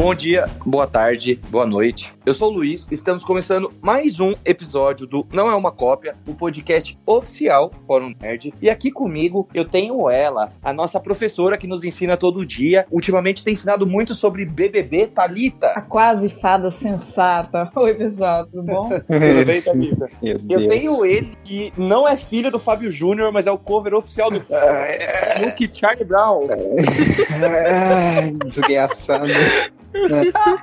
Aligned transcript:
Bom 0.00 0.14
dia, 0.14 0.48
boa 0.64 0.86
tarde, 0.86 1.38
boa 1.50 1.66
noite. 1.66 2.14
Eu 2.24 2.32
sou 2.32 2.50
o 2.50 2.54
Luiz, 2.54 2.88
estamos 2.90 3.22
começando 3.22 3.70
mais 3.82 4.18
um 4.18 4.32
episódio 4.46 5.06
do 5.06 5.26
Não 5.30 5.50
é 5.50 5.54
uma 5.54 5.70
Cópia, 5.70 6.16
o 6.26 6.34
podcast 6.34 6.98
oficial 7.04 7.70
Fórum 7.86 8.14
Nerd. 8.18 8.54
E 8.62 8.70
aqui 8.70 8.90
comigo 8.90 9.46
eu 9.52 9.62
tenho 9.62 10.08
ela, 10.08 10.54
a 10.62 10.72
nossa 10.72 10.98
professora 10.98 11.58
que 11.58 11.66
nos 11.66 11.84
ensina 11.84 12.16
todo 12.16 12.46
dia. 12.46 12.86
Ultimamente 12.90 13.44
tem 13.44 13.52
ensinado 13.52 13.86
muito 13.86 14.14
sobre 14.14 14.46
BBB, 14.46 15.08
Talita. 15.08 15.66
A 15.66 15.82
quase 15.82 16.30
fada 16.30 16.70
sensata. 16.70 17.70
Oi, 17.76 17.92
pessoal, 17.92 18.46
tudo 18.46 18.62
bom? 18.62 18.88
tudo 19.04 19.44
bem, 19.44 19.60
Talita? 19.60 20.06
Eu 20.22 20.66
tenho 20.66 21.04
ele 21.04 21.30
que 21.44 21.74
não 21.76 22.08
é 22.08 22.16
filho 22.16 22.50
do 22.50 22.58
Fábio 22.58 22.90
Júnior, 22.90 23.30
mas 23.34 23.46
é 23.46 23.50
o 23.50 23.58
cover 23.58 23.92
oficial 23.92 24.30
do 24.30 24.38
Luke 25.44 25.70
Charlie 25.74 26.06
Brown. 26.06 26.46
Desgraçado. 28.46 29.28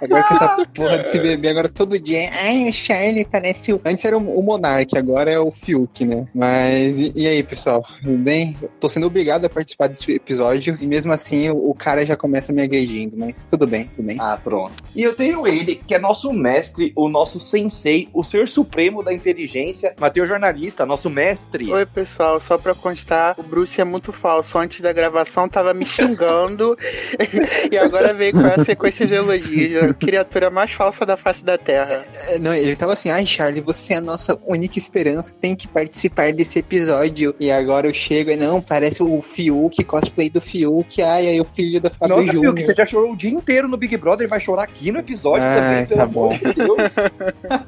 Agora 0.02 0.24
que 0.24 0.34
essa 0.34 0.66
porra 0.74 0.98
desse 0.98 1.20
bebê, 1.20 1.50
agora 1.50 1.70
todo 1.70 2.00
dia. 2.00 2.30
Ai, 2.34 2.68
o 2.68 2.74
Charlie 2.74 3.26
parece 3.26 3.74
o. 3.74 3.82
Antes 3.86 4.06
era 4.06 4.18
o 4.18 4.44
Monark, 4.44 4.98
agora 4.98 5.30
é 5.30 5.40
o 5.40 5.52
Fiuk, 5.52 6.06
né? 6.06 6.26
Mas 6.34 6.98
e, 6.98 7.12
e 7.16 7.28
aí, 7.28 7.44
pessoal? 7.44 7.86
Tudo 8.02 8.18
bem? 8.18 8.58
Tô 8.80 8.88
sendo 8.88 9.08
obrigado 9.08 9.46
a 9.46 9.50
participar 9.50 9.88
desse 9.88 10.12
episódio 10.14 10.78
e 10.80 10.88
mesmo 10.88 11.12
assim 11.12 11.50
o, 11.50 11.70
o, 11.70 11.74
cara 11.74 12.06
já 12.06 12.16
começa 12.16 12.54
me 12.54 12.62
agredindo, 12.62 13.18
mas 13.18 13.46
tudo 13.46 13.68
bem, 13.68 13.90
tudo 13.96 14.06
bem. 14.06 14.18
Ah, 14.20 14.40
pronto. 14.42 14.84
E 14.96 15.04
eu 15.04 15.16
tenho 15.16 15.46
ele, 15.46 15.76
que 15.76 15.94
é 15.94 16.00
nosso 16.00 16.32
mestre, 16.32 16.94
o 16.96 17.10
nosso 17.10 17.40
sensei, 17.40 18.10
o 18.14 18.24
ser 18.24 18.48
supremo 18.48 19.04
da 19.04 19.14
inteligência, 19.14 19.94
Matheus 20.00 20.28
Jornalista, 20.28 20.86
nosso 20.86 21.10
mestre. 21.10 21.72
Oi, 21.72 21.86
pessoal, 21.86 22.40
só 22.40 22.58
pra 22.58 22.74
constar, 22.74 23.36
o 23.38 23.44
Bruce 23.44 23.80
é 23.80 23.84
muito 23.84 24.14
falso. 24.14 24.58
Antes 24.58 24.82
da 24.82 24.94
gravação 24.94 25.50
tava 25.50 25.74
me 25.74 25.86
xingando 25.86 26.78
e 27.72 27.78
agora 27.78 28.14
veio 28.14 28.34
com 28.34 28.46
essa 28.48 28.66
sequência 28.66 29.06
de 29.06 29.17
elogios. 29.18 29.84
A 29.84 29.94
criatura 29.94 30.50
mais 30.50 30.72
falsa 30.72 31.06
da 31.06 31.18
face 31.18 31.44
da 31.44 31.58
Terra. 31.58 31.90
É, 32.30 32.40
não, 32.40 32.54
ele 32.54 32.76
tava 32.76 32.94
assim, 32.94 33.10
ai 33.10 33.26
Charlie, 33.26 33.62
você 33.62 33.94
é 33.94 33.98
a 33.98 34.02
nossa 34.02 34.40
única 34.46 34.78
esperança, 34.78 35.34
tem 35.40 35.56
que 35.56 35.68
participar 35.68 36.32
desse 36.32 36.60
episódio. 36.60 37.36
E 37.40 37.52
agora 37.52 37.88
eu 37.88 37.94
chego 37.94 38.32
e 38.32 38.36
não, 38.36 38.62
parece 38.62 39.02
o 39.02 39.22
Fiuk, 39.22 39.84
cosplay 39.84 40.30
do 40.30 40.40
Fiuk, 40.40 41.02
ai, 41.02 41.28
aí 41.28 41.42
o 41.42 41.46
filho 41.46 41.82
da 41.82 41.90
Fábio 41.90 42.18
Nossa, 42.18 42.32
Júnior. 42.32 42.56
Fiuk, 42.56 42.66
você 42.66 42.76
já 42.76 42.86
chorou 42.86 43.14
o 43.14 43.16
dia 43.16 43.32
inteiro 43.32 43.68
no 43.68 43.78
Big 43.78 43.96
Brother 43.98 44.26
e 44.26 44.30
vai 44.30 44.40
chorar 44.40 44.64
aqui 44.64 44.92
no 44.92 45.00
episódio 45.00 45.44
ai, 45.44 45.60
também, 45.60 45.86
pelo 45.86 46.00
tá 46.00 46.04
amor 46.04 46.30
bom. 46.30 46.38
de 46.38 46.54
Deus. 46.54 46.78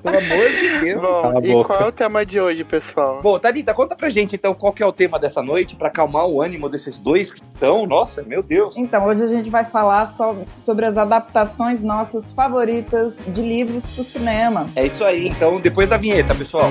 pelo 0.03 0.17
amor 0.17 0.50
de 0.50 0.80
Deus. 0.80 1.02
Bom, 1.02 1.39
e 1.44 1.52
boca. 1.52 1.73
qual 1.73 1.81
é 1.81 1.88
o 1.88 1.92
tema 1.92 2.25
de 2.25 2.39
hoje, 2.39 2.64
pessoal? 2.64 3.22
Bom, 3.22 3.39
Thalita, 3.39 3.73
conta 3.73 3.95
pra 3.95 4.09
gente 4.09 4.36
então 4.36 4.53
qual 4.53 4.73
que 4.73 4.83
é 4.83 4.86
o 4.86 4.92
tema 4.92 5.20
dessa 5.20 5.42
noite, 5.42 5.75
pra 5.75 5.88
acalmar 5.88 6.27
o 6.27 6.42
ânimo 6.42 6.70
desses 6.70 7.00
dois 7.00 7.33
que 7.33 7.42
estão. 7.50 7.86
Nossa, 7.86 8.22
meu 8.23 8.44
Deus. 8.44 8.77
Então, 8.77 9.05
hoje 9.05 9.23
a 9.23 9.27
gente 9.27 9.50
vai 9.50 9.64
falar 9.64 10.05
só 10.05 10.36
sobre 10.55 10.86
as 10.86 10.97
adaptações 10.97 11.39
nossas 11.84 12.32
favoritas 12.32 13.20
de 13.28 13.42
livros 13.42 13.86
pro 13.86 14.04
cinema. 14.04 14.68
É 14.76 14.86
isso 14.86 15.04
aí, 15.04 15.28
então, 15.28 15.59
depois 15.59 15.90
da 15.90 15.98
vinheta, 15.98 16.34
pessoal. 16.36 16.70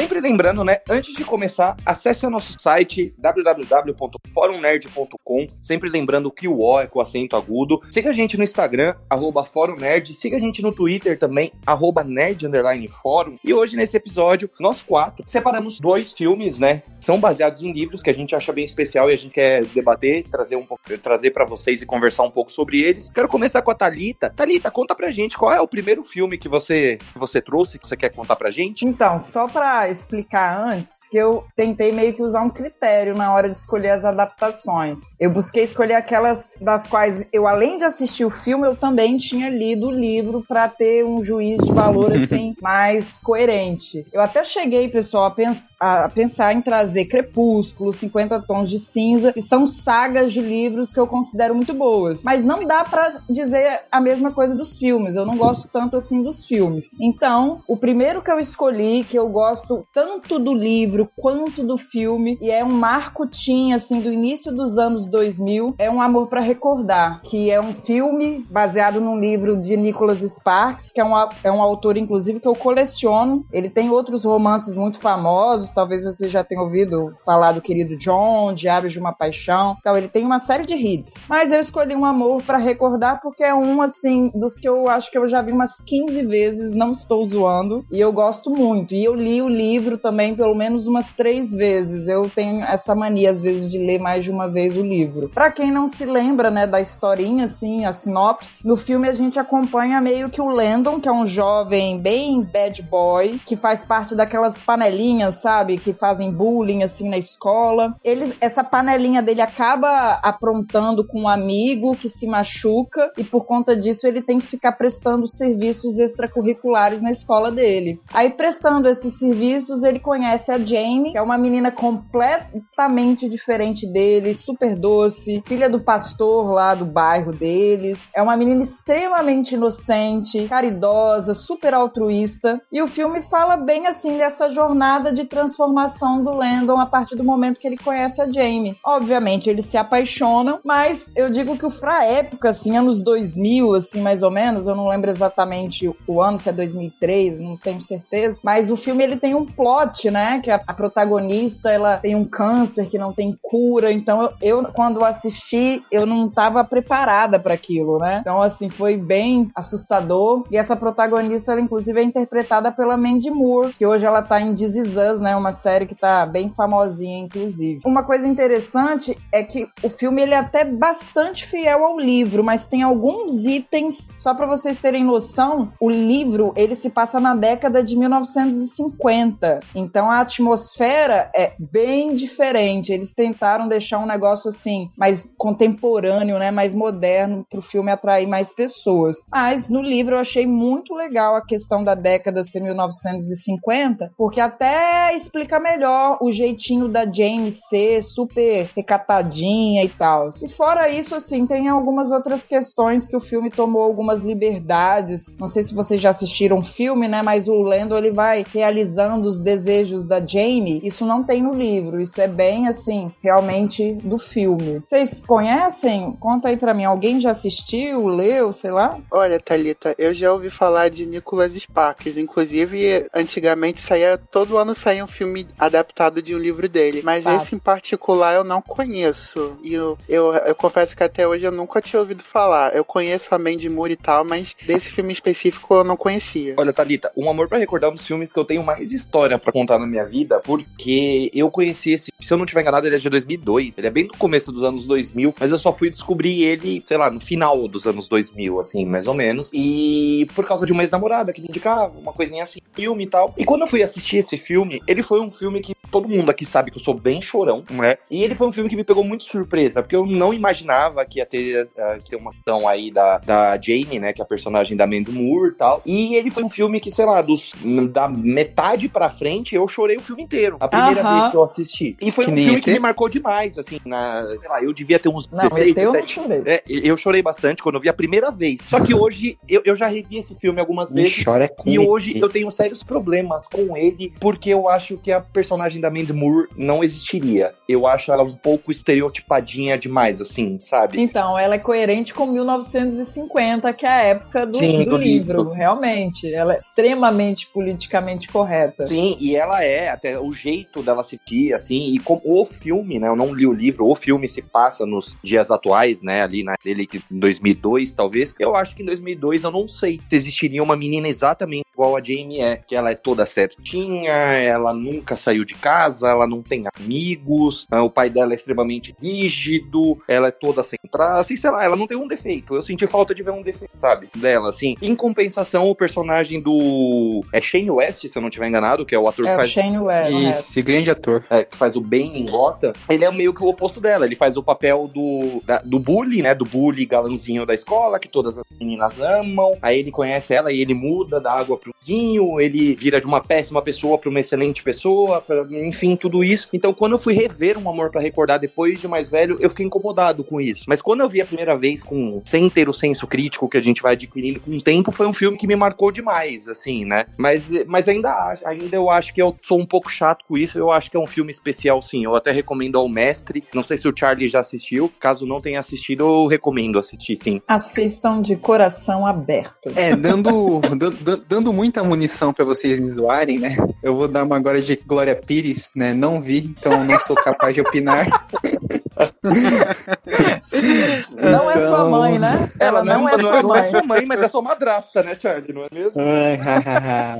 Sempre 0.00 0.18
lembrando, 0.18 0.64
né? 0.64 0.78
Antes 0.88 1.14
de 1.14 1.22
começar, 1.24 1.76
acesse 1.84 2.24
o 2.24 2.30
nosso 2.30 2.58
site 2.58 3.14
www.forumnerd.com. 3.18 5.46
Sempre 5.60 5.90
lembrando 5.90 6.32
que 6.32 6.48
o 6.48 6.60
O 6.60 6.80
é 6.80 6.86
com 6.86 7.02
acento 7.02 7.36
agudo. 7.36 7.82
Siga 7.90 8.08
a 8.08 8.12
gente 8.12 8.38
no 8.38 8.44
Instagram, 8.44 8.94
arroba 9.10 9.46
Nerd. 9.78 10.14
Siga 10.14 10.38
a 10.38 10.40
gente 10.40 10.62
no 10.62 10.72
Twitter 10.72 11.18
também, 11.18 11.52
arroba 11.66 12.02
Nerd 12.02 12.46
Underline 12.46 12.88
Fórum. 12.88 13.36
E 13.44 13.52
hoje, 13.52 13.76
nesse 13.76 13.98
episódio, 13.98 14.48
nós 14.58 14.82
quatro 14.82 15.22
separamos 15.28 15.78
dois 15.78 16.14
filmes, 16.14 16.58
né? 16.58 16.82
São 17.00 17.18
baseados 17.18 17.62
em 17.62 17.72
livros 17.72 18.02
que 18.02 18.10
a 18.10 18.14
gente 18.14 18.34
acha 18.34 18.52
bem 18.52 18.64
especial 18.64 19.10
e 19.10 19.14
a 19.14 19.16
gente 19.16 19.32
quer 19.32 19.64
debater, 19.64 20.22
trazer 20.28 20.56
um 20.56 20.66
pouco, 20.66 20.82
trazer 20.98 21.30
para 21.30 21.44
vocês 21.44 21.80
e 21.80 21.86
conversar 21.86 22.24
um 22.24 22.30
pouco 22.30 22.52
sobre 22.52 22.80
eles. 22.82 23.08
Quero 23.10 23.28
começar 23.28 23.62
com 23.62 23.70
a 23.70 23.74
Thalita. 23.74 24.30
Thalita, 24.30 24.70
conta 24.70 24.94
pra 24.94 25.10
gente 25.10 25.36
qual 25.36 25.52
é 25.52 25.60
o 25.60 25.66
primeiro 25.66 26.02
filme 26.02 26.36
que 26.36 26.48
você, 26.48 26.98
que 27.12 27.18
você 27.18 27.40
trouxe, 27.40 27.78
que 27.78 27.86
você 27.86 27.96
quer 27.96 28.10
contar 28.10 28.36
pra 28.36 28.50
gente? 28.50 28.86
Então, 28.86 29.18
só 29.18 29.48
pra 29.48 29.88
explicar 29.88 30.60
antes, 30.60 31.08
que 31.10 31.16
eu 31.16 31.44
tentei 31.56 31.90
meio 31.90 32.12
que 32.12 32.22
usar 32.22 32.42
um 32.42 32.50
critério 32.50 33.14
na 33.16 33.32
hora 33.32 33.48
de 33.48 33.56
escolher 33.56 33.90
as 33.90 34.04
adaptações. 34.04 35.00
Eu 35.18 35.30
busquei 35.30 35.62
escolher 35.62 35.94
aquelas 35.94 36.58
das 36.60 36.86
quais 36.86 37.26
eu, 37.32 37.46
além 37.46 37.78
de 37.78 37.84
assistir 37.84 38.24
o 38.24 38.30
filme, 38.30 38.66
eu 38.66 38.76
também 38.76 39.16
tinha 39.16 39.48
lido 39.48 39.86
o 39.86 39.90
livro 39.90 40.44
pra 40.46 40.68
ter 40.68 41.04
um 41.04 41.22
juiz 41.22 41.58
de 41.58 41.72
valor, 41.72 42.12
assim, 42.14 42.54
mais 42.60 43.18
coerente. 43.20 44.06
Eu 44.12 44.20
até 44.20 44.44
cheguei, 44.44 44.88
pessoal, 44.88 45.24
a, 45.24 45.30
pens 45.30 45.70
a 45.80 46.08
pensar 46.08 46.52
em 46.52 46.60
trazer 46.60 46.89
Crepúsculo, 47.04 47.92
50 47.92 48.40
Tons 48.42 48.68
de 48.68 48.78
Cinza, 48.78 49.32
que 49.32 49.42
são 49.42 49.66
sagas 49.66 50.32
de 50.32 50.40
livros 50.40 50.92
que 50.92 51.00
eu 51.00 51.06
considero 51.06 51.54
muito 51.54 51.74
boas. 51.74 52.22
Mas 52.24 52.44
não 52.44 52.60
dá 52.60 52.84
pra 52.84 53.08
dizer 53.28 53.82
a 53.90 54.00
mesma 54.00 54.32
coisa 54.32 54.54
dos 54.54 54.78
filmes. 54.78 55.14
Eu 55.14 55.26
não 55.26 55.36
gosto 55.36 55.68
tanto 55.70 55.96
assim 55.96 56.22
dos 56.22 56.44
filmes. 56.44 56.90
Então, 57.00 57.62
o 57.68 57.76
primeiro 57.76 58.22
que 58.22 58.30
eu 58.30 58.38
escolhi, 58.38 59.04
que 59.04 59.18
eu 59.18 59.28
gosto 59.28 59.86
tanto 59.92 60.38
do 60.38 60.54
livro 60.54 61.10
quanto 61.16 61.64
do 61.64 61.76
filme, 61.76 62.38
e 62.40 62.50
é 62.50 62.64
um 62.64 62.72
marco 62.72 63.26
teen, 63.26 63.72
assim, 63.72 64.00
do 64.00 64.12
início 64.12 64.52
dos 64.52 64.78
anos 64.78 65.08
2000, 65.08 65.74
é 65.78 65.90
Um 65.90 66.00
Amor 66.00 66.28
para 66.28 66.40
Recordar, 66.40 67.20
que 67.22 67.50
é 67.50 67.60
um 67.60 67.74
filme 67.74 68.44
baseado 68.50 69.00
num 69.00 69.18
livro 69.18 69.56
de 69.56 69.76
Nicholas 69.76 70.20
Sparks, 70.20 70.92
que 70.92 71.00
é 71.00 71.04
um, 71.04 71.14
é 71.44 71.50
um 71.50 71.62
autor, 71.62 71.96
inclusive, 71.96 72.40
que 72.40 72.48
eu 72.48 72.54
coleciono. 72.54 73.44
Ele 73.52 73.68
tem 73.68 73.90
outros 73.90 74.24
romances 74.24 74.76
muito 74.76 74.98
famosos, 75.00 75.72
talvez 75.72 76.04
você 76.04 76.28
já 76.28 76.42
tenha 76.42 76.60
ouvido 76.60 76.79
falar 77.24 77.52
do 77.52 77.60
Querido 77.60 77.96
John, 77.96 78.52
Diários 78.54 78.92
de 78.92 78.98
uma 78.98 79.12
Paixão. 79.12 79.76
Então, 79.80 79.96
ele 79.96 80.08
tem 80.08 80.24
uma 80.24 80.38
série 80.38 80.64
de 80.64 80.74
hits. 80.74 81.24
Mas 81.28 81.52
eu 81.52 81.60
escolhi 81.60 81.94
Um 81.94 82.04
Amor 82.04 82.42
para 82.42 82.58
Recordar 82.58 83.20
porque 83.20 83.42
é 83.42 83.54
um, 83.54 83.82
assim, 83.82 84.30
dos 84.34 84.58
que 84.58 84.68
eu 84.68 84.88
acho 84.88 85.10
que 85.10 85.18
eu 85.18 85.26
já 85.26 85.42
vi 85.42 85.52
umas 85.52 85.80
15 85.80 86.22
vezes, 86.24 86.74
não 86.74 86.92
estou 86.92 87.24
zoando, 87.24 87.84
e 87.90 88.00
eu 88.00 88.12
gosto 88.12 88.50
muito. 88.50 88.94
E 88.94 89.04
eu 89.04 89.14
li 89.14 89.40
o 89.42 89.48
livro 89.48 89.98
também 89.98 90.34
pelo 90.34 90.54
menos 90.54 90.86
umas 90.86 91.12
três 91.12 91.52
vezes. 91.52 92.08
Eu 92.08 92.30
tenho 92.30 92.64
essa 92.64 92.94
mania, 92.94 93.30
às 93.30 93.40
vezes, 93.40 93.70
de 93.70 93.78
ler 93.78 93.98
mais 93.98 94.24
de 94.24 94.30
uma 94.30 94.48
vez 94.48 94.76
o 94.76 94.82
livro. 94.82 95.28
Para 95.28 95.50
quem 95.50 95.70
não 95.70 95.86
se 95.86 96.04
lembra, 96.04 96.50
né, 96.50 96.66
da 96.66 96.80
historinha, 96.80 97.44
assim, 97.44 97.84
a 97.84 97.92
sinopse, 97.92 98.66
no 98.66 98.76
filme 98.76 99.08
a 99.08 99.12
gente 99.12 99.38
acompanha 99.38 100.00
meio 100.00 100.30
que 100.30 100.40
o 100.40 100.48
Landon, 100.48 101.00
que 101.00 101.08
é 101.08 101.12
um 101.12 101.26
jovem 101.26 101.98
bem 101.98 102.42
bad 102.42 102.82
boy, 102.82 103.40
que 103.44 103.56
faz 103.56 103.84
parte 103.84 104.14
daquelas 104.14 104.60
panelinhas, 104.60 105.36
sabe, 105.36 105.78
que 105.78 105.92
fazem 105.92 106.32
bullying, 106.32 106.69
assim, 106.82 107.08
na 107.08 107.18
escola. 107.18 107.94
Ele, 108.04 108.34
essa 108.40 108.62
panelinha 108.62 109.22
dele 109.22 109.40
acaba 109.40 110.20
aprontando 110.22 111.06
com 111.06 111.22
um 111.22 111.28
amigo 111.28 111.96
que 111.96 112.08
se 112.08 112.26
machuca 112.26 113.10
e 113.16 113.24
por 113.24 113.44
conta 113.44 113.76
disso 113.76 114.06
ele 114.06 114.22
tem 114.22 114.38
que 114.38 114.46
ficar 114.46 114.72
prestando 114.72 115.26
serviços 115.26 115.98
extracurriculares 115.98 117.02
na 117.02 117.10
escola 117.10 117.50
dele. 117.50 118.00
Aí 118.12 118.30
prestando 118.30 118.88
esses 118.88 119.18
serviços, 119.18 119.82
ele 119.82 119.98
conhece 119.98 120.50
a 120.50 120.58
Jamie, 120.58 121.12
que 121.12 121.18
é 121.18 121.22
uma 121.22 121.36
menina 121.36 121.70
completamente 121.70 123.28
diferente 123.28 123.86
dele, 123.86 124.34
super 124.34 124.76
doce, 124.76 125.42
filha 125.46 125.68
do 125.68 125.80
pastor 125.80 126.52
lá 126.52 126.74
do 126.74 126.84
bairro 126.84 127.32
deles. 127.32 128.10
É 128.14 128.22
uma 128.22 128.36
menina 128.36 128.62
extremamente 128.62 129.54
inocente, 129.54 130.46
caridosa, 130.48 131.34
super 131.34 131.74
altruísta. 131.74 132.60
E 132.72 132.80
o 132.82 132.86
filme 132.86 133.22
fala 133.22 133.56
bem 133.56 133.86
assim 133.86 134.16
dessa 134.16 134.50
jornada 134.50 135.12
de 135.12 135.24
transformação 135.24 136.22
do 136.22 136.32
Landon 136.60 136.78
a 136.78 136.86
partir 136.86 137.16
do 137.16 137.24
momento 137.24 137.58
que 137.58 137.66
ele 137.66 137.76
conhece 137.76 138.20
a 138.20 138.30
Jamie. 138.30 138.76
Obviamente, 138.84 139.48
eles 139.48 139.66
se 139.66 139.76
apaixonam, 139.76 140.58
mas 140.64 141.10
eu 141.16 141.30
digo 141.30 141.56
que 141.56 141.70
pra 141.78 142.04
época, 142.04 142.50
assim, 142.50 142.76
anos 142.76 143.02
2000, 143.02 143.74
assim, 143.74 144.00
mais 144.00 144.22
ou 144.22 144.30
menos, 144.30 144.66
eu 144.66 144.74
não 144.74 144.88
lembro 144.88 145.10
exatamente 145.10 145.90
o 146.06 146.20
ano, 146.20 146.38
se 146.38 146.48
é 146.48 146.52
2003, 146.52 147.40
não 147.40 147.56
tenho 147.56 147.80
certeza, 147.80 148.38
mas 148.42 148.70
o 148.70 148.76
filme 148.76 149.04
ele 149.04 149.16
tem 149.16 149.34
um 149.34 149.44
plot, 149.44 150.10
né, 150.10 150.40
que 150.42 150.50
a, 150.50 150.60
a 150.66 150.74
protagonista, 150.74 151.70
ela 151.70 151.96
tem 151.96 152.14
um 152.14 152.24
câncer 152.24 152.88
que 152.88 152.98
não 152.98 153.12
tem 153.12 153.38
cura, 153.40 153.92
então 153.92 154.22
eu, 154.22 154.32
eu 154.40 154.64
quando 154.72 155.04
assisti, 155.04 155.82
eu 155.90 156.04
não 156.04 156.28
tava 156.28 156.64
preparada 156.64 157.38
para 157.38 157.54
aquilo, 157.54 157.98
né? 157.98 158.18
Então, 158.20 158.42
assim, 158.42 158.68
foi 158.68 158.96
bem 158.96 159.50
assustador. 159.54 160.44
E 160.50 160.56
essa 160.56 160.76
protagonista, 160.76 161.52
ela, 161.52 161.60
inclusive, 161.60 162.00
é 162.00 162.02
interpretada 162.02 162.70
pela 162.72 162.96
Mandy 162.96 163.30
Moore, 163.30 163.72
que 163.72 163.86
hoje 163.86 164.04
ela 164.04 164.22
tá 164.22 164.40
em 164.40 164.54
This 164.54 164.74
Is 164.74 164.96
Us, 164.96 165.20
né, 165.20 165.36
uma 165.36 165.52
série 165.52 165.86
que 165.86 165.94
tá 165.94 166.26
bem 166.26 166.48
famosinha, 166.54 167.18
inclusive. 167.18 167.80
Uma 167.84 168.02
coisa 168.02 168.26
interessante 168.26 169.16
é 169.32 169.42
que 169.42 169.66
o 169.82 169.90
filme 169.90 170.22
ele 170.22 170.34
é 170.34 170.38
até 170.38 170.64
bastante 170.64 171.46
fiel 171.46 171.84
ao 171.84 171.98
livro, 171.98 172.44
mas 172.44 172.66
tem 172.66 172.82
alguns 172.82 173.44
itens, 173.44 174.08
só 174.18 174.34
para 174.34 174.46
vocês 174.46 174.78
terem 174.78 175.04
noção, 175.04 175.72
o 175.80 175.88
livro 175.88 176.52
ele 176.56 176.74
se 176.74 176.90
passa 176.90 177.20
na 177.20 177.34
década 177.34 177.82
de 177.82 177.96
1950. 177.96 179.60
Então 179.74 180.10
a 180.10 180.20
atmosfera 180.20 181.30
é 181.34 181.54
bem 181.58 182.14
diferente. 182.14 182.92
Eles 182.92 183.12
tentaram 183.12 183.68
deixar 183.68 183.98
um 183.98 184.06
negócio 184.06 184.48
assim 184.48 184.90
mais 184.98 185.30
contemporâneo, 185.36 186.38
né, 186.38 186.50
mais 186.50 186.74
moderno 186.74 187.44
para 187.48 187.58
o 187.58 187.62
filme 187.62 187.90
atrair 187.90 188.26
mais 188.26 188.52
pessoas. 188.52 189.18
Mas 189.30 189.68
no 189.68 189.80
livro 189.80 190.14
eu 190.14 190.20
achei 190.20 190.46
muito 190.46 190.94
legal 190.94 191.34
a 191.34 191.44
questão 191.44 191.82
da 191.82 191.94
década 191.94 192.42
de 192.42 192.60
1950, 192.60 194.12
porque 194.16 194.40
até 194.40 195.14
explica 195.14 195.58
melhor 195.58 196.18
o 196.20 196.30
jeitinho 196.40 196.88
da 196.88 197.04
Jane 197.04 197.52
ser 197.52 198.02
super 198.02 198.68
recatadinha 198.74 199.84
e 199.84 199.88
tal. 199.88 200.30
E 200.42 200.48
fora 200.48 200.88
isso, 200.88 201.14
assim, 201.14 201.46
tem 201.46 201.68
algumas 201.68 202.10
outras 202.10 202.46
questões 202.46 203.06
que 203.06 203.16
o 203.16 203.20
filme 203.20 203.50
tomou 203.50 203.82
algumas 203.82 204.22
liberdades. 204.22 205.36
Não 205.38 205.46
sei 205.46 205.62
se 205.62 205.74
vocês 205.74 206.00
já 206.00 206.10
assistiram 206.10 206.58
o 206.58 206.62
filme, 206.62 207.08
né, 207.08 207.22
mas 207.22 207.48
o 207.48 207.60
Lando 207.60 207.96
ele 207.96 208.10
vai 208.10 208.44
realizando 208.52 209.28
os 209.28 209.38
desejos 209.38 210.06
da 210.06 210.24
Jamie. 210.24 210.80
Isso 210.82 211.04
não 211.04 211.22
tem 211.22 211.42
no 211.42 211.52
livro, 211.52 212.00
isso 212.00 212.20
é 212.20 212.28
bem 212.28 212.68
assim, 212.68 213.12
realmente 213.22 213.94
do 213.94 214.18
filme. 214.18 214.82
Vocês 214.86 215.22
conhecem? 215.22 216.12
Conta 216.18 216.48
aí 216.48 216.56
para 216.56 216.74
mim, 216.74 216.84
alguém 216.84 217.20
já 217.20 217.30
assistiu, 217.30 218.06
leu, 218.06 218.52
sei 218.52 218.70
lá? 218.70 218.98
Olha, 219.10 219.38
Talita, 219.38 219.94
eu 219.98 220.14
já 220.14 220.32
ouvi 220.32 220.50
falar 220.50 220.88
de 220.88 221.06
Nicholas 221.06 221.52
Sparks, 221.52 222.16
inclusive 222.16 223.06
antigamente 223.14 223.80
saía 223.80 224.18
todo 224.18 224.56
ano 224.56 224.74
saía 224.74 225.04
um 225.04 225.08
filme 225.08 225.46
adaptado 225.58 226.22
de 226.22 226.29
um 226.34 226.38
livro 226.38 226.68
dele, 226.68 227.02
mas 227.04 227.24
Fato. 227.24 227.42
esse 227.42 227.54
em 227.54 227.58
particular 227.58 228.34
eu 228.34 228.44
não 228.44 228.60
conheço. 228.60 229.56
E 229.62 229.74
eu, 229.74 229.96
eu, 230.08 230.32
eu 230.32 230.54
confesso 230.54 230.96
que 230.96 231.02
até 231.02 231.26
hoje 231.26 231.46
eu 231.46 231.52
nunca 231.52 231.80
tinha 231.80 232.00
ouvido 232.00 232.22
falar. 232.22 232.74
Eu 232.74 232.84
conheço 232.84 233.34
a 233.34 233.38
Mandy 233.38 233.68
Moore 233.68 233.92
e 233.92 233.96
tal, 233.96 234.24
mas 234.24 234.54
desse 234.66 234.90
filme 234.90 235.12
específico 235.12 235.74
eu 235.74 235.84
não 235.84 235.96
conhecia. 235.96 236.54
Olha, 236.56 236.72
Thalita, 236.72 237.10
Um 237.16 237.28
Amor 237.30 237.48
pra 237.48 237.58
Recordar 237.58 237.88
é 237.88 237.92
um 237.92 237.94
dos 237.94 238.06
filmes 238.06 238.32
que 238.32 238.38
eu 238.38 238.44
tenho 238.44 238.62
mais 238.62 238.92
história 238.92 239.38
pra 239.38 239.52
contar 239.52 239.78
na 239.78 239.86
minha 239.86 240.04
vida, 240.04 240.40
porque 240.40 241.30
eu 241.34 241.50
conheci 241.50 241.92
esse, 241.92 242.12
se 242.20 242.32
eu 242.32 242.38
não 242.38 242.46
tiver 242.46 242.60
enganado, 242.60 242.86
ele 242.86 242.96
é 242.96 242.98
de 242.98 243.08
2002. 243.08 243.78
Ele 243.78 243.86
é 243.86 243.90
bem 243.90 244.06
do 244.06 244.16
começo 244.16 244.52
dos 244.52 244.62
anos 244.62 244.86
2000, 244.86 245.34
mas 245.38 245.50
eu 245.50 245.58
só 245.58 245.72
fui 245.72 245.90
descobrir 245.90 246.42
ele, 246.42 246.82
sei 246.86 246.96
lá, 246.96 247.10
no 247.10 247.20
final 247.20 247.66
dos 247.68 247.86
anos 247.86 248.08
2000, 248.08 248.60
assim, 248.60 248.84
mais 248.84 249.06
ou 249.06 249.14
menos. 249.14 249.50
E 249.52 250.26
por 250.34 250.46
causa 250.46 250.66
de 250.66 250.72
uma 250.72 250.82
ex-namorada 250.82 251.32
que 251.32 251.40
me 251.40 251.48
indicava, 251.48 251.98
uma 251.98 252.12
coisinha 252.12 252.42
assim, 252.42 252.60
filme 252.72 253.04
e 253.04 253.06
tal. 253.06 253.34
E 253.36 253.44
quando 253.44 253.62
eu 253.62 253.66
fui 253.66 253.82
assistir 253.82 254.18
esse 254.18 254.36
filme, 254.36 254.80
ele 254.86 255.02
foi 255.02 255.20
um 255.20 255.30
filme 255.30 255.60
que 255.60 255.74
todo 255.90 256.08
mundo 256.08 256.19
aqui 256.28 256.44
sabe 256.44 256.70
que 256.70 256.76
eu 256.78 256.82
sou 256.82 256.92
bem 256.94 257.22
chorão, 257.22 257.64
não 257.70 257.84
é? 257.84 257.96
E 258.10 258.22
ele 258.22 258.34
foi 258.34 258.46
um 258.48 258.52
filme 258.52 258.68
que 258.68 258.76
me 258.76 258.84
pegou 258.84 259.04
muito 259.04 259.24
surpresa, 259.24 259.82
porque 259.82 259.96
eu 259.96 260.04
não 260.04 260.34
imaginava 260.34 261.04
que 261.06 261.18
ia 261.20 261.26
ter, 261.26 261.64
uh, 261.64 262.04
ter 262.08 262.16
uma 262.16 262.32
ação 262.32 262.66
aí 262.68 262.90
da, 262.90 263.18
da 263.18 263.58
Jamie, 263.60 263.98
né, 263.98 264.12
que 264.12 264.20
é 264.20 264.24
a 264.24 264.28
personagem 264.28 264.76
da 264.76 264.86
Mandy 264.86 265.12
Moore 265.12 265.50
e 265.52 265.54
tal. 265.54 265.82
E 265.86 266.14
ele 266.16 266.30
foi 266.30 266.42
um 266.42 266.48
filme 266.50 266.80
que, 266.80 266.90
sei 266.90 267.04
lá, 267.06 267.22
dos, 267.22 267.54
da 267.92 268.08
metade 268.08 268.88
pra 268.88 269.08
frente, 269.08 269.54
eu 269.54 269.66
chorei 269.68 269.96
o 269.96 270.00
filme 270.00 270.22
inteiro. 270.24 270.56
A 270.60 270.68
primeira 270.68 271.00
Aham. 271.02 271.12
vez 271.14 271.28
que 271.28 271.36
eu 271.36 271.44
assisti. 271.44 271.96
E 272.00 272.10
foi 272.10 272.24
Que 272.26 272.32
um 272.32 272.36
filme 272.36 272.60
que 272.60 272.72
me 272.72 272.78
marcou 272.78 273.08
demais, 273.08 273.56
assim, 273.58 273.76
na, 273.86 274.26
sei 274.26 274.48
lá, 274.48 274.62
eu 274.62 274.72
devia 274.72 274.98
ter 274.98 275.08
uns 275.08 275.28
Não, 275.30 275.48
16, 275.48 275.70
ET 275.70 275.76
eu 275.78 275.84
não 275.84 275.92
17 275.92 276.12
chorei. 276.14 276.42
é, 276.46 276.62
eu 276.66 276.96
chorei 276.96 277.22
bastante 277.22 277.62
quando 277.62 277.76
eu 277.76 277.80
vi 277.80 277.88
a 277.88 277.92
primeira 277.94 278.30
vez. 278.30 278.60
Só 278.68 278.80
que 278.80 278.94
hoje 278.94 279.38
eu, 279.48 279.62
eu 279.64 279.76
já 279.76 279.86
revi 279.86 280.18
esse 280.18 280.34
filme 280.36 280.60
algumas 280.60 280.90
Me 280.92 281.02
vezes. 281.02 281.24
chora 281.24 281.48
com 281.48 281.68
E 281.70 281.76
ET. 281.78 281.86
hoje 281.88 282.18
eu 282.20 282.28
tenho 282.28 282.50
sérios 282.50 282.82
problemas 282.82 283.46
com 283.48 283.76
ele, 283.76 284.12
porque 284.20 284.50
eu 284.50 284.68
acho 284.68 284.96
que 284.98 285.12
a 285.12 285.20
personagem 285.20 285.80
da 285.80 285.90
Mandy 285.90 285.99
Moore 286.08 286.48
não 286.56 286.82
existiria. 286.82 287.52
Eu 287.68 287.86
acho 287.86 288.12
ela 288.12 288.22
um 288.22 288.34
pouco 288.34 288.70
estereotipadinha 288.70 289.78
demais, 289.78 290.20
assim, 290.20 290.58
sabe? 290.58 291.00
Então, 291.00 291.38
ela 291.38 291.54
é 291.54 291.58
coerente 291.58 292.12
com 292.12 292.26
1950, 292.26 293.72
que 293.72 293.86
é 293.86 293.88
a 293.88 294.02
época 294.02 294.46
do, 294.46 294.58
Sim, 294.58 294.84
do 294.84 294.90
do 294.90 294.96
livro, 294.96 295.38
livro. 295.38 295.52
realmente. 295.52 296.32
Ela 296.32 296.54
é 296.54 296.58
extremamente 296.58 297.46
politicamente 297.46 298.28
correta. 298.28 298.86
Sim, 298.86 299.16
e 299.20 299.36
ela 299.36 299.62
é, 299.64 299.88
até 299.88 300.18
o 300.18 300.32
jeito 300.32 300.82
dela 300.82 301.04
se 301.04 301.20
vestir, 301.30 301.52
assim, 301.54 301.94
e 301.94 301.98
como 301.98 302.20
o 302.24 302.44
filme, 302.44 302.98
né, 302.98 303.08
eu 303.08 303.16
não 303.16 303.32
li 303.32 303.46
o 303.46 303.52
livro, 303.52 303.86
o 303.86 303.94
filme 303.94 304.28
se 304.28 304.42
passa 304.42 304.84
nos 304.84 305.16
dias 305.22 305.50
atuais, 305.50 306.02
né, 306.02 306.22
ali 306.22 306.42
na 306.42 306.54
dele 306.62 306.86
que 306.86 306.98
em 307.10 307.18
2002, 307.18 307.92
talvez, 307.92 308.34
eu 308.38 308.56
acho 308.56 308.74
que 308.74 308.82
em 308.82 308.86
2002 308.86 309.44
eu 309.44 309.50
não 309.50 309.68
sei 309.68 310.00
se 310.08 310.16
existiria 310.16 310.62
uma 310.62 310.76
menina 310.76 311.08
exatamente 311.08 311.64
igual 311.80 311.96
a 311.96 312.02
Jamie 312.02 312.40
é, 312.42 312.56
que 312.56 312.76
ela 312.76 312.90
é 312.90 312.94
toda 312.94 313.24
certinha, 313.24 314.12
ela 314.12 314.74
nunca 314.74 315.16
saiu 315.16 315.46
de 315.46 315.54
casa, 315.54 316.08
ela 316.10 316.26
não 316.26 316.42
tem 316.42 316.64
amigos, 316.78 317.66
ah, 317.70 317.82
o 317.82 317.88
pai 317.90 318.10
dela 318.10 318.32
é 318.32 318.36
extremamente 318.36 318.94
rígido, 319.00 319.98
ela 320.06 320.28
é 320.28 320.30
toda 320.30 320.62
centrada, 320.62 321.20
assim, 321.20 321.36
sei 321.36 321.50
lá, 321.50 321.64
ela 321.64 321.76
não 321.76 321.86
tem 321.86 321.96
um 321.96 322.06
defeito, 322.06 322.54
eu 322.54 322.60
senti 322.60 322.86
falta 322.86 323.14
de 323.14 323.22
ver 323.22 323.30
um 323.30 323.40
defeito, 323.42 323.72
sabe, 323.76 324.08
dela, 324.14 324.50
assim. 324.50 324.74
Em 324.82 324.94
compensação, 324.94 325.68
o 325.70 325.74
personagem 325.74 326.38
do... 326.38 327.22
é 327.32 327.40
Shane 327.40 327.70
West, 327.70 328.06
se 328.06 328.14
eu 328.16 328.20
não 328.20 328.28
estiver 328.28 328.48
enganado, 328.48 328.84
que 328.84 328.94
é 328.94 328.98
o 328.98 329.08
ator 329.08 329.24
que 329.24 329.30
É 329.30 329.34
o 329.34 329.36
faz 329.36 329.50
Shane 329.50 329.78
West. 329.78 330.10
Isso, 330.12 330.42
esse 330.42 330.62
grande 330.62 330.90
ator. 330.90 331.24
é, 331.30 331.44
que 331.44 331.56
faz 331.56 331.76
o 331.76 331.80
bem 331.80 332.18
em 332.18 332.26
Gotham, 332.26 332.72
ele 332.90 333.06
é 333.06 333.10
meio 333.10 333.32
que 333.32 333.42
o 333.42 333.46
oposto 333.48 333.80
dela. 333.80 334.04
Ele 334.04 334.16
faz 334.16 334.36
o 334.36 334.42
papel 334.42 334.90
do, 334.92 335.42
da- 335.46 335.62
do 335.64 335.78
bully, 335.78 336.20
né? 336.22 336.34
Do 336.34 336.44
bully 336.44 336.84
galanzinho 336.84 337.46
da 337.46 337.54
escola, 337.54 337.98
que 337.98 338.08
todas 338.08 338.36
as 338.38 338.44
meninas 338.58 339.00
amam. 339.00 339.52
Aí 339.62 339.78
ele 339.78 339.90
conhece 339.90 340.34
ela 340.34 340.52
e 340.52 340.60
ele 340.60 340.74
muda 340.74 341.20
da 341.20 341.32
água 341.32 341.56
pro 341.56 341.69
vinho, 341.84 342.40
ele 342.40 342.74
vira 342.74 343.00
de 343.00 343.06
uma 343.06 343.20
péssima 343.20 343.62
pessoa 343.62 343.98
pra 343.98 344.10
uma 344.10 344.20
excelente 344.20 344.62
pessoa, 344.62 345.20
pra- 345.20 345.44
enfim, 345.50 345.96
tudo 345.96 346.22
isso. 346.24 346.48
Então, 346.52 346.72
quando 346.72 346.92
eu 346.92 346.98
fui 346.98 347.14
rever 347.14 347.58
Um 347.58 347.68
Amor 347.68 347.90
pra 347.90 348.00
Recordar 348.00 348.38
depois 348.38 348.80
de 348.80 348.88
mais 348.88 349.08
velho, 349.08 349.36
eu 349.40 349.48
fiquei 349.50 349.66
incomodado 349.66 350.22
com 350.24 350.40
isso. 350.40 350.64
Mas 350.66 350.80
quando 350.82 351.00
eu 351.00 351.08
vi 351.08 351.20
a 351.20 351.26
primeira 351.26 351.56
vez 351.56 351.82
com 351.82 352.20
sem 352.24 352.48
ter 352.48 352.68
o 352.68 352.72
senso 352.72 353.06
crítico 353.06 353.48
que 353.48 353.56
a 353.56 353.62
gente 353.62 353.82
vai 353.82 353.92
adquirindo 353.92 354.40
com 354.40 354.50
o 354.52 354.62
tempo, 354.62 354.90
foi 354.92 355.06
um 355.06 355.12
filme 355.12 355.36
que 355.36 355.46
me 355.46 355.56
marcou 355.56 355.90
demais, 355.92 356.48
assim, 356.48 356.84
né? 356.84 357.06
Mas, 357.16 357.50
mas 357.66 357.88
ainda, 357.88 358.38
ainda 358.44 358.76
eu 358.76 358.90
acho 358.90 359.12
que 359.14 359.20
eu 359.22 359.36
sou 359.42 359.58
um 359.58 359.66
pouco 359.66 359.90
chato 359.90 360.24
com 360.28 360.36
isso. 360.36 360.58
Eu 360.58 360.70
acho 360.70 360.90
que 360.90 360.96
é 360.96 361.00
um 361.00 361.06
filme 361.06 361.30
especial, 361.30 361.80
sim. 361.82 362.04
Eu 362.04 362.14
até 362.14 362.30
recomendo 362.30 362.78
ao 362.78 362.88
mestre. 362.88 363.44
Não 363.54 363.62
sei 363.62 363.76
se 363.76 363.88
o 363.88 363.94
Charlie 363.96 364.28
já 364.28 364.40
assistiu. 364.40 364.90
Caso 365.00 365.26
não 365.26 365.40
tenha 365.40 365.60
assistido, 365.60 366.04
eu 366.04 366.26
recomendo 366.26 366.78
assistir, 366.78 367.16
sim. 367.16 367.40
Assistam 367.46 368.20
de 368.22 368.36
coração 368.36 369.06
aberto. 369.06 369.70
É, 369.76 369.94
dando, 369.94 370.60
dan- 370.76 370.92
dan- 371.00 371.20
dando 371.28 371.52
muita 371.60 371.84
munição 371.84 372.32
pra 372.32 372.42
vocês 372.42 372.80
me 372.80 372.90
zoarem, 372.90 373.38
né? 373.38 373.54
Eu 373.82 373.94
vou 373.94 374.08
dar 374.08 374.24
uma 374.24 374.34
agora 374.34 374.62
de 374.62 374.76
Glória 374.76 375.14
Pires, 375.14 375.70
né? 375.76 375.92
Não 375.92 376.18
vi, 376.18 376.38
então 376.38 376.82
não 376.86 376.98
sou 376.98 377.14
capaz 377.14 377.54
de 377.54 377.60
opinar. 377.60 378.26
Não 381.20 381.50
é 381.50 381.54
sua 381.54 381.66
Então- 381.66 381.90
mãe, 381.90 382.18
né? 382.18 382.48
Ela 382.58 382.82
não 382.84 383.08
é 383.08 383.18
sua 383.18 383.42
não 383.42 383.54
é 383.54 383.60
mãe. 383.62 383.70
sua 383.70 383.82
mãe, 383.82 384.06
mas 384.06 384.20
é 384.20 384.28
sua 384.28 384.42
madrasta, 384.42 385.02
né, 385.02 385.16
Charlie? 385.20 385.52
Não 385.52 385.62
é 385.64 385.68
mesmo? 385.72 386.00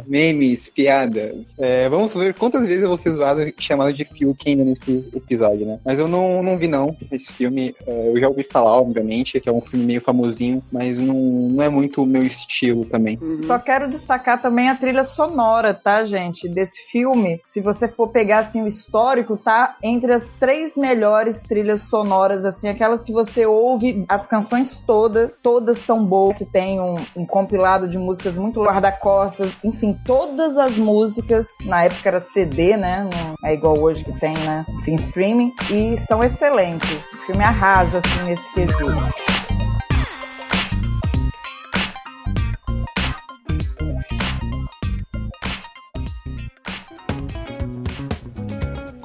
Memes, 0.06 0.68
piadas. 0.68 1.54
É, 1.58 1.88
vamos 1.88 2.14
ver 2.14 2.34
quantas 2.34 2.62
vezes 2.66 2.82
eu 2.82 2.88
vou 2.88 2.96
ser 2.96 3.10
zoado 3.10 3.42
e 3.42 3.54
chamado 3.58 3.92
de 3.92 4.04
Fiuk 4.04 4.48
ainda 4.48 4.64
nesse 4.64 5.08
episódio, 5.14 5.66
né? 5.66 5.78
Mas 5.84 5.98
eu 5.98 6.08
não, 6.08 6.42
não 6.42 6.56
vi, 6.56 6.68
não, 6.68 6.96
esse 7.10 7.32
filme. 7.32 7.74
É, 7.86 8.08
eu 8.08 8.18
já 8.18 8.28
ouvi 8.28 8.42
falar, 8.44 8.72
obviamente, 8.80 9.38
que 9.40 9.48
é 9.48 9.52
um 9.52 9.60
filme 9.60 9.84
meio 9.84 10.00
famosinho, 10.00 10.62
mas 10.72 10.98
não, 10.98 11.14
não 11.14 11.62
é 11.64 11.68
muito 11.68 12.02
o 12.02 12.06
meu 12.06 12.24
estilo 12.24 12.84
também. 12.84 13.18
Uhum. 13.20 13.40
Só 13.40 13.58
quero 13.58 13.88
destacar 13.88 14.40
também 14.40 14.68
a 14.68 14.74
trilha 14.74 15.04
sonora, 15.04 15.74
tá, 15.74 16.04
gente? 16.04 16.48
Desse 16.48 16.80
filme. 16.90 17.40
Se 17.44 17.60
você 17.60 17.88
for 17.88 18.08
pegar 18.08 18.38
assim 18.40 18.62
o 18.62 18.66
histórico, 18.66 19.36
tá 19.36 19.76
entre 19.82 20.12
as 20.12 20.28
três 20.40 20.76
melhores 20.76 21.42
trilhas 21.42 21.82
sonoras, 21.90 22.44
assim, 22.44 22.68
aquelas 22.68 23.04
que 23.04 23.12
você 23.12 23.44
ouve 23.44 24.04
as 24.08 24.26
canções 24.26 24.80
todas, 24.80 25.32
todas 25.42 25.78
são 25.78 26.04
boas, 26.04 26.36
que 26.36 26.44
tem 26.44 26.80
um, 26.80 27.04
um 27.16 27.26
compilado 27.26 27.88
de 27.88 27.98
músicas 27.98 28.36
muito 28.36 28.62
guarda-costas, 28.62 29.50
enfim, 29.64 29.98
todas 30.04 30.56
as 30.56 30.78
músicas, 30.78 31.48
na 31.64 31.84
época 31.84 32.08
era 32.08 32.20
CD, 32.20 32.76
né? 32.76 33.08
Não 33.12 33.48
é 33.48 33.52
igual 33.52 33.78
hoje 33.78 34.04
que 34.04 34.12
tem, 34.18 34.34
né? 34.38 34.64
Enfim, 34.68 34.94
streaming, 34.94 35.52
e 35.70 35.96
são 35.96 36.22
excelentes. 36.22 37.12
O 37.12 37.16
filme 37.18 37.44
arrasa, 37.44 37.98
assim, 37.98 38.24
nesse 38.24 38.52
quesito. 38.54 39.29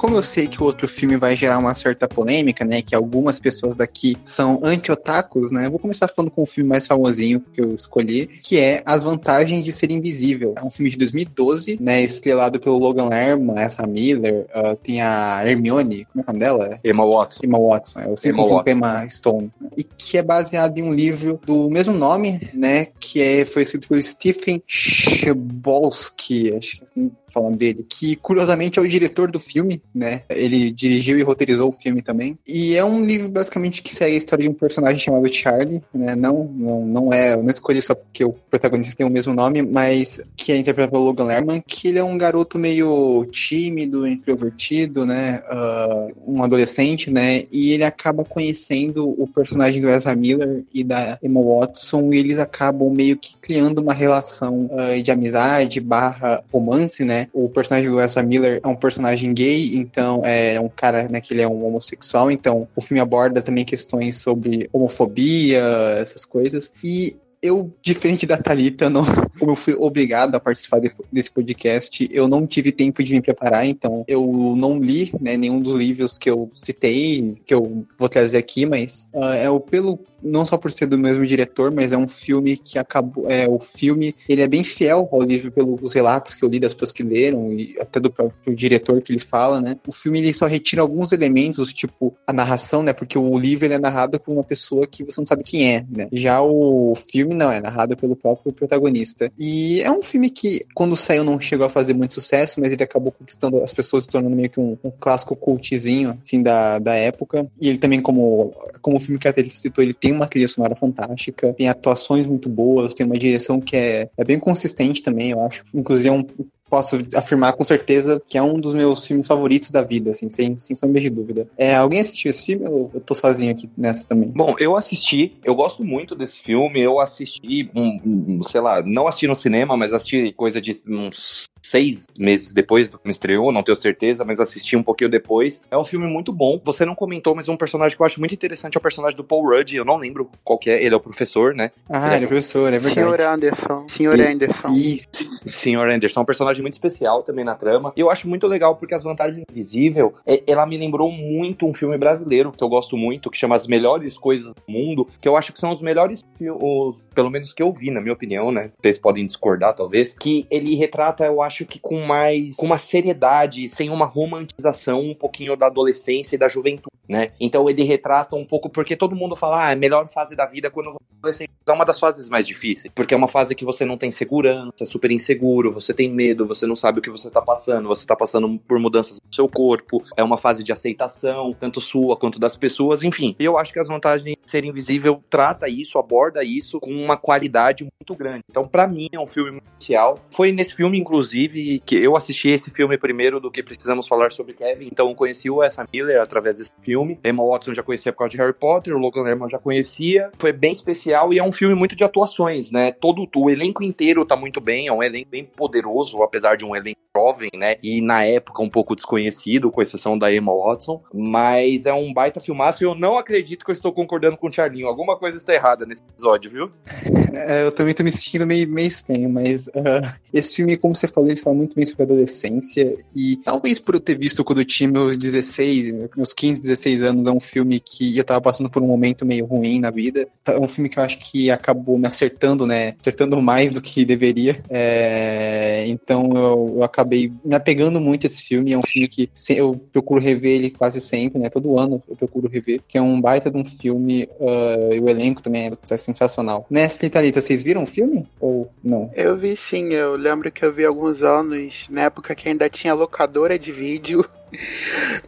Como 0.06 0.18
eu 0.18 0.22
sei 0.22 0.46
que 0.48 0.62
o 0.62 0.66
outro 0.68 0.88
filme 0.88 1.18
vai 1.18 1.36
gerar 1.36 1.58
uma 1.58 1.74
certa 1.74 2.08
polêmica, 2.08 2.64
né? 2.64 2.80
Que 2.80 2.94
algumas 2.94 3.40
pessoas 3.40 3.76
daqui 3.76 4.16
são 4.24 4.60
anti-otakus, 4.64 5.52
né? 5.52 5.66
Eu 5.66 5.72
vou 5.72 5.80
começar 5.80 6.08
falando 6.08 6.30
com 6.30 6.44
o 6.44 6.46
filme 6.46 6.70
mais 6.70 6.86
famosinho 6.86 7.44
que 7.52 7.60
eu 7.60 7.74
escolhi, 7.74 8.28
que 8.28 8.60
é 8.60 8.84
As 8.86 9.02
Vantagens 9.02 9.66
de 9.66 9.72
Ser 9.72 9.90
Invisível. 9.90 10.54
É 10.58 10.64
um 10.64 10.70
filme 10.70 10.92
de 10.92 10.98
2012, 10.98 11.80
né? 11.82 12.04
Estrelado 12.04 12.60
pelo 12.60 12.78
Logan 12.78 13.10
Lerman, 13.10 13.58
essa 13.58 13.88
Miller, 13.88 14.46
ah, 14.54 14.76
tem 14.76 15.02
a 15.02 15.42
Hermione, 15.44 16.06
como 16.06 16.22
é 16.22 16.24
o 16.24 16.28
nome 16.28 16.40
dela? 16.40 16.80
Emma 16.84 17.04
Watson. 17.04 17.40
Emma 17.44 17.58
Watson, 17.58 18.00
eu 18.02 18.16
sempre 18.16 18.40
Emma 18.40 18.48
com 18.48 18.56
Watson. 18.58 18.70
Emma 18.70 19.10
Stone. 19.10 19.52
E 19.76 19.84
que 19.84 20.20
é 20.20 20.22
baseado 20.22 20.78
em 20.78 20.84
um 20.84 20.94
livro 20.94 21.40
do 21.44 21.68
mesmo 21.68 21.96
nome, 21.96 22.48
né? 22.54 22.90
Que 23.00 23.24
é, 23.24 23.44
foi 23.44 23.64
escrito 23.64 23.88
por 23.88 24.00
Stephen 24.04 24.62
Chbosky, 24.68 26.54
acho 26.54 26.78
que 26.78 26.84
é 26.84 26.86
assim 26.86 27.12
fala 27.36 27.48
o 27.48 27.50
nome 27.50 27.58
dele, 27.58 27.86
que 27.88 28.16
curiosamente 28.16 28.80
é 28.80 28.82
o 28.82 28.88
diretor 28.88 29.30
do 29.30 29.40
filme, 29.40 29.82
né? 29.96 30.24
Ele 30.30 30.72
dirigiu 30.72 31.18
e 31.18 31.24
roteirizou 31.24 31.70
o 31.70 31.72
filme 31.72 32.02
também. 32.02 32.38
E 32.46 32.76
é 32.76 32.84
um 32.84 33.04
livro 33.04 33.30
basicamente 33.30 33.82
que 33.82 33.96
segue 33.96 34.16
a 34.16 34.18
história 34.18 34.44
de 34.44 34.50
um 34.50 34.54
personagem 34.54 35.00
chamado 35.00 35.32
Charlie, 35.32 35.82
né? 35.94 36.16
Não, 36.16 36.44
não, 36.54 36.86
não 36.86 37.14
é, 37.14 37.34
eu 37.34 37.42
não 37.42 37.50
escolhi 37.50 37.82
só 37.82 37.96
porque 37.96 38.26
o 38.26 38.34
protagonista 38.34 38.96
tem 38.98 39.06
o 39.06 39.10
mesmo 39.10 39.34
nome, 39.34 39.62
mas 39.62 40.22
que 40.36 40.52
é 40.52 40.58
interpretado 40.58 40.92
pelo 40.92 41.06
Logan 41.06 41.26
Lerman, 41.26 41.64
que 41.66 41.88
ele 41.88 42.00
é 42.00 42.04
um 42.04 42.18
garoto 42.18 42.60
meio 42.60 43.26
tímido, 43.32 44.06
introvertido, 44.06 45.06
né? 45.06 45.42
Uh, 45.50 46.34
um 46.34 46.44
adolescente, 46.44 47.10
né? 47.10 47.46
E 47.52 47.72
ele 47.72 47.84
acaba 47.84 48.26
conhecendo 48.26 49.10
o 49.10 49.28
personagem 49.28 49.82
do 49.82 49.90
Ezra 49.90 50.16
Miller 50.16 50.64
e 50.74 50.84
da 50.84 51.18
Emma 51.24 51.42
Watson 51.42 52.12
e 52.12 52.18
eles 52.18 52.40
acabam 52.40 52.90
meio 52.90 53.18
que 53.18 53.38
criando 53.38 53.80
uma 53.80 53.94
relação 53.94 54.70
uh, 54.72 55.02
de 55.02 55.12
amizade 55.12 55.80
barra 55.80 56.44
romance, 56.52 57.04
né? 57.04 57.28
O 57.34 57.48
personagem 57.50 57.90
do 57.90 58.02
Ezra 58.02 58.24
Miller 58.24 58.60
é 58.64 58.68
um 58.68 58.76
personagem 58.76 59.34
gay, 59.34 59.85
então 59.86 60.22
é 60.26 60.60
um 60.60 60.70
cara, 60.70 61.08
né, 61.08 61.22
que 61.22 61.34
ele 61.34 61.42
é 61.42 61.48
um 61.48 61.66
homossexual, 61.66 62.32
então 62.32 62.68
o 62.76 62.82
filme 62.82 63.00
aborda 63.00 63.42
também 63.42 63.64
questões 63.64 64.18
sobre 64.18 64.70
homofobia, 64.74 65.62
essas 66.00 66.26
coisas. 66.26 66.72
E 66.84 67.16
eu, 67.46 67.72
diferente 67.82 68.26
da 68.26 68.38
Thalita, 68.38 68.90
não, 68.90 69.04
como 69.40 69.52
eu 69.52 69.56
fui 69.56 69.76
obrigado 69.76 70.36
a 70.36 70.40
participar 70.40 70.80
de, 70.80 70.92
desse 71.12 71.32
podcast, 71.32 72.08
eu 72.12 72.28
não 72.28 72.48
tive 72.48 72.72
tempo 72.72 73.04
de 73.04 73.14
me 73.14 73.22
preparar, 73.22 73.66
então 73.66 74.04
eu 74.08 74.56
não 74.58 74.80
li 74.80 75.12
né, 75.22 75.38
nenhum 75.38 75.62
dos 75.62 75.76
livros 75.76 76.18
que 76.18 76.30
eu 76.30 76.50
citei, 76.54 77.36
que 77.46 77.54
eu 77.54 77.86
vou 77.98 78.10
trazer 78.10 78.38
aqui, 78.38 78.66
mas 78.66 79.10
uh, 79.14 79.34
é 79.34 79.50
o 79.50 79.60
pelo 79.60 80.00
não 80.26 80.46
só 80.46 80.58
por 80.58 80.72
ser 80.72 80.88
do 80.88 80.98
mesmo 80.98 81.26
diretor, 81.26 81.72
mas 81.72 81.92
é 81.92 81.98
um 81.98 82.08
filme 82.08 82.58
que 82.58 82.80
acabou. 82.80 83.30
É, 83.30 83.48
o 83.48 83.60
filme 83.60 84.16
ele 84.28 84.42
é 84.42 84.48
bem 84.48 84.64
fiel 84.64 85.08
ao 85.12 85.22
livro 85.22 85.52
pelos 85.52 85.94
relatos 85.94 86.36
que 86.36 86.44
eu 86.44 86.50
li 86.50 86.60
das 86.60 86.74
pessoas 86.74 86.92
que 86.92 87.04
leram 87.04 87.54
e 87.54 87.76
até 87.80 88.00
do 88.00 88.10
próprio 88.10 88.56
diretor 88.56 89.02
que 89.02 89.12
ele 89.12 89.20
fala, 89.20 89.62
né? 89.62 89.78
O 89.88 89.92
filme 89.92 90.20
ele 90.20 90.34
só 90.34 90.48
retira 90.48 90.82
alguns 90.82 91.12
elementos, 91.12 91.72
tipo 91.72 92.16
a 92.26 92.34
narração, 92.34 92.82
né? 92.82 92.94
Porque 92.94 93.18
o 93.18 93.38
livro 93.38 93.66
ele 93.66 93.76
é 93.76 93.80
narrado 93.80 94.20
por 94.20 94.32
uma 94.32 94.44
pessoa 94.44 94.88
que 94.88 95.04
você 95.04 95.22
não 95.22 95.26
sabe 95.26 95.44
quem 95.44 95.76
é, 95.76 95.86
né? 95.90 96.08
Já 96.12 96.42
o 96.42 96.94
filme 96.96 97.36
não, 97.36 97.52
é 97.52 97.62
narrado 97.62 97.96
pelo 97.96 98.16
próprio 98.16 98.52
protagonista. 98.52 99.32
E 99.38 99.82
é 99.82 99.92
um 99.92 100.02
filme 100.02 100.30
que, 100.30 100.66
quando 100.74 100.96
saiu, 100.96 101.24
não 101.24 101.40
chegou 101.40 101.66
a 101.66 101.70
fazer 101.70 101.94
muito 101.94 102.16
sucesso, 102.16 102.60
mas 102.60 102.72
ele 102.72 102.84
acabou 102.84 103.12
conquistando 103.12 103.62
as 103.62 103.72
pessoas, 103.72 104.06
se 104.06 104.10
tornando 104.10 104.36
meio 104.36 104.50
que 104.50 104.60
um, 104.60 104.78
um 104.84 104.92
clássico 104.92 105.36
cultzinho, 105.36 106.18
assim, 106.22 106.42
da, 106.42 106.80
da 106.80 106.96
época. 106.96 107.48
E 107.60 107.70
ele 107.70 107.78
também, 107.78 108.02
como, 108.02 108.54
como 108.82 108.98
o 108.98 109.00
filme 109.00 109.20
que 109.20 109.28
a 109.28 109.34
Thalita 109.34 109.56
citou, 109.56 109.84
ele 109.84 109.94
tem 109.94 110.15
uma 110.16 110.28
trilha 110.28 110.48
sonora 110.48 110.76
fantástica, 110.76 111.54
tem 111.54 111.70
atuações 111.70 112.26
muito 112.26 112.50
boas, 112.50 112.94
tem 112.94 113.06
uma 113.06 113.18
direção 113.18 113.60
que 113.60 113.76
é, 113.76 114.10
é 114.18 114.24
bem 114.24 114.40
consistente 114.40 115.02
também, 115.02 115.32
eu 115.32 115.42
acho. 115.42 115.64
Inclusive 115.74 116.10
é 116.10 116.12
um 116.12 116.26
posso 116.70 116.98
afirmar 117.16 117.54
com 117.54 117.64
certeza 117.64 118.22
que 118.28 118.38
é 118.38 118.42
um 118.42 118.60
dos 118.60 118.74
meus 118.74 119.06
filmes 119.06 119.28
favoritos 119.28 119.70
da 119.72 119.82
vida, 119.82 120.10
assim, 120.10 120.30
sem, 120.30 120.58
sem 120.58 120.76
sombra 120.76 121.00
de 121.00 121.10
dúvida. 121.10 121.48
É, 121.58 121.76
alguém 121.76 122.00
assistiu 122.00 122.30
esse 122.30 122.46
filme 122.46 122.68
ou 122.68 122.92
eu 122.94 123.02
tô 123.02 123.14
sozinho 123.14 123.52
aqui 123.52 123.70
nessa 123.78 124.08
também? 124.08 124.30
Bom, 124.30 124.56
eu 124.60 124.76
assisti, 124.76 125.38
eu 125.44 125.56
gosto 125.56 125.84
muito 125.84 126.16
desse 126.16 126.42
filme, 126.42 126.80
eu 126.80 127.00
assisti, 127.00 127.70
um, 127.76 128.00
um, 128.06 128.44
sei 128.44 128.62
lá, 128.62 128.82
não 128.82 129.08
assisti 129.08 129.28
no 129.28 129.36
cinema, 129.36 129.78
mas 129.78 129.94
assisti 129.94 130.34
coisa 130.34 130.60
de 130.60 130.76
uns 130.88 131.46
seis 131.76 132.08
meses 132.18 132.54
depois 132.54 132.90
do 132.90 132.98
que 132.98 133.06
me 133.06 133.12
estreou, 133.12 133.52
não 133.52 133.62
tenho 133.62 133.76
certeza, 133.76 134.24
mas 134.24 134.40
assisti 134.40 134.78
um 134.78 134.84
pouquinho 134.84 135.10
depois. 135.10 135.62
É 135.70 135.78
um 135.78 135.84
filme 135.84 136.08
muito 136.08 136.32
bom. 136.32 136.60
Você 136.64 136.86
não 136.86 136.96
comentou, 136.96 137.36
mas 137.36 137.50
um 137.50 137.58
personagem 137.58 137.98
que 137.98 138.02
eu 138.02 138.06
acho 138.06 138.18
muito 138.20 138.34
interessante 138.34 138.76
é 138.76 138.80
o 138.80 138.82
personagem 138.82 139.18
do 139.18 139.26
Paul 139.26 139.44
Rudd. 139.50 139.76
Eu 139.76 139.84
não 139.84 139.98
lembro 139.98 140.30
qual 140.42 140.58
que 140.58 140.70
é. 140.70 140.82
Ele 140.82 140.94
é 140.94 140.98
o 140.98 141.02
professor, 141.02 141.54
né? 141.54 141.72
Ah, 141.90 142.08
ele 142.08 142.14
é, 142.14 142.16
ele 142.16 142.24
é 142.24 142.28
o 142.28 142.30
professor, 142.30 142.68
é 142.68 142.80
verdade. 142.80 142.94
Senhor 142.94 143.22
Anderson. 143.22 143.86
Senhor 143.90 144.20
Anderson. 144.20 144.68
Isso. 144.70 145.06
Senhor 145.50 145.90
Anderson. 145.90 146.20
É 146.22 146.24
um 146.24 146.26
personagem 146.26 146.62
muito 146.62 146.76
especial 146.76 147.24
também 147.24 147.44
na 147.44 147.56
trama. 147.56 147.92
E 147.96 148.00
eu 148.00 148.10
acho 148.10 148.30
muito 148.30 148.48
legal 148.48 148.78
porque 148.78 148.94
As 148.94 149.04
Vantagens 149.04 149.44
Invisível, 149.50 150.14
é, 150.26 150.42
ela 150.48 150.66
me 150.66 150.78
lembrou 150.78 151.12
muito 151.12 151.66
um 151.66 151.74
filme 151.74 151.98
brasileiro 151.98 152.54
que 152.54 152.64
eu 152.64 152.70
gosto 152.70 152.96
muito, 152.96 153.30
que 153.30 153.38
chama 153.38 153.56
As 153.56 153.68
Melhores 153.68 154.18
Coisas 154.18 154.54
do 154.54 154.62
Mundo, 154.68 155.10
que 155.20 155.28
eu 155.28 155.36
acho 155.36 155.52
que 155.52 155.60
são 155.60 155.72
os 155.72 155.82
melhores 155.82 156.24
filmes, 156.38 157.04
pelo 157.14 157.30
menos 157.30 157.54
que 157.54 157.62
eu 157.62 157.74
vi, 157.74 157.92
na 157.92 158.00
minha 158.00 158.14
opinião, 158.14 158.50
né? 158.50 158.72
Vocês 158.82 158.98
podem 158.98 159.26
discordar, 159.26 159.76
talvez. 159.76 160.16
Que 160.18 160.48
ele 160.50 160.76
retrata, 160.76 161.26
eu 161.26 161.42
acho 161.42 161.65
que 161.66 161.80
com 161.80 162.06
mais. 162.06 162.56
com 162.56 162.66
uma 162.66 162.78
seriedade, 162.78 163.68
sem 163.68 163.90
uma 163.90 164.06
romantização 164.06 165.02
um 165.02 165.16
pouquinho 165.16 165.56
da 165.56 165.68
adolescência 165.68 166.36
e 166.36 166.40
da 166.40 166.48
juventude, 166.48 166.95
né? 167.08 167.32
Então 167.40 167.70
ele 167.70 167.84
retrata 167.84 168.36
um 168.36 168.46
pouco, 168.46 168.70
porque 168.70 168.96
todo 168.96 169.16
mundo 169.16 169.36
fala, 169.36 169.68
ah, 169.68 169.72
a 169.72 169.76
melhor 169.76 170.08
fase 170.08 170.36
da 170.36 170.46
vida 170.46 170.68
é 170.68 170.72
quando 170.72 170.96
você 171.22 171.46
é. 171.46 171.48
É 171.68 171.74
uma 171.74 171.84
das 171.84 172.00
fases 172.00 172.30
mais 172.30 172.46
difíceis, 172.46 172.92
porque 172.94 173.16
é 173.16 173.18
uma 173.18 173.28
fase 173.28 173.56
que 173.56 173.66
você 173.66 173.84
não 173.86 173.98
tem 173.98 174.12
segurança, 174.12 174.72
é 174.82 174.86
super 174.86 175.10
inseguro, 175.10 175.74
você 175.74 175.96
tem 175.96 176.08
medo, 176.08 176.46
você 176.46 176.68
não 176.68 176.76
sabe 176.76 177.00
o 177.00 177.02
que 177.02 177.10
você 177.10 177.28
tá 177.28 177.42
passando, 177.42 177.88
você 177.88 178.06
tá 178.06 178.16
passando 178.16 178.60
por 178.68 178.78
mudanças 178.78 179.20
no 179.20 179.34
seu 179.34 179.50
corpo, 179.50 180.04
é 180.16 180.24
uma 180.24 180.38
fase 180.38 180.64
de 180.64 180.72
aceitação, 180.72 181.56
tanto 181.60 181.82
sua 181.82 182.16
quanto 182.16 182.38
das 182.38 182.56
pessoas, 182.56 183.02
enfim. 183.02 183.36
Eu 183.40 183.58
acho 183.58 183.74
que 183.74 183.80
as 183.80 183.88
vantagens 183.88 184.24
de 184.24 184.52
ser 184.52 184.64
invisível 184.64 185.24
trata 185.28 185.68
isso, 185.68 185.98
aborda 185.98 186.44
isso 186.44 186.80
com 186.80 186.92
uma 186.92 187.18
qualidade 187.18 187.84
muito 187.84 188.16
grande. 188.16 188.44
Então, 188.48 188.68
para 188.68 188.88
mim, 188.88 189.08
é 189.12 189.20
um 189.20 189.26
filme 189.26 189.60
especial. 189.72 190.20
Foi 190.32 190.52
nesse 190.52 190.76
filme, 190.76 191.00
inclusive, 191.00 191.82
que 191.84 191.96
eu 191.96 192.16
assisti 192.16 192.50
esse 192.50 192.70
filme 192.70 192.96
primeiro 192.96 193.40
do 193.40 193.50
que 193.50 193.64
precisamos 193.64 194.08
falar 194.08 194.32
sobre 194.32 194.54
Kevin, 194.54 194.88
então 194.92 195.10
eu 195.10 195.16
conheci 195.16 195.50
o 195.50 195.64
Essa 195.64 195.84
Miller 195.92 196.22
através 196.22 196.58
desse 196.58 196.72
filme. 196.84 196.95
Emma 197.04 197.46
Watson 197.46 197.74
já 197.74 197.84
conhecia 197.84 198.12
por 198.12 198.20
causa 198.20 198.32
de 198.32 198.38
Harry 198.38 198.54
Potter, 198.54 198.96
o 198.96 199.00
Logan 199.00 199.24
Lerman 199.24 199.50
já 199.50 199.60
conhecia. 199.60 200.32
Foi 200.38 200.52
bem 200.52 200.72
especial 200.72 201.34
e 201.34 201.40
é 201.40 201.44
um 201.44 201.52
filme 201.52 201.76
muito 201.76 201.96
de 201.96 202.04
atuações, 202.04 202.72
né? 202.72 202.92
Todo 202.92 203.28
o 203.36 203.50
elenco 203.50 203.84
inteiro 203.84 204.26
tá 204.26 204.36
muito 204.36 204.62
bem, 204.62 204.88
é 204.88 204.94
um 204.94 205.04
elenco 205.04 205.30
bem 205.30 205.44
poderoso, 205.44 206.22
apesar 206.24 206.56
de 206.56 206.66
um 206.66 206.76
elenco 206.76 207.00
jovem, 207.16 207.50
né? 207.56 207.76
E 207.82 208.02
na 208.02 208.24
época 208.24 208.62
um 208.62 208.70
pouco 208.70 208.96
desconhecido, 208.96 209.72
com 209.72 209.82
exceção 209.82 210.18
da 210.18 210.34
Emma 210.34 210.54
Watson. 210.54 211.02
Mas 211.14 211.86
é 211.86 211.94
um 211.94 212.14
baita 212.14 212.42
filmaço 212.42 212.84
e 212.84 212.86
eu 212.86 212.94
não 212.94 213.18
acredito 213.18 213.64
que 213.64 213.72
eu 213.72 213.74
estou 213.74 213.94
concordando 213.94 214.38
com 214.38 214.48
o 214.48 214.52
Charlinho. 214.52 214.88
Alguma 214.88 215.18
coisa 215.18 215.38
está 215.38 215.54
errada 215.54 215.86
nesse 215.86 216.04
episódio, 216.04 216.52
viu? 216.52 216.72
É, 217.36 217.64
eu 217.64 217.72
também 217.72 217.94
tô 217.94 218.02
me 218.02 218.10
sentindo 218.10 218.48
meio, 218.48 218.66
meio 218.70 218.88
estranho, 218.88 219.30
mas 219.30 219.68
uh, 219.68 220.10
esse 220.34 220.56
filme, 220.56 220.78
como 220.78 220.96
você 220.96 221.06
falou, 221.06 221.30
ele 221.30 221.40
fala 221.40 221.54
muito 221.54 221.76
bem 221.76 221.86
sobre 221.86 222.04
adolescência. 222.04 222.98
E 223.14 223.36
talvez 223.44 223.78
por 223.78 223.96
eu 223.96 224.00
ter 224.00 224.18
visto 224.18 224.42
quando 224.42 224.60
eu 224.60 224.66
tinha 224.66 224.90
meus 224.90 225.18
16, 225.18 225.92
meus 226.16 226.34
15, 226.34 226.62
16 226.62 226.85
anos, 227.02 227.28
é 227.28 227.32
um 227.32 227.40
filme 227.40 227.80
que 227.80 228.18
eu 228.18 228.24
tava 228.24 228.42
passando 228.42 228.70
por 228.70 228.82
um 228.82 228.88
momento 228.88 229.26
meio 229.26 229.46
ruim 229.46 229.80
na 229.80 229.92
vida. 229.92 230.28
É 230.46 230.60
um 230.60 230.68
filme 230.68 230.90
que 230.90 231.00
eu 231.00 231.04
acho 231.04 231.20
que 231.20 231.50
acabou 231.52 231.98
me 231.98 232.08
acertando, 232.08 232.66
né? 232.66 232.96
Acertando 233.00 233.42
mais 233.42 233.72
do 233.72 233.82
que 233.82 234.06
deveria. 234.06 234.64
É, 234.70 235.86
então 235.88 236.32
eu, 236.36 236.74
eu 236.78 236.84
acabei 236.84 237.32
me 237.44 237.56
apegando 237.56 238.00
muito 238.00 238.26
a 238.26 238.28
esse 238.28 238.44
filme. 238.44 238.74
É 238.74 238.78
um 238.78 238.84
filme 238.84 239.08
que 239.08 239.30
eu 239.50 239.80
procuro 239.92 240.22
rever 240.22 240.56
ele 240.56 240.70
quase 240.70 241.02
sempre, 241.02 241.40
né? 241.40 241.50
Todo 241.50 241.78
ano 241.80 242.02
eu 242.10 242.16
procuro 242.16 242.48
rever. 242.48 242.82
Que 242.88 242.98
é 242.98 243.02
um 243.02 243.20
baita 243.20 243.50
de 243.50 243.58
um 243.58 243.66
filme. 243.66 244.30
Uh, 244.40 244.94
e 244.94 245.00
o 245.00 245.10
elenco 245.10 245.42
também 245.42 245.72
é 245.90 245.98
sensacional. 245.98 246.66
Nestle 246.70 247.08
e 247.08 247.10
Thalita, 247.10 247.42
vocês 247.42 247.64
viram 247.64 247.84
o 247.84 247.88
filme? 247.88 248.28
Ou 248.40 248.70
não? 248.84 249.10
Eu 249.16 249.38
vi 249.38 249.56
sim. 249.56 249.94
Eu 249.94 250.16
lembro 250.16 250.52
que 250.52 250.64
eu 250.64 250.74
vi 250.74 250.86
alguns 250.86 251.22
anos, 251.22 251.88
na 251.90 252.02
época 252.02 252.36
que 252.36 252.50
ainda 252.50 252.70
tinha 252.70 252.94
locadora 252.94 253.58
de 253.58 253.72
vídeo. 253.72 254.26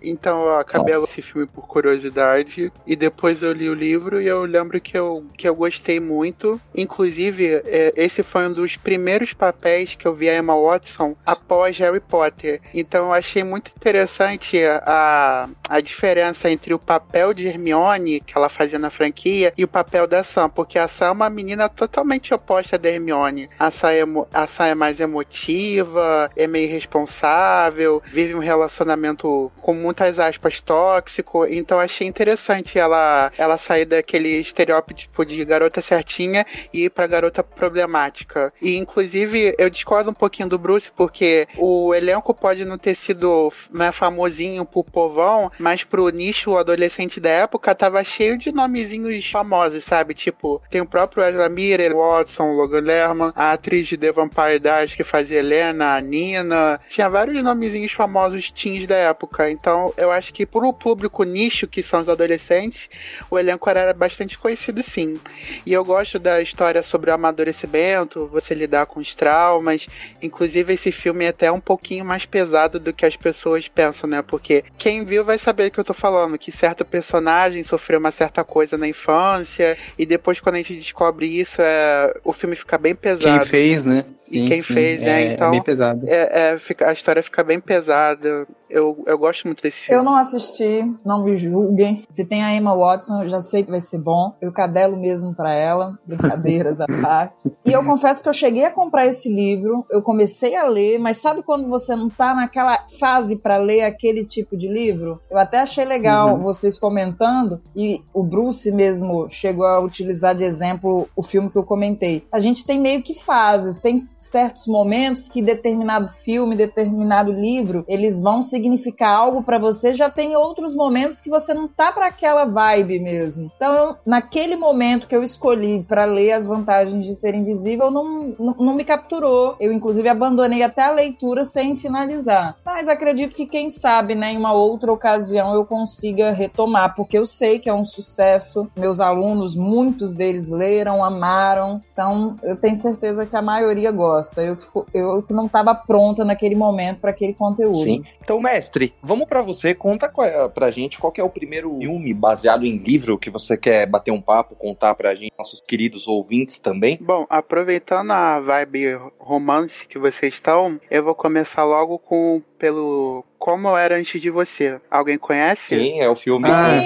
Então 0.01 0.45
eu 0.45 0.57
acabei 0.57 0.95
Nossa. 0.95 1.11
esse 1.11 1.21
filme 1.21 1.47
por 1.47 1.67
curiosidade 1.67 2.71
e 2.85 2.95
depois 2.95 3.41
eu 3.41 3.53
li 3.53 3.69
o 3.69 3.73
livro 3.73 4.21
e 4.21 4.27
eu 4.27 4.43
lembro 4.43 4.79
que 4.79 4.97
eu, 4.97 5.25
que 5.37 5.47
eu 5.47 5.55
gostei 5.55 5.99
muito. 5.99 6.59
Inclusive, 6.75 7.61
é, 7.65 7.93
esse 7.95 8.23
foi 8.23 8.47
um 8.47 8.53
dos 8.53 8.77
primeiros 8.77 9.33
papéis 9.33 9.95
que 9.95 10.05
eu 10.05 10.13
vi 10.13 10.29
a 10.29 10.37
Emma 10.37 10.55
Watson 10.59 11.15
após 11.25 11.77
Harry 11.77 11.99
Potter. 11.99 12.61
Então 12.73 13.05
eu 13.07 13.13
achei 13.13 13.43
muito 13.43 13.71
interessante 13.75 14.63
a, 14.65 15.49
a 15.69 15.79
diferença 15.79 16.49
entre 16.49 16.73
o 16.73 16.79
papel 16.79 17.33
de 17.33 17.47
Hermione 17.47 18.19
que 18.19 18.37
ela 18.37 18.49
fazia 18.49 18.77
na 18.77 18.89
franquia 18.89 19.53
e 19.57 19.63
o 19.63 19.67
papel 19.67 20.05
da 20.07 20.23
Sam, 20.23 20.49
porque 20.49 20.77
a 20.77 20.87
Sam 20.87 21.07
é 21.07 21.11
uma 21.11 21.29
menina 21.29 21.69
totalmente 21.69 22.33
oposta 22.33 22.77
da 22.77 22.89
Hermione. 22.89 23.49
A 23.57 23.71
Sam 23.71 23.91
é, 23.91 24.03
a 24.33 24.47
Sam 24.47 24.67
é 24.67 24.75
mais 24.75 24.99
emotiva, 24.99 26.29
é 26.35 26.47
meio 26.47 26.69
responsável, 26.69 28.01
vive 28.05 28.35
um 28.35 28.39
relacionamento 28.39 29.16
relacionamento 29.17 29.51
com 29.61 29.73
muitas 29.73 30.19
aspas 30.19 30.61
tóxico, 30.61 31.45
então 31.47 31.79
achei 31.79 32.07
interessante 32.07 32.77
ela 32.77 33.31
ela 33.37 33.57
sair 33.57 33.85
daquele 33.85 34.29
estereótipo 34.29 35.25
de 35.25 35.43
garota 35.43 35.81
certinha 35.81 36.45
e 36.71 36.85
ir 36.85 36.89
pra 36.89 37.07
garota 37.07 37.43
problemática. 37.43 38.53
E 38.61 38.77
inclusive 38.77 39.55
eu 39.57 39.69
discordo 39.69 40.11
um 40.11 40.13
pouquinho 40.13 40.47
do 40.47 40.57
Bruce 40.57 40.91
porque 40.95 41.47
o 41.57 41.93
elenco 41.93 42.33
pode 42.33 42.65
não 42.65 42.77
ter 42.77 42.95
sido 42.95 43.51
né, 43.71 43.91
famosinho 43.91 44.65
pro 44.65 44.83
povão, 44.83 45.51
mas 45.59 45.83
pro 45.83 46.09
nicho 46.09 46.57
adolescente 46.57 47.19
da 47.19 47.29
época 47.29 47.73
tava 47.73 48.03
cheio 48.03 48.37
de 48.37 48.51
nomezinhos 48.51 49.29
famosos, 49.29 49.83
sabe? 49.83 50.13
Tipo, 50.13 50.61
tem 50.69 50.81
o 50.81 50.85
próprio 50.85 51.23
Ezra 51.23 51.49
Miller, 51.49 51.95
Watson, 51.95 52.53
Logan 52.53 52.81
Lerman, 52.81 53.31
a 53.35 53.53
atriz 53.53 53.87
de 53.87 53.97
The 53.97 54.11
Vampire 54.11 54.59
Diaries 54.59 54.95
que 54.95 55.03
fazia 55.03 55.39
Helena, 55.39 55.99
Nina, 56.01 56.79
tinha 56.87 57.09
vários 57.09 57.41
nomezinhos 57.43 57.91
famosos 57.91 58.51
teens 58.51 58.85
da 58.85 59.06
época. 59.07 59.49
Então, 59.49 59.93
eu 59.97 60.11
acho 60.11 60.33
que 60.33 60.45
por 60.45 60.63
um 60.63 60.73
público 60.73 61.23
nicho, 61.23 61.67
que 61.67 61.81
são 61.81 62.01
os 62.01 62.09
adolescentes, 62.09 62.89
o 63.29 63.37
elenco 63.37 63.69
era 63.69 63.93
bastante 63.93 64.37
conhecido 64.37 64.81
sim. 64.83 65.19
E 65.65 65.73
eu 65.73 65.83
gosto 65.83 66.19
da 66.19 66.41
história 66.41 66.83
sobre 66.83 67.09
o 67.09 67.13
amadurecimento, 67.13 68.27
você 68.27 68.53
lidar 68.53 68.85
com 68.85 68.99
os 68.99 69.15
traumas. 69.15 69.87
Inclusive, 70.21 70.73
esse 70.73 70.91
filme 70.91 71.25
é 71.25 71.29
até 71.29 71.51
um 71.51 71.59
pouquinho 71.59 72.05
mais 72.05 72.25
pesado 72.25 72.79
do 72.79 72.93
que 72.93 73.05
as 73.05 73.15
pessoas 73.15 73.67
pensam, 73.67 74.09
né? 74.09 74.21
Porque 74.21 74.63
quem 74.77 75.05
viu 75.05 75.23
vai 75.23 75.37
saber 75.37 75.71
que 75.71 75.79
eu 75.79 75.83
tô 75.83 75.93
falando, 75.93 76.37
que 76.37 76.51
certo 76.51 76.85
personagem 76.85 77.63
sofreu 77.63 77.99
uma 77.99 78.11
certa 78.11 78.43
coisa 78.43 78.77
na 78.77 78.87
infância, 78.87 79.77
e 79.97 80.05
depois, 80.05 80.39
quando 80.39 80.55
a 80.55 80.57
gente 80.59 80.75
descobre 80.75 81.27
isso, 81.27 81.61
é... 81.61 82.13
o 82.23 82.33
filme 82.33 82.55
fica 82.55 82.77
bem 82.77 82.95
pesado. 82.95 83.39
Quem 83.39 83.47
fez, 83.47 83.85
né? 83.85 84.05
Sim, 84.15 84.45
e 84.45 84.47
quem 84.47 84.61
sim. 84.61 84.73
fez, 84.73 85.01
né? 85.01 85.23
É, 85.23 85.33
então. 85.33 85.47
É 85.47 85.51
bem 85.51 85.63
pesado. 85.63 86.07
É, 86.07 86.53
é, 86.53 86.59
fica, 86.59 86.89
a 86.89 86.93
história 86.93 87.23
fica 87.23 87.43
bem 87.43 87.59
pesada. 87.59 88.47
Eu, 88.69 88.86
eu 89.05 89.17
gosto 89.17 89.45
muito 89.45 89.61
desse 89.61 89.81
filme. 89.81 89.99
Eu 89.99 90.03
não 90.03 90.15
assisti, 90.15 90.83
não 91.05 91.23
me 91.23 91.37
julguem. 91.37 92.05
Se 92.09 92.25
tem 92.25 92.43
a 92.43 92.53
Emma 92.53 92.75
Watson, 92.75 93.23
eu 93.23 93.29
já 93.29 93.41
sei 93.41 93.63
que 93.63 93.71
vai 93.71 93.81
ser 93.81 93.99
bom. 93.99 94.35
Eu 94.41 94.51
cadelo 94.51 94.97
mesmo 94.97 95.33
para 95.33 95.53
ela, 95.53 95.97
brincadeiras 96.05 96.79
à 96.81 96.85
parte. 97.01 97.51
E 97.65 97.71
eu 97.71 97.83
confesso 97.83 98.21
que 98.21 98.29
eu 98.29 98.33
cheguei 98.33 98.65
a 98.65 98.71
comprar 98.71 99.05
esse 99.05 99.33
livro, 99.33 99.85
eu 99.89 100.01
comecei 100.01 100.55
a 100.55 100.67
ler, 100.67 100.99
mas 100.99 101.17
sabe 101.17 101.43
quando 101.43 101.67
você 101.67 101.95
não 101.95 102.09
tá 102.09 102.33
naquela 102.33 102.85
fase 102.99 103.35
para 103.35 103.57
ler 103.57 103.81
aquele 103.81 104.25
tipo 104.25 104.55
de 104.55 104.67
livro? 104.67 105.19
Eu 105.29 105.37
até 105.37 105.59
achei 105.59 105.85
legal 105.85 106.35
uhum. 106.35 106.43
vocês 106.43 106.77
comentando 106.79 107.61
e 107.75 108.01
o 108.13 108.23
Bruce 108.23 108.71
mesmo 108.71 109.29
chegou 109.29 109.65
a 109.65 109.79
utilizar 109.79 110.35
de 110.35 110.43
exemplo 110.43 111.09
o 111.15 111.23
filme 111.23 111.49
que 111.49 111.57
eu 111.57 111.63
comentei. 111.63 112.25
A 112.31 112.39
gente 112.39 112.65
tem 112.65 112.79
meio 112.79 113.01
que 113.01 113.13
fases, 113.13 113.79
tem 113.79 113.97
certos 114.19 114.67
momentos 114.67 115.27
que 115.27 115.41
determinado 115.41 116.07
filme, 116.07 116.55
determinado 116.55 117.31
livro, 117.31 117.83
eles 117.87 118.21
vão 118.21 118.41
se 118.41 118.59
significar 118.77 119.13
algo 119.13 119.43
para 119.43 119.57
você, 119.57 119.93
já 119.93 120.09
tem 120.09 120.35
outros 120.35 120.73
momentos 120.73 121.19
que 121.19 121.29
você 121.29 121.53
não 121.53 121.67
tá 121.67 121.91
para 121.91 122.07
aquela 122.07 122.45
vibe 122.45 122.99
mesmo. 122.99 123.51
Então, 123.55 123.73
eu, 123.73 123.95
naquele 124.05 124.55
momento 124.55 125.07
que 125.07 125.15
eu 125.15 125.23
escolhi 125.23 125.83
para 125.83 126.05
ler 126.05 126.31
as 126.33 126.45
vantagens 126.45 127.03
de 127.03 127.15
ser 127.15 127.33
invisível, 127.35 127.91
não, 127.91 128.35
não, 128.39 128.55
não, 128.59 128.75
me 128.75 128.85
capturou. 128.85 129.55
Eu, 129.59 129.73
inclusive, 129.73 130.07
abandonei 130.07 130.63
até 130.63 130.83
a 130.83 130.91
leitura 130.91 131.43
sem 131.43 131.75
finalizar. 131.75 132.55
Mas 132.63 132.87
acredito 132.87 133.35
que, 133.35 133.45
quem 133.45 133.69
sabe, 133.69 134.15
né, 134.15 134.33
em 134.33 134.37
uma 134.37 134.53
outra 134.53 134.91
ocasião 134.91 135.53
eu 135.53 135.65
consiga 135.65 136.31
retomar, 136.31 136.95
porque 136.95 137.17
eu 137.17 137.25
sei 137.25 137.59
que 137.59 137.69
é 137.69 137.73
um 137.73 137.85
sucesso. 137.85 138.69
Meus 138.77 138.99
alunos, 138.99 139.55
muitos 139.55 140.13
deles 140.13 140.49
leram, 140.49 141.03
amaram. 141.03 141.81
Então, 141.91 142.35
eu 142.43 142.55
tenho 142.55 142.75
certeza 142.75 143.25
que 143.25 143.35
a 143.35 143.41
maioria 143.41 143.91
gosta. 143.91 144.41
Eu, 144.41 144.57
eu 144.93 145.23
que 145.23 145.33
não 145.33 145.47
estava 145.47 145.73
pronta 145.73 146.23
naquele 146.23 146.55
momento 146.55 146.99
para 146.99 147.11
aquele 147.11 147.33
conteúdo. 147.33 147.83
Sim. 147.83 148.03
Então, 148.21 148.39
mestre, 148.39 148.66
vamos 149.01 149.27
para 149.27 149.41
você, 149.41 149.73
conta 149.73 150.11
é, 150.19 150.47
pra 150.49 150.71
gente 150.71 150.97
qual 150.97 151.13
é 151.17 151.23
o 151.23 151.29
primeiro 151.29 151.77
filme 151.79 152.13
baseado 152.13 152.65
em 152.65 152.77
livro 152.77 153.17
que 153.17 153.29
você 153.29 153.57
quer 153.57 153.85
bater 153.85 154.11
um 154.11 154.21
papo, 154.21 154.55
contar 154.55 154.95
pra 154.95 155.15
gente, 155.15 155.33
nossos 155.37 155.61
queridos 155.61 156.07
ouvintes 156.07 156.59
também. 156.59 156.97
Bom, 157.01 157.25
aproveitando 157.29 158.11
a 158.11 158.39
vibe 158.39 158.99
romance 159.19 159.87
que 159.87 159.97
vocês 159.99 160.33
estão, 160.33 160.79
eu 160.89 161.03
vou 161.03 161.15
começar 161.15 161.63
logo 161.63 161.97
com 161.99 162.41
pelo 162.57 163.23
Como 163.37 163.67
Eu 163.67 163.77
Era 163.77 163.97
Antes 163.97 164.19
de 164.19 164.29
Você. 164.29 164.79
Alguém 164.89 165.17
conhece? 165.17 165.69
Sim, 165.69 165.99
é 165.99 166.09
o 166.09 166.15
filme 166.15 166.47
ah, 166.49 166.79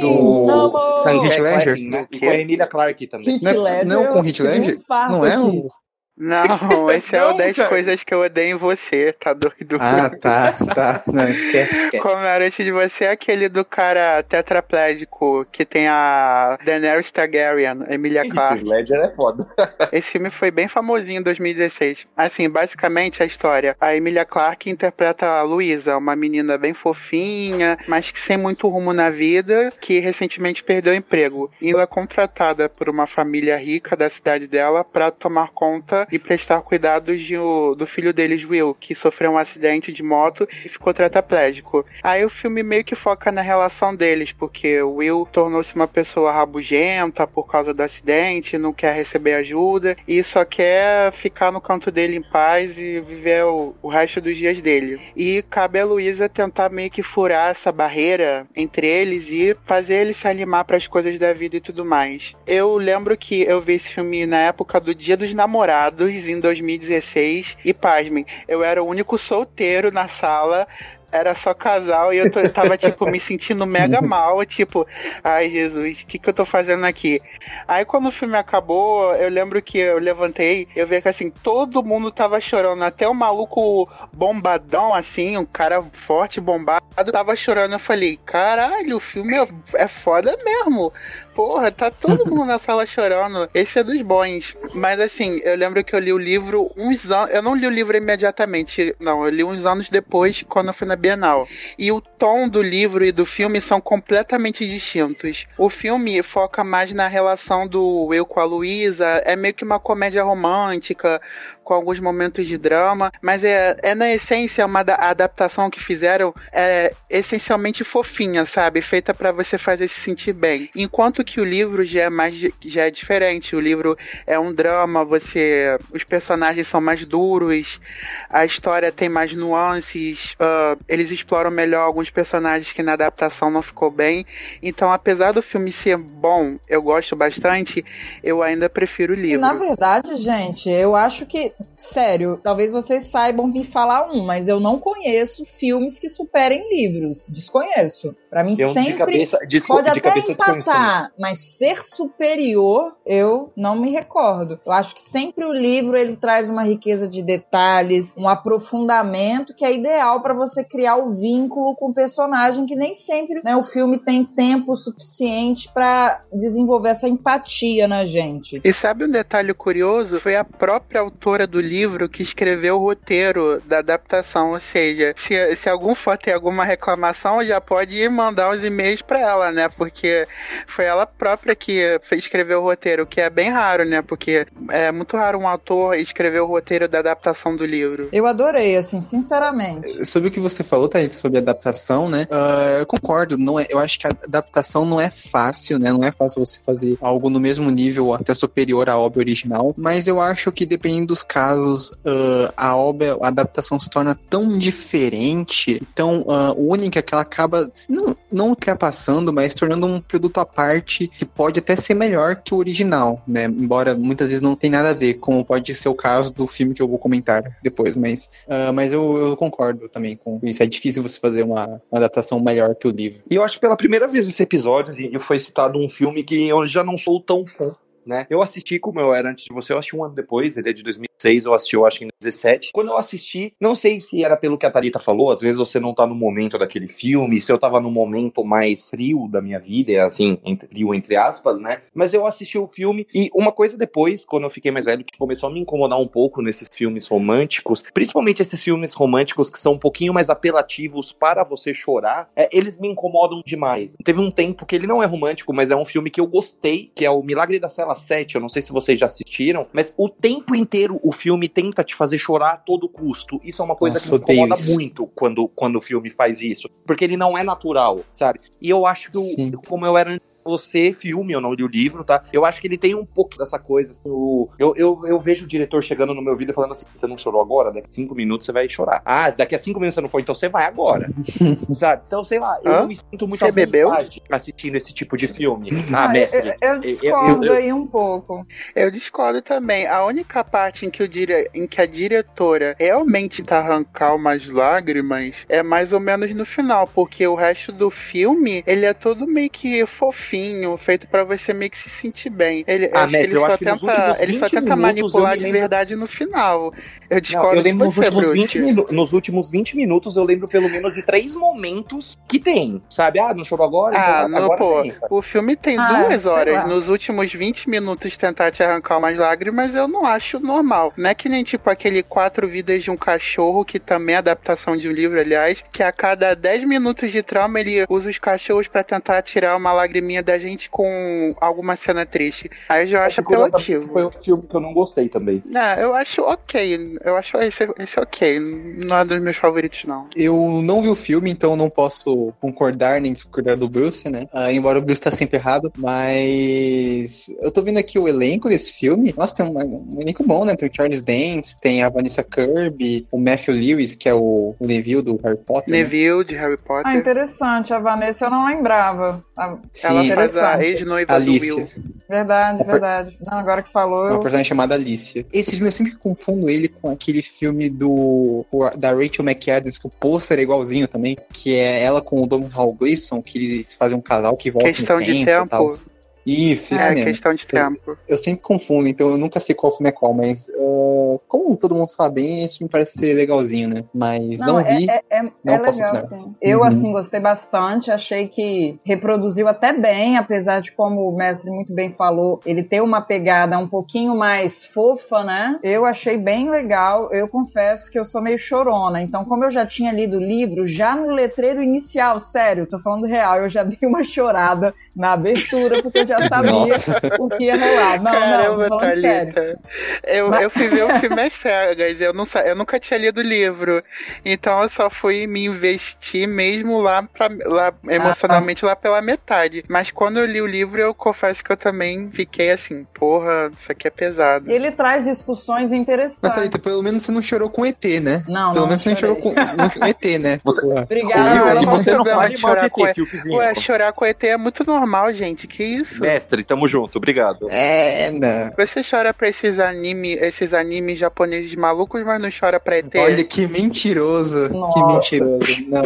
do 0.00 0.78
Sangue 1.02 1.40
Ledger, 1.40 1.78
né? 1.88 2.06
E 2.10 2.18
com 2.18 2.28
a 2.28 2.34
Emilia 2.36 2.66
Clarke 2.66 3.06
também. 3.06 3.40
Não, 3.40 3.84
não 3.84 4.12
com 4.12 4.26
Heath 4.26 4.40
Ledger? 4.40 4.78
Não 4.88 5.24
é 5.24 5.38
o... 5.38 5.68
Não, 6.16 6.44
esse 6.92 7.16
é 7.16 7.24
o 7.24 7.32
10 7.32 7.56
coisas 7.68 8.04
que 8.04 8.12
eu 8.12 8.20
odeio 8.20 8.54
em 8.54 8.58
você, 8.58 9.12
tá 9.12 9.32
doido? 9.32 9.78
Ah, 9.80 10.10
tá, 10.10 10.52
tá. 10.52 11.02
Não, 11.06 11.26
esquece, 11.28 11.74
esquece. 11.88 12.02
Como 12.02 12.22
era 12.22 12.44
antes 12.44 12.64
de 12.64 12.70
você, 12.70 13.04
é 13.04 13.10
aquele 13.10 13.48
do 13.48 13.64
cara 13.64 14.22
tetraplégico 14.22 15.46
que 15.50 15.64
tem 15.64 15.88
a 15.88 16.58
Daenerys 16.64 17.10
Targaryen, 17.10 17.84
Emilia 17.88 18.28
Clarke. 18.28 18.64
Ledger 18.64 19.00
é 19.00 19.14
foda. 19.14 19.44
Esse 19.90 20.12
filme 20.12 20.30
foi 20.30 20.50
bem 20.50 20.68
famosinho 20.68 21.20
em 21.20 21.22
2016. 21.22 22.06
Assim, 22.16 22.48
basicamente 22.48 23.22
a 23.22 23.26
história. 23.26 23.74
A 23.80 23.96
Emilia 23.96 24.24
Clarke 24.24 24.70
interpreta 24.70 25.26
a 25.26 25.42
Luísa, 25.42 25.96
uma 25.96 26.14
menina 26.14 26.58
bem 26.58 26.74
fofinha, 26.74 27.78
mas 27.88 28.10
que 28.10 28.20
sem 28.20 28.36
muito 28.36 28.68
rumo 28.68 28.92
na 28.92 29.08
vida, 29.08 29.72
que 29.80 29.98
recentemente 29.98 30.62
perdeu 30.62 30.92
o 30.92 30.96
emprego. 30.96 31.50
E 31.60 31.70
ela 31.70 31.82
é 31.82 31.86
contratada 31.86 32.68
por 32.68 32.88
uma 32.88 33.06
família 33.06 33.56
rica 33.56 33.96
da 33.96 34.10
cidade 34.10 34.46
dela 34.46 34.84
para 34.84 35.10
tomar 35.10 35.48
conta 35.50 36.01
e 36.10 36.18
prestar 36.18 36.60
cuidados 36.62 37.22
de, 37.22 37.36
do 37.36 37.86
filho 37.86 38.12
deles, 38.12 38.44
Will, 38.44 38.76
que 38.78 38.94
sofreu 38.94 39.32
um 39.32 39.38
acidente 39.38 39.92
de 39.92 40.02
moto 40.02 40.48
e 40.64 40.68
ficou 40.68 40.92
tetraplégico. 40.92 41.84
Aí 42.02 42.24
o 42.24 42.30
filme 42.30 42.62
meio 42.62 42.84
que 42.84 42.94
foca 42.94 43.30
na 43.30 43.42
relação 43.42 43.94
deles, 43.94 44.32
porque 44.32 44.80
o 44.82 44.96
Will 44.96 45.28
tornou-se 45.30 45.74
uma 45.74 45.88
pessoa 45.88 46.32
rabugenta 46.32 47.26
por 47.26 47.46
causa 47.46 47.74
do 47.74 47.82
acidente, 47.82 48.58
não 48.58 48.72
quer 48.72 48.94
receber 48.94 49.34
ajuda 49.34 49.96
e 50.06 50.22
só 50.22 50.44
quer 50.44 51.12
ficar 51.12 51.52
no 51.52 51.60
canto 51.60 51.90
dele 51.90 52.16
em 52.16 52.22
paz 52.22 52.78
e 52.78 53.00
viver 53.00 53.44
o, 53.44 53.74
o 53.82 53.88
resto 53.88 54.20
dos 54.20 54.36
dias 54.36 54.60
dele. 54.60 55.00
E 55.16 55.42
cabe 55.50 55.78
a 55.78 55.84
Luísa 55.84 56.28
tentar 56.28 56.70
meio 56.70 56.90
que 56.90 57.02
furar 57.02 57.50
essa 57.50 57.70
barreira 57.70 58.46
entre 58.54 58.86
eles 58.86 59.28
e 59.30 59.56
fazer 59.64 59.94
eles 59.94 60.16
se 60.16 60.28
animar 60.28 60.64
para 60.64 60.76
as 60.76 60.86
coisas 60.86 61.18
da 61.18 61.32
vida 61.32 61.56
e 61.56 61.60
tudo 61.60 61.84
mais. 61.84 62.34
Eu 62.46 62.76
lembro 62.76 63.16
que 63.16 63.42
eu 63.42 63.60
vi 63.60 63.74
esse 63.74 63.92
filme 63.92 64.26
na 64.26 64.38
época 64.38 64.80
do 64.80 64.94
Dia 64.94 65.16
dos 65.16 65.34
Namorados 65.34 65.91
em 66.00 66.40
2016 66.40 67.56
e 67.64 67.74
pasmem, 67.74 68.26
eu 68.46 68.62
era 68.62 68.82
o 68.82 68.88
único 68.88 69.18
solteiro 69.18 69.90
na 69.90 70.08
sala 70.08 70.66
era 71.12 71.34
só 71.34 71.52
casal 71.52 72.12
e 72.12 72.16
eu, 72.16 72.30
tô, 72.30 72.40
eu 72.40 72.50
tava, 72.50 72.76
tipo, 72.76 73.06
me 73.06 73.20
sentindo 73.20 73.66
mega 73.66 74.00
mal, 74.02 74.44
tipo, 74.46 74.86
ai 75.22 75.50
Jesus, 75.50 76.00
o 76.00 76.06
que 76.06 76.18
que 76.18 76.28
eu 76.30 76.32
tô 76.32 76.46
fazendo 76.46 76.86
aqui? 76.86 77.20
Aí 77.68 77.84
quando 77.84 78.08
o 78.08 78.12
filme 78.12 78.36
acabou, 78.36 79.14
eu 79.14 79.28
lembro 79.28 79.60
que 79.60 79.78
eu 79.78 79.98
levantei, 79.98 80.66
eu 80.74 80.86
vi 80.86 81.02
que 81.02 81.08
assim, 81.08 81.30
todo 81.30 81.84
mundo 81.84 82.10
tava 82.10 82.40
chorando, 82.40 82.82
até 82.82 83.06
o 83.06 83.14
maluco 83.14 83.88
bombadão, 84.10 84.94
assim, 84.94 85.36
um 85.36 85.44
cara 85.44 85.82
forte, 85.82 86.40
bombado, 86.40 86.82
tava 87.12 87.36
chorando. 87.36 87.74
Eu 87.74 87.78
falei, 87.78 88.18
caralho, 88.24 88.96
o 88.96 89.00
filme 89.00 89.36
é, 89.36 89.46
é 89.74 89.88
foda 89.88 90.36
mesmo. 90.42 90.92
Porra, 91.34 91.70
tá 91.70 91.90
todo 91.90 92.26
mundo 92.30 92.44
na 92.44 92.58
sala 92.58 92.84
chorando. 92.84 93.48
Esse 93.54 93.78
é 93.78 93.84
dos 93.84 94.00
bons. 94.02 94.54
Mas 94.74 95.00
assim, 95.00 95.40
eu 95.42 95.56
lembro 95.56 95.82
que 95.82 95.94
eu 95.94 95.98
li 95.98 96.12
o 96.12 96.18
livro 96.18 96.70
uns 96.76 97.10
anos. 97.10 97.30
Eu 97.30 97.42
não 97.42 97.54
li 97.54 97.66
o 97.66 97.70
livro 97.70 97.96
imediatamente, 97.96 98.94
não. 99.00 99.24
Eu 99.24 99.30
li 99.30 99.42
uns 99.42 99.64
anos 99.64 99.88
depois, 99.88 100.44
quando 100.46 100.68
eu 100.68 100.74
fui 100.74 100.86
na 100.86 100.96
Bienal. 100.96 101.48
E 101.78 101.90
o 101.90 102.00
tom 102.00 102.48
do 102.48 102.62
livro 102.62 103.04
e 103.04 103.12
do 103.12 103.24
filme 103.24 103.60
são 103.60 103.80
completamente 103.80 104.66
distintos. 104.66 105.46
O 105.56 105.70
filme 105.70 106.22
foca 106.22 106.62
mais 106.62 106.92
na 106.92 107.08
relação 107.08 107.66
do 107.66 108.12
eu 108.12 108.26
com 108.26 108.40
a 108.40 108.44
Luísa, 108.44 109.06
é 109.24 109.34
meio 109.34 109.54
que 109.54 109.64
uma 109.64 109.80
comédia 109.80 110.22
romântica, 110.22 111.20
com 111.62 111.74
alguns 111.74 112.00
momentos 112.00 112.46
de 112.46 112.58
drama, 112.58 113.12
mas 113.20 113.44
é, 113.44 113.76
é 113.82 113.94
na 113.94 114.10
essência 114.10 114.66
uma 114.66 114.82
da, 114.82 114.94
adaptação 114.96 115.70
que 115.70 115.80
fizeram 115.80 116.34
é 116.52 116.92
essencialmente 117.08 117.84
fofinha, 117.84 118.44
sabe? 118.44 118.82
Feita 118.82 119.14
para 119.14 119.32
você 119.32 119.58
fazer 119.58 119.88
se 119.88 120.00
sentir 120.00 120.32
bem. 120.32 120.70
Enquanto 120.74 121.24
que 121.24 121.40
o 121.40 121.44
livro 121.44 121.84
já 121.84 122.02
é 122.02 122.10
mais 122.10 122.34
já 122.64 122.86
é 122.86 122.90
diferente. 122.90 123.54
O 123.54 123.60
livro 123.60 123.96
é 124.26 124.38
um 124.38 124.52
drama, 124.52 125.04
você 125.04 125.78
os 125.92 126.04
personagens 126.04 126.66
são 126.66 126.80
mais 126.80 127.04
duros, 127.04 127.80
a 128.28 128.44
história 128.44 128.90
tem 128.90 129.08
mais 129.08 129.34
nuances, 129.34 130.34
uh, 130.34 130.78
eles 130.88 131.10
exploram 131.10 131.50
melhor 131.50 131.82
alguns 131.82 132.10
personagens 132.10 132.72
que 132.72 132.82
na 132.82 132.94
adaptação 132.94 133.50
não 133.50 133.62
ficou 133.62 133.90
bem. 133.90 134.26
Então, 134.62 134.92
apesar 134.92 135.32
do 135.32 135.42
filme 135.42 135.72
ser 135.72 135.96
bom, 135.96 136.56
eu 136.68 136.82
gosto 136.82 137.14
bastante, 137.14 137.84
eu 138.22 138.42
ainda 138.42 138.68
prefiro 138.68 139.12
o 139.12 139.16
livro. 139.16 139.38
E, 139.38 139.40
na 139.40 139.54
verdade, 139.54 140.16
gente, 140.16 140.68
eu 140.68 140.94
acho 140.94 141.26
que 141.26 141.51
sério, 141.76 142.40
talvez 142.42 142.72
vocês 142.72 143.04
saibam 143.04 143.46
me 143.46 143.64
falar 143.64 144.10
um, 144.10 144.24
mas 144.24 144.48
eu 144.48 144.60
não 144.60 144.78
conheço 144.78 145.44
filmes 145.44 145.98
que 145.98 146.08
superem 146.08 146.62
livros. 146.68 147.26
Desconheço. 147.28 148.14
Para 148.30 148.44
mim, 148.44 148.54
eu, 148.58 148.72
sempre 148.72 148.94
cabeça, 148.94 149.38
pode 149.66 149.88
até 149.90 150.18
empatar, 150.18 151.12
mas 151.18 151.56
ser 151.56 151.82
superior, 151.82 152.94
eu 153.04 153.52
não 153.56 153.78
me 153.78 153.90
recordo. 153.90 154.58
Eu 154.64 154.72
acho 154.72 154.94
que 154.94 155.00
sempre 155.00 155.44
o 155.44 155.52
livro 155.52 155.96
ele 155.96 156.16
traz 156.16 156.48
uma 156.48 156.62
riqueza 156.62 157.06
de 157.06 157.22
detalhes, 157.22 158.14
um 158.16 158.28
aprofundamento 158.28 159.54
que 159.54 159.64
é 159.64 159.74
ideal 159.74 160.22
para 160.22 160.34
você 160.34 160.64
criar 160.64 160.96
o 160.96 161.10
vínculo 161.10 161.74
com 161.76 161.90
o 161.90 161.94
personagem, 161.94 162.66
que 162.66 162.76
nem 162.76 162.94
sempre 162.94 163.42
né, 163.44 163.56
o 163.56 163.62
filme 163.62 163.98
tem 163.98 164.24
tempo 164.24 164.74
suficiente 164.76 165.70
para 165.72 166.22
desenvolver 166.32 166.90
essa 166.90 167.08
empatia 167.08 167.86
na 167.86 168.04
gente. 168.04 168.60
E 168.64 168.72
sabe 168.72 169.04
um 169.04 169.10
detalhe 169.10 169.52
curioso? 169.52 170.20
Foi 170.20 170.36
a 170.36 170.44
própria 170.44 171.00
autora 171.00 171.41
do 171.46 171.60
livro 171.60 172.08
que 172.08 172.22
escreveu 172.22 172.76
o 172.76 172.78
roteiro 172.78 173.60
da 173.66 173.78
adaptação. 173.78 174.50
Ou 174.52 174.60
seja, 174.60 175.14
se, 175.16 175.56
se 175.56 175.68
algum 175.68 175.94
for 175.94 176.16
ter 176.16 176.32
alguma 176.32 176.64
reclamação, 176.64 177.44
já 177.44 177.60
pode 177.60 178.08
mandar 178.08 178.50
os 178.50 178.64
e-mails 178.64 179.02
para 179.02 179.20
ela, 179.20 179.52
né? 179.52 179.68
Porque 179.68 180.26
foi 180.66 180.84
ela 180.84 181.06
própria 181.06 181.54
que 181.54 182.00
escreveu 182.12 182.60
o 182.60 182.64
roteiro, 182.64 183.06
que 183.06 183.20
é 183.20 183.30
bem 183.30 183.50
raro, 183.50 183.84
né? 183.84 184.02
Porque 184.02 184.46
é 184.70 184.92
muito 184.92 185.16
raro 185.16 185.38
um 185.38 185.48
autor 185.48 185.96
escrever 185.96 186.40
o 186.40 186.46
roteiro 186.46 186.88
da 186.88 186.98
adaptação 186.98 187.54
do 187.56 187.64
livro. 187.64 188.08
Eu 188.12 188.26
adorei, 188.26 188.76
assim, 188.76 189.00
sinceramente. 189.00 190.04
Sobre 190.04 190.28
o 190.28 190.32
que 190.32 190.40
você 190.40 190.62
falou, 190.62 190.88
Thaís, 190.88 191.16
sobre 191.16 191.38
adaptação, 191.38 192.08
né? 192.08 192.26
Uh, 192.30 192.80
eu 192.80 192.86
concordo. 192.86 193.36
Não 193.38 193.58
é, 193.58 193.66
eu 193.68 193.78
acho 193.78 193.98
que 193.98 194.06
a 194.06 194.10
adaptação 194.10 194.84
não 194.84 195.00
é 195.00 195.10
fácil, 195.10 195.78
né? 195.78 195.92
Não 195.92 196.04
é 196.04 196.12
fácil 196.12 196.44
você 196.44 196.60
fazer 196.64 196.96
algo 197.00 197.30
no 197.30 197.40
mesmo 197.40 197.70
nível, 197.70 198.14
até 198.14 198.34
superior 198.34 198.88
à 198.88 198.98
obra 198.98 199.20
original. 199.20 199.74
Mas 199.76 200.06
eu 200.06 200.20
acho 200.20 200.50
que 200.52 200.66
dependendo 200.66 201.08
dos 201.08 201.22
casos, 201.32 201.92
uh, 202.04 202.52
a 202.54 202.76
obra, 202.76 203.16
a 203.22 203.28
adaptação 203.28 203.80
se 203.80 203.88
torna 203.88 204.14
tão 204.28 204.58
diferente, 204.58 205.80
tão 205.94 206.20
uh, 206.20 206.54
única 206.58 207.00
que 207.00 207.14
ela 207.14 207.22
acaba 207.22 207.72
não, 207.88 208.14
não 208.30 208.48
ultrapassando, 208.50 209.32
mas 209.32 209.54
tornando 209.54 209.86
um 209.86 209.98
produto 209.98 210.40
à 210.40 210.44
parte 210.44 211.08
que 211.08 211.24
pode 211.24 211.58
até 211.58 211.74
ser 211.74 211.94
melhor 211.94 212.36
que 212.36 212.52
o 212.52 212.58
original, 212.58 213.22
né? 213.26 213.46
Embora 213.46 213.94
muitas 213.94 214.28
vezes 214.28 214.42
não 214.42 214.54
tenha 214.54 214.72
nada 214.72 214.90
a 214.90 214.92
ver, 214.94 215.14
como 215.14 215.42
pode 215.42 215.72
ser 215.72 215.88
o 215.88 215.94
caso 215.94 216.30
do 216.30 216.46
filme 216.46 216.74
que 216.74 216.82
eu 216.82 216.88
vou 216.88 216.98
comentar 216.98 217.42
depois. 217.62 217.96
Mas, 217.96 218.30
uh, 218.46 218.70
mas 218.74 218.92
eu, 218.92 219.16
eu, 219.16 219.34
concordo 219.34 219.88
também 219.88 220.14
com 220.14 220.38
isso. 220.42 220.62
É 220.62 220.66
difícil 220.66 221.02
você 221.02 221.18
fazer 221.18 221.44
uma, 221.44 221.66
uma, 221.90 221.98
adaptação 221.98 222.40
melhor 222.40 222.74
que 222.74 222.86
o 222.86 222.90
livro. 222.90 223.22
E 223.30 223.36
eu 223.36 223.42
acho 223.42 223.54
que 223.54 223.62
pela 223.62 223.76
primeira 223.76 224.06
vez 224.06 224.26
nesse 224.26 224.42
episódio, 224.42 224.92
gente, 224.92 225.18
foi 225.18 225.38
citado 225.38 225.80
um 225.80 225.88
filme 225.88 226.22
que 226.22 226.46
eu 226.46 226.66
já 226.66 226.84
não 226.84 226.98
sou 226.98 227.18
tão 227.18 227.46
fã 227.46 227.74
né? 228.06 228.26
Eu 228.28 228.42
assisti 228.42 228.78
como 228.78 229.00
eu 229.00 229.14
era 229.14 229.30
antes 229.30 229.44
de 229.44 229.52
você, 229.52 229.72
eu 229.72 229.78
assisti 229.78 229.96
um 229.96 230.04
ano 230.04 230.14
depois, 230.14 230.56
ele 230.56 230.68
é 230.68 230.72
de 230.72 230.82
2006, 231.22 231.44
eu 231.44 231.54
assisti, 231.54 231.76
eu 231.76 231.86
acho, 231.86 232.04
em 232.04 232.08
2017. 232.08 232.70
Quando 232.72 232.88
eu 232.88 232.96
assisti, 232.96 233.54
não 233.60 233.74
sei 233.74 234.00
se 234.00 234.24
era 234.24 234.36
pelo 234.36 234.58
que 234.58 234.66
a 234.66 234.70
Thalita 234.70 234.98
falou, 234.98 235.30
às 235.30 235.40
vezes 235.40 235.58
você 235.58 235.78
não 235.78 235.94
tá 235.94 236.06
no 236.06 236.14
momento 236.14 236.58
daquele 236.58 236.88
filme, 236.88 237.40
se 237.40 237.52
eu 237.52 237.58
tava 237.58 237.80
no 237.80 237.90
momento 237.90 238.44
mais 238.44 238.90
frio 238.90 239.28
da 239.28 239.40
minha 239.40 239.60
vida, 239.60 239.92
é 239.92 240.00
assim, 240.00 240.38
entre, 240.44 240.66
frio 240.68 240.94
entre 240.94 241.16
aspas, 241.16 241.60
né? 241.60 241.82
Mas 241.94 242.12
eu 242.12 242.26
assisti 242.26 242.58
o 242.58 242.66
filme 242.66 243.06
e 243.14 243.30
uma 243.34 243.52
coisa 243.52 243.76
depois, 243.76 244.24
quando 244.24 244.44
eu 244.44 244.50
fiquei 244.50 244.70
mais 244.70 244.84
velho, 244.84 245.04
que 245.04 245.18
começou 245.18 245.48
a 245.48 245.52
me 245.52 245.60
incomodar 245.60 246.00
um 246.00 246.08
pouco 246.08 246.42
nesses 246.42 246.68
filmes 246.74 247.06
românticos, 247.06 247.84
principalmente 247.94 248.42
esses 248.42 248.62
filmes 248.62 248.94
românticos 248.94 249.50
que 249.50 249.58
são 249.58 249.74
um 249.74 249.78
pouquinho 249.78 250.12
mais 250.12 250.28
apelativos 250.28 251.12
para 251.12 251.44
você 251.44 251.72
chorar, 251.72 252.30
é, 252.34 252.48
eles 252.52 252.78
me 252.78 252.88
incomodam 252.88 253.42
demais. 253.44 253.96
Teve 254.04 254.20
um 254.20 254.30
tempo 254.30 254.66
que 254.66 254.74
ele 254.74 254.86
não 254.86 255.02
é 255.02 255.06
romântico, 255.06 255.52
mas 255.52 255.70
é 255.70 255.76
um 255.76 255.84
filme 255.84 256.10
que 256.10 256.20
eu 256.20 256.26
gostei, 256.26 256.90
que 256.94 257.04
é 257.04 257.10
o 257.10 257.22
Milagre 257.22 257.58
da 257.58 257.68
Cela 257.68 257.94
7, 257.94 258.34
eu 258.34 258.40
não 258.40 258.48
sei 258.48 258.62
se 258.62 258.72
vocês 258.72 258.98
já 258.98 259.06
assistiram, 259.06 259.66
mas 259.72 259.94
o 259.96 260.08
tempo 260.08 260.54
inteiro 260.54 260.98
o 261.02 261.11
filme 261.12 261.48
tenta 261.48 261.84
te 261.84 261.94
fazer 261.94 262.18
chorar 262.18 262.54
a 262.54 262.56
todo 262.56 262.88
custo. 262.88 263.40
Isso 263.42 263.62
é 263.62 263.64
uma 263.64 263.76
coisa 263.76 263.94
Nossa, 263.94 264.18
que 264.18 264.32
me 264.32 264.40
incomoda 264.40 264.62
muito 264.72 265.06
quando, 265.14 265.48
quando 265.48 265.76
o 265.76 265.80
filme 265.80 266.10
faz 266.10 266.40
isso. 266.40 266.68
Porque 266.86 267.04
ele 267.04 267.16
não 267.16 267.36
é 267.36 267.42
natural, 267.42 268.00
sabe? 268.12 268.40
E 268.60 268.68
eu 268.68 268.86
acho 268.86 269.10
que, 269.10 269.18
o, 269.18 269.62
como 269.62 269.86
eu 269.86 269.96
era 269.96 270.20
você, 270.44 270.92
filme, 270.92 271.32
eu 271.32 271.40
não 271.40 271.52
li 271.52 271.62
o 271.62 271.68
livro, 271.68 272.04
tá? 272.04 272.22
Eu 272.32 272.44
acho 272.44 272.60
que 272.60 272.66
ele 272.66 272.78
tem 272.78 272.94
um 272.94 273.04
pouco 273.04 273.36
dessa 273.38 273.58
coisa. 273.58 273.92
Assim, 273.92 274.02
o, 274.06 274.48
eu, 274.58 274.74
eu, 274.76 275.02
eu 275.06 275.20
vejo 275.20 275.44
o 275.44 275.48
diretor 275.48 275.82
chegando 275.82 276.14
no 276.14 276.22
meu 276.22 276.36
vídeo 276.36 276.54
falando 276.54 276.72
assim: 276.72 276.86
você 276.92 277.06
não 277.06 277.18
chorou 277.18 277.40
agora? 277.40 277.70
Daqui 277.72 277.88
a 277.88 277.92
cinco 277.92 278.14
minutos 278.14 278.46
você 278.46 278.52
vai 278.52 278.68
chorar. 278.68 279.02
Ah, 279.04 279.30
daqui 279.30 279.54
a 279.54 279.58
cinco 279.58 279.78
minutos 279.78 279.94
você 279.94 280.00
não 280.00 280.08
foi, 280.08 280.22
então 280.22 280.34
você 280.34 280.48
vai 280.48 280.64
agora. 280.64 281.10
Sabe? 281.72 282.02
Então, 282.06 282.24
sei 282.24 282.38
lá, 282.38 282.58
eu 282.64 282.72
Hã? 282.72 282.86
me 282.86 282.96
sinto 282.96 283.28
muito 283.28 283.40
você 283.40 283.52
bebeu? 283.52 283.92
assistindo 284.30 284.76
esse 284.76 284.92
tipo 284.92 285.16
de 285.16 285.28
filme. 285.28 285.70
Ah, 285.92 286.08
mestre. 286.08 286.56
Eu, 286.60 286.74
eu 286.74 286.80
discordo 286.80 287.44
eu, 287.44 287.52
aí 287.52 287.72
um 287.72 287.86
pouco. 287.86 288.46
Eu 288.74 288.90
discordo 288.90 289.42
também. 289.42 289.86
A 289.86 290.04
única 290.06 290.42
parte 290.42 290.86
em 290.86 290.90
que, 290.90 291.02
o 291.02 291.08
dire... 291.08 291.50
em 291.54 291.66
que 291.66 291.80
a 291.80 291.86
diretora 291.86 292.74
realmente 292.78 293.42
tá 293.42 293.58
arrancar 293.58 294.14
umas 294.14 294.48
lágrimas 294.48 295.44
é 295.48 295.62
mais 295.62 295.92
ou 295.92 296.00
menos 296.00 296.34
no 296.34 296.46
final, 296.46 296.86
porque 296.86 297.26
o 297.26 297.34
resto 297.34 297.72
do 297.72 297.90
filme, 297.90 298.64
ele 298.66 298.86
é 298.86 298.94
todo 298.94 299.26
meio 299.26 299.50
que 299.50 299.84
fofinho 299.84 300.31
fofinho, 300.32 300.76
feito 300.78 301.06
para 301.06 301.24
você 301.24 301.52
meio 301.52 301.70
que 301.70 301.76
se 301.76 301.90
sentir 301.90 302.30
bem. 302.30 302.64
Ele, 302.66 302.90
ah, 302.94 303.04
acho 303.04 303.16
ele, 303.16 303.32
só 303.32 303.56
tenta, 303.56 304.16
ele 304.20 304.38
só 304.38 304.48
tenta 304.48 304.74
manipular 304.74 305.36
de 305.36 305.50
verdade 305.52 305.94
no 305.94 306.06
final. 306.06 306.72
Eu 307.10 307.20
discordo 307.20 307.50
Não, 307.50 307.58
eu 307.58 307.62
lembro 307.62 307.84
nos, 307.84 307.98
últimos 307.98 308.32
20 308.32 308.60
nos 308.90 309.12
últimos 309.12 309.50
20 309.50 309.76
minutos, 309.76 310.16
eu 310.16 310.24
lembro 310.24 310.48
pelo 310.48 310.68
menos 310.70 310.94
de 310.94 311.02
três 311.02 311.34
momentos 311.34 312.18
que 312.26 312.38
tem, 312.38 312.82
sabe? 312.88 313.20
Ah, 313.20 313.34
não 313.34 313.44
chorou 313.44 313.66
agora? 313.66 313.96
Ah, 313.96 314.26
então, 314.26 314.40
não, 314.40 314.56
pô, 314.56 314.82
tem, 314.82 314.94
o 315.10 315.20
filme 315.20 315.54
tem 315.54 315.78
ah, 315.78 316.04
duas 316.04 316.24
horas. 316.24 316.66
Nos 316.66 316.88
últimos 316.88 317.32
20 317.32 317.68
minutos 317.68 318.16
tentar 318.16 318.50
te 318.50 318.62
arrancar 318.62 318.98
umas 318.98 319.16
lágrimas, 319.18 319.74
eu 319.74 319.86
não 319.86 320.06
acho 320.06 320.40
normal. 320.40 320.92
Não 320.96 321.10
é 321.10 321.14
que 321.14 321.28
nem 321.28 321.44
tipo 321.44 321.68
aquele 321.68 322.02
Quatro 322.02 322.48
Vidas 322.48 322.82
de 322.82 322.90
um 322.90 322.96
Cachorro, 322.96 323.64
que 323.64 323.78
também 323.78 324.14
é 324.14 324.18
adaptação 324.18 324.76
de 324.76 324.88
um 324.88 324.92
livro, 324.92 325.20
aliás, 325.20 325.62
que 325.70 325.82
a 325.82 325.92
cada 325.92 326.34
10 326.34 326.64
minutos 326.64 327.10
de 327.10 327.22
trauma 327.22 327.60
ele 327.60 327.84
usa 327.88 328.08
os 328.08 328.18
cachorros 328.18 328.68
para 328.68 328.82
tentar 328.82 329.20
tirar 329.22 329.56
uma 329.56 329.72
lagriminha 329.72 330.21
da 330.22 330.38
gente 330.38 330.68
com 330.70 331.34
alguma 331.40 331.76
cena 331.76 332.04
triste. 332.04 332.50
Aí 332.68 332.84
eu 332.84 332.88
já 332.88 333.04
acho 333.04 333.20
apelativo. 333.20 333.88
Foi 333.88 334.04
um 334.04 334.10
filme 334.10 334.42
que 334.42 334.54
eu 334.54 334.60
não 334.60 334.72
gostei 334.72 335.08
também. 335.08 335.42
Não, 335.46 335.74
eu 335.74 335.94
acho 335.94 336.22
ok. 336.22 336.98
Eu 337.04 337.16
acho 337.16 337.36
esse, 337.38 337.66
esse 337.78 338.00
ok. 338.00 338.38
Não 338.38 338.96
é 338.96 339.04
dos 339.04 339.20
meus 339.20 339.36
favoritos, 339.36 339.84
não. 339.84 340.08
Eu 340.16 340.60
não 340.62 340.82
vi 340.82 340.88
o 340.88 340.94
filme, 340.94 341.30
então 341.30 341.56
não 341.56 341.70
posso 341.70 342.32
concordar 342.40 343.00
nem 343.00 343.12
discordar 343.12 343.56
do 343.56 343.68
Bruce, 343.68 344.08
né? 344.10 344.26
Ah, 344.32 344.52
embora 344.52 344.78
o 344.78 344.82
Bruce 344.82 345.00
tá 345.00 345.10
sempre 345.10 345.36
errado. 345.36 345.72
Mas 345.76 347.28
eu 347.42 347.50
tô 347.50 347.62
vendo 347.62 347.78
aqui 347.78 347.98
o 347.98 348.08
elenco 348.08 348.48
desse 348.48 348.72
filme. 348.72 349.14
Nossa, 349.16 349.36
tem 349.36 349.46
um, 349.46 349.96
um 349.96 350.00
elenco 350.00 350.24
bom, 350.24 350.44
né? 350.44 350.56
Tem 350.56 350.68
o 350.68 350.74
Charles 350.74 351.02
Dance, 351.02 351.60
tem 351.60 351.82
a 351.82 351.88
Vanessa 351.88 352.22
Kirby, 352.22 353.06
o 353.10 353.18
Matthew 353.18 353.54
Lewis, 353.54 353.94
que 353.94 354.08
é 354.08 354.14
o, 354.14 354.54
Neville 354.60 355.02
do 355.02 355.20
Harry 355.22 355.36
Potter. 355.36 355.70
Né? 355.70 355.82
Neville 355.82 356.18
né? 356.18 356.24
de 356.24 356.34
Harry 356.34 356.56
Potter. 356.56 356.86
Ah, 356.86 356.96
interessante. 356.96 357.72
A 357.72 357.78
Vanessa 357.78 358.26
eu 358.26 358.30
não 358.30 358.46
lembrava. 358.46 359.24
A... 359.36 359.56
Sim, 359.72 359.88
ela 359.88 360.04
faz 360.14 360.36
a 360.36 360.64
ex-noiva 360.64 361.20
do 361.20 361.30
Will. 361.30 361.68
Verdade, 362.08 362.64
verdade. 362.64 363.16
Não, 363.24 363.38
agora 363.38 363.62
que 363.62 363.72
falou. 363.72 364.08
Uma 364.08 364.20
personagem 364.20 364.44
chamada 364.44 364.74
Alicia. 364.74 365.24
Esse 365.32 365.52
filme 365.52 365.68
eu 365.68 365.72
sempre 365.72 365.96
confundo 365.96 366.48
ele 366.50 366.68
com 366.68 366.90
aquele 366.90 367.22
filme 367.22 367.70
do 367.70 368.44
da 368.76 368.92
Rachel 368.92 369.24
McAdams, 369.24 369.78
que 369.78 369.86
o 369.86 369.90
pôster 369.90 370.38
é 370.38 370.42
igualzinho 370.42 370.86
também, 370.86 371.16
que 371.32 371.54
é 371.54 371.82
ela 371.82 372.02
com 372.02 372.22
o 372.22 372.26
Dom 372.26 372.48
Hall 372.48 372.74
Gleason, 372.74 373.22
que 373.22 373.38
eles 373.38 373.74
fazem 373.74 373.96
um 373.96 374.00
casal 374.02 374.36
que 374.36 374.50
volta 374.50 374.68
Questão 374.68 374.98
no 374.98 375.04
tempo. 375.04 375.24
tempo. 375.24 375.91
Isso, 376.26 376.74
isso 376.74 376.84
é, 376.84 376.90
mesmo. 376.90 377.04
questão 377.06 377.34
de 377.34 377.46
tempo. 377.46 377.80
Eu, 377.86 377.96
eu, 378.08 378.16
sempre 378.16 378.40
confundo, 378.40 378.88
então 378.88 379.10
eu 379.10 379.18
nunca 379.18 379.40
sei 379.40 379.54
qual 379.54 379.72
filme 379.72 379.88
é 379.88 379.92
qual, 379.92 380.14
mas 380.14 380.48
uh, 380.56 381.20
como 381.26 381.56
todo 381.56 381.74
mundo 381.74 381.88
fala 381.96 382.10
bem, 382.10 382.44
isso 382.44 382.62
me 382.62 382.68
parece 382.68 382.98
ser 382.98 383.14
legalzinho, 383.14 383.68
né? 383.68 383.84
Mas 383.92 384.38
não, 384.38 384.54
não 384.54 384.64
vi. 384.64 384.88
É, 384.88 385.02
é, 385.10 385.22
não 385.22 385.54
é 385.54 385.58
legal, 385.58 385.96
sim. 386.06 386.34
Eu, 386.40 386.60
uhum. 386.60 386.64
assim, 386.64 386.92
gostei 386.92 387.20
bastante, 387.20 387.90
achei 387.90 388.28
que 388.28 388.78
reproduziu 388.84 389.48
até 389.48 389.72
bem, 389.72 390.16
apesar 390.16 390.60
de, 390.60 390.72
como 390.72 391.08
o 391.08 391.16
mestre 391.16 391.50
muito 391.50 391.74
bem 391.74 391.90
falou, 391.90 392.40
ele 392.46 392.62
ter 392.62 392.80
uma 392.80 393.00
pegada 393.00 393.58
um 393.58 393.68
pouquinho 393.68 394.16
mais 394.16 394.64
fofa, 394.64 395.24
né? 395.24 395.58
Eu 395.62 395.84
achei 395.84 396.16
bem 396.16 396.50
legal. 396.50 397.12
Eu 397.12 397.28
confesso 397.28 397.90
que 397.90 397.98
eu 397.98 398.04
sou 398.04 398.22
meio 398.22 398.38
chorona, 398.38 399.02
então, 399.02 399.24
como 399.24 399.44
eu 399.44 399.50
já 399.50 399.66
tinha 399.66 399.92
lido 399.92 400.16
o 400.16 400.20
livro, 400.20 400.66
já 400.66 400.94
no 400.94 401.08
letreiro 401.08 401.62
inicial, 401.62 402.18
sério, 402.18 402.66
tô 402.66 402.78
falando 402.78 403.06
real, 403.06 403.38
eu 403.38 403.48
já 403.48 403.62
dei 403.64 403.78
uma 403.82 404.02
chorada 404.02 404.74
na 404.94 405.12
abertura, 405.12 405.82
porque 405.82 405.98
eu 405.98 406.06
já 406.06 406.11
já 406.18 406.28
sabia 406.28 406.52
Nossa. 406.52 407.00
o 407.18 407.28
que 407.28 407.44
ia 407.44 407.56
rolar. 407.56 408.02
Não, 408.02 408.12
Caramba, 408.12 408.68
não, 408.68 408.78
falando 408.78 409.00
sério. 409.00 409.58
Eu, 410.04 410.28
Mas... 410.28 410.42
eu 410.42 410.50
fui 410.50 410.68
ver 410.68 410.84
o 410.84 411.00
filme 411.00 411.22
às 411.22 411.32
cegas, 411.32 412.00
eu, 412.00 412.12
não, 412.12 412.24
eu 412.44 412.56
nunca 412.56 412.78
tinha 412.78 412.98
lido 412.98 413.18
o 413.18 413.22
livro. 413.22 413.82
Então 414.24 414.62
eu 414.62 414.68
só 414.68 414.90
fui 414.90 415.26
me 415.26 415.44
investir 415.44 416.28
mesmo 416.28 416.80
lá, 416.80 417.02
pra, 417.02 417.28
lá 417.44 417.72
emocionalmente 417.88 418.64
ah, 418.64 418.68
lá 418.68 418.76
pela 418.76 419.00
metade. 419.02 419.64
Mas 419.68 419.90
quando 419.90 420.18
eu 420.18 420.26
li 420.26 420.40
o 420.40 420.46
livro, 420.46 420.80
eu 420.80 420.94
confesso 420.94 421.42
que 421.42 421.52
eu 421.52 421.56
também 421.56 422.10
fiquei 422.10 422.50
assim, 422.50 422.86
porra, 422.94 423.50
isso 423.56 423.70
aqui 423.70 423.86
é 423.86 423.90
pesado. 423.90 424.50
Ele 424.50 424.70
traz 424.70 425.04
discussões 425.04 425.72
interessantes. 425.72 426.20
Mas, 426.22 426.32
Thalita, 426.32 426.58
pelo 426.58 426.82
menos 426.82 427.04
você 427.04 427.12
não 427.12 427.22
chorou 427.22 427.48
com 427.50 427.64
ET, 427.64 427.84
né? 428.02 428.24
Não, 428.28 428.52
Pelo 428.52 428.62
não 428.62 428.66
menos 428.68 428.82
você 428.82 428.90
não 428.90 428.96
chorou 428.96 429.16
com, 429.16 429.34
com 429.34 429.84
ET, 429.84 430.04
né? 430.20 430.40
Você... 430.44 430.66
Obrigada. 430.66 431.60
Isso, 431.60 431.70
você 431.70 431.92
não 431.92 432.04
pode 432.04 432.36
chorar 432.36 432.70
com 432.70 432.86
ET. 432.86 432.96
Ué, 433.30 433.54
chorar 433.54 433.92
com 433.92 434.04
ET 434.04 434.24
é 434.24 434.36
muito 434.36 434.64
normal, 434.66 435.12
gente. 435.12 435.46
Que 435.46 435.64
isso? 435.64 436.01
Mestre, 436.02 436.44
tamo 436.44 436.66
junto, 436.66 436.96
obrigado. 436.96 437.48
É, 437.50 438.10
não. 438.10 438.52
Você 438.56 438.82
chora 438.88 439.14
pra 439.14 439.28
esses 439.28 439.58
animes, 439.58 440.20
esses 440.20 440.52
animes 440.52 440.98
japoneses 440.98 441.54
malucos, 441.54 442.04
mas 442.04 442.20
não 442.20 442.30
chora 442.30 442.60
pra 442.60 442.78
ET. 442.78 442.94
Olha 442.96 443.24
que 443.24 443.46
mentiroso. 443.46 444.48
Nossa. 444.48 444.78
Que 444.78 444.86
mentiroso. 444.86 445.68
Não, 445.68 445.82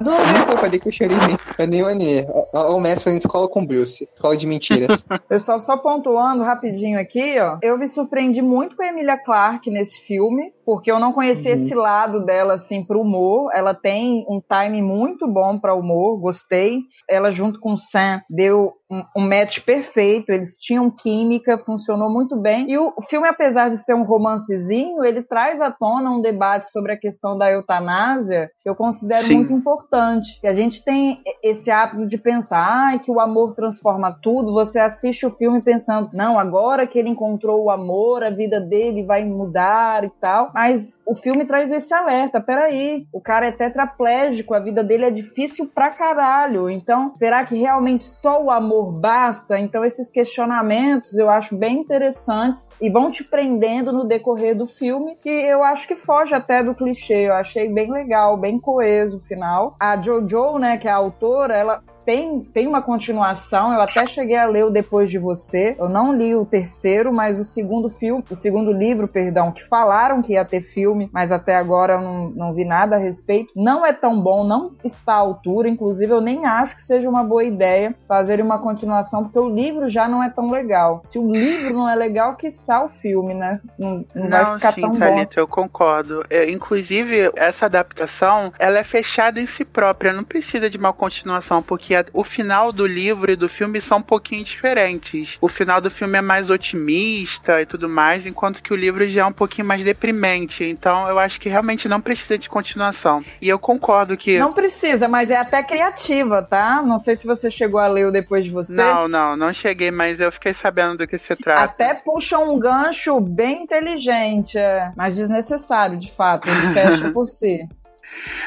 não, 0.00 0.38
nunca 0.38 0.56
falei 0.56 0.78
que 0.78 0.88
eu 0.88 0.92
chorei 0.92 1.16
nem, 1.16 1.66
nem 1.66 1.82
o 1.82 1.86
anime. 1.86 2.26
O 2.52 2.80
Messi 2.80 3.04
fazendo 3.04 3.20
escola 3.20 3.48
com 3.48 3.64
Bruce. 3.64 4.08
Escola 4.12 4.36
de 4.36 4.46
mentiras. 4.46 5.06
Pessoal, 5.28 5.60
só 5.60 5.76
pontuando 5.76 6.42
rapidinho 6.42 6.98
aqui, 6.98 7.38
ó. 7.38 7.58
Eu 7.62 7.78
me 7.78 7.86
surpreendi 7.86 8.42
muito 8.42 8.76
com 8.76 8.82
a 8.82 8.88
Emilia 8.88 9.16
Clarke 9.16 9.70
nesse 9.70 10.00
filme, 10.00 10.52
porque 10.64 10.90
eu 10.90 10.98
não 10.98 11.12
conhecia 11.12 11.54
uhum. 11.54 11.62
esse 11.62 11.74
lado 11.74 12.24
dela, 12.24 12.54
assim, 12.54 12.84
pro 12.84 13.00
humor. 13.00 13.50
Ela 13.54 13.74
tem 13.74 14.24
um 14.28 14.40
time 14.40 14.82
muito 14.82 15.28
bom 15.28 15.58
para 15.58 15.74
humor, 15.74 16.18
gostei. 16.20 16.80
Ela, 17.08 17.30
junto 17.30 17.60
com 17.60 17.74
o 17.74 17.78
Sam, 17.78 18.20
deu 18.28 18.72
um, 18.90 19.04
um 19.16 19.28
match 19.28 19.60
perfeito, 19.60 20.32
eles 20.32 20.56
tinham 20.56 20.90
química, 20.90 21.56
funcionou 21.56 22.10
muito 22.10 22.36
bem. 22.36 22.68
E 22.68 22.76
o 22.76 22.92
filme, 23.08 23.28
apesar 23.28 23.68
de 23.68 23.76
ser 23.76 23.94
um 23.94 24.02
romancezinho, 24.02 25.04
ele 25.04 25.22
traz 25.22 25.60
à 25.60 25.70
tona 25.70 26.10
um 26.10 26.20
debate 26.20 26.70
sobre 26.70 26.92
a 26.92 26.98
questão 26.98 27.38
da 27.38 27.50
eutanásia, 27.50 28.50
que 28.60 28.68
eu 28.68 28.74
considero 28.74 29.26
Sim. 29.26 29.36
muito 29.36 29.52
importante. 29.52 30.40
E 30.42 30.48
a 30.48 30.52
gente 30.52 30.84
tem 30.84 31.22
esse 31.42 31.70
hábito 31.70 32.06
de 32.06 32.18
pensar, 32.18 32.39
ah, 32.52 32.98
que 32.98 33.10
o 33.10 33.20
amor 33.20 33.54
transforma 33.54 34.10
tudo. 34.10 34.52
Você 34.52 34.78
assiste 34.78 35.26
o 35.26 35.30
filme 35.30 35.60
pensando, 35.60 36.10
não, 36.12 36.38
agora 36.38 36.86
que 36.86 36.98
ele 36.98 37.08
encontrou 37.08 37.64
o 37.64 37.70
amor, 37.70 38.22
a 38.22 38.30
vida 38.30 38.60
dele 38.60 39.02
vai 39.02 39.24
mudar 39.24 40.04
e 40.04 40.10
tal. 40.20 40.50
Mas 40.54 41.00
o 41.06 41.14
filme 41.14 41.44
traz 41.44 41.70
esse 41.70 41.92
alerta, 41.92 42.40
peraí, 42.40 43.06
o 43.12 43.20
cara 43.20 43.46
é 43.46 43.52
tetraplégico, 43.52 44.54
a 44.54 44.60
vida 44.60 44.82
dele 44.82 45.04
é 45.04 45.10
difícil 45.10 45.70
pra 45.72 45.90
caralho. 45.90 46.70
Então, 46.70 47.12
será 47.16 47.44
que 47.44 47.56
realmente 47.56 48.04
só 48.04 48.42
o 48.42 48.50
amor 48.50 48.92
basta? 48.92 49.58
Então, 49.58 49.84
esses 49.84 50.10
questionamentos 50.10 51.18
eu 51.18 51.28
acho 51.28 51.56
bem 51.56 51.78
interessantes 51.78 52.68
e 52.80 52.90
vão 52.90 53.10
te 53.10 53.24
prendendo 53.24 53.92
no 53.92 54.04
decorrer 54.04 54.56
do 54.56 54.66
filme, 54.66 55.16
que 55.20 55.28
eu 55.28 55.62
acho 55.62 55.86
que 55.86 55.94
foge 55.94 56.34
até 56.34 56.62
do 56.62 56.74
clichê. 56.74 57.28
Eu 57.28 57.34
achei 57.34 57.68
bem 57.68 57.90
legal, 57.90 58.36
bem 58.36 58.58
coeso 58.58 59.16
o 59.16 59.20
final. 59.20 59.76
A 59.78 60.00
Jojo, 60.00 60.58
né, 60.58 60.76
que 60.76 60.88
é 60.88 60.90
a 60.90 60.96
autora, 60.96 61.54
ela 61.54 61.82
tem, 62.04 62.40
tem 62.40 62.66
uma 62.66 62.82
continuação. 62.82 63.72
Eu 63.72 63.80
até 63.80 64.06
cheguei 64.06 64.36
a 64.36 64.46
ler 64.46 64.64
o 64.64 64.70
Depois 64.70 65.10
de 65.10 65.18
Você. 65.18 65.76
Eu 65.78 65.88
não 65.88 66.14
li 66.14 66.34
o 66.34 66.44
terceiro, 66.44 67.12
mas 67.12 67.38
o 67.38 67.44
segundo 67.44 67.88
filme, 67.88 68.24
o 68.30 68.34
segundo 68.34 68.72
livro, 68.72 69.08
perdão, 69.08 69.52
que 69.52 69.62
falaram 69.66 70.22
que 70.22 70.34
ia 70.34 70.44
ter 70.44 70.60
filme, 70.60 71.08
mas 71.12 71.32
até 71.32 71.56
agora 71.56 71.94
eu 71.94 72.00
não, 72.00 72.30
não 72.30 72.52
vi 72.52 72.64
nada 72.64 72.96
a 72.96 72.98
respeito. 72.98 73.52
Não 73.54 73.84
é 73.84 73.92
tão 73.92 74.20
bom, 74.20 74.44
não 74.44 74.72
está 74.84 75.14
à 75.14 75.16
altura. 75.16 75.68
Inclusive, 75.68 76.12
eu 76.12 76.20
nem 76.20 76.46
acho 76.46 76.76
que 76.76 76.82
seja 76.82 77.08
uma 77.08 77.24
boa 77.24 77.44
ideia 77.44 77.94
fazer 78.06 78.40
uma 78.40 78.58
continuação, 78.58 79.24
porque 79.24 79.38
o 79.38 79.48
livro 79.48 79.88
já 79.88 80.08
não 80.08 80.22
é 80.22 80.28
tão 80.28 80.50
legal. 80.50 81.02
Se 81.04 81.18
o 81.18 81.30
livro 81.30 81.72
não 81.72 81.88
é 81.88 81.94
legal, 81.94 82.36
que 82.36 82.48
o 82.48 82.88
filme, 82.88 83.34
né? 83.34 83.60
Não, 83.78 84.04
não, 84.14 84.22
não 84.22 84.30
vai 84.30 84.54
ficar 84.54 84.72
sim, 84.72 84.80
tão 84.80 84.90
Thalita, 84.90 85.14
bom. 85.14 85.20
Assim. 85.22 85.40
eu 85.40 85.48
concordo. 85.48 86.24
Eu, 86.30 86.48
inclusive, 86.48 87.32
essa 87.36 87.66
adaptação, 87.66 88.52
ela 88.58 88.78
é 88.78 88.84
fechada 88.84 89.40
em 89.40 89.46
si 89.46 89.64
própria. 89.64 90.12
Não 90.12 90.24
precisa 90.24 90.70
de 90.70 90.78
uma 90.78 90.92
continuação, 90.92 91.62
porque 91.62 91.94
o 92.12 92.24
final 92.24 92.72
do 92.72 92.86
livro 92.86 93.30
e 93.30 93.36
do 93.36 93.48
filme 93.48 93.80
são 93.80 93.98
um 93.98 94.02
pouquinho 94.02 94.44
diferentes. 94.44 95.38
O 95.40 95.48
final 95.48 95.80
do 95.80 95.90
filme 95.90 96.18
é 96.18 96.20
mais 96.20 96.50
otimista 96.50 97.60
e 97.60 97.66
tudo 97.66 97.88
mais, 97.88 98.26
enquanto 98.26 98.62
que 98.62 98.72
o 98.72 98.76
livro 98.76 99.08
já 99.08 99.22
é 99.22 99.24
um 99.24 99.32
pouquinho 99.32 99.66
mais 99.66 99.84
deprimente. 99.84 100.64
Então 100.64 101.08
eu 101.08 101.18
acho 101.18 101.40
que 101.40 101.48
realmente 101.48 101.88
não 101.88 102.00
precisa 102.00 102.38
de 102.38 102.48
continuação. 102.48 103.24
E 103.40 103.48
eu 103.48 103.58
concordo 103.58 104.16
que. 104.16 104.38
Não 104.38 104.52
precisa, 104.52 105.08
mas 105.08 105.30
é 105.30 105.36
até 105.36 105.62
criativa, 105.62 106.42
tá? 106.42 106.82
Não 106.82 106.98
sei 106.98 107.16
se 107.16 107.26
você 107.26 107.50
chegou 107.50 107.80
a 107.80 107.86
ler 107.86 108.06
o 108.06 108.12
depois 108.12 108.44
de 108.44 108.50
você. 108.50 108.74
Não, 108.74 109.08
não, 109.08 109.36
não 109.36 109.52
cheguei, 109.52 109.90
mas 109.90 110.20
eu 110.20 110.30
fiquei 110.30 110.54
sabendo 110.54 110.98
do 110.98 111.06
que 111.06 111.18
se 111.18 111.34
trata. 111.36 111.64
Até 111.64 111.94
puxa 111.94 112.38
um 112.38 112.58
gancho 112.58 113.20
bem 113.20 113.62
inteligente, 113.62 114.58
é, 114.58 114.92
mas 114.96 115.16
desnecessário, 115.16 115.98
de 115.98 116.10
fato. 116.10 116.48
Ele 116.48 116.72
fecha 116.72 117.10
por 117.10 117.26
si. 117.26 117.68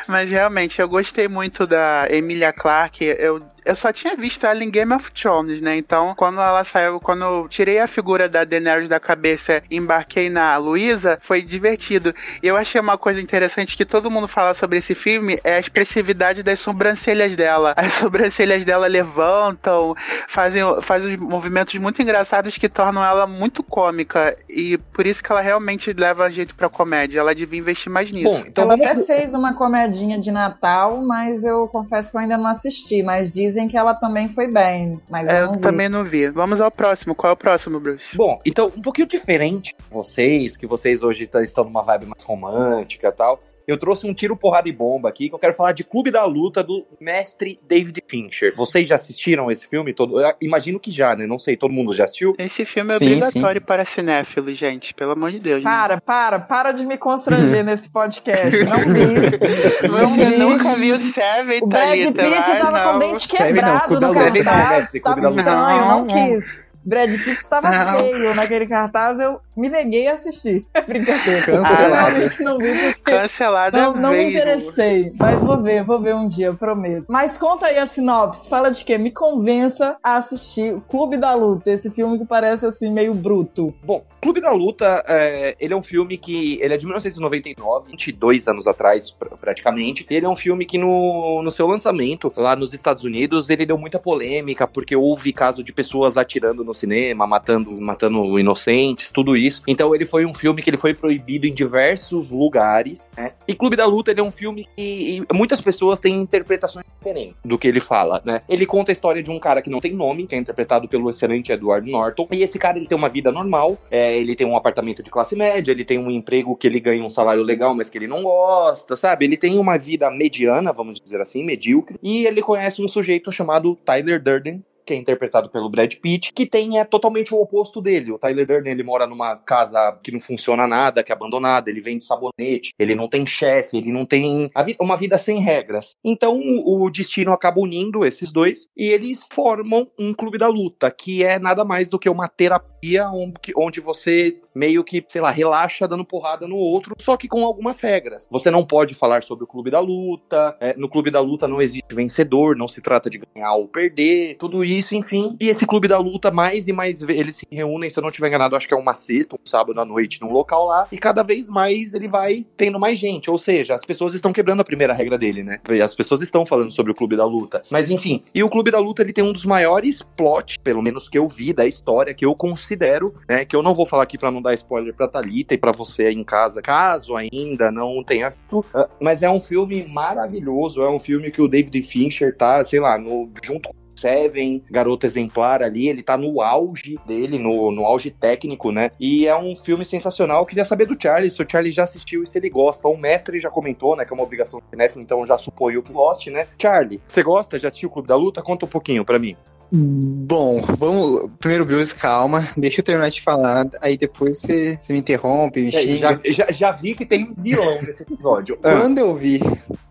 Mas 0.07 0.29
realmente, 0.29 0.81
eu 0.81 0.87
gostei 0.87 1.27
muito 1.27 1.65
da 1.65 2.07
Emilia 2.09 2.53
Clarke. 2.53 3.05
Eu 3.05 3.39
eu 3.65 3.75
só 3.75 3.91
tinha 3.91 4.15
visto 4.15 4.45
ela 4.45 4.63
em 4.63 4.69
Game 4.69 4.93
of 4.93 5.11
Thrones, 5.11 5.61
né? 5.61 5.77
Então, 5.77 6.13
quando 6.15 6.39
ela 6.39 6.63
saiu, 6.63 6.99
quando 6.99 7.23
eu 7.23 7.47
tirei 7.47 7.79
a 7.79 7.87
figura 7.87 8.27
da 8.27 8.43
Daenerys 8.43 8.89
da 8.89 8.99
cabeça 8.99 9.63
e 9.69 9.77
embarquei 9.77 10.29
na 10.29 10.57
Luísa, 10.57 11.17
foi 11.21 11.41
divertido. 11.41 12.13
E 12.41 12.47
eu 12.47 12.57
achei 12.57 12.79
uma 12.79 12.97
coisa 12.97 13.21
interessante 13.21 13.77
que 13.77 13.85
todo 13.85 14.11
mundo 14.11 14.27
fala 14.27 14.53
sobre 14.53 14.79
esse 14.79 14.95
filme 14.95 15.39
é 15.43 15.55
a 15.55 15.59
expressividade 15.59 16.43
das 16.43 16.59
sobrancelhas 16.59 17.35
dela. 17.35 17.73
As 17.75 17.93
sobrancelhas 17.93 18.63
dela 18.65 18.87
levantam, 18.87 19.95
fazem, 20.27 20.61
fazem 20.81 21.17
movimentos 21.17 21.73
muito 21.75 22.01
engraçados 22.01 22.57
que 22.57 22.69
tornam 22.69 23.03
ela 23.03 23.25
muito 23.25 23.63
cômica. 23.63 24.35
E 24.49 24.77
por 24.77 25.05
isso 25.05 25.23
que 25.23 25.31
ela 25.31 25.41
realmente 25.41 25.93
leva 25.93 26.29
jeito 26.29 26.55
pra 26.55 26.69
comédia. 26.69 27.19
Ela 27.19 27.35
devia 27.35 27.59
investir 27.59 27.91
mais 27.91 28.11
nisso. 28.11 28.29
Bom, 28.29 28.43
então 28.45 28.65
ela 28.65 28.77
vamos... 28.77 28.85
até 28.85 29.03
fez 29.03 29.33
uma 29.33 29.53
comedinha 29.53 30.19
de 30.19 30.31
Natal, 30.31 31.01
mas 31.01 31.43
eu 31.43 31.67
confesso 31.67 32.11
que 32.11 32.17
eu 32.17 32.21
ainda 32.21 32.37
não 32.37 32.47
assisti. 32.47 33.01
Mas 33.03 33.31
diz 33.31 33.52
dizem 33.53 33.67
que 33.67 33.77
ela 33.77 33.93
também 33.93 34.27
foi 34.27 34.47
bem, 34.47 34.99
mas 35.09 35.27
eu, 35.29 35.35
é, 35.35 35.41
eu 35.41 35.47
não 35.47 35.59
também 35.59 35.87
não 35.87 36.03
vi. 36.03 36.29
Vamos 36.29 36.59
ao 36.59 36.71
próximo. 36.71 37.15
Qual 37.15 37.29
é 37.29 37.33
o 37.33 37.37
próximo, 37.37 37.79
Bruce? 37.79 38.17
Bom, 38.17 38.39
então, 38.45 38.71
um 38.75 38.81
pouquinho 38.81 39.07
diferente 39.07 39.75
vocês, 39.89 40.57
que 40.57 40.65
vocês 40.65 41.03
hoje 41.03 41.29
estão 41.43 41.63
numa 41.63 41.83
vibe 41.83 42.07
mais 42.07 42.23
romântica 42.23 43.07
e 43.07 43.11
tal 43.11 43.39
eu 43.67 43.77
trouxe 43.77 44.07
um 44.07 44.13
tiro, 44.13 44.35
porrada 44.35 44.67
e 44.67 44.71
bomba 44.71 45.09
aqui, 45.09 45.29
que 45.29 45.35
eu 45.35 45.39
quero 45.39 45.53
falar 45.53 45.71
de 45.71 45.83
Clube 45.83 46.11
da 46.11 46.25
Luta 46.25 46.63
do 46.63 46.85
mestre 46.99 47.59
David 47.67 48.01
Fincher. 48.07 48.53
Vocês 48.55 48.87
já 48.87 48.95
assistiram 48.95 49.49
esse 49.49 49.67
filme 49.67 49.93
todo? 49.93 50.19
Eu 50.19 50.33
imagino 50.41 50.79
que 50.79 50.91
já, 50.91 51.15
né? 51.15 51.25
Não 51.25 51.39
sei, 51.39 51.55
todo 51.55 51.71
mundo 51.71 51.93
já 51.93 52.05
assistiu? 52.05 52.35
Esse 52.37 52.65
filme 52.65 52.91
é 52.91 52.93
sim, 52.93 53.05
obrigatório 53.05 53.61
sim. 53.61 53.65
para 53.65 53.85
cinéfilo, 53.85 54.53
gente. 54.53 54.93
Pelo 54.93 55.11
amor 55.11 55.31
de 55.31 55.39
Deus. 55.39 55.63
Para, 55.63 56.01
para, 56.01 56.39
para 56.39 56.71
de 56.71 56.85
me 56.85 56.97
constranger 56.97 57.63
nesse 57.65 57.89
podcast. 57.89 58.63
Não 58.65 58.77
vi. 58.77 59.87
Não 59.87 60.09
vi. 60.15 60.37
nunca 60.37 60.75
vi 60.75 60.91
o 60.91 60.97
Seven, 60.97 61.59
O 61.61 61.67
Brad 61.67 61.97
Pitt 61.97 62.59
tava 62.59 62.71
não. 62.71 62.91
com 62.91 62.95
o 62.95 62.99
dente 62.99 63.27
quebrado 63.27 63.99
não, 63.99 64.09
no 64.09 64.13
cartaz. 64.13 64.91
Tava 65.01 65.29
estranho, 65.29 65.87
não 65.87 66.07
quis. 66.07 66.62
Brad 66.85 67.11
Pitt 67.11 67.41
estava 67.41 67.69
não. 67.69 67.99
feio 67.99 68.35
naquele 68.35 68.67
cartaz, 68.67 69.19
eu 69.19 69.39
me 69.55 69.69
neguei 69.69 70.07
a 70.07 70.13
assistir. 70.13 70.65
Brincadeira. 70.87 71.45
Cancelado. 71.45 72.17
Ah, 72.17 72.43
não 72.43 72.57
vi 72.57 72.93
Cancelado 73.03 73.77
não, 73.77 73.93
não 73.93 74.11
me 74.11 74.29
interessei. 74.29 75.13
Mas 75.17 75.39
vou 75.41 75.61
ver, 75.61 75.83
vou 75.83 75.99
ver 75.99 76.15
um 76.15 76.27
dia, 76.27 76.47
eu 76.47 76.55
prometo. 76.55 77.05
Mas 77.07 77.37
conta 77.37 77.67
aí 77.67 77.77
a 77.77 77.85
sinopse. 77.85 78.49
Fala 78.49 78.71
de 78.71 78.83
quê? 78.83 78.97
Me 78.97 79.11
convença 79.11 79.97
a 80.03 80.17
assistir 80.17 80.73
o 80.73 80.81
Clube 80.81 81.17
da 81.17 81.33
Luta, 81.33 81.71
esse 81.71 81.89
filme 81.89 82.17
que 82.17 82.25
parece 82.25 82.65
assim 82.65 82.91
meio 82.91 83.13
bruto. 83.13 83.73
Bom, 83.83 84.03
Clube 84.21 84.41
da 84.41 84.51
Luta, 84.51 85.03
é, 85.07 85.55
ele 85.59 85.73
é 85.73 85.77
um 85.77 85.83
filme 85.83 86.17
que. 86.17 86.59
Ele 86.61 86.73
é 86.73 86.77
de 86.77 86.85
1999, 86.85 87.91
22 87.91 88.47
anos 88.47 88.67
atrás, 88.67 89.15
praticamente. 89.39 90.05
Ele 90.09 90.25
é 90.25 90.29
um 90.29 90.35
filme 90.35 90.65
que 90.65 90.77
no, 90.77 91.41
no 91.43 91.51
seu 91.51 91.67
lançamento, 91.67 92.31
lá 92.35 92.55
nos 92.55 92.73
Estados 92.73 93.03
Unidos, 93.03 93.49
ele 93.49 93.65
deu 93.65 93.77
muita 93.77 93.99
polêmica, 93.99 94.67
porque 94.67 94.95
houve 94.95 95.31
caso 95.31 95.63
de 95.63 95.71
pessoas 95.71 96.17
atirando 96.17 96.63
no 96.63 96.72
no 96.73 96.75
cinema, 96.75 97.27
matando, 97.27 97.71
matando 97.79 98.39
inocentes, 98.39 99.11
tudo 99.11 99.37
isso. 99.37 99.61
Então 99.67 99.93
ele 99.93 100.05
foi 100.05 100.25
um 100.25 100.33
filme 100.33 100.61
que 100.61 100.69
ele 100.69 100.77
foi 100.77 100.93
proibido 100.93 101.47
em 101.47 101.53
diversos 101.53 102.31
lugares, 102.31 103.07
né? 103.15 103.33
E 103.47 103.53
Clube 103.53 103.75
da 103.75 103.85
Luta 103.85 104.11
ele 104.11 104.19
é 104.19 104.23
um 104.23 104.31
filme 104.31 104.67
que 104.75 105.23
muitas 105.31 105.61
pessoas 105.61 105.99
têm 105.99 106.15
interpretações 106.17 106.85
diferentes 106.97 107.35
do 107.45 107.57
que 107.57 107.67
ele 107.67 107.79
fala, 107.79 108.21
né? 108.25 108.41
Ele 108.49 108.65
conta 108.65 108.91
a 108.91 108.93
história 108.93 109.21
de 109.21 109.29
um 109.29 109.39
cara 109.39 109.61
que 109.61 109.69
não 109.69 109.79
tem 109.79 109.93
nome, 109.93 110.25
que 110.25 110.35
é 110.35 110.37
interpretado 110.37 110.87
pelo 110.87 111.09
excelente 111.09 111.51
Edward 111.51 111.89
Norton. 111.89 112.27
E 112.31 112.41
esse 112.41 112.57
cara 112.57 112.77
ele 112.77 112.87
tem 112.87 112.97
uma 112.97 113.09
vida 113.09 113.31
normal, 113.31 113.77
é, 113.91 114.17
ele 114.17 114.35
tem 114.35 114.47
um 114.47 114.57
apartamento 114.57 115.03
de 115.03 115.11
classe 115.11 115.35
média, 115.35 115.71
ele 115.71 115.85
tem 115.85 115.99
um 115.99 116.09
emprego 116.09 116.55
que 116.55 116.65
ele 116.65 116.79
ganha 116.79 117.03
um 117.03 117.09
salário 117.09 117.43
legal, 117.43 117.75
mas 117.75 117.89
que 117.89 117.97
ele 117.97 118.07
não 118.07 118.23
gosta, 118.23 118.95
sabe? 118.95 119.25
Ele 119.25 119.37
tem 119.37 119.59
uma 119.59 119.77
vida 119.77 120.09
mediana, 120.09 120.73
vamos 120.73 120.99
dizer 120.99 121.21
assim, 121.21 121.45
medíocre. 121.45 121.97
E 122.01 122.25
ele 122.25 122.41
conhece 122.41 122.83
um 122.83 122.87
sujeito 122.87 123.31
chamado 123.31 123.75
Tyler 123.75 124.21
Durden, 124.21 124.63
que 124.85 124.93
é 124.93 124.97
interpretado 124.97 125.49
pelo 125.49 125.69
Brad 125.69 125.93
Pitt, 125.95 126.33
que 126.33 126.45
tem 126.45 126.79
é 126.79 126.83
totalmente 126.83 127.33
o 127.33 127.41
oposto 127.41 127.81
dele. 127.81 128.11
O 128.11 128.19
Tyler 128.19 128.45
Durden, 128.45 128.71
ele 128.71 128.83
mora 128.83 129.07
numa 129.07 129.35
casa 129.35 129.99
que 130.03 130.11
não 130.11 130.19
funciona 130.19 130.67
nada, 130.67 131.03
que 131.03 131.11
é 131.11 131.15
abandonada, 131.15 131.69
ele 131.69 131.81
vende 131.81 132.03
sabonete, 132.03 132.73
ele 132.77 132.95
não 132.95 133.07
tem 133.07 133.25
chefe, 133.25 133.77
ele 133.77 133.91
não 133.91 134.05
tem 134.05 134.51
uma 134.79 134.97
vida 134.97 135.17
sem 135.17 135.39
regras. 135.39 135.95
Então 136.03 136.39
o 136.65 136.89
destino 136.89 137.31
acaba 137.31 137.59
unindo 137.59 138.05
esses 138.05 138.31
dois 138.31 138.67
e 138.75 138.87
eles 138.87 139.27
formam 139.31 139.87
um 139.97 140.13
clube 140.13 140.37
da 140.37 140.47
luta, 140.47 140.91
que 140.91 141.23
é 141.23 141.39
nada 141.39 141.63
mais 141.63 141.89
do 141.89 141.99
que 141.99 142.09
uma 142.09 142.27
terapia 142.27 143.09
onde 143.55 143.79
você 143.79 144.39
meio 144.53 144.83
que, 144.83 145.03
sei 145.07 145.21
lá, 145.21 145.31
relaxa 145.31 145.87
dando 145.87 146.05
porrada 146.05 146.47
no 146.47 146.55
outro, 146.55 146.95
só 146.99 147.17
que 147.17 147.27
com 147.27 147.45
algumas 147.45 147.79
regras. 147.79 148.27
Você 148.31 148.51
não 148.51 148.65
pode 148.65 148.93
falar 148.93 149.23
sobre 149.23 149.43
o 149.43 149.47
clube 149.47 149.71
da 149.71 149.79
luta, 149.79 150.55
é, 150.59 150.75
no 150.77 150.89
clube 150.89 151.09
da 151.11 151.19
luta 151.19 151.47
não 151.47 151.61
existe 151.61 151.93
vencedor, 151.93 152.55
não 152.55 152.67
se 152.67 152.81
trata 152.81 153.09
de 153.09 153.19
ganhar 153.19 153.53
ou 153.55 153.67
perder, 153.67 154.35
tudo 154.37 154.63
isso, 154.63 154.95
enfim. 154.95 155.35
E 155.39 155.49
esse 155.49 155.65
clube 155.65 155.87
da 155.87 155.97
luta, 155.97 156.31
mais 156.31 156.67
e 156.67 156.73
mais 156.73 157.01
eles 157.03 157.37
se 157.37 157.47
reúnem, 157.51 157.89
se 157.89 157.97
eu 157.97 158.01
não 158.01 158.09
estiver 158.09 158.27
enganado, 158.27 158.55
acho 158.55 158.67
que 158.67 158.73
é 158.73 158.77
uma 158.77 158.93
sexta, 158.93 159.35
um 159.35 159.45
sábado 159.45 159.79
à 159.79 159.85
noite, 159.85 160.21
num 160.21 160.31
local 160.31 160.67
lá, 160.67 160.87
e 160.91 160.97
cada 160.97 161.23
vez 161.23 161.49
mais 161.49 161.93
ele 161.93 162.07
vai 162.07 162.45
tendo 162.55 162.79
mais 162.79 162.99
gente, 162.99 163.29
ou 163.29 163.37
seja, 163.37 163.75
as 163.75 163.85
pessoas 163.85 164.13
estão 164.13 164.33
quebrando 164.33 164.61
a 164.61 164.65
primeira 164.65 164.93
regra 164.93 165.17
dele, 165.17 165.43
né? 165.43 165.59
As 165.83 165.95
pessoas 165.95 166.21
estão 166.21 166.45
falando 166.45 166.71
sobre 166.71 166.91
o 166.91 166.95
clube 166.95 167.15
da 167.15 167.25
luta. 167.25 167.63
Mas 167.69 167.89
enfim, 167.89 168.21
e 168.33 168.43
o 168.43 168.49
clube 168.49 168.71
da 168.71 168.79
luta 168.79 169.01
ele 169.01 169.13
tem 169.13 169.23
um 169.23 169.33
dos 169.33 169.45
maiores 169.45 170.01
plots, 170.15 170.57
pelo 170.57 170.81
menos 170.81 171.09
que 171.09 171.17
eu 171.17 171.27
vi 171.27 171.53
da 171.53 171.65
história, 171.65 172.13
que 172.13 172.25
eu 172.25 172.35
considero, 172.35 173.13
né, 173.27 173.45
que 173.45 173.55
eu 173.55 173.63
não 173.63 173.73
vou 173.73 173.85
falar 173.85 174.03
aqui 174.03 174.17
para 174.17 174.31
não 174.31 174.41
dar 174.43 174.53
spoiler 174.53 174.93
pra 174.93 175.07
Thalita 175.07 175.53
e 175.53 175.57
pra 175.57 175.71
você 175.71 176.07
aí 176.07 176.15
em 176.15 176.23
casa, 176.23 176.61
caso 176.61 177.15
ainda 177.15 177.71
não 177.71 178.03
tenha 178.03 178.29
visto. 178.29 178.65
Mas 179.01 179.23
é 179.23 179.29
um 179.29 179.39
filme 179.39 179.85
maravilhoso, 179.87 180.81
é 180.81 180.89
um 180.89 180.99
filme 180.99 181.31
que 181.31 181.41
o 181.41 181.47
David 181.47 181.81
Fincher 181.81 182.35
tá, 182.35 182.63
sei 182.63 182.79
lá, 182.79 182.97
no, 182.97 183.29
junto 183.43 183.69
com 183.69 183.83
Seven, 183.95 184.61
Garota 184.69 185.05
Exemplar 185.05 185.61
ali, 185.61 185.87
ele 185.87 186.03
tá 186.03 186.17
no 186.17 186.41
auge 186.41 186.99
dele, 187.05 187.39
no, 187.39 187.71
no 187.71 187.85
auge 187.85 188.11
técnico, 188.11 188.69
né? 188.69 188.91
E 188.99 189.25
é 189.25 189.37
um 189.37 189.55
filme 189.55 189.85
sensacional. 189.85 190.41
Eu 190.41 190.45
queria 190.45 190.65
saber 190.65 190.85
do 190.85 191.01
Charlie, 191.01 191.29
se 191.29 191.41
o 191.41 191.47
Charlie 191.49 191.71
já 191.71 191.83
assistiu 191.83 192.21
e 192.21 192.27
se 192.27 192.37
ele 192.37 192.49
gosta. 192.49 192.87
O 192.87 192.97
mestre 192.97 193.39
já 193.39 193.49
comentou, 193.49 193.95
né, 193.95 194.03
que 194.03 194.11
é 194.11 194.15
uma 194.15 194.23
obrigação 194.23 194.59
do 194.59 194.65
cinéfilo, 194.69 195.01
então 195.01 195.25
já 195.25 195.37
suponho 195.37 195.81
que 195.81 195.93
goste, 195.93 196.29
né? 196.29 196.47
Charlie, 196.61 197.01
você 197.07 197.23
gosta? 197.23 197.57
Já 197.57 197.69
assistiu 197.69 197.87
o 197.87 197.91
Clube 197.91 198.07
da 198.07 198.15
Luta? 198.15 198.41
Conta 198.41 198.65
um 198.65 198.69
pouquinho 198.69 199.05
pra 199.05 199.17
mim. 199.17 199.37
Bom, 199.75 200.61
vamos. 200.77 201.31
Primeiro, 201.39 201.65
Bruce, 201.65 201.95
calma. 201.95 202.47
Deixa 202.55 202.79
eu 202.81 202.85
terminar 202.85 203.09
de 203.09 203.19
falar. 203.21 203.67
Aí 203.81 203.97
depois 203.97 204.37
você, 204.37 204.77
você 204.79 204.93
me 204.93 204.99
interrompe, 204.99 205.61
me 205.61 205.69
É, 205.69 205.71
xinga. 205.71 205.97
já, 205.97 206.19
já, 206.31 206.51
já 206.51 206.71
vi 206.71 206.93
que 206.93 207.03
tem 207.05 207.23
um 207.23 207.33
vilão 207.35 207.81
nesse 207.81 208.03
episódio. 208.03 208.55
Quando 208.61 208.99
eu 208.99 209.15
vi, 209.15 209.39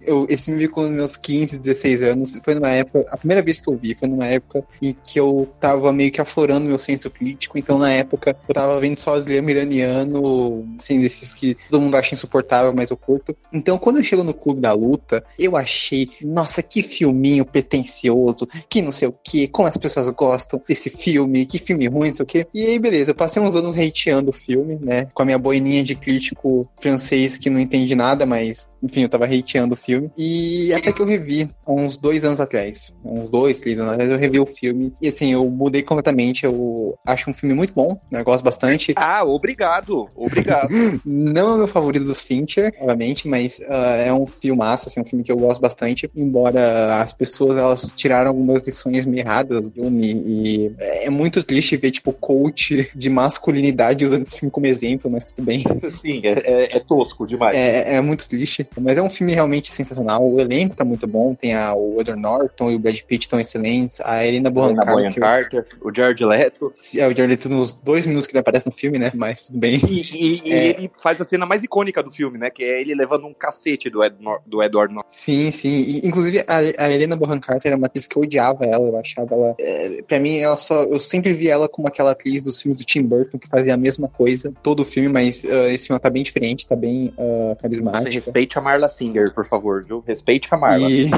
eu, 0.01 0.25
esse 0.31 0.45
filme 0.45 0.61
vi 0.61 0.69
com 0.69 0.83
meus 0.89 1.17
15, 1.17 1.59
16 1.59 2.03
anos, 2.03 2.39
foi 2.45 2.55
numa 2.55 2.71
época, 2.71 3.05
a 3.11 3.17
primeira 3.17 3.43
vez 3.43 3.61
que 3.61 3.69
eu 3.69 3.77
vi 3.77 3.93
foi 3.93 4.07
numa 4.09 4.27
época 4.27 4.65
em 4.81 4.95
que 5.03 5.19
eu 5.19 5.49
tava 5.59 5.93
meio 5.93 6.13
que 6.13 6.21
aflorando 6.21 6.67
meu 6.69 6.79
senso 6.79 7.11
crítico, 7.11 7.59
então 7.59 7.77
na 7.77 7.91
época 7.93 8.37
eu 8.49 8.55
tava 8.55 8.79
vendo 8.79 8.99
só 8.99 9.19
drama 9.19 9.51
iraniano, 9.51 10.65
assim, 10.79 11.01
desses 11.01 11.35
que 11.35 11.57
todo 11.69 11.81
mundo 11.81 11.97
acha 11.97 12.15
insuportável, 12.15 12.73
mas 12.75 12.91
eu 12.91 12.97
curto. 12.97 13.37
Então 13.53 13.79
quando 13.79 13.97
eu 13.97 14.05
chego 14.05 14.23
no 14.23 14.35
Clube 14.35 14.61
da 14.61 14.73
Luta, 14.73 15.25
eu 15.37 15.57
achei, 15.57 16.09
nossa, 16.23 16.63
que 16.63 16.83
filminho 16.83 17.45
pretencioso, 17.45 18.49
que 18.69 18.81
não 18.81 18.93
sei 18.93 19.09
o 19.09 19.13
que, 19.13 19.49
como 19.49 19.72
as 19.73 19.77
pessoas 19.77 20.09
gostam 20.11 20.61
desse 20.69 20.91
filme, 20.91 21.47
que 21.47 21.59
filme 21.59 21.87
ruim, 21.87 22.09
não 22.09 22.15
sei 22.15 22.23
o 22.23 22.27
que. 22.27 22.47
E 22.55 22.67
aí, 22.67 22.79
beleza, 22.79 23.11
eu 23.11 23.15
passei 23.15 23.43
uns 23.43 23.55
anos 23.57 23.77
hateando 23.77 24.31
o 24.31 24.33
filme, 24.33 24.79
né, 24.81 25.09
com 25.15 25.23
a 25.23 25.25
minha 25.25 25.39
boininha 25.39 25.83
de 25.83 25.95
crítico 25.95 26.69
francês 26.81 27.39
que 27.39 27.51
não 27.51 27.59
entende 27.59 27.95
nada, 27.95 28.27
mas, 28.27 28.71
enfim, 28.83 29.03
eu 29.03 29.09
tava 29.09 29.25
hateando 29.25 29.75
o 29.75 29.77
filme. 29.77 30.11
E 30.17 30.73
até 30.75 30.93
que 30.93 31.01
eu 31.01 31.07
revi, 31.07 31.49
há 31.67 31.73
uns 31.73 31.97
dois 31.97 32.25
anos 32.25 32.41
atrás, 32.41 32.95
uns 33.05 33.31
dois, 33.31 33.61
três 33.61 33.79
anos 33.79 33.93
atrás, 33.95 34.11
eu 34.11 34.19
revi 34.19 34.39
o 34.39 34.47
filme. 34.47 34.93
E 35.01 35.09
assim, 35.09 35.33
eu 35.33 35.49
mudei 35.49 35.83
completamente, 35.83 36.45
eu 36.45 36.99
acho 37.07 37.31
um 37.31 37.33
filme 37.33 37.55
muito 37.55 37.73
bom, 37.73 37.99
né, 38.11 38.21
eu 38.21 38.25
gosto 38.25 38.45
bastante. 38.45 38.93
Ah, 38.97 39.25
obrigado, 39.25 40.09
obrigado. 40.15 40.69
Não 41.05 41.51
é 41.51 41.55
o 41.55 41.59
meu 41.59 41.67
favorito 41.67 42.05
do 42.05 42.15
Fincher, 42.15 42.73
obviamente, 42.79 43.27
mas 43.27 43.61
ah, 43.69 43.97
é 43.97 44.13
um 44.13 44.27
filmaço, 44.27 44.89
assim, 44.89 45.01
um 45.01 45.05
filme 45.05 45.25
que 45.25 45.33
eu 45.33 45.37
gosto 45.37 45.61
bastante. 45.61 46.11
Embora 46.15 47.01
as 47.01 47.13
pessoas 47.13 47.57
elas 47.57 47.93
tiraram 47.97 48.29
algumas 48.29 48.67
lições 48.67 49.07
meio 49.07 49.23
erradas 49.23 49.62
do 49.71 49.83
filme 49.83 50.13
e 50.27 50.75
é 50.79 51.11
muito 51.11 51.43
triste 51.43 51.77
ver 51.77 51.91
tipo 51.91 52.13
coach 52.13 52.91
de 52.95 53.11
masculinidade 53.11 54.05
usando 54.05 54.27
esse 54.27 54.39
filme 54.39 54.51
como 54.51 54.67
exemplo, 54.67 55.11
mas 55.11 55.33
tudo 55.33 55.45
bem. 55.45 55.63
Sim, 56.01 56.21
é, 56.25 56.31
é- 56.73 56.77
é 56.77 56.81
tosco 56.81 57.27
demais. 57.27 57.57
É, 57.57 57.95
é 57.97 58.01
muito 58.01 58.29
triste, 58.29 58.67
mas 58.81 58.97
é 58.99 59.03
um 59.03 59.09
filme 59.09 59.33
realmente 59.33 59.73
sensacional. 59.73 60.25
O 60.29 60.41
elenco 60.41 60.77
tá 60.77 60.85
muito 60.85 61.07
bom, 61.07 61.35
tem 61.35 61.55
a, 61.55 61.75
o 61.75 62.01
Edward 62.01 62.21
Norton 62.21 62.71
e 62.71 62.75
o 62.75 62.79
Brad 62.79 62.99
Pitt 63.01 63.27
estão 63.27 63.39
excelentes, 63.41 64.01
a 64.01 64.27
Helena 64.27 64.51
Bonham 64.51 64.75
Carter. 64.77 65.15
Carter, 65.21 65.65
o 65.81 65.95
Jared 65.95 66.25
Leto. 66.25 66.73
É, 66.97 67.07
o 67.07 67.11
Jared 67.17 67.27
Leto 67.29 67.49
nos 67.49 67.73
dois 67.73 68.07
minutos 68.07 68.27
que 68.27 68.33
ele 68.33 68.41
aparece 68.41 68.67
no 68.67 68.73
filme, 68.73 68.99
né? 68.99 69.11
Mas 69.15 69.47
tudo 69.47 69.59
bem. 69.59 69.81
E, 69.89 70.01
e- 70.01 70.43
e 70.45 70.53
É. 70.53 70.67
ele 70.69 70.91
faz 71.03 71.21
a 71.21 71.25
cena 71.25 71.45
mais 71.47 71.63
icônica 71.63 72.03
do 72.03 72.11
filme, 72.11 72.39
né? 72.39 72.51
Que 72.51 72.63
é 72.65 72.81
ele 72.81 72.95
levando 72.95 73.27
um 73.27 73.35
cacete 73.35 73.89
do, 73.91 74.03
Ed 74.05 74.15
do 74.47 74.63
Edward 74.63 74.93
Norton. 74.95 75.09
Sim, 75.13 75.51
sim. 75.51 75.69
E, 75.83 76.07
inclusive, 76.07 76.45
a, 76.47 76.59
a 76.85 76.91
Helena 76.93 77.17
Bonham 77.17 77.41
Carter 77.41 77.71
era 77.71 77.77
uma 77.77 77.87
atriz 77.87 78.07
que 78.07 78.17
eu 78.17 78.23
odiava 78.23 78.65
ela. 78.65 78.87
Eu 78.89 78.97
achava 78.99 79.35
ela. 79.35 79.52
É, 79.59 80.03
pra 80.03 80.19
mim, 80.21 80.39
ela 80.39 80.57
só. 80.57 80.85
Eu 80.85 80.99
sempre 80.99 81.33
vi 81.33 81.49
ela 81.49 81.69
como 81.69 81.89
aquela 81.89 82.13
atriz 82.13 82.43
dos 82.43 82.61
filmes 82.61 82.79
do 82.79 82.85
Tim 82.85 83.03
Burton 83.03 83.39
que 83.39 83.49
fazia 83.49 83.75
a 83.75 83.77
mesma 83.77 84.09
coisa 84.09 84.53
todo 84.63 84.81
o 84.81 84.85
filme, 84.85 85.09
mas 85.09 85.45
ah, 85.45 85.73
esse 85.73 85.87
filme 85.87 86.01
tá 86.01 86.11
bem 86.11 86.23
diferente, 86.23 86.67
tá 86.67 86.77
bem 86.77 87.13
Você 87.17 87.63
carismática. 87.63 88.11
respeite 88.15 88.59
a 88.59 88.61
Marla 88.61 88.89
Singer, 88.89 89.33
por 89.35 89.47
favor, 89.47 89.85
viu? 89.85 90.03
Respeite 90.07 90.49
a 90.51 90.57
Marla. 90.57 90.89
E, 90.91 91.11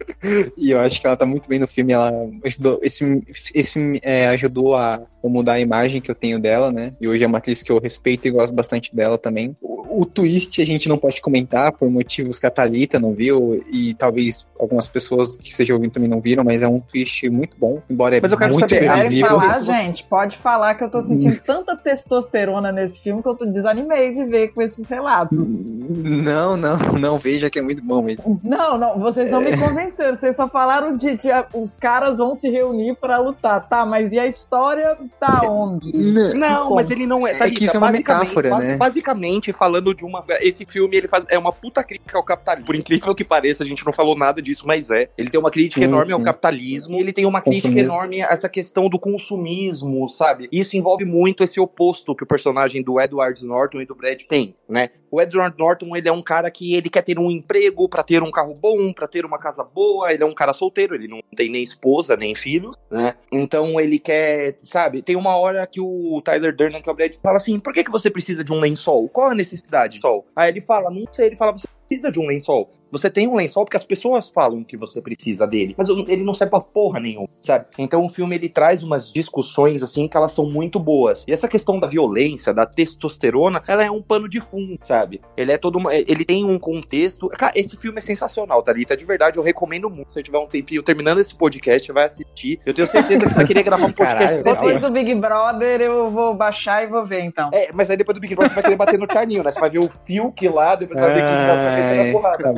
e 0.56 0.70
eu 0.70 0.80
acho 0.80 1.00
que 1.00 1.06
ela 1.06 1.16
tá 1.16 1.26
muito 1.26 1.48
bem 1.48 1.58
no 1.58 1.68
filme. 1.68 1.92
Ela 1.92 2.12
ajudou. 2.44 2.78
Esse, 2.82 3.22
esse 3.54 3.72
filme 3.72 4.00
é, 4.02 4.28
ajudou 4.28 4.76
a 4.76 5.02
mudar 5.28 5.54
a 5.54 5.60
imagem 5.60 6.00
que 6.00 6.10
eu 6.10 6.14
tenho 6.14 6.38
dela, 6.38 6.70
né? 6.70 6.94
E 7.00 7.08
hoje 7.08 7.24
é 7.24 7.26
uma 7.26 7.38
atriz 7.38 7.62
que 7.62 7.70
eu 7.70 7.80
respeito 7.80 8.26
e 8.28 8.30
gosto 8.30 8.54
bastante 8.54 8.94
dela 8.94 9.18
também. 9.18 9.56
O, 9.88 10.04
twist 10.04 10.60
a 10.60 10.64
gente 10.66 10.88
não 10.88 10.96
pode 10.98 11.20
comentar 11.20 11.72
por 11.72 11.90
motivos 11.90 12.38
que 12.38 12.46
a 12.46 12.50
Thalita 12.50 12.98
não 12.98 13.12
viu 13.12 13.62
e 13.70 13.94
talvez 13.94 14.46
algumas 14.58 14.88
pessoas 14.88 15.36
que 15.36 15.50
estejam 15.50 15.76
ouvindo 15.76 15.92
também 15.92 16.08
não 16.08 16.20
viram, 16.20 16.42
mas 16.44 16.62
é 16.62 16.68
um 16.68 16.78
twist 16.80 17.28
muito 17.28 17.56
bom, 17.58 17.82
embora 17.90 18.18
Mas 18.22 18.30
eu 18.32 18.36
é 18.36 18.40
quero 18.40 18.52
muito 18.54 18.68
saber, 18.70 18.88
previsível. 18.90 19.26
falar, 19.28 19.60
gente? 19.60 20.04
Pode 20.04 20.36
falar 20.36 20.74
que 20.74 20.84
eu 20.84 20.90
tô 20.90 21.02
sentindo 21.02 21.38
tanta 21.44 21.76
testosterona 21.76 22.72
nesse 22.72 23.00
filme 23.00 23.22
que 23.22 23.28
eu 23.28 23.34
tô 23.34 23.44
desanimei 23.44 24.12
de 24.12 24.24
ver 24.24 24.48
com 24.48 24.62
esses 24.62 24.88
relatos. 24.88 25.58
Não, 25.58 26.56
não, 26.56 26.76
não, 26.98 27.18
veja 27.18 27.50
que 27.50 27.58
é 27.58 27.62
muito 27.62 27.82
bom 27.82 28.02
mesmo. 28.02 28.40
Não, 28.42 28.78
não, 28.78 28.98
vocês 28.98 29.30
não 29.30 29.40
me 29.40 29.56
convenceram. 29.56 30.14
Vocês 30.14 30.34
só 30.36 30.48
falaram 30.48 30.96
de, 30.96 31.14
de 31.16 31.28
os 31.54 31.76
caras 31.76 32.18
vão 32.18 32.34
se 32.34 32.48
reunir 32.48 32.94
pra 32.96 33.18
lutar. 33.18 33.68
Tá, 33.68 33.84
mas 33.84 34.12
e 34.12 34.18
a 34.18 34.26
história 34.26 34.96
tá 35.20 35.42
onde? 35.48 35.92
Não, 36.34 36.64
Como? 36.64 36.74
mas 36.76 36.90
ele 36.90 37.06
não 37.06 37.26
é. 37.26 37.32
É 37.32 37.50
que 37.50 37.64
isso 37.64 37.76
é 37.76 37.78
uma 37.78 37.88
basicamente- 37.90 37.98
metáfora, 37.98 38.56
né? 38.58 38.76
Basicamente, 38.76 39.52
falando 39.52 39.75
de 39.80 40.04
uma. 40.04 40.24
Esse 40.40 40.64
filme 40.64 40.96
ele 40.96 41.08
faz, 41.08 41.24
é 41.28 41.38
uma 41.38 41.52
puta 41.52 41.82
crítica 41.82 42.16
ao 42.16 42.24
capitalismo. 42.24 42.66
Por 42.66 42.76
incrível 42.76 43.14
que 43.14 43.24
pareça, 43.24 43.64
a 43.64 43.66
gente 43.66 43.84
não 43.84 43.92
falou 43.92 44.16
nada 44.16 44.40
disso, 44.40 44.66
mas 44.66 44.90
é. 44.90 45.08
Ele 45.16 45.30
tem 45.30 45.40
uma 45.40 45.50
crítica 45.50 45.80
Sim, 45.80 45.86
enorme 45.86 46.12
ao 46.12 46.18
sim. 46.18 46.24
capitalismo. 46.24 46.96
E 46.96 47.00
ele 47.00 47.12
tem 47.12 47.26
uma 47.26 47.40
crítica 47.40 47.78
enorme 47.78 48.22
a 48.22 48.28
essa 48.28 48.48
questão 48.48 48.88
do 48.88 48.98
consumismo, 48.98 50.08
sabe? 50.08 50.48
Isso 50.52 50.76
envolve 50.76 51.04
muito 51.04 51.42
esse 51.42 51.60
oposto 51.60 52.14
que 52.14 52.24
o 52.24 52.26
personagem 52.26 52.82
do 52.82 53.00
Edward 53.00 53.44
Norton 53.44 53.80
e 53.80 53.86
do 53.86 53.94
Brad 53.94 54.20
tem, 54.22 54.54
né? 54.68 54.90
O 55.10 55.20
Edward 55.20 55.56
Norton, 55.58 55.96
ele 55.96 56.08
é 56.08 56.12
um 56.12 56.22
cara 56.22 56.50
que 56.50 56.74
ele 56.74 56.90
quer 56.90 57.02
ter 57.02 57.18
um 57.18 57.30
emprego 57.30 57.88
pra 57.88 58.02
ter 58.02 58.22
um 58.22 58.30
carro 58.30 58.54
bom, 58.54 58.92
pra 58.92 59.06
ter 59.06 59.24
uma 59.24 59.38
casa 59.38 59.64
boa. 59.64 60.12
Ele 60.12 60.22
é 60.22 60.26
um 60.26 60.34
cara 60.34 60.52
solteiro, 60.52 60.94
ele 60.94 61.08
não 61.08 61.22
tem 61.34 61.48
nem 61.48 61.62
esposa, 61.62 62.16
nem 62.16 62.34
filhos, 62.34 62.76
né? 62.90 63.14
Então 63.32 63.80
ele 63.80 63.98
quer, 63.98 64.56
sabe? 64.60 65.02
Tem 65.02 65.16
uma 65.16 65.36
hora 65.36 65.66
que 65.66 65.80
o 65.80 66.20
Tyler 66.22 66.54
Durden, 66.54 66.82
que 66.82 66.88
é 66.88 66.92
o 66.92 66.94
Brad, 66.94 67.14
fala 67.22 67.36
assim: 67.36 67.58
por 67.58 67.72
que, 67.72 67.84
que 67.84 67.90
você 67.90 68.10
precisa 68.10 68.44
de 68.44 68.52
um 68.52 68.60
lençol? 68.60 69.08
Qual 69.08 69.30
a 69.30 69.34
necessidade 69.34 69.65
sol? 70.00 70.26
Aí 70.34 70.50
ele 70.50 70.60
fala: 70.60 70.90
não 70.90 71.04
sei. 71.12 71.26
Ele 71.26 71.36
fala: 71.36 71.52
você 71.52 71.66
precisa 71.86 72.10
de 72.10 72.18
um 72.20 72.26
lençol. 72.26 72.70
Você 72.92 73.10
tem 73.10 73.26
um 73.26 73.34
lençol 73.34 73.64
porque 73.64 73.76
as 73.76 73.84
pessoas 73.84 74.30
falam 74.30 74.62
que 74.62 74.76
você 74.76 75.00
precisa 75.02 75.44
dele, 75.44 75.74
mas 75.76 75.88
eu- 75.88 76.04
ele 76.06 76.22
não 76.22 76.32
serve 76.32 76.50
pra 76.52 76.60
porra 76.60 77.00
nenhuma, 77.00 77.28
sabe? 77.42 77.66
Então 77.76 78.04
o 78.04 78.08
filme 78.08 78.36
ele 78.36 78.48
traz 78.48 78.84
umas 78.84 79.12
discussões 79.12 79.82
assim 79.82 80.06
que 80.06 80.16
elas 80.16 80.30
são 80.30 80.48
muito 80.48 80.78
boas. 80.78 81.24
E 81.26 81.32
essa 81.32 81.48
questão 81.48 81.80
da 81.80 81.88
violência, 81.88 82.54
da 82.54 82.64
testosterona, 82.64 83.60
ela 83.66 83.84
é 83.84 83.90
um 83.90 84.00
pano 84.00 84.28
de 84.28 84.40
fundo, 84.40 84.78
sabe? 84.82 85.20
Ele 85.36 85.50
é 85.50 85.58
todo 85.58 85.76
uma, 85.76 85.92
ele 85.94 86.24
tem 86.24 86.44
um 86.44 86.60
contexto. 86.60 87.28
Cara, 87.30 87.52
esse 87.56 87.76
filme 87.76 87.98
é 87.98 88.00
sensacional, 88.00 88.62
Thalita, 88.62 88.96
de 88.96 89.04
verdade 89.04 89.36
eu 89.36 89.42
recomendo 89.42 89.90
muito. 89.90 90.08
Se 90.10 90.14
você 90.14 90.22
tiver 90.22 90.38
um 90.38 90.46
tempinho 90.46 90.80
terminando 90.82 91.18
esse 91.18 91.34
podcast, 91.34 91.90
vai 91.90 92.04
assistir. 92.04 92.60
Eu 92.64 92.72
tenho 92.72 92.86
certeza 92.86 93.24
que 93.24 93.30
você 93.30 93.34
vai 93.36 93.46
querer 93.46 93.64
gravar 93.64 93.86
um 93.86 93.92
podcast 93.92 94.24
Caralho, 94.26 94.42
só 94.44 94.54
Depois 94.54 94.80
do 94.80 94.90
Big 94.90 95.12
Brother 95.16 95.80
eu 95.80 96.08
vou 96.08 96.34
baixar 96.34 96.84
e 96.84 96.86
vou 96.86 97.04
ver 97.04 97.24
então. 97.24 97.50
É, 97.52 97.70
mas 97.74 97.90
aí 97.90 97.96
depois 97.96 98.14
do 98.16 98.20
Big 98.20 98.34
Brother 98.36 98.50
você 98.50 98.54
vai 98.54 98.62
querer 98.62 98.76
bater 98.76 98.98
no 98.98 99.06
Charninho, 99.12 99.42
né? 99.42 99.50
Você 99.50 99.58
vai 99.58 99.70
ver 99.70 99.80
o 99.80 99.88
Fiuk 100.04 100.48
lá, 100.48 100.76
depois 100.76 100.98
você 101.00 101.04
vai 101.04 101.14
ver 101.14 101.20
que 101.20 101.26
vai 101.26 101.75
Ai, 101.82 102.12
porrada. 102.12 102.54
tá. 102.54 102.56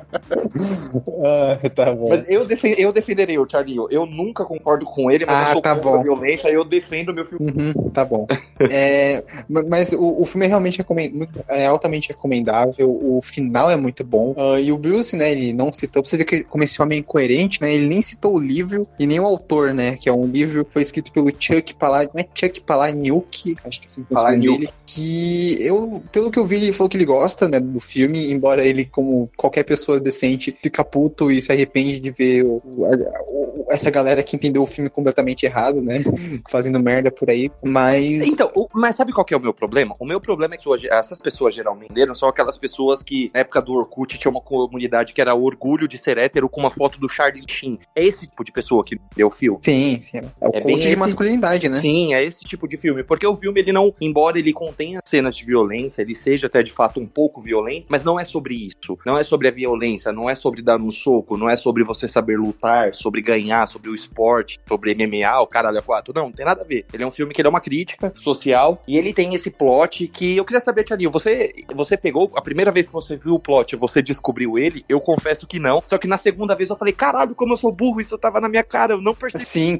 ah, 1.24 1.68
tá 1.70 1.92
bom. 1.94 2.08
Mas 2.10 2.24
eu, 2.28 2.46
defen 2.46 2.74
eu 2.78 2.92
defenderei 2.92 3.38
o 3.38 3.48
Charlinho. 3.48 3.86
Eu 3.90 4.06
nunca 4.06 4.44
concordo 4.44 4.84
com 4.84 5.10
ele, 5.10 5.24
mas 5.26 5.36
Ah, 5.36 5.48
eu 5.48 5.52
sou 5.54 5.62
tá 5.62 5.74
contra 5.76 6.00
a 6.00 6.02
violência 6.02 6.48
eu 6.48 6.64
defendo 6.64 7.12
meu 7.14 7.24
filme. 7.24 7.50
Uhum, 7.50 7.90
tá 7.90 8.04
bom. 8.04 8.26
É, 8.70 9.22
ma- 9.48 9.62
mas 9.68 9.92
o, 9.92 10.20
o 10.20 10.24
filme 10.24 10.46
é 10.46 10.48
realmente 10.48 10.84
muito- 11.12 11.32
é 11.48 11.66
altamente 11.66 12.08
recomendável. 12.08 12.88
O 12.90 13.20
final 13.22 13.70
é 13.70 13.76
muito 13.76 14.04
bom. 14.04 14.34
Ah, 14.36 14.60
e 14.60 14.70
o 14.72 14.78
Bruce, 14.78 15.16
né, 15.16 15.32
ele 15.32 15.52
não 15.52 15.72
citou. 15.72 16.02
Pra 16.02 16.10
você 16.10 16.16
ver 16.16 16.24
que 16.24 16.44
como 16.44 16.64
esse 16.64 16.80
homem 16.80 16.98
é 16.98 17.00
incoerente, 17.00 17.60
né? 17.60 17.74
Ele 17.74 17.86
nem 17.86 18.02
citou 18.02 18.34
o 18.34 18.38
livro 18.38 18.86
e 18.98 19.06
nem 19.06 19.20
o 19.20 19.26
autor, 19.26 19.72
né? 19.74 19.96
Que 19.96 20.08
é 20.08 20.12
um 20.12 20.26
livro 20.26 20.64
que 20.64 20.72
foi 20.72 20.82
escrito 20.82 21.12
pelo 21.12 21.30
Chuck 21.38 21.74
Palahniuk. 21.74 22.14
Não 22.14 22.22
é 22.22 22.26
Chuck 22.34 22.60
Palahniuk? 22.62 23.56
Acho 23.64 23.80
que 23.80 23.86
é 23.86 23.88
assim 23.90 24.02
o 24.02 24.14
Palahniuk. 24.14 24.58
dele. 24.58 24.70
Que 24.86 25.56
eu, 25.60 26.02
pelo 26.12 26.30
que 26.30 26.38
eu 26.38 26.44
vi, 26.44 26.56
ele 26.56 26.72
falou 26.72 26.88
que 26.88 26.96
ele 26.96 27.04
gosta, 27.04 27.48
né, 27.48 27.58
do 27.58 27.80
filme, 27.80 28.30
embora 28.30 28.64
ele, 28.64 28.84
como 28.84 29.28
qualquer 29.36 29.64
pessoa 29.64 29.98
decente, 30.14 30.56
fica 30.62 30.84
puto 30.84 31.30
e 31.30 31.42
se 31.42 31.50
arrepende 31.52 31.98
de 32.00 32.10
ver 32.10 32.44
o- 32.44 32.62
o- 32.64 33.66
essa 33.70 33.90
galera 33.90 34.22
que 34.22 34.36
entendeu 34.36 34.62
o 34.62 34.66
filme 34.66 34.88
completamente 34.88 35.44
errado, 35.44 35.80
né? 35.80 35.98
Fazendo 36.50 36.78
merda 36.80 37.10
por 37.10 37.28
aí. 37.30 37.50
Mas. 37.62 38.20
Então, 38.32 38.50
o- 38.54 38.68
mas 38.72 38.96
sabe 38.96 39.12
qual 39.12 39.24
que 39.24 39.34
é 39.34 39.36
o 39.36 39.40
meu 39.40 39.52
problema? 39.52 39.94
O 39.98 40.04
meu 40.06 40.20
problema 40.20 40.54
é 40.54 40.58
que 40.58 40.68
hoje, 40.68 40.88
essas 40.88 41.18
pessoas 41.18 41.54
geralmente 41.54 41.84
entenderam 41.90 42.14
são 42.14 42.28
aquelas 42.28 42.56
pessoas 42.56 43.02
que, 43.02 43.30
na 43.34 43.40
época 43.40 43.60
do 43.60 43.72
Orkut, 43.74 44.16
tinha 44.18 44.30
uma 44.30 44.40
comunidade 44.40 45.12
que 45.12 45.20
era 45.20 45.34
orgulho 45.34 45.86
de 45.88 45.98
ser 45.98 46.16
hétero 46.18 46.48
com 46.48 46.60
uma 46.60 46.70
foto 46.70 46.98
do 46.98 47.08
Charlie 47.08 47.44
Sheen. 47.48 47.78
É 47.94 48.04
esse 48.04 48.26
tipo 48.26 48.44
de 48.44 48.52
pessoa 48.52 48.84
que 48.84 48.98
deu 49.16 49.28
o 49.28 49.30
filme. 49.30 49.58
Sim, 49.60 49.98
sim. 50.00 50.18
É 50.18 50.48
o 50.48 50.50
É 50.56 50.60
coach 50.60 50.80
de 50.80 50.88
esse- 50.88 50.96
masculinidade, 50.96 51.68
né? 51.68 51.80
Sim, 51.80 52.14
é 52.14 52.22
esse 52.22 52.44
tipo 52.44 52.68
de 52.68 52.76
filme. 52.76 53.02
Porque 53.02 53.26
o 53.26 53.36
filme, 53.36 53.60
ele 53.60 53.72
não, 53.72 53.94
embora 54.00 54.38
ele 54.38 54.52
contenha 54.52 55.00
cenas 55.04 55.36
de 55.36 55.44
violência, 55.44 56.02
ele 56.02 56.14
seja 56.14 56.46
até 56.46 56.62
de 56.62 56.72
fato 56.72 57.00
um 57.00 57.06
pouco 57.06 57.40
violento, 57.40 57.86
mas 57.88 58.04
não 58.04 58.18
é 58.18 58.24
sobre 58.24 58.54
isso. 58.54 58.96
Não 59.04 59.18
é 59.18 59.24
sobre 59.24 59.48
a 59.48 59.50
violência. 59.50 60.03
Não 60.12 60.28
é 60.28 60.34
sobre 60.34 60.62
dar 60.62 60.80
um 60.80 60.90
soco, 60.90 61.36
não 61.36 61.48
é 61.48 61.56
sobre 61.56 61.84
você 61.84 62.08
saber 62.08 62.38
lutar, 62.38 62.94
sobre 62.94 63.22
ganhar, 63.22 63.66
sobre 63.66 63.90
o 63.90 63.94
esporte, 63.94 64.60
sobre 64.66 64.94
MMA, 64.94 65.40
o 65.40 65.46
caralho 65.46 65.78
a 65.78 65.82
quatro. 65.82 66.12
Não, 66.14 66.24
não 66.24 66.32
tem 66.32 66.44
nada 66.44 66.62
a 66.62 66.66
ver. 66.66 66.84
Ele 66.92 67.02
é 67.02 67.06
um 67.06 67.10
filme 67.10 67.32
que 67.32 67.42
é 67.42 67.48
uma 67.48 67.60
crítica 67.60 68.12
social 68.16 68.80
e 68.86 68.96
ele 68.96 69.12
tem 69.12 69.34
esse 69.34 69.50
plot 69.50 70.08
que 70.08 70.36
eu 70.36 70.44
queria 70.44 70.60
saber, 70.60 70.84
Tia 70.84 70.96
você, 71.10 71.52
você 71.74 71.96
pegou, 71.96 72.30
a 72.34 72.42
primeira 72.42 72.70
vez 72.70 72.86
que 72.86 72.92
você 72.92 73.16
viu 73.16 73.34
o 73.34 73.38
plot, 73.38 73.76
você 73.76 74.02
descobriu 74.02 74.58
ele? 74.58 74.84
Eu 74.88 75.00
confesso 75.00 75.46
que 75.46 75.58
não. 75.58 75.82
Só 75.86 75.98
que 75.98 76.08
na 76.08 76.18
segunda 76.18 76.54
vez 76.54 76.70
eu 76.70 76.76
falei, 76.76 76.94
caralho, 76.94 77.34
como 77.34 77.52
eu 77.52 77.56
sou 77.56 77.72
burro, 77.72 78.00
isso 78.00 78.16
tava 78.18 78.40
na 78.40 78.48
minha 78.48 78.64
cara, 78.64 78.94
eu 78.94 79.00
não 79.00 79.14
percebi. 79.14 79.44
Sim, 79.44 79.78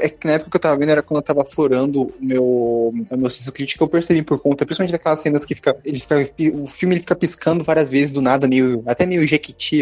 é 0.00 0.08
que 0.08 0.26
na 0.26 0.34
época 0.34 0.50
que 0.50 0.56
eu 0.56 0.60
tava 0.60 0.76
vendo 0.76 0.90
era 0.90 1.02
quando 1.02 1.18
eu 1.18 1.24
tava 1.24 1.44
florando 1.44 2.02
o 2.02 2.14
meu, 2.20 2.92
meu 3.16 3.30
senso 3.30 3.52
crítico, 3.52 3.84
eu 3.84 3.88
percebi 3.88 4.22
por 4.22 4.38
conta, 4.38 4.64
principalmente 4.64 4.92
daquelas 4.92 5.20
cenas 5.20 5.44
que 5.44 5.54
fica, 5.54 5.76
ele 5.84 5.98
fica, 5.98 6.16
o 6.54 6.66
filme 6.66 6.94
ele 6.94 7.00
fica 7.00 7.14
piscando 7.14 7.64
várias 7.64 7.90
vezes 7.90 8.12
do 8.12 8.22
nada, 8.22 8.46
meio, 8.46 8.82
até 8.86 9.06
meio 9.06 9.26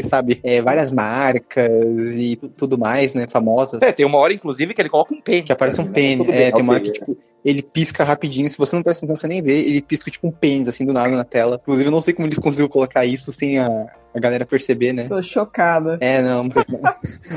sabe? 0.05 0.41
É, 0.43 0.61
várias 0.61 0.91
marcas 0.91 2.17
e 2.17 2.37
tudo 2.37 2.79
mais, 2.79 3.15
né, 3.15 3.27
famosas. 3.29 3.83
É, 3.83 3.93
tem 3.93 4.07
uma 4.07 4.19
hora, 4.19 4.33
inclusive, 4.33 4.75
que 4.75 4.83
ele 4.83 4.89
coloca 4.89 5.15
um 5.15 5.21
pênis. 5.21 5.45
Que 5.45 5.53
aparece 5.53 5.81
um 5.81 5.85
né? 5.85 5.93
pênis, 5.93 6.29
é, 6.29 6.51
tem 6.51 6.63
uma 6.63 6.75
hora 6.75 6.83
que, 6.83 6.93
tipo, 6.93 7.17
ele 7.45 7.63
pisca 7.63 8.05
rapidinho. 8.05 8.49
Se 8.51 8.59
você 8.59 8.75
não 8.75 8.83
presta 8.83 9.05
atenção, 9.05 9.17
você 9.17 9.29
nem 9.29 9.43
vê. 9.43 9.59
Ele 9.61 9.81
pisca 9.81 10.11
tipo 10.11 10.27
um 10.27 10.31
pênis, 10.31 10.69
assim, 10.69 10.85
do 10.85 10.93
nada 10.93 11.11
na 11.11 11.25
tela. 11.25 11.59
Inclusive, 11.63 11.89
eu 11.89 11.93
não 11.93 12.01
sei 12.01 12.15
como 12.15 12.27
ele 12.27 12.37
conseguiu 12.37 12.69
colocar 12.69 13.05
isso 13.05 13.33
sem 13.33 13.59
a, 13.59 13.87
a 14.15 14.21
galera 14.21 14.45
perceber, 14.45 14.93
né? 14.93 15.05
Tô 15.09 15.23
chocada. 15.23 15.99
É, 16.01 16.21
não. 16.23 16.49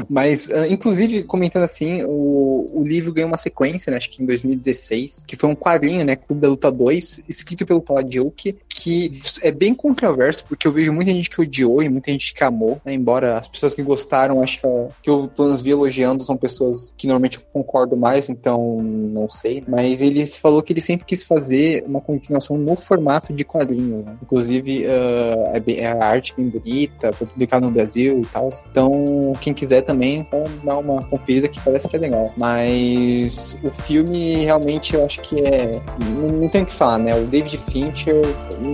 Mas, 0.10 0.48
uh, 0.48 0.66
inclusive, 0.70 1.24
comentando 1.24 1.64
assim, 1.64 2.04
o, 2.04 2.68
o 2.74 2.84
livro 2.84 3.14
ganhou 3.14 3.30
uma 3.30 3.38
sequência, 3.38 3.92
né? 3.92 3.98
Acho 3.98 4.10
que 4.10 4.24
em 4.24 4.26
2016, 4.26 5.24
que 5.28 5.36
foi 5.36 5.50
um 5.50 5.56
quadrinho, 5.56 6.04
né? 6.04 6.16
Clube 6.16 6.42
da 6.42 6.50
Luta 6.50 6.72
2, 6.72 7.24
escrito 7.30 7.66
pelo 7.66 7.82
Paul 7.82 8.04
Diouk, 8.04 8.58
que 8.82 9.22
é 9.44 9.52
bem 9.52 9.76
controverso, 9.76 10.44
porque 10.46 10.68
eu 10.68 10.72
vejo 10.72 10.92
muita 10.92 11.12
gente 11.12 11.30
que 11.30 11.40
odiou 11.40 11.84
e 11.84 11.90
muita 11.90 12.12
gente 12.12 12.34
que 12.34 12.44
amou, 12.44 12.82
né? 12.84 12.94
Embora 12.94 13.38
as 13.38 13.48
pessoas 13.48 13.76
que 13.76 13.84
gostaram, 13.84 14.42
acho 14.42 14.60
que, 15.04 15.10
eu 15.10 15.28
pelo 15.28 15.50
menos 15.50 15.62
vi 15.62 15.70
elogiando, 15.70 16.24
são 16.24 16.36
pessoas 16.36 16.96
que 16.98 17.06
normalmente 17.06 17.38
eu 17.38 17.44
concordo 17.54 17.96
mais, 17.96 18.28
então 18.28 18.82
não 18.82 19.30
sei. 19.30 19.62
Né? 19.62 19.68
Mas 19.68 20.02
ele 20.02 20.26
falou 20.26 20.64
que 20.64 20.74
ele 20.74 20.82
sempre 20.82 21.06
quis 21.06 21.24
fazer 21.24 21.84
uma 21.86 22.02
continuação 22.02 22.58
no 22.58 22.76
formato 22.76 23.32
de 23.32 23.46
quadrinho. 23.46 24.04
Né? 24.04 24.18
Inclusive, 24.24 24.86
uh, 24.86 25.56
é, 25.56 25.60
bem, 25.60 25.78
é 25.78 25.88
a 25.92 26.04
arte 26.04 26.34
bem 26.36 26.50
bonita, 26.50 27.14
foi 27.14 27.28
publicado 27.28 27.68
no 27.68 27.72
Brasil 27.72 28.22
e 28.22 28.26
tal. 28.26 28.50
Então, 28.72 29.34
quem 29.40 29.54
quiser 29.54 29.82
também, 29.82 30.26
só 30.26 30.44
dar 30.64 30.78
uma 30.78 31.04
conferida 31.04 31.48
que 31.48 31.60
parece 31.60 31.88
que 31.88 31.96
é 31.96 32.00
legal. 32.00 32.34
Mas 32.36 33.56
o 33.64 33.70
filme 33.70 34.38
realmente 34.38 34.96
eu 34.96 35.06
acho 35.06 35.22
que 35.22 35.40
é. 35.40 35.80
Não, 36.00 36.30
não 36.30 36.50
tem 36.50 36.64
o 36.64 36.66
que 36.66 36.74
falar, 36.74 36.98
né? 36.98 37.16
O 37.16 37.28
David 37.28 37.58
Fincher 37.58 38.22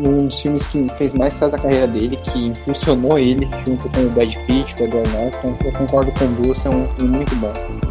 um 0.06 0.28
dos 0.28 0.42
filmes 0.42 0.68
que 0.68 0.88
fez 0.98 1.14
mais 1.14 1.34
sucesso 1.34 1.54
da 1.54 1.60
carreira 1.60 1.88
dele, 1.88 2.18
que 2.18 2.48
impulsionou 2.48 3.18
ele 3.18 3.48
junto 3.66 3.90
com 3.90 4.02
o 4.02 4.10
Brad 4.10 4.36
Pitt, 4.46 4.76
o 4.82 4.86
Edward 4.86 5.10
Norton. 5.12 5.58
Eu 5.64 5.72
concordo 5.74 6.12
com 6.14 6.26
o 6.26 6.28
Bruce, 6.30 6.68
é 6.68 6.70
um 6.70 6.86
filme 6.96 7.18
muito 7.18 7.36
bom. 7.36 7.87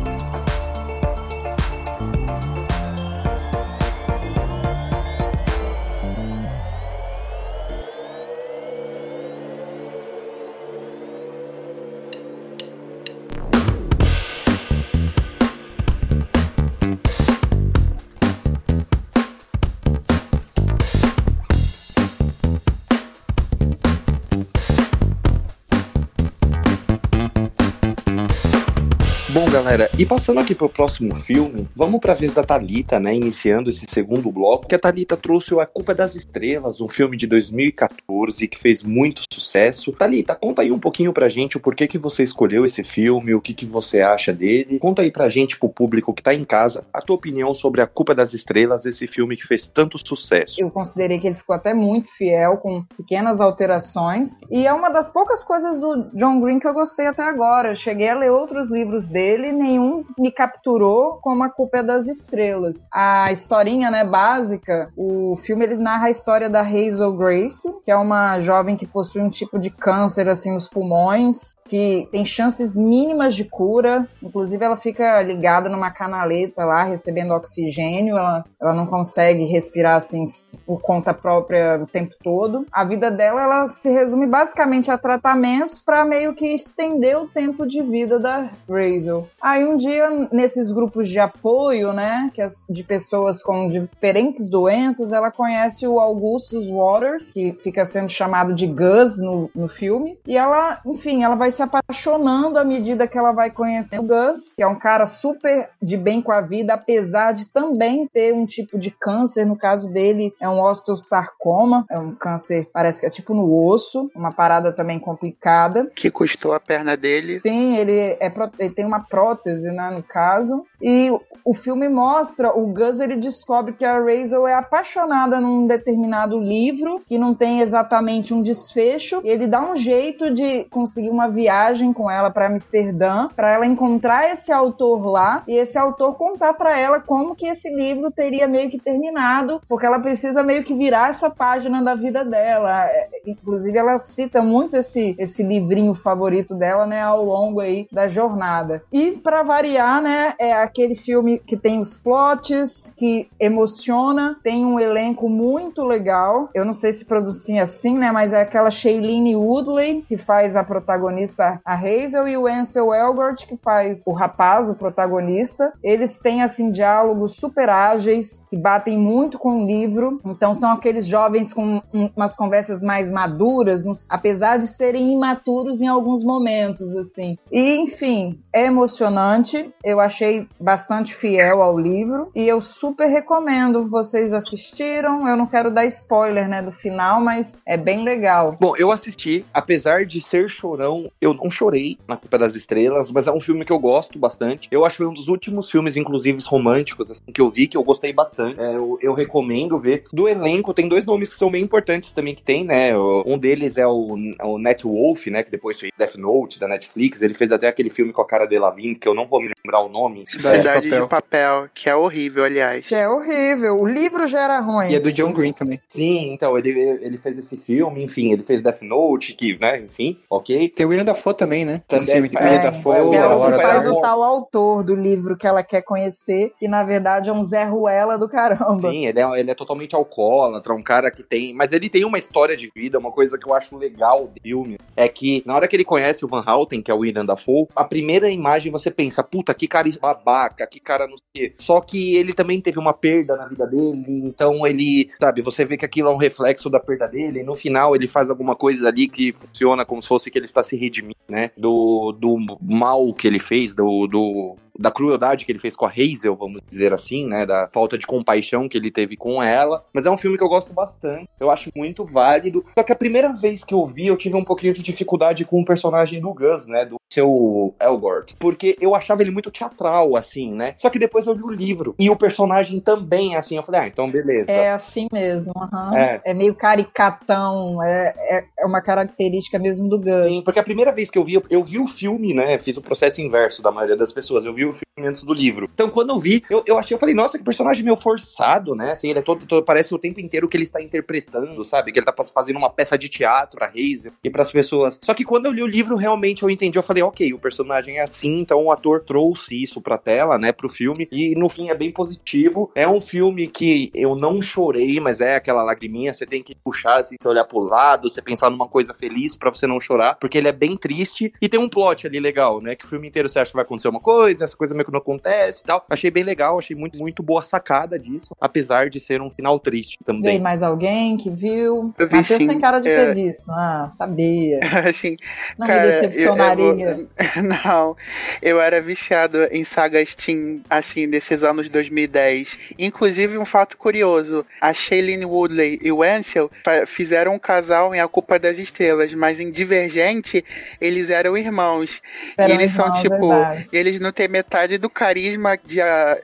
Galera, 29.57 29.89
e 29.99 30.05
passando 30.05 30.39
aqui 30.39 30.55
pro 30.55 30.69
próximo 30.69 31.15
filme, 31.15 31.67
vamos 31.75 31.99
pra 31.99 32.13
vez 32.13 32.35
da 32.35 32.45
Talita, 32.45 33.01
né? 33.01 33.15
Iniciando 33.15 33.71
esse 33.71 33.87
segundo 33.89 34.31
bloco, 34.31 34.67
que 34.67 34.75
a 34.75 34.79
Talita 34.79 35.17
trouxe 35.17 35.55
o 35.55 35.61
A 35.61 35.67
Culpa 35.67 35.95
das 35.95 36.15
Estrelas, 36.15 36.79
um 36.79 36.91
filme 36.91 37.17
de 37.17 37.27
2014 37.27 38.49
que 38.49 38.59
fez 38.59 38.83
muito 38.83 39.23
sucesso. 39.33 39.93
Talita, 39.93 40.35
conta 40.35 40.61
aí 40.61 40.71
um 40.71 40.79
pouquinho 40.79 41.11
pra 41.11 41.31
gente 41.31 41.57
o 41.57 41.61
porquê 41.61 41.89
que 41.89 41.97
você 41.97 42.23
escolheu 42.23 42.67
esse 42.67 42.85
filme, 42.85 43.33
o 43.33 43.41
que, 43.41 43.55
que 43.55 43.65
você 43.65 44.03
acha 44.03 44.31
dele. 44.31 44.79
Conta 44.79 45.01
aí 45.01 45.11
pra 45.11 45.31
gente, 45.31 45.59
pro 45.59 45.71
público 45.71 46.13
que 46.13 46.23
tá 46.23 46.35
em 46.35 46.45
casa, 46.45 46.85
a 46.93 47.01
tua 47.01 47.17
opinião 47.17 47.55
sobre 47.55 47.81
A 47.81 47.87
Culpa 47.87 48.15
das 48.15 48.35
Estrelas, 48.35 48.85
esse 48.85 49.07
filme 49.07 49.39
que 49.39 49.47
fez 49.47 49.71
tanto 49.71 49.99
sucesso. 50.07 50.61
Eu 50.61 50.71
considerei 50.71 51.19
que 51.19 51.29
ele 51.29 51.35
ficou 51.35 51.57
até 51.57 51.73
muito 51.73 52.09
fiel, 52.11 52.59
com 52.59 52.85
pequenas 52.95 53.41
alterações, 53.41 54.39
e 54.51 54.67
é 54.67 54.73
uma 54.75 54.91
das 54.91 55.09
poucas 55.09 55.43
coisas 55.43 55.79
do 55.79 56.11
John 56.13 56.43
Green 56.43 56.59
que 56.59 56.69
eu 56.69 56.75
gostei 56.75 57.07
até 57.07 57.23
agora. 57.23 57.71
Eu 57.71 57.75
cheguei 57.75 58.11
a 58.11 58.19
ler 58.19 58.31
outros 58.31 58.71
livros 58.71 59.07
dele 59.07 59.46
dele, 59.47 59.53
nenhum 59.53 60.05
me 60.19 60.31
capturou 60.31 61.19
como 61.21 61.45
a 61.45 61.51
culpa 61.51 61.79
é 61.79 61.83
das 61.83 62.07
estrelas. 62.07 62.87
A 62.93 63.31
historinha, 63.31 63.91
né, 63.91 64.05
básica, 64.05 64.91
o 64.97 65.37
filme 65.37 65.65
ele 65.65 65.77
narra 65.77 66.07
a 66.07 66.11
história 66.11 66.49
da 66.49 66.61
Hazel 66.61 67.13
Grace, 67.13 67.73
que 67.85 67.91
é 67.91 67.97
uma 67.97 68.41
jovem 68.41 68.77
que 68.77 68.87
possui 68.87 69.23
um 69.23 69.31
tipo 69.31 69.59
de 69.59 69.71
câncer 69.71 70.29
assim 70.29 70.53
nos 70.53 70.69
pulmões, 70.69 71.55
que 71.65 72.09
tem 72.11 72.25
chances 72.25 72.77
mínimas 72.77 73.35
de 73.35 73.45
cura. 73.45 74.09
Inclusive 74.23 74.65
ela 74.65 74.77
fica 74.77 75.23
ligada 75.23 75.69
numa 75.69 75.91
canaleta 75.91 76.65
lá 76.65 76.83
recebendo 76.83 77.35
oxigênio, 77.35 78.17
ela, 78.17 78.45
ela 78.61 78.75
não 78.75 78.87
consegue 78.87 79.45
respirar 79.45 79.97
assim 79.97 80.25
por 80.67 80.81
conta 80.81 81.15
própria 81.15 81.81
o 81.83 81.87
tempo 81.87 82.15
todo. 82.23 82.67
A 82.73 82.85
vida 82.85 83.11
dela 83.11 83.43
ela 83.43 83.69
se 83.69 83.91
resume 83.91 84.27
basicamente 84.27 84.91
a 84.91 84.99
tratamentos 84.99 85.81
para 85.81 86.05
meio 86.05 86.35
que 86.35 86.47
estender 86.47 87.17
o 87.17 87.29
tempo 87.29 87.67
de 87.67 87.83
vida 87.83 88.19
da 88.19 88.49
Hazel. 88.69 89.29
Aí 89.47 89.65
um 89.65 89.77
dia, 89.77 90.29
nesses 90.33 90.73
grupos 90.73 91.09
de 91.09 91.21
apoio, 91.21 91.93
né, 91.93 92.33
que 92.35 92.43
as, 92.43 92.65
de 92.69 92.83
pessoas 92.83 93.45
com 93.45 93.69
diferentes 93.69 94.49
doenças, 94.49 95.13
ela 95.13 95.31
conhece 95.31 95.87
o 95.87 96.01
Augustus 96.01 96.67
Waters, 96.69 97.31
que 97.31 97.53
fica 97.61 97.87
sendo 97.87 98.09
chamado 98.09 98.53
de 98.53 98.67
Gus 98.67 99.21
no, 99.21 99.49
no 99.55 99.69
filme. 99.69 100.19
E 100.27 100.37
ela, 100.37 100.81
enfim, 100.85 101.23
ela 101.23 101.37
vai 101.37 101.53
se 101.53 101.63
apaixonando 101.63 102.59
à 102.59 102.65
medida 102.65 103.07
que 103.07 103.17
ela 103.17 103.31
vai 103.31 103.49
conhecendo 103.49 104.03
o 104.03 104.07
Gus, 104.09 104.57
que 104.57 104.65
é 104.65 104.67
um 104.67 104.75
cara 104.75 105.07
super 105.07 105.71
de 105.81 105.97
bem 105.97 106.21
com 106.21 106.33
a 106.33 106.41
vida, 106.41 106.75
apesar 106.75 107.31
de 107.31 107.45
também 107.45 108.09
ter 108.09 108.35
um 108.35 108.47
tipo 108.47 108.77
de 108.77 108.91
câncer. 108.91 109.45
No 109.45 109.57
caso 109.57 109.89
dele, 109.93 110.35
é 110.41 110.49
um 110.49 110.61
osteosarcoma, 110.61 111.87
é 111.89 112.01
um 112.01 112.17
câncer, 112.17 112.69
parece 112.73 112.99
que 112.99 113.07
é 113.07 113.11
tipo 113.11 113.33
no 113.33 113.65
osso, 113.65 114.11
uma 114.13 114.33
parada 114.33 114.73
também 114.73 114.99
complicada. 114.99 115.87
Que 115.95 116.11
custou 116.11 116.53
a 116.53 116.59
perna 116.59 116.97
dele. 116.97 117.35
Sim, 117.35 117.77
ele, 117.77 117.93
é, 117.93 118.33
ele 118.59 118.75
tem 118.75 118.85
uma 118.85 118.99
prótese 118.99 119.36
prótese, 119.37 119.71
né, 119.71 119.91
no 119.91 120.03
caso. 120.03 120.65
E 120.81 121.11
o 121.45 121.55
filme 121.55 121.89
mostra 121.89 122.51
o 122.51 122.67
Gus 122.67 122.99
ele 122.99 123.17
descobre 123.17 123.73
que 123.73 123.85
a 123.85 124.01
Razel 124.01 124.49
é 124.49 124.55
apaixonada 124.55 125.41
num 125.41 125.67
determinado 125.67 126.39
livro 126.39 127.01
que 127.07 127.19
não 127.19 127.35
tem 127.35 127.61
exatamente 127.61 128.35
um 128.35 128.43
desfecho. 128.43 129.21
ele 129.25 129.47
dá 129.47 129.61
um 129.61 129.77
jeito 129.77 130.33
de 130.33 130.65
conseguir 130.65 131.11
uma 131.11 131.29
viagem 131.29 131.93
com 131.93 132.11
ela 132.11 132.31
para 132.31 132.47
Amsterdã, 132.47 133.29
para 133.35 133.53
ela 133.53 133.67
encontrar 133.67 134.33
esse 134.33 134.53
autor 134.53 135.07
lá 135.07 135.45
e 135.47 135.55
esse 135.55 135.79
autor 135.79 136.15
contar 136.17 136.55
para 136.55 136.79
ela 136.79 137.01
como 137.01 137.35
que 137.35 137.47
esse 137.47 137.69
livro 137.69 138.11
teria 138.11 138.49
meio 138.49 138.69
que 138.69 138.79
terminado, 138.79 139.61
porque 139.69 139.87
ela 139.87 140.01
precisa 140.01 140.43
meio 140.43 140.65
que 140.65 140.75
virar 140.75 141.11
essa 141.11 141.31
página 141.31 141.83
da 141.83 141.95
vida 141.95 142.25
dela. 142.25 142.87
É, 142.87 143.09
inclusive 143.27 143.77
ela 143.77 143.99
cita 143.99 144.43
muito 144.43 144.77
esse 144.77 145.15
esse 145.19 145.43
livrinho 145.43 145.95
favorito 145.95 146.55
dela, 146.55 146.87
né, 146.87 147.03
ao 147.03 147.25
longo 147.25 147.61
aí 147.61 147.87
da 147.93 148.09
jornada. 148.09 148.83
E 148.93 149.16
para 149.17 149.43
variar, 149.43 150.03
né, 150.03 150.35
é 150.39 150.53
aquele 150.53 150.95
filme 150.95 151.41
que 151.45 151.57
tem 151.57 151.79
os 151.79 151.97
plots, 151.97 152.93
que 152.97 153.29
emociona, 153.39 154.37
tem 154.43 154.65
um 154.65 154.79
elenco 154.79 155.29
muito 155.29 155.83
legal. 155.83 156.49
Eu 156.55 156.65
não 156.65 156.75
sei 156.75 156.93
se 156.93 157.05
produzia 157.05 157.63
assim, 157.63 157.99
né, 157.99 158.13
mas 158.13 158.33
é 158.33 158.41
aquela 158.41 158.71
Shailene 158.71 159.37
Woodley 159.37 160.05
que 160.09 160.17
faz 160.17 160.57
a 160.57 160.65
protagonista, 160.65 161.61
a 161.65 161.75
Hazel, 161.75 162.29
e 162.29 162.37
o 162.37 162.47
Ansel 162.47 162.95
Elgort 162.95 163.47
que 163.47 163.57
faz 163.57 164.03
o 164.07 164.13
rapaz, 164.13 164.69
o 164.69 164.75
protagonista. 164.75 165.73
Eles 165.83 166.19
têm, 166.19 166.43
assim, 166.43 166.71
diálogos 166.71 167.37
super 167.37 167.69
ágeis, 167.69 168.45
que 168.49 168.57
batem 168.57 168.99
muito 168.99 169.39
com 169.39 169.63
o 169.63 169.67
livro. 169.67 170.21
Então 170.25 170.53
são 170.55 170.73
aqueles 170.73 171.07
jovens 171.07 171.53
com 171.53 171.83
um, 171.93 172.11
umas 172.17 172.35
conversas 172.35 172.83
mais 172.83 173.11
maduras, 173.11 173.85
apesar 174.09 174.59
de 174.59 174.67
serem 174.67 175.13
imaturos 175.13 175.81
em 175.81 175.87
alguns 175.87 176.23
momentos, 176.23 176.95
assim. 176.97 177.39
E, 177.51 177.77
enfim, 177.77 178.41
é 178.53 178.67
emocionante 178.67 179.06
emocionante. 179.07 179.71
Eu 179.85 180.01
achei 180.01 180.47
bastante 180.59 181.15
fiel 181.15 181.63
ao 181.63 181.79
livro 181.79 182.31
e 182.35 182.47
eu 182.47 182.61
super 182.61 183.07
recomendo. 183.07 183.89
Vocês 183.89 184.33
assistiram? 184.33 185.27
Eu 185.29 185.37
não 185.37 185.47
quero 185.47 185.71
dar 185.71 185.85
spoiler, 185.87 186.49
né, 186.49 186.63
do 186.63 186.73
final, 186.73 187.21
mas 187.21 187.63
é 187.67 187.77
bem 187.77 188.05
legal. 188.05 188.57
Bom, 188.61 188.75
eu 188.77 188.91
assisti, 188.91 189.45
apesar 189.55 190.05
de 190.05 190.21
ser 190.21 190.49
chorão, 190.51 191.11
eu 191.21 191.33
não 191.33 191.51
chorei 191.51 191.99
na 192.09 192.17
Culpa 192.17 192.39
das 192.39 192.55
Estrelas, 192.55 193.11
mas 193.11 193.27
é 193.27 193.33
um 193.33 193.41
filme 193.41 193.65
que 193.65 193.73
eu 193.73 193.79
gosto 193.79 194.19
bastante. 194.19 194.69
Eu 194.71 194.85
acho 194.85 194.95
que 194.95 194.99
foi 194.99 195.07
um 195.07 195.15
dos 195.15 195.29
últimos 195.29 195.71
filmes, 195.71 195.97
inclusive 195.97 196.39
românticos, 196.47 197.11
assim, 197.11 197.25
que 197.33 197.41
eu 197.41 197.51
vi, 197.51 197.67
que 197.67 197.77
eu 197.77 197.85
gostei 197.85 198.13
bastante. 198.13 198.61
É, 198.61 198.75
eu, 198.75 198.99
eu, 199.01 199.15
recomendo 199.15 199.79
ver. 199.79 200.05
do 200.13 200.29
elenco, 200.29 200.75
tem 200.75 200.89
dois 200.89 201.05
nomes 201.05 201.31
que 201.31 201.37
são 201.37 201.51
bem 201.51 201.63
importantes 201.63 202.13
também 202.13 202.35
que 202.35 202.43
tem, 202.43 202.65
né? 202.65 202.97
Um 202.99 203.39
deles 203.39 203.79
é 203.79 203.87
o, 203.87 204.17
o 204.43 204.59
Net 204.59 204.85
Wolf, 204.85 205.27
né? 205.27 205.43
Que 205.43 205.51
depois 205.51 205.79
fez 205.79 205.93
Death 205.97 206.17
Note 206.17 206.59
da 206.59 206.69
Netflix. 206.69 207.23
Ele 207.23 207.35
fez 207.35 207.53
até 207.53 207.69
aquele 207.69 207.91
filme 207.91 208.13
com 208.13 208.23
a 208.23 208.27
cara 208.27 208.47
de 208.47 208.59
Lavigne, 208.59 208.96
que 208.99 209.09
eu 209.09 209.15
não 209.15 209.27
vou 209.27 209.41
me 209.41 209.51
lembrar 209.65 209.81
o 209.81 209.89
nome. 209.89 210.25
Cidade, 210.27 210.59
Cidade 210.59 210.81
de, 210.83 210.91
papel. 210.91 211.03
de, 211.03 211.09
papel. 211.09 211.69
que 211.75 211.89
é 211.89 211.97
horrível, 211.97 212.45
aliás. 212.45 212.87
Que 212.87 212.95
é 212.95 213.09
horrível. 213.09 213.81
O 213.81 213.87
livro 213.87 214.27
já 214.27 214.43
era 214.43 214.61
ruim. 214.61 214.91
E 214.91 214.95
é 214.95 215.01
do 215.01 215.13
John 215.13 215.33
Green 215.33 215.53
também. 215.53 215.81
Sim, 215.89 216.33
então, 216.33 216.57
ele, 216.59 216.71
ele 217.03 217.19
fez 217.19 217.39
esse 217.39 217.57
filme, 217.57 218.05
enfim, 218.05 218.33
ele 218.33 218.43
fez 218.43 218.63
Death 218.63 218.83
Note, 218.83 219.35
que, 219.35 219.59
né, 219.59 219.81
enfim, 219.81 220.19
ok. 220.31 220.69
Tem 220.69 220.87
o 220.87 220.89
William 220.89 221.05
Dafoe 221.05 221.35
também, 221.35 221.65
né? 221.65 221.83
Também. 221.87 222.07
Sim, 222.07 222.13
é, 222.13 222.21
William 222.21 222.63
Dafoe, 222.63 222.95
é, 222.95 223.17
é 223.17 223.27
o 223.27 223.47
que 223.47 223.63
faz 223.63 223.87
o 223.87 224.01
tal 224.01 224.23
autor 224.23 224.83
do 224.83 224.95
livro 224.95 225.37
que 225.37 225.47
ela 225.47 225.63
quer 225.63 225.83
conhecer, 225.83 226.53
e 226.61 226.69
na 226.69 226.85
verdade 226.85 227.29
é 227.29 227.33
um 227.33 227.43
Zé 227.43 227.65
Ruela 227.65 228.19
do 228.19 228.29
caramba. 228.29 228.91
Sim, 228.91 229.07
ele 229.07 229.21
é, 229.21 229.41
ele 229.41 229.51
é 229.51 229.55
totalmente 229.55 229.95
alcoólatra, 229.95 230.75
um 230.75 230.83
cara 230.83 231.11
que 231.11 231.23
tem. 231.23 231.55
Mas 231.55 231.73
ele 231.73 231.89
tem 231.89 232.05
uma 232.05 232.19
história 232.19 232.57
de 232.57 232.71
vida, 232.75 232.99
uma 232.99 233.13
coisa 233.13 233.39
que 233.39 233.49
eu 233.49 233.55
acho 233.55 233.77
legal 233.77 234.27
do 234.27 234.41
filme. 234.41 234.79
É 234.97 235.09
que 235.09 235.43
na 235.47 235.55
hora 235.55 235.69
que 235.69 235.77
ele 235.77 235.85
conhece 235.85 236.25
o 236.25 236.29
Van 236.29 236.45
Houten, 236.47 236.83
que 236.83 236.91
é 236.91 236.95
o 236.95 236.99
William 236.99 237.25
Dafoe, 237.25 237.67
a 237.75 237.85
primeira 237.85 238.31
imagem 238.31 238.73
você 238.73 238.86
pensa, 238.91 239.23
puta, 239.23 239.55
que 239.55 239.67
cara 239.67 239.89
babaca, 240.01 240.67
que 240.67 240.81
cara 240.81 241.07
não 241.07 241.17
sei. 241.35 241.55
Só 241.59 241.81
que 241.81 242.17
ele 242.17 242.33
também 242.33 242.61
teve 242.61 242.79
uma 242.79 242.93
perda 242.93 243.37
na 243.37 243.47
vida 243.47 243.67
dele, 243.67 244.05
então 244.09 244.67
ele, 244.67 245.11
sabe, 245.19 245.43
você 245.43 245.65
vê 245.65 245.77
que 245.77 245.85
aquilo 245.85 246.09
é 246.09 246.13
um 246.13 246.17
reflexo 246.17 246.69
da 246.69 246.81
perda 246.81 247.07
dele, 247.07 247.41
e 247.41 247.45
no 247.45 247.55
final 247.55 247.95
ele 247.95 248.09
faz 248.09 248.31
alguma 248.31 248.57
coisa 248.57 248.89
ali 248.89 249.09
que 249.09 249.33
funciona 249.33 249.85
como 249.85 250.03
se 250.03 250.09
fosse 250.09 250.31
que 250.31 250.39
ele 250.39 250.47
está 250.47 250.63
se 250.63 250.77
redimindo, 250.77 251.17
né? 251.29 251.51
Do, 251.57 252.13
do 252.13 252.37
mal 252.61 253.13
que 253.15 253.27
ele 253.27 253.39
fez, 253.39 253.75
do, 253.75 254.07
do 254.07 254.57
da 254.79 254.91
crueldade 254.91 255.45
que 255.45 255.53
ele 255.53 255.59
fez 255.59 255.77
com 255.77 255.87
a 255.87 255.91
Hazel, 255.91 256.37
vamos 256.37 256.61
dizer 256.69 256.93
assim, 256.93 257.27
né? 257.27 257.47
Da 257.47 257.69
falta 257.73 257.97
de 257.97 258.07
compaixão 258.07 258.69
que 258.69 258.77
ele 258.77 258.91
teve 258.91 259.17
com 259.17 259.43
ela. 259.43 259.85
Mas 259.93 260.07
é 260.07 260.11
um 260.11 260.19
filme 260.19 260.37
que 260.37 260.45
eu 260.45 260.49
gosto 260.49 260.73
bastante. 260.73 261.29
Eu 261.39 261.51
acho 261.51 261.71
muito 261.75 262.05
válido. 262.05 262.65
Só 262.79 262.83
que 262.83 262.93
a 262.93 262.97
primeira 262.97 263.33
vez 263.33 263.65
que 263.65 263.75
eu 263.75 263.87
vi, 263.87 264.07
eu 264.07 264.17
tive 264.17 264.37
um 264.37 264.45
pouquinho 264.45 264.73
de 264.73 264.83
dificuldade 264.83 265.45
com 265.45 265.61
o 265.61 265.65
personagem 265.65 266.21
do 266.21 266.33
Gus, 266.33 266.67
né? 266.67 266.85
Do 266.85 266.97
seu 267.11 267.75
Elgort. 267.81 268.35
Porque 268.39 268.77
eu 268.81 268.95
achava 268.95 269.23
ele 269.23 269.31
muito 269.31 269.51
teatral, 269.51 270.17
assim, 270.17 270.53
né? 270.53 270.75
Só 270.79 270.91
que 270.91 270.99
depois 270.99 271.27
eu 271.27 271.35
li 271.35 271.43
o 271.43 271.51
livro. 271.51 271.95
E 271.99 272.11
o 272.11 272.17
personagem 272.17 272.81
também, 272.81 273.37
assim, 273.37 273.57
eu 273.57 273.63
falei, 273.63 273.83
ah, 273.83 273.87
então 273.87 274.11
beleza. 274.11 274.51
É 274.51 274.73
assim 274.73 275.07
mesmo. 275.13 275.53
Uhum. 275.57 275.97
É. 275.97 276.21
é 276.25 276.35
meio 276.35 276.55
caricatão. 276.55 277.83
É, 277.83 278.15
é, 278.17 278.45
é, 278.59 278.67
uma 278.67 278.81
característica 278.81 279.59
mesmo 279.59 279.89
do 279.89 279.99
Gus. 279.99 280.27
Sim, 280.27 280.43
porque 280.43 280.61
a 280.61 280.65
primeira 280.65 280.93
vez 280.93 281.11
que 281.11 281.19
eu 281.19 281.25
vi, 281.25 281.35
eu, 281.35 281.43
eu 281.51 281.65
vi 281.65 281.79
o 281.79 281.87
filme, 281.87 282.35
né? 282.35 282.59
Fiz 282.59 282.77
o 282.77 282.83
processo 282.83 283.21
inverso 283.21 283.63
da 283.63 283.71
maioria 283.71 283.97
das 283.97 284.13
pessoas. 284.13 284.45
Eu 284.45 284.55
vi 284.55 284.65
o 284.67 284.73
filme 284.73 285.09
antes 285.09 285.23
do 285.23 285.33
livro. 285.33 285.69
Então, 285.73 285.91
quando 285.91 286.11
eu 286.11 286.19
vi, 286.19 286.43
eu, 286.49 286.63
eu 286.67 286.79
achei, 286.79 286.95
eu 286.95 286.99
falei, 286.99 287.15
nossa, 287.15 287.39
que 287.39 287.45
personagem 287.45 287.85
meio 287.85 287.97
forçado, 287.97 288.75
né? 288.75 288.93
Assim, 288.93 289.11
ele 289.11 289.19
é 289.19 289.23
todo, 289.23 289.47
todo, 289.47 289.65
parece 289.65 289.95
o 289.95 289.99
tempo 289.99 290.21
inteiro 290.21 290.49
que 290.49 290.57
ele 290.57 290.65
está 290.65 290.83
interpretando, 290.83 291.63
sabe? 291.65 291.93
Que 291.93 291.99
ele 291.99 292.07
tá 292.07 292.15
fazendo 292.35 292.57
uma 292.57 292.71
peça 292.71 292.97
de 292.97 293.09
teatro 293.09 293.59
pra 293.59 293.69
Hazel 293.69 294.13
e 294.25 294.31
pras 294.31 294.51
pessoas. 294.51 294.99
Só 295.03 295.15
que 295.15 295.25
quando 295.25 295.47
eu 295.47 295.53
li 295.53 295.63
o 295.63 295.67
livro, 295.67 295.97
realmente 295.97 296.43
eu 296.43 296.51
entendi, 296.51 296.79
eu 296.79 296.83
falei, 296.83 297.03
ok, 297.03 297.33
o 297.33 297.39
personagem 297.39 297.99
é 297.99 298.03
assim, 298.03 298.41
então 298.41 298.65
o 298.65 298.71
ator 298.71 299.03
trouxe 299.05 299.63
isso 299.63 299.81
pra 299.81 299.99
tela, 299.99 300.39
né, 300.39 300.53
pro 300.53 300.69
filme, 300.69 301.09
e 301.13 301.35
no 301.35 301.49
fim 301.49 301.69
é 301.69 301.75
bem 301.75 301.93
positivo. 301.93 302.71
É 302.75 302.89
um 302.89 303.01
filme 303.01 303.49
que 303.49 303.91
eu 303.95 304.15
não 304.15 304.41
chorei, 304.41 304.99
mas 305.01 305.21
é 305.21 305.37
aquela 305.37 305.63
lagriminha, 305.63 306.15
você 306.15 306.27
tem 306.27 306.43
que 306.43 306.55
puxar, 306.55 306.97
assim, 306.97 307.17
você 307.21 307.29
olhar 307.29 307.45
pro 307.45 307.61
lado, 307.61 308.09
você 308.09 308.23
pensar 308.23 308.51
numa 308.51 308.69
coisa 308.69 308.95
feliz 308.95 309.37
para 309.37 309.51
você 309.51 309.67
não 309.67 309.81
chorar, 309.81 310.15
porque 310.15 310.39
ele 310.39 310.49
é 310.49 310.53
bem 310.53 310.77
triste 310.77 311.33
e 311.41 311.49
tem 311.49 311.61
um 311.61 311.69
plot 311.69 312.07
ali 312.07 312.19
legal, 312.19 312.61
né, 312.61 312.75
que 312.75 312.85
o 312.85 312.89
filme 312.89 313.09
inteiro 313.09 313.29
você 313.29 313.39
acha 313.39 313.51
que 313.51 313.57
vai 313.57 313.65
acontecer 313.65 313.89
uma 313.89 314.01
coisa, 314.01 314.45
essa 314.45 314.56
coisa 314.57 314.75
meio 314.75 314.85
que 314.85 314.93
não 314.93 314.99
acontece 314.99 315.63
e 315.63 315.67
tal. 315.67 315.85
Achei 315.91 316.11
bem 316.11 316.25
legal, 316.25 316.59
achei 316.59 316.77
muito, 316.77 316.99
muito 316.99 317.23
boa 317.23 317.43
sacada 317.43 317.99
disso, 317.99 318.35
apesar 318.41 318.89
de 318.89 318.99
ser 319.01 319.21
um 319.21 319.31
final 319.31 319.59
triste 319.59 319.99
também. 320.05 320.33
Tem 320.33 320.41
mais 320.41 320.63
alguém 320.63 321.17
que 321.17 321.31
viu? 321.31 321.93
Eu 321.99 322.09
vi, 322.09 322.17
Matheus 322.17 322.39
tem 322.39 322.59
cara 322.59 322.79
de 322.79 322.89
é... 322.89 323.07
ter 323.07 323.15
visto. 323.15 323.51
Ah, 323.51 323.91
sabia. 323.93 324.61
assim, 324.89 325.17
não 325.59 325.67
cara, 325.67 325.83
me 325.83 325.93
decepcionaria. 325.93 326.87
Eu, 326.87 327.09
eu 327.37 327.43
não, 327.65 327.97
eu 328.43 328.61
era 328.61 328.81
viciado 328.81 329.45
em 329.51 329.65
sagas 329.65 330.15
teen, 330.15 330.63
assim, 330.69 331.09
desses 331.09 331.43
anos 331.43 331.69
2010. 331.69 332.59
Inclusive, 332.79 333.39
um 333.39 333.45
fato 333.45 333.77
curioso, 333.77 334.45
a 334.61 334.73
Shailene 334.73 335.25
Woodley 335.25 335.79
e 335.83 335.93
o 335.93 336.03
Ansel 336.03 336.51
fizeram 336.87 337.35
um 337.35 337.39
casal 337.39 337.95
em 337.95 338.01
A 338.01 338.09
Culpa 338.09 338.39
das 338.39 338.59
Estrelas, 338.59 339.13
mas 339.15 339.41
em 339.41 339.51
Divergente, 339.51 340.45
eles 340.81 341.11
eram 341.11 341.37
irmãos. 341.37 342.01
Eram 342.37 342.55
e 342.55 342.57
eles 342.57 342.73
irmãos, 342.73 342.95
são, 342.95 343.03
tipo, 343.03 343.29
verdade. 343.29 343.69
eles 343.73 344.01
não 344.01 344.13
têm 344.13 344.29
metade 344.29 344.46
do 344.79 344.89
carisma 344.89 345.59
de, 345.65 345.81
a, 345.81 346.19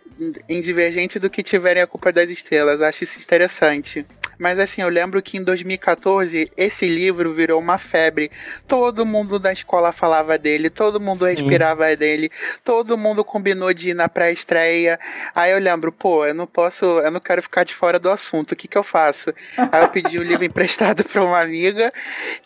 em 0.49 0.61
Divergente 0.61 1.19
do 1.19 1.31
que 1.31 1.43
tiverem 1.43 1.83
A 1.83 1.87
Culpa 1.87 2.13
das 2.13 2.31
Estrelas. 2.31 2.81
Acho 2.81 3.05
isso 3.05 3.19
interessante. 3.19 4.07
Mas 4.39 4.59
assim, 4.59 4.83
eu 4.83 4.89
lembro 4.89 5.23
que 5.23 5.37
em 5.37 5.43
2014 5.43 6.51
esse 6.57 6.89
livro 6.89 7.33
virou 7.33 7.61
uma 7.61 7.79
febre. 7.79 8.31
Todo 8.67 9.07
mundo 9.07 9.39
da 9.39 9.53
escola 9.53 9.93
falava 9.93 10.39
dele, 10.39 10.71
todo 10.71 11.01
mundo 11.01 11.27
Sim. 11.27 11.35
respirava 11.35 11.95
dele, 11.97 12.31
todo 12.65 12.97
mundo 12.97 13.25
combinou 13.25 13.73
de 13.73 13.91
ir 13.91 13.95
na 13.95 14.09
pré-estreia. 14.09 14.99
Aí 15.35 15.53
eu 15.53 15.59
lembro, 15.59 15.93
pô, 15.93 16.27
eu 16.27 16.35
não 16.35 16.47
posso, 16.47 16.85
eu 16.85 17.11
não 17.11 17.21
quero 17.21 17.43
ficar 17.43 17.65
de 17.65 17.75
fora 17.75 17.99
do 17.99 18.11
assunto. 18.11 18.53
O 18.53 18.57
que 18.57 18.69
que 18.69 18.79
eu 18.79 18.83
faço? 18.83 19.33
Aí 19.57 19.83
eu 19.83 19.89
pedi 19.89 20.19
o 20.19 20.23
livro 20.23 20.45
emprestado 20.45 21.05
para 21.05 21.23
uma 21.23 21.41
amiga, 21.41 21.93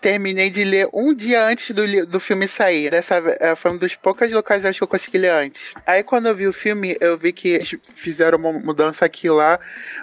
terminei 0.00 0.50
de 0.50 0.64
ler 0.64 0.88
um 0.92 1.14
dia 1.14 1.44
antes 1.44 1.70
do, 1.70 2.06
do 2.06 2.20
filme 2.20 2.48
sair. 2.48 2.90
Dessa 2.90 3.16
eh, 3.40 3.54
foi 3.54 3.70
uma 3.70 3.80
das 3.80 3.94
poucas 3.94 4.32
locais 4.32 4.62
que 4.76 4.82
eu 4.82 4.88
consegui 4.88 5.18
ler 5.18 5.32
antes. 5.32 5.74
Aí 5.86 6.02
quando 6.02 6.26
eu 6.26 6.34
vi 6.34 6.46
o 6.46 6.52
filme, 6.52 6.96
eu 7.00 7.16
vi 7.16 7.32
que 7.32 7.60
fizeram 7.94 8.38
uma 8.38 8.52
mudança 8.52 9.04
aqui 9.04 9.26
e 9.26 9.30
lá, 9.30 9.58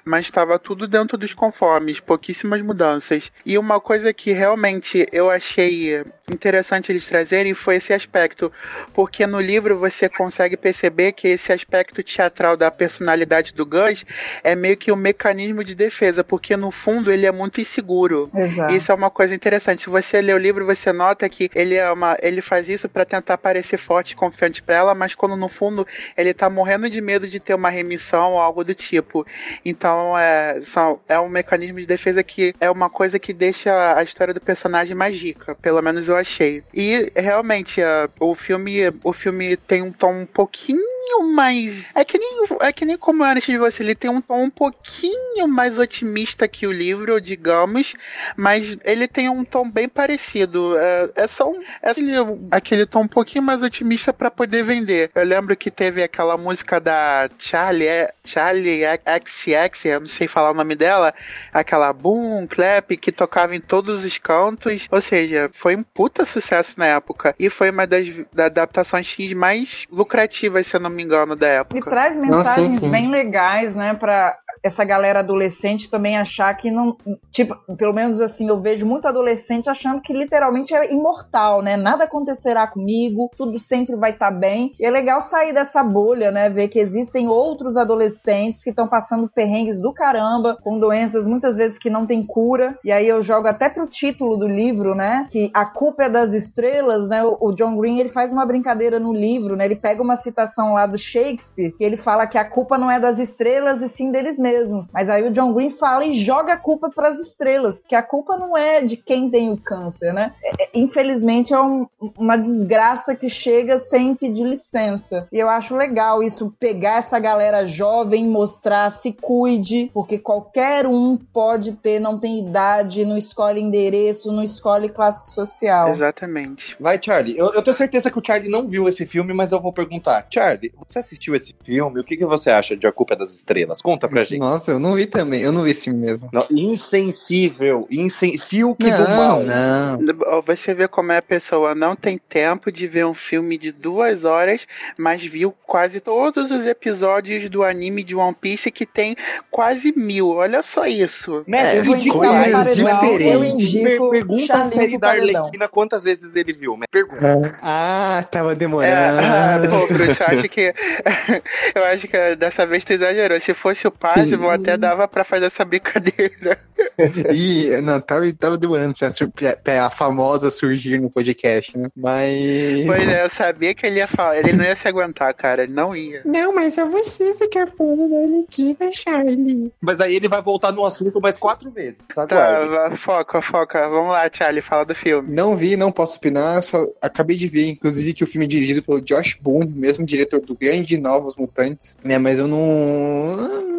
mas 0.05 0.25
estava 0.25 0.57
tudo 0.57 0.87
dentro 0.87 1.17
dos 1.17 1.33
conformes 1.33 1.72
nomes, 1.73 1.99
pouquíssimas 1.99 2.61
mudanças. 2.61 3.31
E 3.45 3.57
uma 3.57 3.79
coisa 3.79 4.13
que 4.13 4.31
realmente 4.31 5.07
eu 5.11 5.29
achei 5.29 6.03
interessante 6.31 6.91
eles 6.91 7.05
trazerem 7.05 7.53
foi 7.53 7.75
esse 7.75 7.91
aspecto, 7.91 8.51
porque 8.93 9.27
no 9.27 9.41
livro 9.41 9.77
você 9.77 10.07
consegue 10.07 10.55
perceber 10.55 11.11
que 11.11 11.27
esse 11.27 11.51
aspecto 11.51 12.01
teatral 12.01 12.55
da 12.55 12.71
personalidade 12.71 13.53
do 13.53 13.65
Gus 13.65 14.05
é 14.41 14.55
meio 14.55 14.77
que 14.77 14.91
um 14.91 14.95
mecanismo 14.95 15.63
de 15.63 15.75
defesa, 15.75 16.23
porque 16.23 16.55
no 16.55 16.71
fundo 16.71 17.11
ele 17.11 17.25
é 17.25 17.31
muito 17.31 17.59
inseguro. 17.59 18.29
Exato. 18.33 18.73
Isso 18.73 18.91
é 18.91 18.95
uma 18.95 19.09
coisa 19.09 19.35
interessante. 19.35 19.83
Se 19.83 19.89
você 19.89 20.21
lê 20.21 20.33
o 20.33 20.37
livro, 20.37 20.65
você 20.65 20.93
nota 20.93 21.27
que 21.27 21.49
ele 21.53 21.75
é 21.75 21.91
uma, 21.91 22.15
ele 22.21 22.41
faz 22.41 22.69
isso 22.69 22.87
para 22.87 23.03
tentar 23.03 23.37
parecer 23.37 23.77
forte 23.77 24.11
e 24.11 24.15
confiante 24.15 24.63
para 24.63 24.75
ela, 24.75 24.95
mas 24.95 25.13
quando 25.13 25.35
no 25.35 25.49
fundo 25.49 25.85
ele 26.15 26.33
tá 26.33 26.49
morrendo 26.49 26.89
de 26.89 27.01
medo 27.01 27.27
de 27.27 27.39
ter 27.39 27.53
uma 27.53 27.69
remissão 27.69 28.33
ou 28.33 28.39
algo 28.39 28.63
do 28.63 28.73
tipo. 28.73 29.25
Então 29.65 30.17
é, 30.17 30.61
são, 30.61 31.01
é 31.09 31.19
um 31.19 31.27
mecanismo 31.27 31.79
de 31.79 31.85
defesa 31.85 32.23
que 32.23 32.55
é 32.61 32.71
uma 32.71 32.89
coisa 32.89 33.19
que 33.19 33.33
deixa 33.33 33.97
a 33.97 34.03
história 34.03 34.33
do 34.33 34.39
personagem 34.39 34.95
mais 34.95 35.19
rica, 35.19 35.55
pelo 35.55 35.81
menos 35.81 36.07
eu 36.07 36.12
achei. 36.15 36.63
E 36.73 37.11
realmente 37.15 37.81
uh, 37.81 38.09
o 38.19 38.35
filme 38.35 38.79
o 39.03 39.13
filme 39.13 39.55
tem 39.57 39.81
um 39.81 39.91
tom 39.91 40.13
um 40.13 40.25
pouquinho 40.25 40.93
mais 41.21 41.85
é 41.93 42.03
que 42.03 42.17
nem 42.17 42.45
é 42.61 42.71
que 42.71 42.85
nem 42.85 42.97
como 42.97 43.23
antes 43.23 43.45
de 43.45 43.57
você, 43.57 43.83
ele 43.83 43.95
tem 43.95 44.09
um 44.09 44.21
tom 44.21 44.43
um 44.43 44.49
pouquinho 44.49 45.47
mais 45.47 45.77
otimista 45.77 46.47
que 46.47 46.65
o 46.65 46.71
livro, 46.71 47.19
digamos, 47.21 47.93
mas 48.35 48.75
ele 48.83 49.07
tem 49.07 49.29
um 49.29 49.43
tom 49.43 49.69
bem 49.69 49.87
parecido. 49.87 50.77
É, 50.77 51.11
é 51.15 51.27
só 51.27 51.49
um, 51.49 51.61
é 51.81 51.91
aquele, 51.91 52.15
aquele 52.51 52.85
tom 52.85 53.01
um 53.01 53.07
pouquinho 53.07 53.43
mais 53.43 53.61
otimista 53.61 54.11
para 54.13 54.31
poder 54.31 54.63
vender. 54.63 55.11
Eu 55.13 55.25
lembro 55.25 55.55
que 55.55 55.69
teve 55.69 56.01
aquela 56.01 56.37
música 56.37 56.79
da 56.79 57.29
Charlie, 57.37 57.87
é, 57.87 58.13
Charlie 58.23 58.81
XX, 58.83 59.85
eu 59.85 59.99
não 60.01 60.07
sei 60.07 60.27
falar 60.27 60.51
o 60.51 60.55
nome 60.55 60.75
dela, 60.75 61.13
aquela 61.53 61.91
boom, 61.93 62.47
clap, 62.47 62.95
que 62.97 63.11
tocava 63.11 63.55
em 63.55 63.59
todos 63.59 64.03
os 64.03 64.17
cantos. 64.17 64.87
Ou 64.89 65.01
seja, 65.01 65.49
foi 65.53 65.75
um 65.75 65.83
puta 66.03 66.25
sucesso 66.25 66.73
na 66.77 66.87
época. 66.87 67.33
E 67.39 67.49
foi 67.49 67.71
uma 67.71 67.87
das, 67.87 68.05
das 68.33 68.47
adaptações 68.47 69.15
mais 69.33 69.85
lucrativas, 69.89 70.67
se 70.67 70.75
eu 70.75 70.81
não 70.81 70.89
me 70.89 71.01
engano, 71.01 71.33
da 71.33 71.47
época. 71.47 71.77
E 71.77 71.81
traz 71.81 72.17
mensagens 72.17 72.57
não, 72.57 72.71
sim, 72.71 72.79
sim. 72.79 72.91
bem 72.91 73.09
legais, 73.09 73.73
né, 73.73 73.93
pra 73.93 74.37
essa 74.63 74.85
galera 74.85 75.19
adolescente 75.19 75.89
também 75.89 76.17
achar 76.17 76.55
que 76.55 76.71
não. 76.71 76.95
Tipo, 77.29 77.55
pelo 77.75 77.93
menos 77.93 78.21
assim, 78.21 78.47
eu 78.47 78.61
vejo 78.61 78.85
muito 78.85 79.07
adolescente 79.07 79.69
achando 79.69 80.01
que 80.01 80.13
literalmente 80.13 80.73
é 80.73 80.93
imortal, 80.93 81.61
né? 81.61 81.75
Nada 81.75 82.05
acontecerá 82.05 82.65
comigo, 82.65 83.29
tudo 83.37 83.59
sempre 83.59 83.97
vai 83.97 84.11
estar 84.11 84.31
tá 84.31 84.37
bem. 84.37 84.71
E 84.79 84.85
é 84.85 84.89
legal 84.89 85.19
sair 85.19 85.53
dessa 85.53 85.83
bolha, 85.83 86.31
né? 86.31 86.49
Ver 86.49 86.69
que 86.69 86.79
existem 86.79 87.27
outros 87.27 87.75
adolescentes 87.75 88.63
que 88.63 88.69
estão 88.69 88.87
passando 88.87 89.29
perrengues 89.29 89.81
do 89.81 89.93
caramba, 89.93 90.57
com 90.63 90.79
doenças 90.79 91.27
muitas 91.27 91.57
vezes 91.57 91.77
que 91.77 91.89
não 91.89 92.05
tem 92.05 92.23
cura. 92.23 92.77
E 92.85 92.91
aí 92.91 93.07
eu 93.07 93.21
jogo 93.21 93.47
até 93.49 93.67
pro 93.67 93.85
título 93.85 94.37
do 94.37 94.47
livro, 94.47 94.95
né? 94.95 95.27
Que 95.29 95.51
a 95.53 95.65
culpa 95.65 96.03
é 96.03 96.09
das 96.09 96.31
estrelas, 96.31 97.09
né? 97.09 97.21
O 97.23 97.51
John 97.51 97.75
Green 97.75 97.99
ele 97.99 98.09
faz 98.09 98.31
uma 98.31 98.45
brincadeira 98.45 98.97
no 98.97 99.11
livro, 99.11 99.57
né? 99.57 99.65
Ele 99.65 99.75
pega 99.75 100.01
uma 100.01 100.15
citação 100.15 100.73
lá 100.73 100.85
do 100.85 100.97
Shakespeare, 100.97 101.73
que 101.77 101.83
ele 101.83 101.97
fala 101.97 102.25
que 102.25 102.37
a 102.37 102.45
culpa 102.45 102.77
não 102.77 102.89
é 102.89 102.97
das 102.97 103.19
estrelas 103.19 103.81
e 103.81 103.89
sim 103.89 104.09
deles 104.09 104.39
mesmos 104.39 104.52
mesmos. 104.53 104.91
Mas 104.91 105.09
aí 105.09 105.27
o 105.27 105.31
John 105.31 105.53
Green 105.53 105.69
fala 105.69 106.05
e 106.05 106.13
joga 106.13 106.53
a 106.53 106.57
culpa 106.57 106.89
para 106.89 107.09
as 107.09 107.19
estrelas, 107.19 107.79
porque 107.79 107.95
a 107.95 108.03
culpa 108.03 108.37
não 108.37 108.55
é 108.55 108.81
de 108.81 108.95
quem 108.95 109.29
tem 109.29 109.51
o 109.51 109.57
câncer, 109.57 110.13
né? 110.13 110.33
É, 110.43 110.63
é, 110.63 110.69
infelizmente 110.75 111.53
é 111.53 111.59
um, 111.59 111.87
uma 112.17 112.37
desgraça 112.37 113.15
que 113.15 113.29
chega 113.29 113.79
sem 113.79 114.13
pedir 114.13 114.43
licença. 114.43 115.27
E 115.31 115.39
eu 115.39 115.49
acho 115.49 115.75
legal 115.75 116.21
isso, 116.21 116.53
pegar 116.59 116.97
essa 116.97 117.17
galera 117.19 117.65
jovem, 117.65 118.27
mostrar 118.27 118.89
se 118.89 119.11
cuide, 119.11 119.89
porque 119.93 120.17
qualquer 120.17 120.85
um 120.85 121.17
pode 121.17 121.73
ter, 121.73 121.99
não 121.99 122.19
tem 122.19 122.39
idade, 122.39 123.05
não 123.05 123.17
escolhe 123.17 123.59
endereço, 123.59 124.31
não 124.31 124.43
escolhe 124.43 124.89
classe 124.89 125.33
social. 125.33 125.89
Exatamente. 125.89 126.75
Vai, 126.79 126.99
Charlie. 127.01 127.37
Eu, 127.37 127.53
eu 127.53 127.61
tenho 127.61 127.75
certeza 127.75 128.11
que 128.11 128.19
o 128.19 128.23
Charlie 128.25 128.51
não 128.51 128.67
viu 128.67 128.87
esse 128.87 129.05
filme, 129.05 129.33
mas 129.33 129.51
eu 129.51 129.59
vou 129.59 129.73
perguntar. 129.73 130.27
Charlie, 130.29 130.71
você 130.87 130.99
assistiu 130.99 131.35
esse 131.35 131.55
filme? 131.63 131.99
O 131.99 132.03
que, 132.03 132.17
que 132.17 132.25
você 132.25 132.49
acha 132.49 132.75
de 132.75 132.85
A 132.85 132.91
Culpa 132.91 133.13
é 133.13 133.17
das 133.17 133.33
Estrelas? 133.33 133.81
Conta 133.81 134.07
pra 134.07 134.23
gente. 134.23 134.42
Nossa, 134.43 134.71
eu 134.71 134.79
não 134.79 134.93
vi 134.93 135.05
também. 135.05 135.41
Eu 135.41 135.51
não 135.51 135.63
vi 135.63 135.71
esse 135.71 135.85
filme 135.85 135.99
mesmo. 136.05 136.29
Não, 136.31 136.45
insensível. 136.51 137.87
Insen... 137.89 138.37
Não, 138.51 138.73
do 138.75 139.09
mal. 139.09 139.43
Não. 139.43 140.41
Você 140.45 140.73
vê 140.73 140.87
como 140.87 141.11
é 141.11 141.17
a 141.17 141.21
pessoa 141.21 141.73
não 141.73 141.95
tem 141.95 142.17
tempo 142.17 142.71
de 142.71 142.87
ver 142.87 143.05
um 143.05 143.13
filme 143.13 143.57
de 143.57 143.71
duas 143.71 144.25
horas, 144.25 144.67
mas 144.97 145.23
viu 145.23 145.53
quase 145.65 145.99
todos 145.99 146.51
os 146.51 146.65
episódios 146.65 147.49
do 147.49 147.63
anime 147.63 148.03
de 148.03 148.15
One 148.15 148.35
Piece 148.39 148.69
que 148.71 148.85
tem 148.85 149.15
quase 149.49 149.93
mil. 149.95 150.29
Olha 150.29 150.61
só 150.61 150.85
isso. 150.85 151.43
Né, 151.47 151.75
É, 151.75 151.79
eu 151.79 151.85
indico 151.95 152.19
coisas 152.19 152.75
diferentes. 152.75 153.73
Eu 153.75 153.83
Per- 153.83 154.09
pergunta 154.09 154.53
a 154.53 154.65
série 154.69 154.97
da. 154.97 155.09
Arlequina 155.11 155.67
quantas 155.67 156.03
vezes 156.03 156.35
ele 156.35 156.53
viu. 156.53 156.77
né? 156.77 156.85
Pergunta. 156.91 157.55
Ah, 157.61 158.23
tava 158.29 158.51
É, 158.51 158.55
demorando. 158.55 159.69
pô, 159.69 159.87
Bruce, 159.87 160.19
eu 160.21 160.27
acho 160.27 160.49
que 160.49 160.73
eu 161.75 161.85
acho 161.85 162.07
que 162.07 162.35
dessa 162.35 162.65
vez 162.65 162.83
tu 162.83 162.93
exagerou. 162.93 163.39
Se 163.39 163.53
fosse 163.53 163.87
o 163.87 163.91
Pásimo, 164.37 164.49
até 164.49 164.77
dava 164.77 165.07
pra 165.07 165.23
fazer 165.23 165.45
essa 165.45 165.63
brincadeira. 165.65 166.59
Ih, 167.33 167.81
não, 167.81 167.99
tava, 167.99 168.31
tava 168.33 168.57
demorando 168.57 168.93
pra, 168.97 169.09
sur- 169.11 169.29
pra- 169.31 169.55
pra 169.55 169.85
a 169.85 169.89
famosa 169.89 170.49
surgir 170.51 170.99
no 170.99 171.09
podcast, 171.09 171.77
né? 171.77 171.87
Mas. 171.95 172.85
Pois 172.85 173.07
é, 173.07 173.23
eu 173.23 173.29
sabia 173.29 173.73
que 173.73 173.85
ele 173.85 173.97
ia 173.99 174.07
falar, 174.07 174.37
ele 174.37 174.53
não 174.53 174.63
ia 174.65 174.75
se 174.75 174.87
aguentar, 174.87 175.33
cara, 175.33 175.63
ele 175.63 175.73
não 175.73 175.95
ia. 175.95 176.21
Não, 176.25 176.53
mas 176.53 176.77
é 176.77 176.85
você 176.85 177.33
ficar 177.35 177.67
falando 177.67 178.09
da 178.09 178.17
Arlequina, 178.17 178.91
Charlie. 178.93 179.71
Mas 179.81 179.99
aí 180.01 180.15
ele 180.15 180.27
vai 180.27 180.41
voltar 180.41 180.71
no 180.71 180.85
assunto 180.85 181.19
mais 181.21 181.37
quatro 181.37 181.69
vezes. 181.71 182.01
Tá, 182.13 182.91
foca, 182.97 183.41
foca. 183.41 183.89
Vamos 183.89 184.11
lá, 184.11 184.29
Charlie, 184.31 184.61
fala 184.61 184.85
do 184.85 184.95
filme. 184.95 185.35
Não 185.35 185.55
vi, 185.55 185.75
não 185.75 185.91
posso 185.91 186.17
opinar, 186.17 186.61
só 186.61 186.85
acabei 187.01 187.35
de 187.37 187.47
ver, 187.47 187.69
inclusive, 187.69 188.13
que 188.13 188.23
o 188.23 188.27
filme 188.27 188.45
é 188.45 188.49
dirigido 188.49 188.83
pelo 188.83 189.01
Josh 189.01 189.37
Boone, 189.41 189.67
mesmo 189.67 190.05
diretor 190.05 190.41
do 190.41 190.55
Grande 190.55 190.97
Novos 190.97 191.35
Mutantes, 191.35 191.97
né? 192.03 192.17
Mas 192.17 192.39
eu 192.39 192.47
não- 192.47 193.37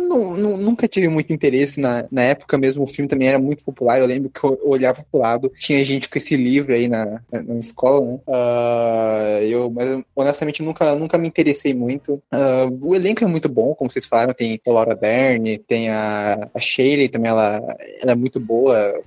não- 0.09 0.37
nunca 0.57 0.89
tive 0.89 1.09
muito 1.09 1.33
interesse 1.33 1.81
na, 1.81 2.07
na 2.11 2.23
época 2.23 2.57
mesmo, 2.59 2.83
o 2.83 2.87
filme 2.87 3.09
também 3.09 3.29
era 3.29 3.39
muito 3.39 3.65
popular, 3.65 3.99
eu 3.99 4.07
lembro 4.07 4.31
que 4.31 4.43
eu 4.45 4.59
olhava 4.65 5.05
pro 5.11 5.21
lado, 5.21 5.53
tinha 5.59 5.85
gente 5.85 6.09
com 6.09 6.19
esse 6.19 6.37
livro 6.37 6.75
aí 6.75 6.89
na, 6.89 7.21
na, 7.33 7.59
escola, 7.59 8.07
né? 8.07 8.19
Ah, 8.29 9.39
eu, 9.43 9.71
mas 9.71 10.03
honestamente 10.15 10.63
nunca, 10.63 10.95
nunca 10.95 11.19
me 11.19 11.29
interessei 11.29 11.75
muito. 11.75 12.23
Ah, 12.31 12.69
o 12.81 12.95
elenco 12.95 13.25
é 13.25 13.27
muito 13.27 13.49
bom, 13.49 13.75
como 13.75 13.91
vocês 13.91 14.07
falaram, 14.07 14.35
tem 14.35 14.61
a 14.67 14.71
Laura 14.71 14.95
Dern, 14.95 15.59
tem 15.59 15.91
a, 15.91 16.49
a 16.55 16.61
Shaylee 16.61 17.09
também, 17.09 17.31
ela, 17.31 17.61
ela 18.01 18.13
é 18.13 18.15
muito 18.15 18.41
boa, 18.41 19.01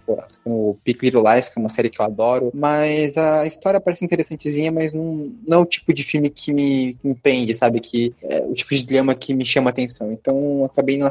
o 0.46 0.78
Big 0.84 1.00
Little 1.02 1.24
Lies, 1.24 1.50
que 1.50 1.60
é 1.60 1.62
uma 1.62 1.70
série 1.70 1.90
que 1.90 2.02
eu 2.02 2.06
adoro, 2.06 2.52
mas 2.54 3.18
a 3.18 3.46
história 3.46 3.80
parece 3.80 4.06
interessantezinha, 4.06 4.72
mas 4.72 4.94
não, 4.94 5.32
não 5.48 5.60
é 5.60 5.62
o 5.62 5.66
tipo 5.66 5.94
de 5.94 6.04
filme 6.04 6.30
que 6.30 6.54
me, 6.54 6.98
me 7.04 7.16
prende, 7.16 7.54
sabe? 7.54 7.80
Que 7.80 8.14
é 8.22 8.40
o 8.42 8.54
tipo 8.54 8.74
de 8.76 8.84
drama 8.84 9.16
que 9.16 9.34
me 9.34 9.46
chama 9.46 9.70
atenção. 9.70 10.12
Então 10.12 10.66
acabei 10.66 10.98
não. 10.98 11.08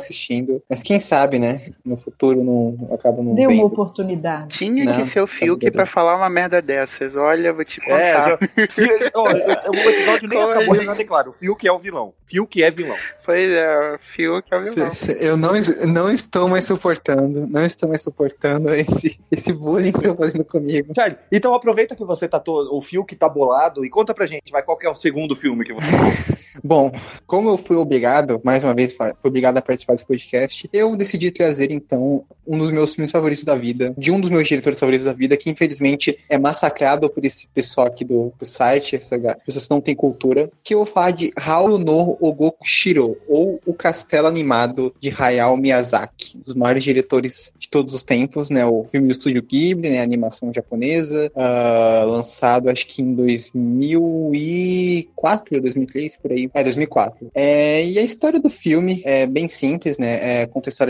Mas 0.68 0.82
quem 0.82 0.98
sabe, 1.00 1.38
né? 1.38 1.62
No 1.84 1.96
futuro 1.96 2.42
não 2.42 2.76
eu 2.88 2.94
acabo 2.94 3.22
não 3.22 3.34
Dê 3.34 3.46
uma 3.46 3.64
oportunidade. 3.64 4.48
Tinha 4.59 4.84
Não, 4.84 4.96
que 4.96 5.04
ser 5.04 5.20
o 5.20 5.26
Fiuk 5.26 5.64
tá 5.64 5.70
pra 5.72 5.86
falar 5.86 6.16
uma 6.16 6.28
merda 6.28 6.61
dessas. 6.62 7.14
Olha, 7.16 7.52
vou 7.52 7.64
te 7.64 7.80
É, 7.88 8.12
contar. 8.14 8.28
já- 8.28 8.38
Fio- 8.70 9.11
olha, 9.14 9.61
o 9.68 9.74
episódio 9.90 10.28
nem 10.28 10.38
Como 10.38 10.50
acabou, 10.52 10.74
ele- 10.74 10.78
ele 10.78 10.84
já 10.86 10.94
declara. 10.94 11.30
O 11.30 11.32
Fiuk 11.32 11.66
é 11.66 11.72
o 11.72 11.78
vilão. 11.78 12.12
Fiuk 12.26 12.62
é 12.62 12.70
vilão. 12.70 12.96
Pois 13.24 13.48
é, 13.50 13.94
o 13.94 13.98
Fiuk 14.14 14.48
é 14.52 14.57
o 14.57 14.62
vilão. 14.64 14.90
Eu 15.20 15.36
não, 15.36 15.52
não 15.86 16.11
estou 16.11 16.48
mais 16.48 16.64
suportando, 16.64 17.46
não 17.46 17.64
estou 17.64 17.88
mais 17.88 18.02
suportando 18.02 18.72
esse, 18.74 19.18
esse 19.30 19.52
bullying 19.52 19.92
que 19.92 19.98
estão 19.98 20.16
fazendo 20.16 20.44
comigo. 20.44 20.92
Charlie, 20.94 21.18
então 21.32 21.54
aproveita 21.54 21.94
que 21.96 22.04
você 22.04 22.26
tá 22.28 22.38
todo. 22.40 22.74
O 22.74 22.82
Fiuk 22.82 23.14
tá 23.16 23.28
bolado 23.28 23.84
e 23.84 23.90
conta 23.90 24.14
pra 24.14 24.26
gente, 24.26 24.50
vai, 24.50 24.62
qual 24.62 24.76
que 24.76 24.86
é 24.86 24.90
o 24.90 24.94
segundo 24.94 25.34
filme 25.36 25.64
que 25.64 25.72
você. 25.72 25.86
Bom, 26.64 26.90
como 27.26 27.50
eu 27.50 27.59
fui 27.59 27.76
obrigado, 27.76 28.40
mais 28.42 28.64
uma 28.64 28.74
vez, 28.74 28.92
fui 28.96 29.12
obrigado 29.22 29.59
a 29.59 29.62
participar 29.62 29.94
desse 29.97 30.07
podcast, 30.07 30.68
eu 30.72 30.97
decidi 30.97 31.30
trazer, 31.30 31.70
então, 31.70 32.24
um 32.47 32.59
dos 32.59 32.70
meus 32.70 32.94
filmes 32.94 33.11
favoritos 33.11 33.44
da 33.44 33.57
vida, 33.57 33.92
de 33.99 34.12
um 34.12 34.20
dos 34.20 34.30
meus 34.30 34.47
diretores 34.47 34.78
favoritos 34.78 35.07
da 35.07 35.12
vida, 35.12 35.36
que 35.36 35.51
infelizmente 35.51 36.16
é 36.28 36.38
massacrado 36.38 37.11
por 37.11 37.24
esse 37.24 37.49
pessoal 37.49 37.88
aqui 37.88 38.05
do, 38.05 38.32
do 38.38 38.44
site, 38.44 38.94
essa 38.97 39.18
pessoas 39.44 39.64
que 39.64 39.70
não 39.70 39.80
têm 39.80 39.94
cultura, 39.94 40.51
que 40.62 40.74
eu 40.74 40.78
vou 40.78 40.86
falar 40.86 41.11
de 41.11 41.32
Haru 41.36 41.78
no 41.78 42.16
Ogoku 42.20 42.64
Shiro, 42.64 43.16
ou 43.28 43.61
O 43.66 43.74
Castelo 43.74 44.28
Animado 44.28 44.94
de 45.01 45.11
Hayao 45.11 45.57
Miyazaki, 45.57 46.36
um 46.36 46.40
dos 46.40 46.55
maiores 46.55 46.84
diretores 46.84 47.53
de 47.59 47.68
todos 47.68 47.94
os 47.94 48.03
tempos, 48.03 48.51
né? 48.51 48.66
O 48.66 48.84
filme 48.84 49.09
do 49.09 49.12
Estúdio 49.12 49.42
Ghibli, 49.42 49.90
né? 49.90 50.01
A 50.01 50.03
animação 50.03 50.53
japonesa, 50.53 51.30
ah, 51.34 52.05
lançado 52.07 52.68
acho 52.68 52.86
que 52.86 53.01
em 53.03 53.14
2004 53.14 55.57
ou 55.57 55.61
2003, 55.61 56.16
por 56.16 56.32
aí. 56.32 56.51
É, 56.53 56.62
2004. 56.62 57.30
É, 57.34 57.84
e 57.84 57.99
a 57.99 58.03
história 58.03 58.38
do 58.38 58.51
filme 58.51 59.03
é 59.05 59.26
bem 59.26 59.49
simples, 59.49 59.86
né? 59.99 60.43
É, 60.43 60.47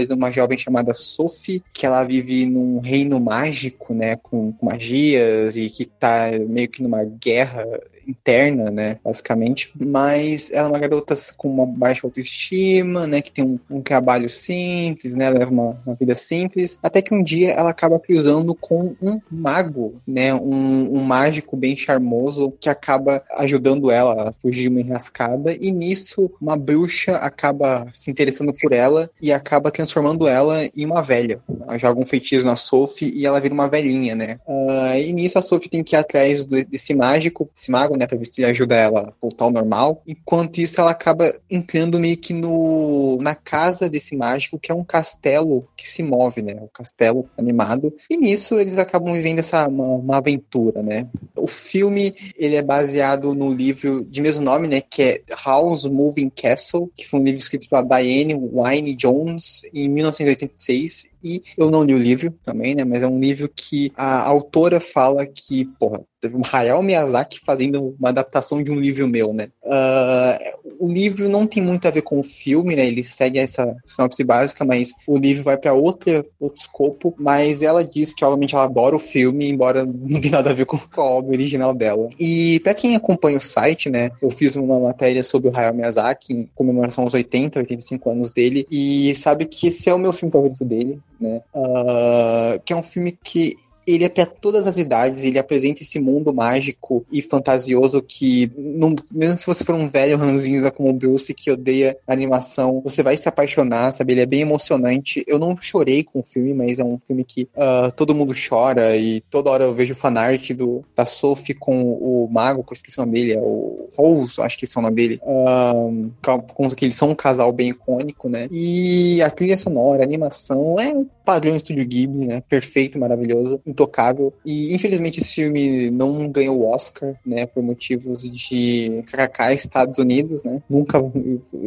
de 0.06 0.14
uma 0.14 0.30
jovem 0.30 0.58
chamada 0.58 0.94
Sophie, 0.94 1.62
que 1.72 1.84
ela 1.84 2.02
vive 2.04 2.46
num 2.46 2.80
reino 2.80 3.20
mágico, 3.20 3.94
né? 3.94 4.16
Com, 4.16 4.52
com 4.52 4.66
magias 4.66 5.56
e 5.56 5.68
que 5.68 5.84
tá 5.84 6.30
meio 6.48 6.68
que 6.68 6.82
numa 6.82 7.04
guerra 7.04 7.64
interna, 8.06 8.70
né, 8.70 8.98
basicamente, 9.02 9.72
mas 9.74 10.50
ela 10.52 10.68
é 10.68 10.70
uma 10.72 10.78
garota 10.78 11.14
com 11.36 11.48
uma 11.48 11.66
baixa 11.66 12.06
autoestima, 12.06 13.06
né, 13.06 13.20
que 13.20 13.32
tem 13.32 13.44
um, 13.44 13.58
um 13.70 13.80
trabalho 13.80 14.28
simples, 14.28 15.16
né, 15.16 15.30
leva 15.30 15.50
uma, 15.50 15.80
uma 15.86 15.94
vida 15.94 16.14
simples, 16.14 16.78
até 16.82 17.00
que 17.00 17.14
um 17.14 17.22
dia 17.22 17.52
ela 17.52 17.70
acaba 17.70 17.98
cruzando 17.98 18.54
com 18.54 18.94
um 19.00 19.20
mago, 19.30 19.94
né, 20.06 20.34
um, 20.34 20.98
um 20.98 21.02
mágico 21.02 21.56
bem 21.56 21.76
charmoso 21.76 22.52
que 22.60 22.68
acaba 22.68 23.22
ajudando 23.38 23.90
ela 23.90 24.28
a 24.28 24.32
fugir 24.32 24.62
de 24.62 24.68
uma 24.68 24.80
enrascada 24.80 25.56
e 25.60 25.70
nisso 25.70 26.30
uma 26.40 26.56
bruxa 26.56 27.16
acaba 27.16 27.86
se 27.92 28.10
interessando 28.10 28.52
por 28.60 28.72
ela 28.72 29.10
e 29.20 29.32
acaba 29.32 29.70
transformando 29.70 30.26
ela 30.26 30.64
em 30.76 30.84
uma 30.84 31.02
velha. 31.02 31.40
Ela 31.62 31.78
joga 31.78 32.00
um 32.00 32.06
feitiço 32.06 32.46
na 32.46 32.56
Sophie 32.56 33.12
e 33.14 33.24
ela 33.24 33.40
vira 33.40 33.54
uma 33.54 33.68
velhinha, 33.68 34.14
né. 34.14 34.38
Ah, 34.48 34.98
e 34.98 35.12
nisso 35.12 35.38
a 35.38 35.42
Sophie 35.42 35.70
tem 35.70 35.84
que 35.84 35.94
ir 35.94 35.98
atrás 35.98 36.44
desse 36.44 36.94
mágico, 36.94 37.48
esse 37.56 37.70
mago, 37.70 37.95
né, 37.96 38.06
pra 38.06 38.16
ver 38.16 38.24
se 38.26 38.40
ele 38.40 38.50
ajuda 38.50 38.74
ela 38.74 39.00
a 39.00 39.12
voltar 39.20 39.44
ao 39.44 39.50
normal. 39.50 40.02
Enquanto 40.06 40.58
isso, 40.58 40.80
ela 40.80 40.90
acaba 40.90 41.34
entrando 41.50 41.98
meio 41.98 42.16
que 42.16 42.32
no 42.32 43.18
na 43.22 43.34
casa 43.34 43.88
desse 43.88 44.16
mágico, 44.16 44.58
que 44.58 44.70
é 44.70 44.74
um 44.74 44.84
castelo 44.84 45.66
que 45.76 45.88
se 45.88 46.02
move, 46.02 46.42
né, 46.42 46.56
o 46.60 46.68
castelo 46.68 47.28
animado. 47.36 47.92
E 48.10 48.16
nisso 48.16 48.58
eles 48.58 48.78
acabam 48.78 49.12
vivendo 49.12 49.38
essa 49.38 49.66
uma, 49.68 49.84
uma 49.84 50.16
aventura, 50.18 50.82
né. 50.82 51.06
O 51.36 51.46
filme 51.46 52.14
ele 52.36 52.56
é 52.56 52.62
baseado 52.62 53.34
no 53.34 53.50
livro 53.50 54.04
de 54.04 54.20
mesmo 54.20 54.42
nome, 54.42 54.68
né, 54.68 54.80
que 54.80 55.02
é 55.02 55.22
House 55.44 55.84
Moving 55.84 56.30
Castle, 56.30 56.90
que 56.96 57.06
foi 57.06 57.20
um 57.20 57.24
livro 57.24 57.40
escrito 57.40 57.68
pela 57.68 57.82
Diane 57.82 58.34
Wynne 58.34 58.94
Jones 58.94 59.62
em 59.72 59.88
1986 59.88 61.16
e 61.22 61.42
eu 61.56 61.70
não 61.70 61.82
li 61.82 61.92
o 61.92 61.98
livro 61.98 62.32
também, 62.44 62.74
né? 62.74 62.84
Mas 62.84 63.02
é 63.02 63.08
um 63.08 63.18
livro 63.18 63.48
que 63.48 63.92
a 63.96 64.22
autora 64.22 64.78
fala 64.78 65.26
que, 65.26 65.64
porra, 65.78 66.02
um 66.24 66.42
Hayao 66.50 66.82
Miyazaki 66.82 67.40
fazendo 67.44 67.94
uma 67.98 68.08
adaptação 68.08 68.62
de 68.62 68.70
um 68.70 68.76
livro 68.76 69.06
meu, 69.06 69.32
né? 69.32 69.48
Ah, 69.64 70.38
o 70.78 70.88
livro 70.88 71.28
não 71.28 71.46
tem 71.46 71.62
muito 71.62 71.86
a 71.86 71.90
ver 71.90 72.02
com 72.02 72.18
o 72.18 72.22
filme, 72.22 72.74
né? 72.74 72.86
Ele 72.86 73.04
segue 73.04 73.38
essa 73.38 73.76
sinopse 73.84 74.24
básica, 74.24 74.64
mas 74.64 74.92
o 75.06 75.16
livro 75.16 75.42
vai 75.42 75.56
para 75.56 75.72
outro 75.72 76.24
escopo. 76.54 77.14
Mas 77.18 77.62
ela 77.62 77.84
diz 77.84 78.12
que, 78.12 78.24
obviamente, 78.24 78.54
ela 78.54 78.64
adora 78.64 78.96
o 78.96 79.00
filme, 79.00 79.48
embora 79.48 79.84
não 79.84 80.20
tenha 80.20 80.36
nada 80.36 80.50
a 80.50 80.54
ver 80.54 80.66
com 80.66 80.78
a 80.96 81.04
obra 81.04 81.32
original 81.32 81.74
dela. 81.74 82.08
E 82.18 82.60
para 82.60 82.74
quem 82.74 82.96
acompanha 82.96 83.38
o 83.38 83.40
site, 83.40 83.90
né? 83.90 84.10
Eu 84.20 84.30
fiz 84.30 84.56
uma 84.56 84.78
matéria 84.80 85.22
sobre 85.22 85.48
o 85.48 85.56
Hayao 85.56 85.74
Miyazaki 85.74 86.32
em 86.32 86.48
comemoração 86.54 87.04
aos 87.04 87.14
80, 87.14 87.58
85 87.60 88.10
anos 88.10 88.32
dele. 88.32 88.66
E 88.70 89.14
sabe 89.14 89.44
que 89.44 89.68
esse 89.68 89.88
é 89.88 89.94
o 89.94 89.98
meu 89.98 90.12
filme 90.12 90.32
favorito 90.32 90.64
dele, 90.64 90.98
né? 91.20 91.42
Ah, 91.54 92.58
que 92.64 92.72
é 92.72 92.76
um 92.76 92.82
filme 92.82 93.16
que 93.22 93.54
ele 93.86 94.04
é 94.04 94.08
para 94.08 94.26
todas 94.26 94.66
as 94.66 94.76
idades, 94.76 95.22
ele 95.22 95.38
apresenta 95.38 95.82
esse 95.82 95.98
mundo 95.98 96.34
mágico 96.34 97.04
e 97.10 97.22
fantasioso 97.22 98.02
que, 98.02 98.50
não, 98.56 98.94
mesmo 99.12 99.36
se 99.36 99.46
você 99.46 99.64
for 99.64 99.74
um 99.74 99.88
velho 99.88 100.16
ranzinza 100.16 100.70
como 100.70 100.90
o 100.90 100.92
Bruce 100.92 101.32
que 101.32 101.50
odeia 101.50 101.96
animação, 102.06 102.80
você 102.82 103.02
vai 103.02 103.16
se 103.16 103.28
apaixonar, 103.28 103.92
sabe? 103.92 104.12
Ele 104.12 104.20
é 104.22 104.26
bem 104.26 104.40
emocionante. 104.40 105.24
Eu 105.26 105.38
não 105.38 105.56
chorei 105.56 106.02
com 106.02 106.20
o 106.20 106.22
filme, 106.22 106.52
mas 106.52 106.78
é 106.78 106.84
um 106.84 106.98
filme 106.98 107.24
que 107.24 107.48
uh, 107.54 107.92
todo 107.94 108.14
mundo 108.14 108.34
chora 108.34 108.96
e 108.96 109.20
toda 109.22 109.50
hora 109.50 109.64
eu 109.64 109.74
vejo 109.74 109.94
fanart 109.94 110.52
do, 110.52 110.84
da 110.94 111.04
Sophie 111.04 111.54
com 111.54 111.82
o 111.82 112.28
mago, 112.30 112.62
que 112.64 112.72
eu 112.72 112.74
esqueci 112.74 112.98
o 112.98 113.02
nome 113.02 113.14
dele, 113.14 113.32
é 113.34 113.40
o 113.40 113.88
Rose, 113.96 114.40
acho 114.40 114.58
que 114.58 114.64
esse 114.64 114.76
é 114.76 114.80
o 114.80 114.82
nome 114.82 114.96
dele. 114.96 115.20
Um, 115.24 116.10
com 116.54 116.68
que 116.68 116.84
eles 116.84 116.94
são 116.94 117.10
um 117.10 117.14
casal 117.14 117.52
bem 117.52 117.70
icônico, 117.70 118.28
né? 118.28 118.48
E 118.50 119.22
a 119.22 119.30
trilha 119.30 119.56
sonora, 119.56 120.02
a 120.02 120.06
animação 120.06 120.78
é 120.80 120.88
um 120.88 121.06
padrão 121.24 121.56
Estúdio 121.56 121.86
Ghibli, 121.86 122.26
né? 122.26 122.42
Perfeito, 122.48 122.98
maravilhoso, 122.98 123.60
intocável. 123.76 124.32
E 124.44 124.74
infelizmente 124.74 125.20
esse 125.20 125.34
filme 125.34 125.90
não 125.90 126.28
ganhou 126.28 126.58
o 126.58 126.66
Oscar, 126.66 127.14
né? 127.24 127.46
Por 127.46 127.62
motivos 127.62 128.22
de 128.22 129.04
KKK 129.06 129.54
Estados 129.54 129.98
Unidos, 129.98 130.42
né? 130.42 130.62
Nunca. 130.68 130.98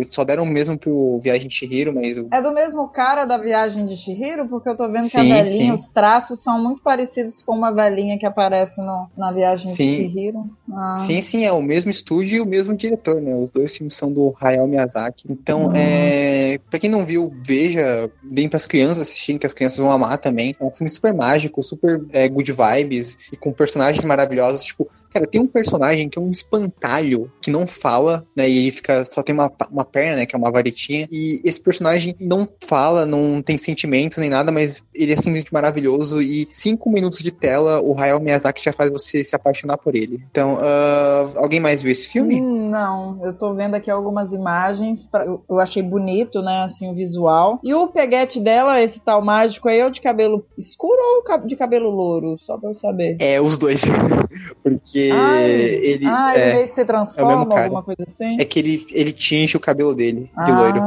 Só 0.09 0.23
deram 0.23 0.45
mesmo 0.45 0.77
pro 0.77 1.19
Viagem 1.19 1.47
de 1.47 1.55
Shihiro, 1.55 1.93
mas. 1.93 2.17
É 2.31 2.41
do 2.41 2.53
mesmo 2.53 2.87
cara 2.89 3.25
da 3.25 3.37
Viagem 3.37 3.85
de 3.85 3.95
Shihiro? 3.95 4.47
Porque 4.47 4.69
eu 4.69 4.75
tô 4.75 4.87
vendo 4.87 5.07
sim, 5.07 5.21
que 5.21 5.31
a 5.31 5.43
velhinha, 5.43 5.43
sim. 5.43 5.71
os 5.71 5.89
traços 5.89 6.39
são 6.39 6.61
muito 6.61 6.81
parecidos 6.81 7.41
com 7.43 7.53
uma 7.53 7.71
velhinha 7.71 8.17
que 8.17 8.25
aparece 8.25 8.81
no, 8.81 9.07
na 9.15 9.31
Viagem 9.31 9.67
sim. 9.67 10.07
de 10.07 10.13
Shihiro. 10.13 10.49
Ah. 10.71 10.95
Sim, 10.95 11.21
sim, 11.21 11.45
é 11.45 11.51
o 11.51 11.61
mesmo 11.61 11.91
estúdio 11.91 12.37
e 12.37 12.41
o 12.41 12.45
mesmo 12.45 12.75
diretor, 12.75 13.21
né? 13.21 13.35
Os 13.35 13.51
dois 13.51 13.75
filmes 13.75 13.95
são 13.95 14.11
do 14.11 14.35
Hayao 14.39 14.67
Miyazaki. 14.67 15.25
Então, 15.29 15.67
uhum. 15.67 15.75
é. 15.75 16.59
Pra 16.69 16.79
quem 16.79 16.89
não 16.89 17.05
viu, 17.05 17.33
veja, 17.45 18.09
bem 18.23 18.49
pras 18.49 18.65
crianças 18.65 18.99
assistirem, 18.99 19.37
que 19.39 19.45
as 19.45 19.53
crianças 19.53 19.77
vão 19.77 19.91
amar 19.91 20.17
também. 20.17 20.55
É 20.59 20.63
um 20.63 20.71
filme 20.71 20.89
super 20.89 21.13
mágico, 21.13 21.61
super 21.63 21.98
é, 22.11 22.27
good 22.27 22.51
vibes 22.51 23.17
e 23.31 23.37
com 23.37 23.51
personagens 23.51 24.03
maravilhosos. 24.05 24.63
Tipo, 24.63 24.89
Cara, 25.11 25.25
tem 25.25 25.41
um 25.41 25.47
personagem 25.47 26.09
que 26.09 26.17
é 26.17 26.21
um 26.21 26.31
espantalho 26.31 27.31
que 27.41 27.51
não 27.51 27.65
fala, 27.65 28.25
né? 28.35 28.49
E 28.49 28.57
ele 28.57 28.71
fica. 28.71 29.03
Só 29.05 29.23
tem 29.23 29.33
uma, 29.33 29.51
uma 29.71 29.85
perna, 29.85 30.17
né? 30.17 30.25
Que 30.25 30.35
é 30.35 30.37
uma 30.37 30.51
varetinha. 30.51 31.07
E 31.11 31.41
esse 31.43 31.59
personagem 31.59 32.15
não 32.19 32.47
fala, 32.63 33.05
não 33.05 33.41
tem 33.41 33.57
sentimentos 33.57 34.17
nem 34.17 34.29
nada, 34.29 34.51
mas 34.51 34.83
ele 34.93 35.13
é 35.13 35.15
simplesmente 35.15 35.53
maravilhoso. 35.53 36.21
E 36.21 36.47
cinco 36.49 36.89
minutos 36.89 37.19
de 37.19 37.31
tela, 37.31 37.81
o 37.81 37.99
Hayao 37.99 38.19
Miyazaki 38.19 38.63
já 38.63 38.73
faz 38.73 38.91
você 38.91 39.23
se 39.23 39.35
apaixonar 39.35 39.77
por 39.77 39.95
ele. 39.95 40.21
Então, 40.29 40.55
uh, 40.55 41.37
alguém 41.37 41.59
mais 41.59 41.81
viu 41.81 41.91
esse 41.91 42.07
filme? 42.07 42.39
Não, 42.41 43.19
eu 43.23 43.33
tô 43.33 43.53
vendo 43.53 43.75
aqui 43.75 43.89
algumas 43.89 44.31
imagens. 44.31 45.07
Pra, 45.07 45.25
eu 45.25 45.59
achei 45.59 45.81
bonito, 45.81 46.41
né? 46.41 46.63
Assim, 46.63 46.89
o 46.89 46.93
visual. 46.93 47.59
E 47.63 47.73
o 47.73 47.87
peguete 47.87 48.39
dela, 48.39 48.81
esse 48.81 48.99
tal 48.99 49.21
mágico 49.21 49.67
aí, 49.67 49.79
é 49.79 49.85
o 49.85 49.89
de 49.89 50.01
cabelo 50.01 50.45
escuro 50.57 50.97
ou 50.99 51.47
de 51.47 51.55
cabelo 51.55 51.89
louro? 51.89 52.37
Só 52.37 52.57
pra 52.57 52.69
eu 52.69 52.73
saber. 52.73 53.17
É, 53.19 53.41
os 53.41 53.57
dois. 53.57 53.81
Porque 54.61 54.98
porque 54.99 55.11
ai, 55.13 55.51
ele. 55.51 56.07
Ah, 56.07 56.35
ele 56.35 56.43
é, 56.43 56.53
meio 56.53 56.65
que 56.65 56.71
se 56.71 56.85
transforma, 56.85 57.55
é 57.55 57.63
alguma 57.63 57.83
coisa 57.83 58.03
assim? 58.05 58.39
É 58.39 58.45
que 58.45 58.59
ele, 58.59 58.85
ele 58.91 59.13
tinge 59.13 59.55
o 59.55 59.59
cabelo 59.59 59.95
dele 59.95 60.21
de 60.21 60.51
ah, 60.51 60.59
loiro. 60.59 60.81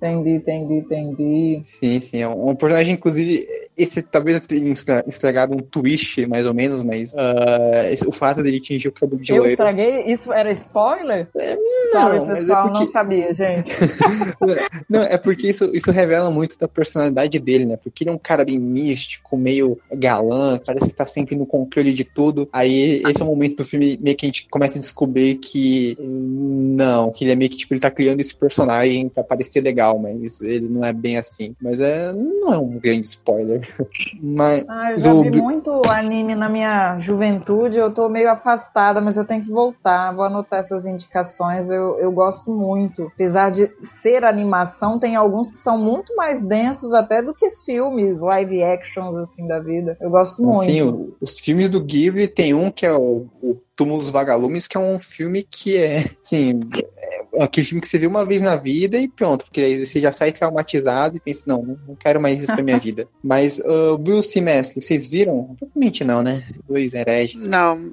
Entendi, 0.00 0.30
entendi, 0.30 0.74
entendi. 0.76 1.60
Sim, 1.62 2.00
sim. 2.00 2.22
É 2.22 2.28
um, 2.28 2.54
personagem, 2.54 2.94
inclusive, 2.94 3.46
esse 3.76 4.00
talvez 4.00 4.40
tenha 4.46 4.72
estragado 5.06 5.54
um 5.54 5.58
twist, 5.58 6.26
mais 6.26 6.46
ou 6.46 6.54
menos, 6.54 6.82
mas 6.82 7.12
uh, 7.12 7.84
esse, 7.92 8.08
o 8.08 8.12
fato 8.12 8.42
dele 8.42 8.60
tingir 8.60 8.88
o 8.88 8.92
cabelo 8.92 9.20
de 9.20 9.30
eu 9.30 9.36
loiro. 9.36 9.50
Eu 9.50 9.52
estraguei? 9.52 10.04
Isso 10.06 10.32
era 10.32 10.50
spoiler? 10.52 11.28
É, 11.36 11.54
não, 11.54 11.92
Sabe, 11.92 12.16
é 12.16 12.34
pessoal, 12.34 12.58
é 12.58 12.68
porque... 12.68 12.84
não 12.84 12.90
sabia, 12.90 13.34
gente. 13.34 13.72
não, 14.88 15.02
é 15.02 15.18
porque 15.18 15.48
isso, 15.48 15.70
isso 15.74 15.90
revela 15.90 16.30
muito 16.30 16.58
da 16.58 16.66
personalidade 16.66 17.38
dele, 17.38 17.66
né? 17.66 17.76
Porque 17.76 18.02
ele 18.02 18.10
é 18.10 18.14
um 18.14 18.18
cara 18.18 18.42
bem 18.42 18.58
místico, 18.58 19.36
meio 19.36 19.78
galã, 19.92 20.58
parece 20.64 20.86
que 20.86 20.94
tá 20.94 21.04
sempre 21.04 21.36
no 21.36 21.44
controle 21.44 21.92
de 21.92 22.04
tudo. 22.04 22.48
Aí 22.52 23.02
esse 23.06 23.20
é 23.20 23.24
um 23.24 23.28
momento 23.28 23.56
do 23.56 23.64
filme 23.66 23.98
meio 24.00 24.16
que 24.16 24.24
a 24.24 24.28
gente 24.28 24.48
começa 24.48 24.78
a 24.78 24.80
descobrir 24.80 25.34
que 25.34 25.96
não, 26.00 27.10
que 27.10 27.24
ele 27.24 27.32
é 27.32 27.36
meio 27.36 27.50
que 27.50 27.56
tipo, 27.56 27.74
ele 27.74 27.80
tá 27.80 27.90
criando 27.90 28.20
esse 28.20 28.34
personagem 28.34 29.08
pra 29.08 29.22
parecer 29.22 29.60
legal, 29.60 29.89
mas 29.98 30.40
ele 30.40 30.68
não 30.68 30.84
é 30.84 30.92
bem 30.92 31.16
assim. 31.16 31.54
Mas 31.60 31.80
é, 31.80 32.12
não 32.12 32.52
é 32.52 32.58
um 32.58 32.78
grande 32.78 33.06
spoiler. 33.06 33.68
mas 34.20 34.64
ah, 34.68 34.92
eu 34.92 34.98
já 34.98 35.12
o... 35.12 35.22
vi 35.22 35.40
muito 35.40 35.82
anime 35.88 36.34
na 36.34 36.48
minha 36.48 36.98
juventude, 36.98 37.78
eu 37.78 37.92
tô 37.92 38.08
meio 38.08 38.30
afastada, 38.30 39.00
mas 39.00 39.16
eu 39.16 39.24
tenho 39.24 39.42
que 39.42 39.50
voltar, 39.50 40.12
vou 40.12 40.24
anotar 40.24 40.60
essas 40.60 40.86
indicações, 40.86 41.68
eu, 41.68 41.98
eu 41.98 42.10
gosto 42.12 42.50
muito. 42.50 43.10
Apesar 43.14 43.50
de 43.50 43.70
ser 43.80 44.24
animação, 44.24 44.98
tem 44.98 45.16
alguns 45.16 45.50
que 45.50 45.58
são 45.58 45.78
muito 45.78 46.14
mais 46.16 46.42
densos 46.42 46.92
até 46.92 47.22
do 47.22 47.34
que 47.34 47.50
filmes, 47.50 48.20
live 48.20 48.62
actions, 48.62 49.16
assim, 49.16 49.46
da 49.46 49.58
vida. 49.60 49.96
Eu 50.00 50.10
gosto 50.10 50.42
muito. 50.42 50.62
Sim, 50.62 51.12
os 51.20 51.38
filmes 51.40 51.68
do 51.68 51.80
Ghibli 51.80 52.28
tem 52.28 52.54
um 52.54 52.70
que 52.70 52.86
é 52.86 52.92
o, 52.92 53.26
o 53.42 53.56
Túmulos 53.80 54.10
Vagalumes, 54.10 54.68
que 54.68 54.76
é 54.76 54.80
um 54.80 54.98
filme 54.98 55.42
que 55.42 55.78
é, 55.78 56.04
assim, 56.22 56.60
é 57.34 57.42
aquele 57.42 57.66
filme 57.66 57.80
que 57.80 57.88
você 57.88 57.98
vê 57.98 58.06
uma 58.06 58.24
vez 58.24 58.42
na 58.42 58.56
vida 58.56 58.98
e 58.98 59.08
pronto, 59.08 59.44
porque 59.44 59.60
aí 59.60 59.84
você 59.84 60.00
já 60.00 60.12
sai 60.12 60.32
traumatizado 60.32 61.16
e 61.16 61.20
pensa, 61.20 61.44
não, 61.46 61.62
não 61.86 61.96
quero 61.96 62.20
mais 62.20 62.42
isso 62.42 62.52
pra 62.52 62.62
minha 62.62 62.78
vida. 62.78 63.06
Mas, 63.22 63.58
uh, 63.58 63.96
Bruce 63.98 64.40
Mestre, 64.40 64.82
vocês 64.82 65.06
viram? 65.06 65.54
Provavelmente 65.58 66.04
não, 66.04 66.22
né? 66.22 66.42
Dois 66.68 66.94
hereges. 66.94 67.48
Não, 67.48 67.90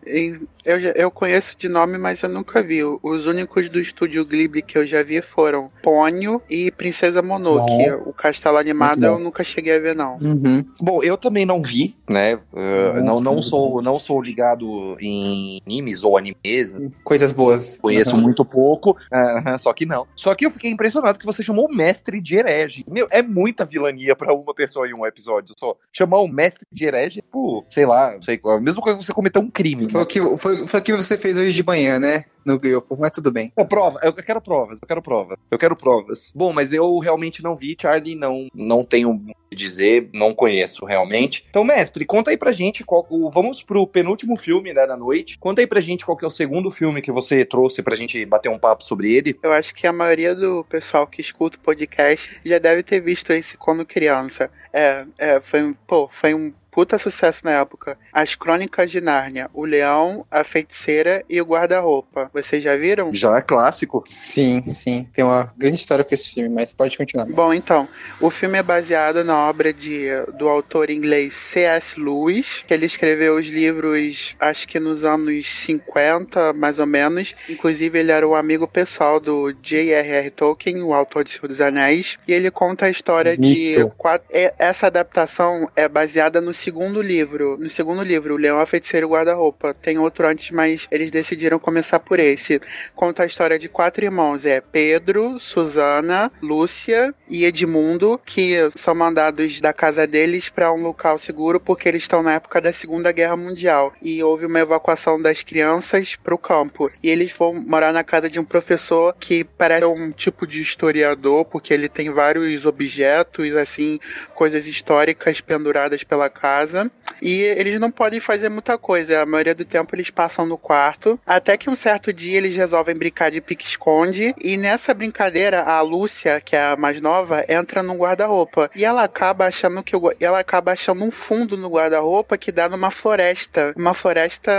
eu, 0.67 0.79
eu 0.95 1.09
conheço 1.09 1.55
de 1.57 1.69
nome, 1.69 1.97
mas 1.97 2.21
eu 2.21 2.29
nunca 2.29 2.61
vi. 2.61 2.83
Os 2.83 3.25
únicos 3.25 3.69
do 3.69 3.79
estúdio 3.79 4.25
Ghibli 4.25 4.61
que 4.61 4.77
eu 4.77 4.85
já 4.85 5.01
vi 5.01 5.21
foram 5.21 5.71
Ponyo 5.81 6.41
e 6.49 6.69
Princesa 6.71 7.21
Mononoke. 7.21 7.89
O 8.05 8.11
castelo 8.11 8.57
animado 8.57 9.05
eu 9.05 9.17
nunca 9.17 9.43
cheguei 9.45 9.77
a 9.77 9.79
ver, 9.79 9.95
não. 9.95 10.17
Uhum. 10.17 10.65
Bom, 10.81 11.01
eu 11.01 11.15
também 11.15 11.45
não 11.45 11.61
vi, 11.61 11.95
né? 12.09 12.35
Uh, 12.35 13.01
não, 13.01 13.21
não, 13.21 13.41
sou, 13.41 13.81
não 13.81 13.97
sou 13.97 14.21
ligado 14.21 14.97
em 14.99 15.61
animes 15.65 16.03
ou 16.03 16.17
animes. 16.17 16.75
Coisas 17.01 17.31
boas. 17.31 17.77
Conheço 17.77 18.15
uhum. 18.15 18.21
muito 18.21 18.43
pouco, 18.43 18.96
uh, 19.11 19.57
só 19.59 19.73
que 19.73 19.85
não. 19.85 20.07
Só 20.15 20.33
que 20.35 20.45
eu 20.45 20.51
fiquei 20.51 20.71
impressionado 20.71 21.19
que 21.19 21.25
você 21.25 21.43
chamou 21.43 21.67
o 21.67 21.75
mestre 21.75 22.21
de 22.21 22.37
herege. 22.37 22.85
Meu, 22.87 23.07
é 23.09 23.21
muita 23.21 23.65
vilania 23.65 24.15
pra 24.15 24.33
uma 24.33 24.53
pessoa 24.53 24.87
em 24.87 24.93
um 24.93 25.05
episódio 25.05 25.53
só. 25.57 25.75
Chamar 25.91 26.19
o 26.19 26.27
mestre 26.27 26.65
de 26.71 26.85
herege, 26.85 27.21
pô, 27.21 27.65
sei 27.69 27.85
lá, 27.85 28.15
sei 28.21 28.37
qual. 28.37 28.57
A 28.57 28.61
mesma 28.61 28.81
coisa 28.81 28.97
que 28.97 29.05
você 29.05 29.13
cometeu 29.13 29.41
um 29.41 29.49
crime. 29.49 29.89
Foi, 29.89 29.99
né? 29.99 30.03
o 30.03 30.05
que, 30.05 30.37
foi, 30.37 30.67
foi 30.67 30.79
o 30.79 30.83
que 30.83 30.95
você 30.95 31.17
fez 31.17 31.37
hoje 31.37 31.53
de 31.53 31.63
manhã, 31.63 31.99
né? 31.99 32.25
No 32.47 32.57
grupo, 32.57 32.97
mas 32.97 33.11
tudo 33.11 33.31
bem. 33.31 33.51
É 33.57 33.63
prova, 33.65 33.99
eu 34.01 34.13
quero 34.13 34.41
provas, 34.41 34.79
eu 34.81 34.87
quero 34.87 35.01
provas. 35.01 35.37
Eu 35.51 35.57
quero 35.59 35.75
provas. 35.75 36.31
Bom, 36.33 36.53
mas 36.53 36.71
eu 36.71 36.97
realmente 36.99 37.43
não 37.43 37.55
vi, 37.55 37.75
Charlie, 37.79 38.15
não, 38.15 38.47
não 38.55 38.83
tenho 38.83 39.11
o 39.11 39.19
que 39.49 39.55
dizer, 39.55 40.09
não 40.13 40.33
conheço 40.33 40.85
realmente. 40.85 41.45
Então, 41.49 41.63
mestre, 41.63 42.05
conta 42.05 42.31
aí 42.31 42.37
pra 42.37 42.53
gente 42.53 42.83
qual. 42.83 43.05
Vamos 43.31 43.61
pro 43.61 43.85
penúltimo 43.85 44.37
filme 44.37 44.73
né, 44.73 44.87
da 44.87 44.95
noite. 44.95 45.37
Conta 45.37 45.61
aí 45.61 45.67
pra 45.67 45.81
gente 45.81 46.05
qual 46.05 46.17
que 46.17 46.23
é 46.23 46.27
o 46.27 46.31
segundo 46.31 46.71
filme 46.71 47.01
que 47.01 47.11
você 47.11 47.43
trouxe 47.43 47.83
pra 47.83 47.95
gente 47.95 48.25
bater 48.25 48.49
um 48.49 48.59
papo 48.59 48.83
sobre 48.83 49.13
ele. 49.13 49.37
Eu 49.43 49.51
acho 49.51 49.75
que 49.75 49.85
a 49.85 49.91
maioria 49.91 50.33
do 50.33 50.63
pessoal 50.65 51.05
que 51.05 51.21
escuta 51.21 51.57
o 51.57 51.61
podcast 51.61 52.39
já 52.45 52.59
deve 52.59 52.81
ter 52.81 53.01
visto 53.01 53.33
esse 53.33 53.57
quando 53.57 53.85
criança. 53.85 54.49
É, 54.71 55.05
é 55.17 55.41
foi, 55.41 55.75
pô, 55.85 56.09
foi 56.11 56.33
um 56.33 56.53
puta 56.77 56.99
sucesso 56.99 57.39
na 57.43 57.53
época. 57.53 57.97
As 58.13 58.35
Crônicas 58.35 58.91
de 58.91 59.01
Nárnia, 59.01 59.49
O 59.51 59.65
Leão, 59.65 60.23
A 60.29 60.43
Feiticeira 60.43 61.25
e 61.27 61.41
o 61.41 61.43
Guarda-Roupa. 61.43 62.29
Vocês 62.31 62.63
já 62.63 62.75
viram? 62.75 63.11
Já 63.11 63.35
é 63.35 63.41
clássico. 63.41 64.03
Sim, 64.05 64.61
sim. 64.67 65.09
Tem 65.11 65.25
uma 65.25 65.51
grande 65.57 65.77
história 65.77 66.05
com 66.05 66.13
esse 66.13 66.35
filme, 66.35 66.49
mas 66.49 66.73
pode 66.73 66.95
continuar. 66.95 67.25
Bom, 67.25 67.51
então, 67.51 67.87
o 68.21 68.29
filme 68.29 68.59
é 68.59 68.61
baseado 68.61 69.23
na 69.23 69.49
obra 69.49 69.73
de, 69.73 70.07
do 70.37 70.47
autor 70.47 70.91
inglês 70.91 71.33
C.S. 71.33 71.99
Lewis, 71.99 72.63
que 72.67 72.75
ele 72.75 72.85
escreveu 72.85 73.37
os 73.37 73.47
livros, 73.47 74.35
acho 74.39 74.67
que 74.67 74.79
nos 74.79 75.03
anos 75.03 75.47
50, 75.65 76.53
mais 76.53 76.77
ou 76.77 76.85
menos. 76.85 77.33
Inclusive, 77.49 77.97
ele 77.97 78.11
era 78.11 78.27
um 78.27 78.35
amigo 78.35 78.67
pessoal 78.67 79.19
do 79.19 79.51
J.R.R. 79.63 80.29
Tolkien, 80.29 80.83
o 80.83 80.93
autor 80.93 81.23
de 81.23 81.31
Senhor 81.31 81.47
dos 81.47 81.59
Anéis, 81.59 82.19
e 82.27 82.33
ele 82.33 82.51
conta 82.51 82.85
a 82.85 82.91
história 82.91 83.31
Mito. 83.35 83.89
de 83.89 83.95
quatro... 83.97 84.27
Essa 84.59 84.85
adaptação 84.85 85.67
é 85.75 85.89
baseada 85.89 86.39
no 86.39 86.53
segundo 86.67 87.01
livro, 87.01 87.57
no 87.57 87.69
segundo 87.69 88.03
livro, 88.03 88.33
O 88.33 88.37
Leão, 88.37 88.59
a 88.59 88.65
Feiticeira 88.65 89.05
e 89.05 89.07
o 89.07 89.11
Guarda-Roupa. 89.11 89.73
Tem 89.73 89.97
outro 89.97 90.27
antes, 90.27 90.51
mas 90.51 90.85
eles 90.91 91.09
decidiram 91.09 91.57
começar 91.57 91.97
por 91.97 92.19
esse. 92.19 92.59
Conta 92.93 93.23
a 93.23 93.25
história 93.25 93.57
de 93.57 93.69
quatro 93.69 94.03
irmãos, 94.03 94.45
é 94.45 94.59
Pedro, 94.59 95.39
Susana, 95.39 96.29
Lúcia 96.41 97.15
e 97.29 97.45
Edmundo, 97.45 98.19
que 98.25 98.55
são 98.75 98.93
mandados 98.93 99.61
da 99.61 99.71
casa 99.71 100.05
deles 100.05 100.49
para 100.49 100.73
um 100.73 100.81
local 100.81 101.17
seguro 101.17 101.57
porque 101.57 101.87
eles 101.87 102.01
estão 102.01 102.21
na 102.21 102.33
época 102.33 102.59
da 102.59 102.73
Segunda 102.73 103.13
Guerra 103.13 103.37
Mundial 103.37 103.93
e 104.01 104.21
houve 104.21 104.45
uma 104.45 104.59
evacuação 104.59 105.21
das 105.21 105.43
crianças 105.43 106.17
para 106.17 106.35
o 106.35 106.37
campo. 106.37 106.91
E 107.01 107.09
eles 107.09 107.31
vão 107.31 107.53
morar 107.53 107.93
na 107.93 108.03
casa 108.03 108.29
de 108.29 108.41
um 108.41 108.43
professor 108.43 109.15
que 109.17 109.45
parece 109.45 109.85
um 109.85 110.11
tipo 110.11 110.45
de 110.45 110.61
historiador, 110.61 111.45
porque 111.45 111.73
ele 111.73 111.87
tem 111.87 112.09
vários 112.09 112.65
objetos, 112.65 113.55
assim, 113.55 114.01
coisas 114.35 114.67
históricas 114.67 115.39
penduradas 115.39 116.03
pela 116.03 116.29
casa 116.29 116.46
casa 116.47 116.89
e 117.21 117.41
eles 117.41 117.79
não 117.79 117.91
podem 117.91 118.19
fazer 118.19 118.49
muita 118.49 118.77
coisa. 118.77 119.21
A 119.21 119.25
maioria 119.25 119.55
do 119.55 119.65
tempo 119.65 119.95
eles 119.95 120.09
passam 120.09 120.45
no 120.45 120.57
quarto. 120.57 121.19
Até 121.25 121.57
que 121.57 121.69
um 121.69 121.75
certo 121.75 122.13
dia 122.13 122.37
eles 122.37 122.55
resolvem 122.55 122.95
brincar 122.95 123.31
de 123.31 123.41
pique-esconde. 123.41 124.33
E 124.41 124.57
nessa 124.57 124.93
brincadeira, 124.93 125.63
a 125.63 125.81
Lúcia, 125.81 126.39
que 126.41 126.55
é 126.55 126.63
a 126.63 126.77
mais 126.77 127.01
nova, 127.01 127.45
entra 127.49 127.81
no 127.83 127.95
guarda-roupa. 127.95 128.69
E 128.75 128.85
ela 128.85 129.03
acaba 129.03 129.45
achando 129.45 129.83
que 129.83 129.95
o, 129.95 130.13
ela 130.19 130.39
acaba 130.39 130.71
achando 130.71 131.03
um 131.03 131.11
fundo 131.11 131.57
no 131.57 131.69
guarda-roupa 131.69 132.37
que 132.37 132.51
dá 132.51 132.69
numa 132.69 132.91
floresta. 132.91 133.73
Uma 133.75 133.93
floresta, 133.93 134.51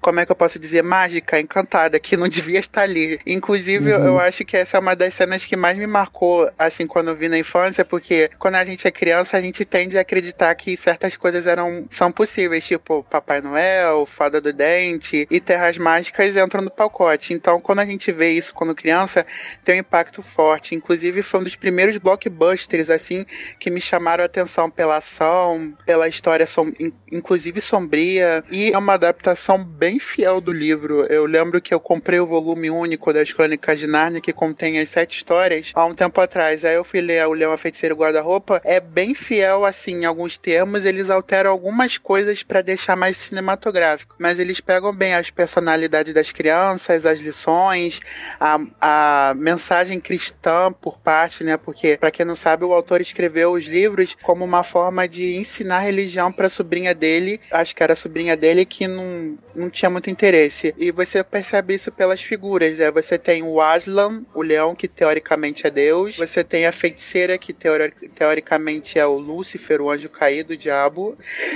como 0.00 0.20
é 0.20 0.26
que 0.26 0.32
eu 0.32 0.36
posso 0.36 0.58
dizer, 0.58 0.82
mágica, 0.82 1.40
encantada, 1.40 1.98
que 2.00 2.16
não 2.16 2.28
devia 2.28 2.58
estar 2.58 2.82
ali. 2.82 3.20
Inclusive, 3.26 3.92
uhum. 3.92 4.06
eu 4.06 4.20
acho 4.20 4.44
que 4.44 4.56
essa 4.56 4.76
é 4.76 4.80
uma 4.80 4.96
das 4.96 5.14
cenas 5.14 5.44
que 5.44 5.56
mais 5.56 5.78
me 5.78 5.86
marcou, 5.86 6.50
assim, 6.58 6.86
quando 6.86 7.08
eu 7.08 7.16
vi 7.16 7.28
na 7.28 7.38
infância, 7.38 7.84
porque 7.84 8.30
quando 8.38 8.56
a 8.56 8.64
gente 8.64 8.86
é 8.86 8.90
criança, 8.90 9.36
a 9.36 9.40
gente 9.40 9.64
tende 9.64 9.96
a 9.96 10.00
acreditar 10.00 10.54
que 10.54 10.76
certas 10.76 11.13
coisas 11.16 11.46
eram 11.46 11.86
são 11.90 12.10
possíveis, 12.10 12.64
tipo 12.64 13.02
Papai 13.04 13.40
Noel, 13.40 14.06
Fada 14.06 14.40
do 14.40 14.52
Dente 14.52 15.26
e 15.30 15.40
Terras 15.40 15.76
Mágicas 15.78 16.36
entram 16.36 16.62
no 16.62 16.70
pacote. 16.70 17.32
Então, 17.32 17.60
quando 17.60 17.80
a 17.80 17.86
gente 17.86 18.10
vê 18.12 18.30
isso 18.30 18.54
quando 18.54 18.74
criança, 18.74 19.26
tem 19.64 19.76
um 19.76 19.78
impacto 19.80 20.22
forte. 20.22 20.74
Inclusive, 20.74 21.22
foi 21.22 21.40
um 21.40 21.44
dos 21.44 21.56
primeiros 21.56 21.96
blockbusters, 21.96 22.90
assim, 22.90 23.24
que 23.58 23.70
me 23.70 23.80
chamaram 23.80 24.22
a 24.22 24.26
atenção 24.26 24.70
pela 24.70 24.96
ação, 24.96 25.74
pela 25.84 26.08
história, 26.08 26.46
som 26.46 26.72
inclusive 27.10 27.60
sombria. 27.60 28.44
E 28.50 28.72
é 28.72 28.78
uma 28.78 28.94
adaptação 28.94 29.62
bem 29.62 29.98
fiel 29.98 30.40
do 30.40 30.52
livro. 30.52 31.04
Eu 31.06 31.26
lembro 31.26 31.60
que 31.60 31.72
eu 31.72 31.80
comprei 31.80 32.20
o 32.20 32.26
volume 32.26 32.70
único 32.70 33.12
das 33.12 33.32
Crônicas 33.32 33.78
de 33.78 33.86
Nárnia, 33.86 34.20
que 34.20 34.32
contém 34.32 34.78
as 34.78 34.88
sete 34.88 35.16
histórias, 35.16 35.72
há 35.74 35.84
um 35.84 35.94
tempo 35.94 36.20
atrás. 36.20 36.64
Aí 36.64 36.74
eu 36.74 36.84
fui 36.84 37.00
ler 37.00 37.26
o 37.26 37.32
Leão, 37.32 37.52
a 37.52 37.58
Feiticeira 37.58 37.94
Guarda-Roupa. 37.94 38.60
É 38.64 38.80
bem 38.80 39.14
fiel, 39.14 39.64
assim, 39.64 40.02
em 40.02 40.04
alguns 40.04 40.36
termos. 40.36 40.84
Eles 40.84 41.03
alteram 41.10 41.50
algumas 41.50 41.98
coisas 41.98 42.42
para 42.42 42.62
deixar 42.62 42.96
mais 42.96 43.16
cinematográfico. 43.16 44.16
Mas 44.18 44.38
eles 44.38 44.60
pegam 44.60 44.94
bem 44.94 45.14
as 45.14 45.30
personalidades 45.30 46.14
das 46.14 46.32
crianças, 46.32 47.06
as 47.06 47.18
lições, 47.18 48.00
a, 48.40 48.60
a 48.80 49.34
mensagem 49.34 50.00
cristã 50.00 50.72
por 50.72 50.98
parte, 50.98 51.44
né? 51.44 51.56
Porque, 51.56 51.96
para 51.96 52.10
quem 52.10 52.24
não 52.24 52.36
sabe, 52.36 52.64
o 52.64 52.72
autor 52.72 53.00
escreveu 53.00 53.52
os 53.52 53.64
livros 53.64 54.16
como 54.22 54.44
uma 54.44 54.62
forma 54.62 55.06
de 55.08 55.36
ensinar 55.36 55.80
religião 55.80 56.32
para 56.32 56.48
sobrinha 56.48 56.94
dele, 56.94 57.40
acho 57.50 57.74
que 57.74 57.82
era 57.82 57.92
a 57.92 57.96
sobrinha 57.96 58.36
dele, 58.36 58.64
que 58.64 58.86
não, 58.86 59.36
não 59.54 59.70
tinha 59.70 59.90
muito 59.90 60.10
interesse. 60.10 60.74
E 60.78 60.90
você 60.90 61.22
percebe 61.22 61.74
isso 61.74 61.90
pelas 61.90 62.22
figuras, 62.22 62.78
né? 62.78 62.90
Você 62.90 63.18
tem 63.18 63.42
o 63.42 63.60
Aslan, 63.60 64.24
o 64.34 64.42
leão, 64.42 64.74
que 64.74 64.88
teoricamente 64.88 65.66
é 65.66 65.70
Deus. 65.70 66.16
Você 66.16 66.44
tem 66.44 66.66
a 66.66 66.72
feiticeira, 66.72 67.38
que 67.38 67.52
teori 67.52 67.92
teoricamente 68.14 68.98
é 68.98 69.06
o 69.06 69.18
Lúcifer, 69.18 69.80
o 69.80 69.90
anjo 69.90 70.08
caído, 70.08 70.52
o 70.52 70.56
diabo. 70.56 70.93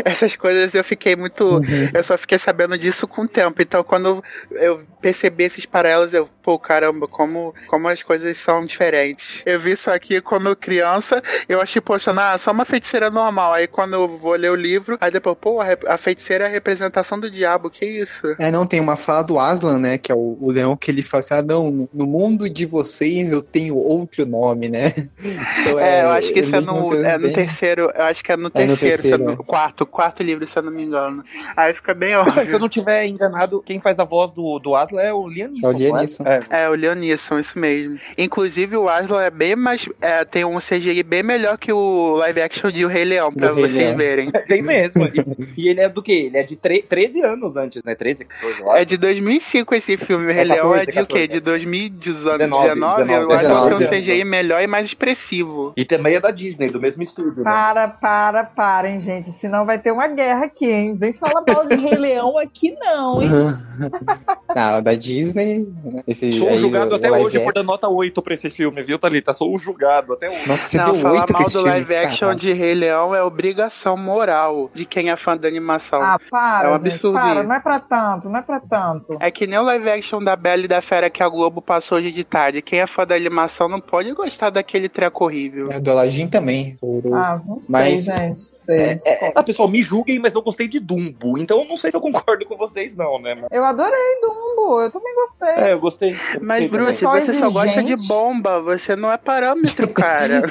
Essas 0.05 0.37
coisas 0.37 0.75
eu 0.75 0.85
fiquei 0.85 1.17
muito. 1.17 1.45
Uhum. 1.45 1.91
Eu 1.93 2.03
só 2.03 2.17
fiquei 2.17 2.39
sabendo 2.39 2.77
disso 2.77 3.07
com 3.07 3.23
o 3.23 3.29
tempo. 3.29 3.61
Então, 3.61 3.83
quando 3.83 4.23
eu 4.51 4.83
percebi 5.01 5.45
esses 5.45 5.67
paralelos, 5.67 6.15
eu, 6.15 6.29
pô, 6.49 6.59
caramba, 6.59 7.07
como, 7.07 7.55
como 7.67 7.89
as 7.89 8.03
coisas 8.03 8.39
são 8.39 8.65
diferentes. 8.65 9.43
Eu 9.45 9.61
vi 9.61 9.73
isso 9.73 9.91
aqui 9.91 10.19
quando 10.19 10.57
criança, 10.57 11.23
eu 11.47 11.61
achei, 11.61 11.79
poxa, 11.79 12.11
não, 12.11 12.39
só 12.39 12.53
uma 12.53 12.65
feiticeira 12.65 13.11
normal. 13.11 13.53
Aí 13.53 13.67
quando 13.67 13.93
eu 13.93 14.17
vou 14.17 14.33
ler 14.33 14.51
o 14.51 14.55
livro, 14.55 14.97
aí 14.99 15.11
depois, 15.11 15.37
pô, 15.39 15.61
a 15.61 15.99
feiticeira 15.99 16.45
é 16.45 16.47
a 16.47 16.51
representação 16.51 17.21
do 17.21 17.31
diabo, 17.31 17.69
que 17.69 17.85
isso? 17.85 18.35
É, 18.39 18.51
não, 18.51 18.67
tem 18.67 18.81
uma 18.81 18.97
fala 18.97 19.21
do 19.21 19.39
Aslan, 19.39 19.79
né, 19.79 19.99
que 19.99 20.11
é 20.11 20.15
o, 20.15 20.39
o 20.41 20.51
leão, 20.51 20.75
que 20.75 20.91
ele 20.91 21.03
fala 21.03 21.21
assim, 21.21 21.35
ah, 21.35 21.43
não, 21.43 21.87
no 21.93 22.07
mundo 22.07 22.49
de 22.49 22.65
vocês 22.65 23.31
eu 23.31 23.43
tenho 23.43 23.77
outro 23.77 24.25
nome, 24.25 24.71
né? 24.71 24.95
Então, 25.61 25.79
é, 25.79 25.99
é, 25.99 26.05
eu 26.05 26.09
acho 26.11 26.33
que 26.33 26.41
isso 26.41 26.55
é 26.55 26.61
no, 26.61 26.95
é 26.95 27.19
no 27.19 27.33
terceiro, 27.33 27.91
eu 27.95 28.05
acho 28.05 28.25
que 28.25 28.33
é 28.33 28.37
no 28.37 28.47
é 28.47 28.51
terceiro, 28.51 28.73
no 28.73 28.79
terceiro 28.79 29.25
no, 29.25 29.37
quarto, 29.45 29.85
quarto 29.85 30.23
livro, 30.23 30.47
se 30.47 30.59
eu 30.59 30.63
não 30.63 30.73
me 30.73 30.85
engano. 30.85 31.23
Aí 31.57 31.75
fica 31.75 31.93
bem 31.93 32.17
óbvio. 32.17 32.33
Se 32.47 32.53
eu 32.53 32.59
não 32.59 32.69
tiver 32.69 33.07
enganado, 33.07 33.61
quem 33.63 33.81
faz 33.81 33.99
a 33.99 34.05
voz 34.05 34.33
do, 34.33 34.59
do 34.59 34.75
Aslan 34.75 35.03
é 35.03 35.13
o 35.13 35.29
Lianisson. 35.29 35.67
É 35.67 35.69
o 35.69 35.77
Lianisson. 35.77 36.23
É, 36.25 36.38
é, 36.51 36.69
o 36.69 36.75
Lianisson, 36.75 37.39
isso 37.39 37.59
mesmo. 37.59 37.99
Inclusive, 38.17 38.77
o 38.77 38.89
Aslan 38.89 39.23
é 39.23 39.31
bem 39.31 39.57
mais, 39.57 39.89
é, 40.01 40.25
tem 40.25 40.45
um 40.45 40.59
CGI 40.59 41.03
bem 41.03 41.23
melhor 41.23 41.59
que 41.59 41.73
o 41.73 42.15
live 42.17 42.41
action 42.41 42.71
de 42.71 42.85
O 42.85 42.89
Rei 42.89 43.05
Leão, 43.05 43.33
pra 43.33 43.49
do 43.49 43.55
vocês 43.57 43.97
verem. 43.97 44.31
tem 44.47 44.63
mesmo. 44.63 45.05
E, 45.07 45.65
e, 45.65 45.69
ele 45.69 45.81
é 45.81 45.89
do 45.89 46.03
quê? 46.03 46.25
Ele 46.27 46.39
é 46.39 46.43
de 46.43 46.57
13 46.57 47.23
anos 47.23 47.57
antes, 47.57 47.83
né? 47.83 47.95
13, 47.95 48.25
14, 48.25 48.81
É 48.81 48.85
de 48.85 48.97
2005 48.97 49.75
esse 49.75 49.97
filme. 49.97 50.27
O 50.27 50.33
Rei 50.33 50.43
é 50.43 50.45
Leão 50.45 50.75
é 50.75 50.81
de 50.81 50.93
14, 50.93 51.03
o 51.03 51.07
quê? 51.07 51.27
De 51.27 51.41
2019? 51.41 52.39
19, 52.39 53.05
19, 53.05 53.13
eu 53.13 53.33
acho 53.33 53.45
que 53.47 53.85
é 53.85 53.87
um 53.87 53.91
CGI 53.91 54.25
melhor 54.25 54.63
e 54.63 54.67
mais 54.67 54.87
expressivo. 54.87 55.73
E 55.77 55.85
também 55.85 56.15
é 56.15 56.21
da 56.21 56.31
Disney, 56.31 56.71
do 56.71 56.81
mesmo 56.81 57.03
estúdio. 57.03 57.43
Para, 57.43 57.87
né? 57.87 57.95
para, 58.01 58.45
parem, 58.45 58.99
gente. 58.99 59.31
Senão 59.31 59.65
vai 59.65 59.79
ter 59.79 59.93
uma 59.93 60.09
guerra 60.09 60.45
aqui, 60.45 60.71
hein? 60.71 60.97
Vem 60.97 61.13
falar 61.13 61.43
mal 61.47 61.67
de 61.67 61.77
Rei 61.77 61.97
Leão 61.97 62.39
aqui, 62.39 62.77
não, 62.79 63.23
hein? 63.23 63.29
não, 64.55 64.83
da 64.83 64.95
Disney. 64.95 65.69
Esse 66.07 66.28
Sou 66.33 66.57
julgado 66.57 66.95
até 66.95 67.11
hoje 67.11 67.39
por 67.41 67.53
dar 67.53 67.63
nota 67.63 67.89
8 67.89 68.23
pra 68.23 68.35
esse 68.35 68.51
filme, 68.51 68.83
viu, 68.83 68.99
Thalita? 68.99 69.33
Sou 69.33 69.59
julgado 69.59 70.13
até 70.13 70.29
hoje. 70.29 70.49
Nossa, 70.49 70.69
você 70.69 70.77
não, 70.79 70.93
deu 70.93 70.95
falar 71.03 71.21
8 71.21 71.33
mal 71.33 71.45
do 71.45 71.63
live 71.63 71.97
action 71.97 72.35
de 72.35 72.53
Rei 72.53 72.75
Leão 72.75 73.15
é 73.15 73.23
obrigação 73.23 73.97
moral 73.97 74.71
de 74.75 74.85
quem 74.85 75.11
é 75.11 75.17
fã 75.17 75.37
da 75.37 75.49
animação. 75.49 76.03
Ah, 76.03 76.19
para, 76.31 76.69
é 76.69 76.73
um 76.73 76.75
absurdo. 76.75 77.19
Gente, 77.19 77.35
para, 77.35 77.43
não 77.43 77.55
é 77.55 77.61
pra 77.61 77.81
tanto, 77.81 78.29
não 78.29 78.39
é 78.39 78.43
pra 78.43 78.61
tanto. 78.61 79.17
É 79.21 79.31
que 79.31 79.47
nem 79.47 79.59
o 79.59 79.63
live 79.63 79.91
action 79.91 80.23
da 80.23 80.37
Bela 80.37 80.65
e 80.65 80.69
da 80.69 80.81
Fera 80.81 81.11
que 81.11 81.23
a 81.23 81.29
Globo 81.29 81.61
passou 81.61 81.99
hoje 81.99 82.13
de 82.13 82.25
tarde. 82.25 82.63
Quem 82.63 82.81
é 82.81 82.87
fã 82.87 83.07
da 83.07 83.15
animação 83.15 83.69
não 83.69 83.81
pode 83.81 84.13
gostar 84.13 84.51
daquele 84.51 84.89
treco 84.89 85.25
horrível. 85.25 85.71
É, 85.71 85.81
do 85.81 85.91
Aladdin 85.91 86.29
também. 86.29 86.77
Ah, 87.13 87.41
não 87.45 87.61
sei, 87.61 87.73
mas, 87.73 88.05
gente. 88.05 88.41
Sei, 88.55 88.77
é, 88.77 89.29
é, 89.29 89.33
ah, 89.35 89.43
pessoal, 89.43 89.69
me 89.69 89.83
julguem, 89.83 90.19
mas 90.19 90.35
eu 90.35 90.43
gostei 90.43 90.69
de 90.69 90.81
Dumbo. 90.81 91.39
Então 91.39 91.63
eu 91.63 91.69
não 91.69 91.77
sei 91.77 91.91
se 91.91 91.97
eu 91.97 92.01
concordo 92.01 92.45
com 92.47 92.57
vocês, 92.57 92.97
não, 92.97 93.21
né? 93.21 93.37
Eu 93.51 93.65
adorei 93.65 94.21
Dumbo, 94.21 94.81
eu 94.81 94.91
também 94.91 95.15
gostei. 95.15 95.49
É, 95.49 95.73
eu 95.73 95.81
gostei. 95.81 96.08
Mas, 96.41 96.67
Bruce, 96.71 97.05
você 97.05 97.19
exigente. 97.19 97.39
só 97.39 97.51
gosta 97.51 97.83
de 97.83 97.97
bomba, 98.09 98.61
você 98.61 98.97
não 98.97 99.13
é 99.13 99.17
parâmetro, 99.17 99.89
cara. 99.93 100.43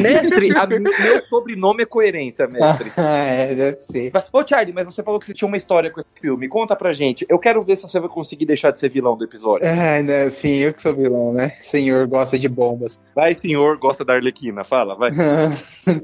mestre, 0.00 0.56
a, 0.56 0.66
meu 0.66 1.20
sobrenome 1.22 1.82
é 1.82 1.86
coerência, 1.86 2.46
mestre. 2.46 2.92
é, 3.00 3.54
deve 3.54 3.80
ser. 3.80 4.12
Ô, 4.32 4.46
Charlie, 4.46 4.74
mas 4.74 4.84
você 4.86 5.02
falou 5.02 5.18
que 5.18 5.26
você 5.26 5.34
tinha 5.34 5.48
uma 5.48 5.56
história 5.56 5.90
com 5.90 6.00
esse 6.00 6.08
filme. 6.20 6.48
Conta 6.48 6.76
pra 6.76 6.92
gente. 6.92 7.26
Eu 7.28 7.38
quero 7.38 7.62
ver 7.62 7.76
se 7.76 7.82
você 7.82 7.98
vai 8.00 8.08
conseguir 8.08 8.46
deixar 8.46 8.70
de 8.70 8.78
ser 8.78 8.88
vilão 8.88 9.16
do 9.16 9.24
episódio. 9.24 9.66
É, 9.66 10.02
né? 10.02 10.28
Sim, 10.30 10.56
eu 10.56 10.72
que 10.72 10.82
sou 10.82 10.94
vilão, 10.94 11.32
né? 11.32 11.54
Senhor 11.58 12.06
gosta 12.06 12.38
de 12.38 12.48
bombas. 12.48 13.02
Vai, 13.14 13.34
senhor, 13.34 13.78
gosta 13.78 14.04
da 14.04 14.14
Arlequina. 14.14 14.64
Fala, 14.64 14.94
vai. 14.94 15.10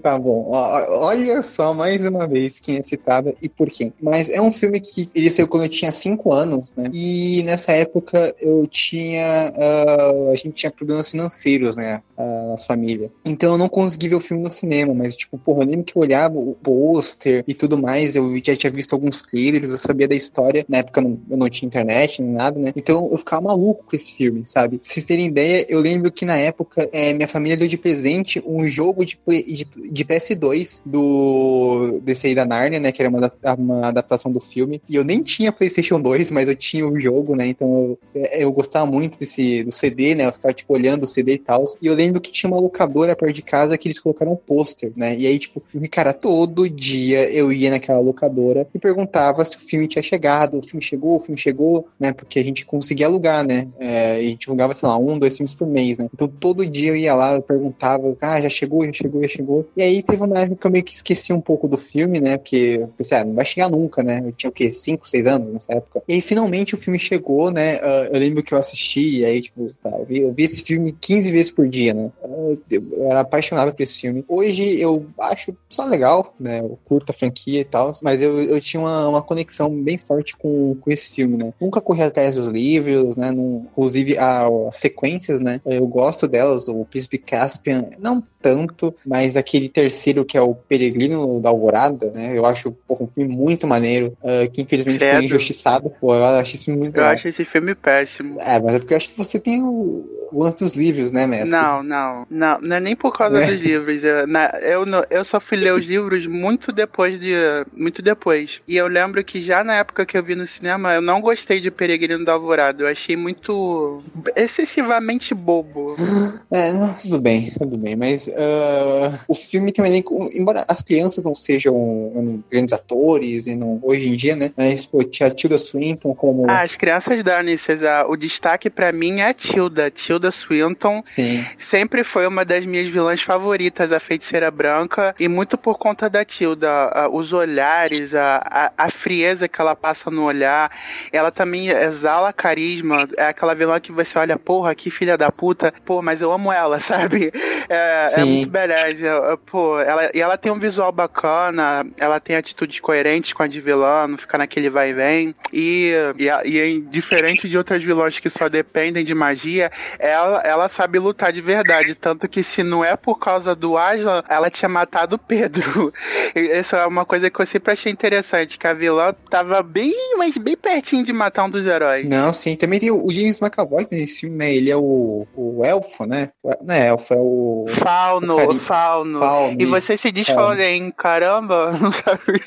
tá 0.03 0.19
bom. 0.19 0.51
Olha 0.51 1.43
só, 1.43 1.75
mais 1.75 2.05
uma 2.07 2.27
vez, 2.27 2.61
quem 2.61 2.79
é 2.79 2.83
citada 2.83 3.35
e 3.43 3.49
por 3.49 3.71
quem. 3.71 3.93
Mas 4.01 4.29
é 4.29 4.41
um 4.41 4.51
filme 4.51 4.81
que 4.81 5.11
ele 5.15 5.31
saiu 5.31 5.49
quando 5.49 5.65
eu 5.65 5.69
tinha 5.69 5.91
5 5.91 6.33
anos, 6.33 6.75
né? 6.75 6.91
E 6.93 7.43
nessa 7.45 7.73
época 7.73 8.35
eu 8.41 8.67
tinha. 8.67 8.98
Uh, 8.99 10.31
a 10.31 10.35
gente 10.35 10.53
tinha 10.53 10.71
problemas 10.71 11.09
financeiros, 11.09 11.77
né? 11.77 12.03
Uh, 12.17 12.51
nas 12.51 12.67
famílias. 12.67 13.11
Então 13.25 13.53
eu 13.53 13.59
não 13.59 13.69
consegui 13.69 14.09
ver 14.09 14.17
o 14.17 14.21
filme 14.21 14.43
no 14.43 14.51
cinema, 14.51 14.93
mas, 14.95 15.17
tipo, 15.17 15.39
porra, 15.39 15.63
eu 15.63 15.69
lembro 15.69 15.85
que 15.85 15.97
eu 15.97 16.03
olhava 16.03 16.39
o 16.39 16.55
pôster 16.55 17.45
e 17.47 17.55
tudo 17.55 17.79
mais, 17.79 18.17
eu 18.17 18.35
já 18.43 18.57
tinha 18.57 18.73
visto 18.73 18.93
alguns 18.93 19.23
trailers, 19.23 19.71
eu 19.71 19.79
sabia 19.79 20.09
da 20.09 20.15
história. 20.15 20.65
Na 20.69 20.79
época 20.79 21.01
eu 21.01 21.05
não, 21.05 21.21
eu 21.31 21.37
não 21.37 21.49
tinha 21.49 21.67
internet 21.67 22.23
nem 22.23 22.33
nada, 22.33 22.59
né? 22.59 22.73
Então 22.75 23.09
eu 23.11 23.17
ficava 23.17 23.43
maluco 23.43 23.85
com 23.85 23.97
esse 23.97 24.15
filme, 24.15 24.45
sabe? 24.45 24.79
Pra 24.79 24.89
vocês 24.89 25.05
terem 25.05 25.27
ideia, 25.27 25.67
eu 25.69 25.81
lembro 25.81 26.11
que 26.11 26.25
na 26.25 26.37
época 26.37 26.89
é, 26.93 27.13
minha 27.13 27.29
família 27.29 27.57
deu 27.57 27.69
de 27.69 27.79
presente 27.79 28.43
um 28.47 28.65
jogo 28.65 29.05
de, 29.05 29.19
de, 29.29 29.65
de 29.65 30.05
PS2 30.05 30.83
do 30.85 32.01
desse 32.03 32.27
aí 32.27 32.35
da 32.35 32.45
Narnia, 32.45 32.81
né? 32.81 32.93
Que 32.93 33.03
era 33.03 33.09
uma, 33.09 33.31
uma 33.57 33.89
adaptação 33.89 34.33
do 34.33 34.41
filme. 34.41 34.81
E 34.89 34.97
eu 34.97 35.05
nem 35.05 35.23
tinha 35.23 35.53
PlayStation 35.53 36.01
2, 36.01 36.31
mas 36.31 36.49
eu 36.49 36.57
tinha 36.57 36.87
o 36.87 36.99
jogo, 36.99 37.37
né? 37.37 37.47
Então 37.47 37.99
eu, 38.15 38.23
é, 38.23 38.45
eu 38.45 38.53
gostava 38.53 38.88
muito 38.89 39.19
desse 39.19 39.65
do 39.65 39.73
CD, 39.73 40.15
né? 40.15 40.27
Eu 40.27 40.33
ficava 40.33 40.55
tipo 40.55 40.73
olhando 40.73 41.05
o 41.05 41.07
CD 41.07 41.35
e 41.35 41.39
tal. 41.39 41.65
E 41.81 41.87
eu 41.87 41.95
lembro 41.95 42.21
que 42.21 42.33
tinha 42.33 42.51
uma 42.51 42.61
locadora 42.61 43.15
perto 43.15 43.35
de 43.35 43.43
casa 43.43 43.77
que 43.77 43.89
eles 43.89 43.99
colocaram 43.99 44.33
um 44.33 44.37
pôster, 44.37 44.93
né? 44.97 45.17
E 45.17 45.27
aí, 45.27 45.39
tipo, 45.39 45.63
cara, 45.91 46.13
todo 46.13 46.69
dia 46.69 47.31
eu 47.31 47.53
ia 47.53 47.71
naquela 47.71 48.01
locadora 48.01 48.67
e 48.75 48.79
perguntava 48.79 49.45
se 49.45 49.57
o 49.57 49.61
filme 49.61 49.87
tinha 49.87 50.03
chegado, 50.03 50.59
o 50.59 50.63
filme 50.63 50.83
chegou, 50.83 51.17
o 51.17 51.21
filme 51.21 51.39
chegou, 51.39 51.87
né? 51.99 52.13
Porque 52.13 52.39
a 52.39 52.45
gente 52.45 52.65
conseguia 52.65 53.07
alugar, 53.07 53.47
né? 53.47 53.69
É, 53.79 54.23
e 54.23 54.27
a 54.27 54.31
gente 54.31 54.49
alugava, 54.49 54.75
sei 54.75 54.89
lá, 54.89 54.99
um, 54.99 55.19
dois 55.19 55.37
filmes 55.37 55.55
por 55.55 55.67
mês, 55.67 55.99
né? 55.99 56.09
Então 56.13 56.29
todo 56.29 56.67
dia 56.67 56.91
eu 56.91 56.97
ia 56.97 57.15
lá, 57.15 57.35
eu 57.35 57.43
perguntava, 57.43 58.17
ah, 58.21 58.41
já 58.41 58.49
chegou, 58.49 58.85
já 58.87 58.93
chegou, 58.93 59.23
já 59.23 59.29
chegou. 59.29 59.69
E 59.77 59.83
aí 59.83 60.03
teve 60.03 60.23
uma 60.23 60.39
época 60.41 60.61
que 60.61 60.67
eu 60.67 60.71
meio 60.71 60.85
que 60.85 60.93
esqueci 60.93 61.33
um 61.33 61.41
pouco 61.41 61.69
do 61.69 61.77
filme, 61.77 62.21
né? 62.21 62.37
Porque 62.37 62.79
eu 62.81 62.89
pensei, 62.89 63.19
ah, 63.19 63.25
não 63.25 63.35
vai 63.35 63.45
chegar 63.45 63.69
nunca, 63.69 64.03
né? 64.03 64.23
Eu 64.25 64.33
tinha 64.33 64.51
o 64.51 64.53
quê? 64.53 64.71
5, 64.71 65.09
6 65.09 65.27
anos 65.27 65.53
nessa 65.53 65.75
época. 65.75 66.03
E 66.09 66.15
aí 66.15 66.21
finalmente 66.21 66.75
o 66.75 66.79
filme 66.79 66.99
chegou, 66.99 67.51
né? 67.51 67.77
Uh, 67.77 68.11
eu 68.13 68.21
lembro 68.21 68.43
que 68.43 68.53
eu 68.53 68.59
assisti, 68.59 68.78
e 68.87 69.25
aí, 69.25 69.41
tipo, 69.41 69.67
tá, 69.83 69.91
eu, 69.91 70.05
vi, 70.05 70.21
eu 70.21 70.33
vi 70.33 70.45
esse 70.45 70.63
filme 70.63 70.93
15 70.93 71.31
vezes 71.31 71.51
por 71.51 71.69
dia, 71.69 71.95
né? 71.95 72.11
Eu, 72.23 72.63
eu 72.71 73.11
era 73.11 73.21
apaixonado 73.21 73.75
por 73.75 73.83
esse 73.83 74.01
filme. 74.01 74.25
Hoje 74.29 74.81
eu 74.81 75.07
acho 75.21 75.57
só 75.69 75.85
legal, 75.85 76.35
né? 76.39 76.61
Eu 76.61 76.79
curto 76.85 77.11
a 77.11 77.13
franquia 77.15 77.61
e 77.61 77.65
tal, 77.65 77.93
mas 78.03 78.21
eu, 78.23 78.43
eu 78.43 78.61
tinha 78.61 78.81
uma, 78.81 79.09
uma 79.09 79.23
conexão 79.23 79.71
bem 79.71 79.99
forte 79.99 80.37
com, 80.37 80.77
com 80.77 80.91
esse 80.91 81.11
filme, 81.15 81.37
né? 81.37 81.53
Nunca 81.61 81.81
corri 81.81 82.03
atrás 82.03 82.35
dos 82.35 82.47
livros, 82.47 83.17
né? 83.17 83.33
Não, 83.33 83.67
inclusive 83.71 84.17
as 84.19 84.77
sequências, 84.77 85.41
né? 85.41 85.61
Eu 85.65 85.87
gosto 85.87 86.29
delas, 86.29 86.69
o 86.69 86.85
Príncipe 86.85 87.19
Caspian, 87.19 87.91
não 87.99 88.23
tanto, 88.41 88.95
mas 89.07 89.37
aquele 89.37 89.69
terceiro 89.69 90.25
que 90.25 90.37
é 90.37 90.41
o 90.41 90.55
Peregrino 90.55 91.41
da 91.41 91.49
Alvorada, 91.49 92.11
né? 92.11 92.37
Eu 92.37 92.47
acho 92.47 92.73
porra, 92.87 93.05
um 93.05 93.07
filme 93.07 93.35
muito 93.35 93.67
maneiro, 93.67 94.17
uh, 94.23 94.51
que 94.51 94.63
infelizmente 94.63 95.01
Credo. 95.01 95.17
foi 95.17 95.25
injustiçado. 95.25 95.91
Pô, 96.01 96.15
eu 96.15 96.25
acho 96.25 96.55
esse 96.55 96.65
filme 96.65 96.81
muito 96.81 96.97
Eu 96.97 97.03
legal. 97.03 97.15
acho 97.15 97.29
esse 97.29 97.45
filme 97.45 97.75
péssimo. 97.75 98.39
É, 98.41 98.61
mas 98.61 98.75
é 98.75 98.79
porque 98.79 98.95
eu 98.95 98.97
acho 98.97 99.09
que 99.09 99.17
você 99.17 99.39
tem 99.39 99.63
o, 99.63 100.19
o 100.33 100.43
lance 100.43 100.63
dos 100.63 100.73
livros, 100.73 101.13
né, 101.13 101.27
mestre? 101.27 101.51
Não, 101.51 101.83
não, 101.83 102.27
não, 102.31 102.61
não 102.61 102.77
é 102.77 102.81
nem 102.81 102.97
por 102.97 103.13
causa 103.13 103.43
é. 103.43 103.47
dos 103.47 103.61
livros. 103.61 104.05
Eu, 104.05 104.27
na, 104.27 104.51
eu, 104.63 104.85
eu 105.11 105.25
só 105.25 105.41
fui 105.41 105.59
ler 105.59 105.73
os 105.73 105.85
livros 105.85 106.27
muito 106.27 106.73
depois 106.73 107.19
de. 107.19 107.35
Muito 107.77 108.03
depois. 108.03 108.61
E 108.67 108.77
eu 108.77 108.87
lembro 108.87 109.23
que 109.25 109.43
já 109.43 109.65
na 109.65 109.77
época 109.77 110.07
que 110.07 110.17
eu 110.17 110.23
vi 110.23 110.35
no 110.35 110.47
cinema, 110.47 110.95
eu 110.95 111.01
não 111.01 111.21
gostei 111.21 111.61
de 111.61 111.71
Peregrino 111.71 112.25
da 112.25 112.33
Alvorada. 112.33 112.83
Eu 112.83 112.89
achei 112.89 113.17
muito. 113.17 114.03
excessivamente 114.37 115.35
bobo. 115.35 115.97
É, 116.51 116.73
não, 116.73 116.93
tudo 116.95 117.21
bem, 117.21 117.53
tudo 117.59 117.77
bem. 117.77 117.95
Mas 117.95 118.28
uh, 118.29 119.19
o 119.27 119.35
filme 119.35 119.73
tem 119.73 119.85
um 119.85 119.87
elenco. 119.87 120.31
Embora 120.33 120.65
as 120.69 120.83
crianças 120.83 121.25
não 121.25 121.35
sejam 121.35 121.75
um, 121.75 122.43
grandes 122.51 122.73
atores, 122.73 123.47
e 123.47 123.57
não, 123.57 123.79
hoje 123.83 124.09
em 124.09 124.17
dia, 124.17 124.37
né? 124.37 124.53
Mas, 124.57 124.85
pô, 124.85 125.03
tinha 125.05 125.29
a 125.29 125.31
Tilda 125.31 125.59
Swinton 125.59 126.15
como. 126.15 126.49
Ah, 126.49 126.63
as 126.63 126.77
crianças 126.77 127.23
da 127.23 127.39
César. 127.57 128.07
O 128.09 128.17
destaque 128.17 128.69
para 128.69 128.93
mim 128.93 129.21
é 129.21 129.29
a 129.29 129.35
Tilda. 129.35 129.91
Tilda 129.91 130.31
Swinton. 130.31 131.01
Sim. 131.05 131.45
Sempre 131.59 132.05
foi 132.05 132.27
uma 132.27 132.45
das 132.45 132.65
minhas 132.65 132.87
vilãs 132.87 133.23
favoritas, 133.23 133.93
a 133.93 134.01
feiticeira 134.01 134.51
branca. 134.51 135.15
E 135.19 135.29
muito 135.29 135.57
por 135.57 135.79
conta 135.79 136.09
da 136.09 136.25
Tilda. 136.25 137.09
os 137.13 137.33
olhares, 137.33 138.15
a, 138.15 138.43
a, 138.45 138.73
a 138.87 138.91
frieza 138.91 139.49
que 139.49 139.61
ela 139.61 139.75
passa 139.75 140.11
no 140.11 140.25
olhar. 140.25 140.71
Ela 141.13 141.31
também 141.31 141.69
exala 141.69 142.33
carisma. 142.33 143.09
É 143.17 143.27
aquela 143.27 143.55
vilã 143.55 143.81
que 143.81 143.93
você 143.93 144.19
olha, 144.19 144.37
porra, 144.37 144.75
que 144.75 144.91
filha 144.91 145.17
da 145.17 145.31
puta. 145.31 145.73
Pô, 145.85 146.03
mas 146.03 146.21
eu 146.21 146.33
amo 146.33 146.53
ela, 146.53 146.81
sabe? 146.81 147.33
É, 147.69 148.03
é 148.21 148.25
muito 148.25 148.51
beleza. 148.51 149.39
Pô, 149.47 149.79
ela, 149.81 150.11
e 150.15 150.21
ela 150.21 150.37
tem 150.37 150.51
um 150.53 150.59
visual 150.59 150.93
bacana. 150.93 151.87
Ela 151.99 152.21
tem 152.21 152.37
atitudes 152.37 152.81
coerentes 152.81 153.33
com 153.33 153.43
a 153.43 153.47
de 153.47 153.61
vilã, 153.61 154.07
não 154.07 154.19
fica 154.19 154.39
naquele 154.39 154.71
vai 154.71 154.91
e 154.91 154.93
vem. 154.93 155.35
E, 155.53 155.93
e, 156.19 156.25
e 156.25 156.59
é 156.59 156.81
diferente 156.91 157.49
de 157.49 157.57
outras 157.57 157.83
vilões 157.83 158.19
que 158.19 158.31
só 158.31 158.49
dependem 158.49 159.05
de 159.05 159.15
magia, 159.15 159.71
ela, 159.99 160.41
ela 160.45 160.69
sabe 160.69 160.99
lutar 160.99 161.33
de 161.33 161.41
verdade. 161.41 161.95
Tanto 161.95 162.29
que 162.29 162.43
se 162.43 162.63
não 162.63 162.85
é 162.85 162.97
por 162.97 163.19
causa 163.19 163.55
do 163.55 163.77
Aslan, 163.77 164.23
ela 164.29 164.51
tinha 164.51 164.69
matado 164.69 165.17
o 165.17 165.19
Pedro. 165.19 165.93
Essa 166.35 166.79
é 166.79 166.87
uma 166.87 167.05
coisa 167.05 167.31
que 167.31 167.41
eu 167.41 167.47
sempre 167.47 167.73
achei 167.73 167.91
interessante, 167.91 168.59
que 168.59 168.67
a 168.67 168.75
vilã 168.75 169.15
tava 169.31 169.63
bem, 169.63 169.95
mas 170.17 170.37
bem 170.37 170.57
pertinho 170.57 171.05
de 171.05 171.13
matar 171.13 171.45
um 171.45 171.51
dos 171.51 171.67
heróis. 171.67 172.07
Não, 172.07 172.33
sim. 172.33 172.57
Também 172.57 172.81
tem 172.81 172.91
o 172.91 173.09
James 173.11 173.41
McAvoy 173.41 173.87
nesse 173.91 174.21
filme, 174.21 174.37
né? 174.37 174.55
Ele 174.55 174.71
é 174.71 174.77
o, 174.77 175.27
o 175.35 175.65
elfo, 175.65 176.07
né? 176.07 176.31
Não 176.63 176.75
é 176.75 176.89
elfo, 176.89 177.15
é 177.15 177.17
o... 177.17 177.67
Fauno, 178.09 178.59
Fauno. 178.59 179.19
Fauno. 179.19 179.57
E 179.61 179.67
você 179.67 179.97
se 179.97 180.11
diz 180.11 180.29
hein? 180.61 180.93
Caramba, 180.97 181.73
não 181.81 181.93
sabe... 181.93 182.43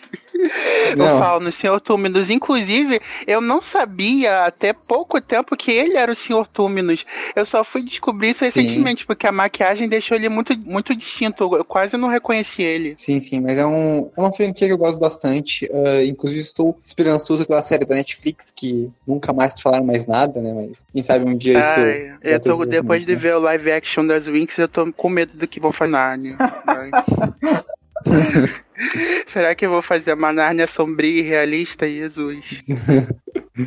Não. 0.98 1.06
Eu 1.06 1.20
falo 1.20 1.40
no 1.40 1.52
Senhor 1.52 1.80
Túminos. 1.80 2.30
Inclusive, 2.30 3.00
eu 3.28 3.42
não 3.42 3.62
sabia 3.62 4.46
até 4.46 4.74
pouco 4.74 5.22
tempo 5.22 5.56
que 5.56 5.72
ele 5.72 5.96
era 5.96 6.12
o 6.12 6.16
Senhor 6.16 6.48
Túminos. 6.48 7.06
Eu 7.36 7.46
só 7.46 7.64
fui 7.64 7.84
descobrir 7.84 8.32
isso 8.32 8.40
sim. 8.40 8.46
recentemente, 8.46 9.06
porque 9.06 9.28
a 9.28 9.32
maquiagem 9.32 9.88
deixou 9.88 10.18
ele 10.18 10.30
muito, 10.30 10.58
muito 10.58 10.96
distinto. 10.96 11.56
Eu 11.56 11.66
quase 11.66 11.98
não 11.98 12.08
reconheci 12.08 12.62
ele. 12.62 12.96
Sim, 12.98 13.20
sim, 13.20 13.40
mas 13.40 13.58
é, 13.58 13.66
um, 13.66 14.10
é 14.16 14.20
uma 14.20 14.34
franquia 14.34 14.68
que 14.68 14.74
eu 14.74 14.78
gosto 14.78 15.00
bastante. 15.00 15.66
Uh, 15.66 16.04
inclusive, 16.06 16.42
estou 16.42 16.78
esperançoso 16.84 17.46
pela 17.46 17.62
série 17.62 17.86
da 17.86 17.96
Netflix, 17.96 18.52
que 18.56 18.90
nunca 19.06 19.34
mais 19.34 19.60
falaram 19.60 19.86
mais 19.86 20.08
nada, 20.08 20.42
né? 20.42 20.54
Mas 20.54 20.86
quem 20.92 21.04
sabe 21.04 21.30
um 21.30 21.38
dia 21.38 21.60
isso. 21.60 21.80
Ai, 21.80 22.16
eu 22.22 22.40
tô, 22.40 22.66
depois 22.66 23.06
de 23.06 23.14
né? 23.14 23.20
ver 23.20 23.36
o 23.36 23.40
live 23.40 23.72
action 23.72 24.06
das 24.06 24.28
Winx, 24.28 24.58
eu 24.58 24.68
tô 24.68 24.92
com 24.94 25.10
medo 25.10 25.34
do 25.38 25.48
que 25.48 25.60
vão 25.60 25.72
fazer 25.72 25.92
na 25.92 26.18
Será 29.28 29.54
que 29.54 29.66
eu 29.66 29.70
vou 29.70 29.82
fazer 29.82 30.14
uma 30.14 30.34
Nárnia 30.34 30.68
sombria 30.68 31.20
e 31.20 31.22
realista, 31.22 31.88
Jesus? 31.88 32.64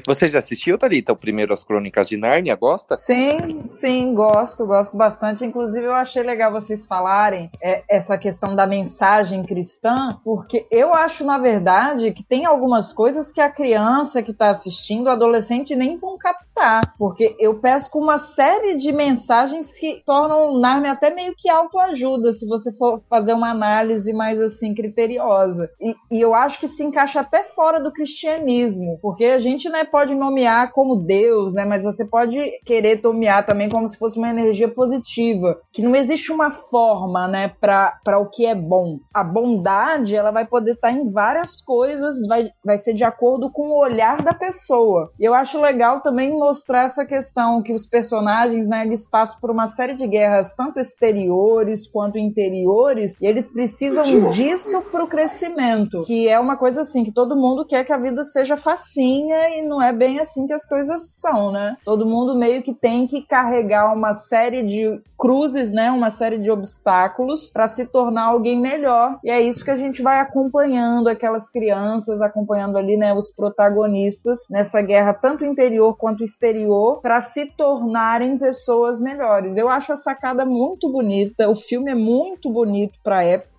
Você 0.06 0.28
já 0.28 0.38
assistiu, 0.38 0.78
Thalita, 0.78 1.12
o 1.12 1.16
primeiro 1.16 1.52
As 1.52 1.62
Crônicas 1.62 2.08
de 2.08 2.16
Nárnia? 2.16 2.56
Gosta? 2.56 2.96
Sim, 2.96 3.68
sim, 3.68 4.14
gosto, 4.14 4.66
gosto 4.66 4.96
bastante. 4.96 5.44
Inclusive, 5.44 5.86
eu 5.86 5.92
achei 5.92 6.22
legal 6.22 6.50
vocês 6.50 6.86
falarem 6.86 7.50
é, 7.62 7.82
essa 7.88 8.16
questão 8.16 8.56
da 8.56 8.66
mensagem 8.66 9.42
cristã, 9.42 10.18
porque 10.24 10.66
eu 10.70 10.94
acho, 10.94 11.24
na 11.24 11.38
verdade, 11.38 12.12
que 12.12 12.24
tem 12.24 12.46
algumas 12.46 12.92
coisas 12.92 13.30
que 13.30 13.40
a 13.40 13.50
criança 13.50 14.22
que 14.22 14.30
está 14.30 14.48
assistindo, 14.50 15.06
o 15.06 15.10
adolescente, 15.10 15.76
nem 15.76 15.96
vão 15.96 16.16
captar. 16.16 16.44
Porque 16.98 17.36
eu 17.38 17.58
pesco 17.58 17.98
uma 17.98 18.18
série 18.18 18.76
de 18.76 18.92
mensagens 18.92 19.72
que 19.72 20.02
tornam 20.04 20.58
Nárnia 20.58 20.92
até 20.92 21.10
meio 21.10 21.34
que 21.36 21.48
autoajuda, 21.48 22.32
se 22.32 22.46
você 22.46 22.72
for 22.72 23.02
fazer 23.08 23.32
uma 23.32 23.50
análise 23.50 24.12
mais 24.12 24.40
assim 24.40 24.74
criteriosa. 24.74 25.68
E, 25.80 25.94
e 26.10 26.20
eu 26.20 26.34
acho 26.34 26.60
que 26.60 26.68
se 26.68 26.82
encaixa 26.82 27.20
até 27.20 27.42
fora 27.42 27.80
do 27.80 27.92
cristianismo, 27.92 28.98
porque 29.02 29.24
a 29.24 29.38
gente 29.38 29.68
né, 29.68 29.84
pode 29.84 30.14
nomear 30.14 30.72
como 30.72 30.96
Deus, 30.96 31.54
né, 31.54 31.64
mas 31.64 31.82
você 31.82 32.04
pode 32.04 32.40
querer 32.64 33.00
nomear 33.02 33.44
também 33.44 33.68
como 33.68 33.88
se 33.88 33.98
fosse 33.98 34.18
uma 34.18 34.30
energia 34.30 34.68
positiva, 34.68 35.60
que 35.72 35.82
não 35.82 35.94
existe 35.94 36.32
uma 36.32 36.50
forma, 36.50 37.26
né, 37.26 37.52
para 37.60 38.18
o 38.18 38.28
que 38.28 38.46
é 38.46 38.54
bom. 38.54 38.98
A 39.12 39.24
bondade, 39.24 40.16
ela 40.16 40.30
vai 40.30 40.46
poder 40.46 40.72
estar 40.72 40.88
tá 40.88 40.94
em 40.94 41.10
várias 41.12 41.60
coisas, 41.60 42.26
vai, 42.26 42.50
vai 42.64 42.78
ser 42.78 42.94
de 42.94 43.04
acordo 43.04 43.50
com 43.50 43.68
o 43.68 43.78
olhar 43.78 44.22
da 44.22 44.34
pessoa. 44.34 45.10
E 45.18 45.24
eu 45.24 45.34
acho 45.34 45.60
legal 45.60 46.00
também 46.00 46.32
mostrar 46.44 46.84
essa 46.84 47.06
questão 47.06 47.62
que 47.62 47.72
os 47.72 47.86
personagens, 47.86 48.68
né, 48.68 48.84
eles 48.84 49.08
passam 49.08 49.38
por 49.40 49.50
uma 49.50 49.66
série 49.66 49.94
de 49.94 50.06
guerras, 50.06 50.52
tanto 50.54 50.78
exteriores 50.78 51.86
quanto 51.86 52.18
interiores, 52.18 53.16
e 53.20 53.26
eles 53.26 53.50
precisam 53.50 54.02
disso 54.28 54.90
para 54.90 55.02
o 55.02 55.08
crescimento, 55.08 56.02
que 56.02 56.28
é 56.28 56.38
uma 56.38 56.56
coisa 56.56 56.82
assim, 56.82 57.02
que 57.02 57.12
todo 57.12 57.34
mundo 57.34 57.64
quer 57.64 57.82
que 57.84 57.92
a 57.92 57.98
vida 57.98 58.22
seja 58.24 58.56
facinha 58.56 59.48
e 59.56 59.62
não 59.62 59.80
é 59.80 59.92
bem 59.92 60.20
assim 60.20 60.46
que 60.46 60.52
as 60.52 60.66
coisas 60.66 61.14
são, 61.14 61.50
né? 61.50 61.76
Todo 61.84 62.06
mundo 62.06 62.36
meio 62.36 62.62
que 62.62 62.74
tem 62.74 63.06
que 63.06 63.22
carregar 63.22 63.92
uma 63.94 64.12
série 64.12 64.62
de 64.62 65.00
cruzes, 65.16 65.72
né? 65.72 65.90
Uma 65.90 66.10
série 66.10 66.38
de 66.38 66.50
obstáculos 66.50 67.50
para 67.50 67.68
se 67.68 67.86
tornar 67.86 68.24
alguém 68.24 68.60
melhor. 68.60 69.18
E 69.24 69.30
é 69.30 69.40
isso 69.40 69.64
que 69.64 69.70
a 69.70 69.76
gente 69.76 70.02
vai 70.02 70.18
acompanhando 70.20 71.08
aquelas 71.08 71.48
crianças, 71.48 72.20
acompanhando 72.20 72.76
ali, 72.76 72.96
né, 72.96 73.14
os 73.14 73.30
protagonistas 73.30 74.40
nessa 74.50 74.82
guerra 74.82 75.14
tanto 75.14 75.44
interior 75.44 75.96
quanto 75.96 76.22
exterior 76.22 76.33
para 77.02 77.20
se 77.20 77.46
tornarem 77.46 78.38
pessoas 78.38 79.00
melhores. 79.00 79.56
Eu 79.56 79.68
acho 79.68 79.92
a 79.92 79.96
sacada 79.96 80.44
muito 80.44 80.90
bonita. 80.90 81.48
O 81.48 81.54
filme 81.54 81.90
é 81.90 81.94
muito 81.94 82.50
bonito 82.50 82.98
para 83.02 83.24
época 83.24 83.54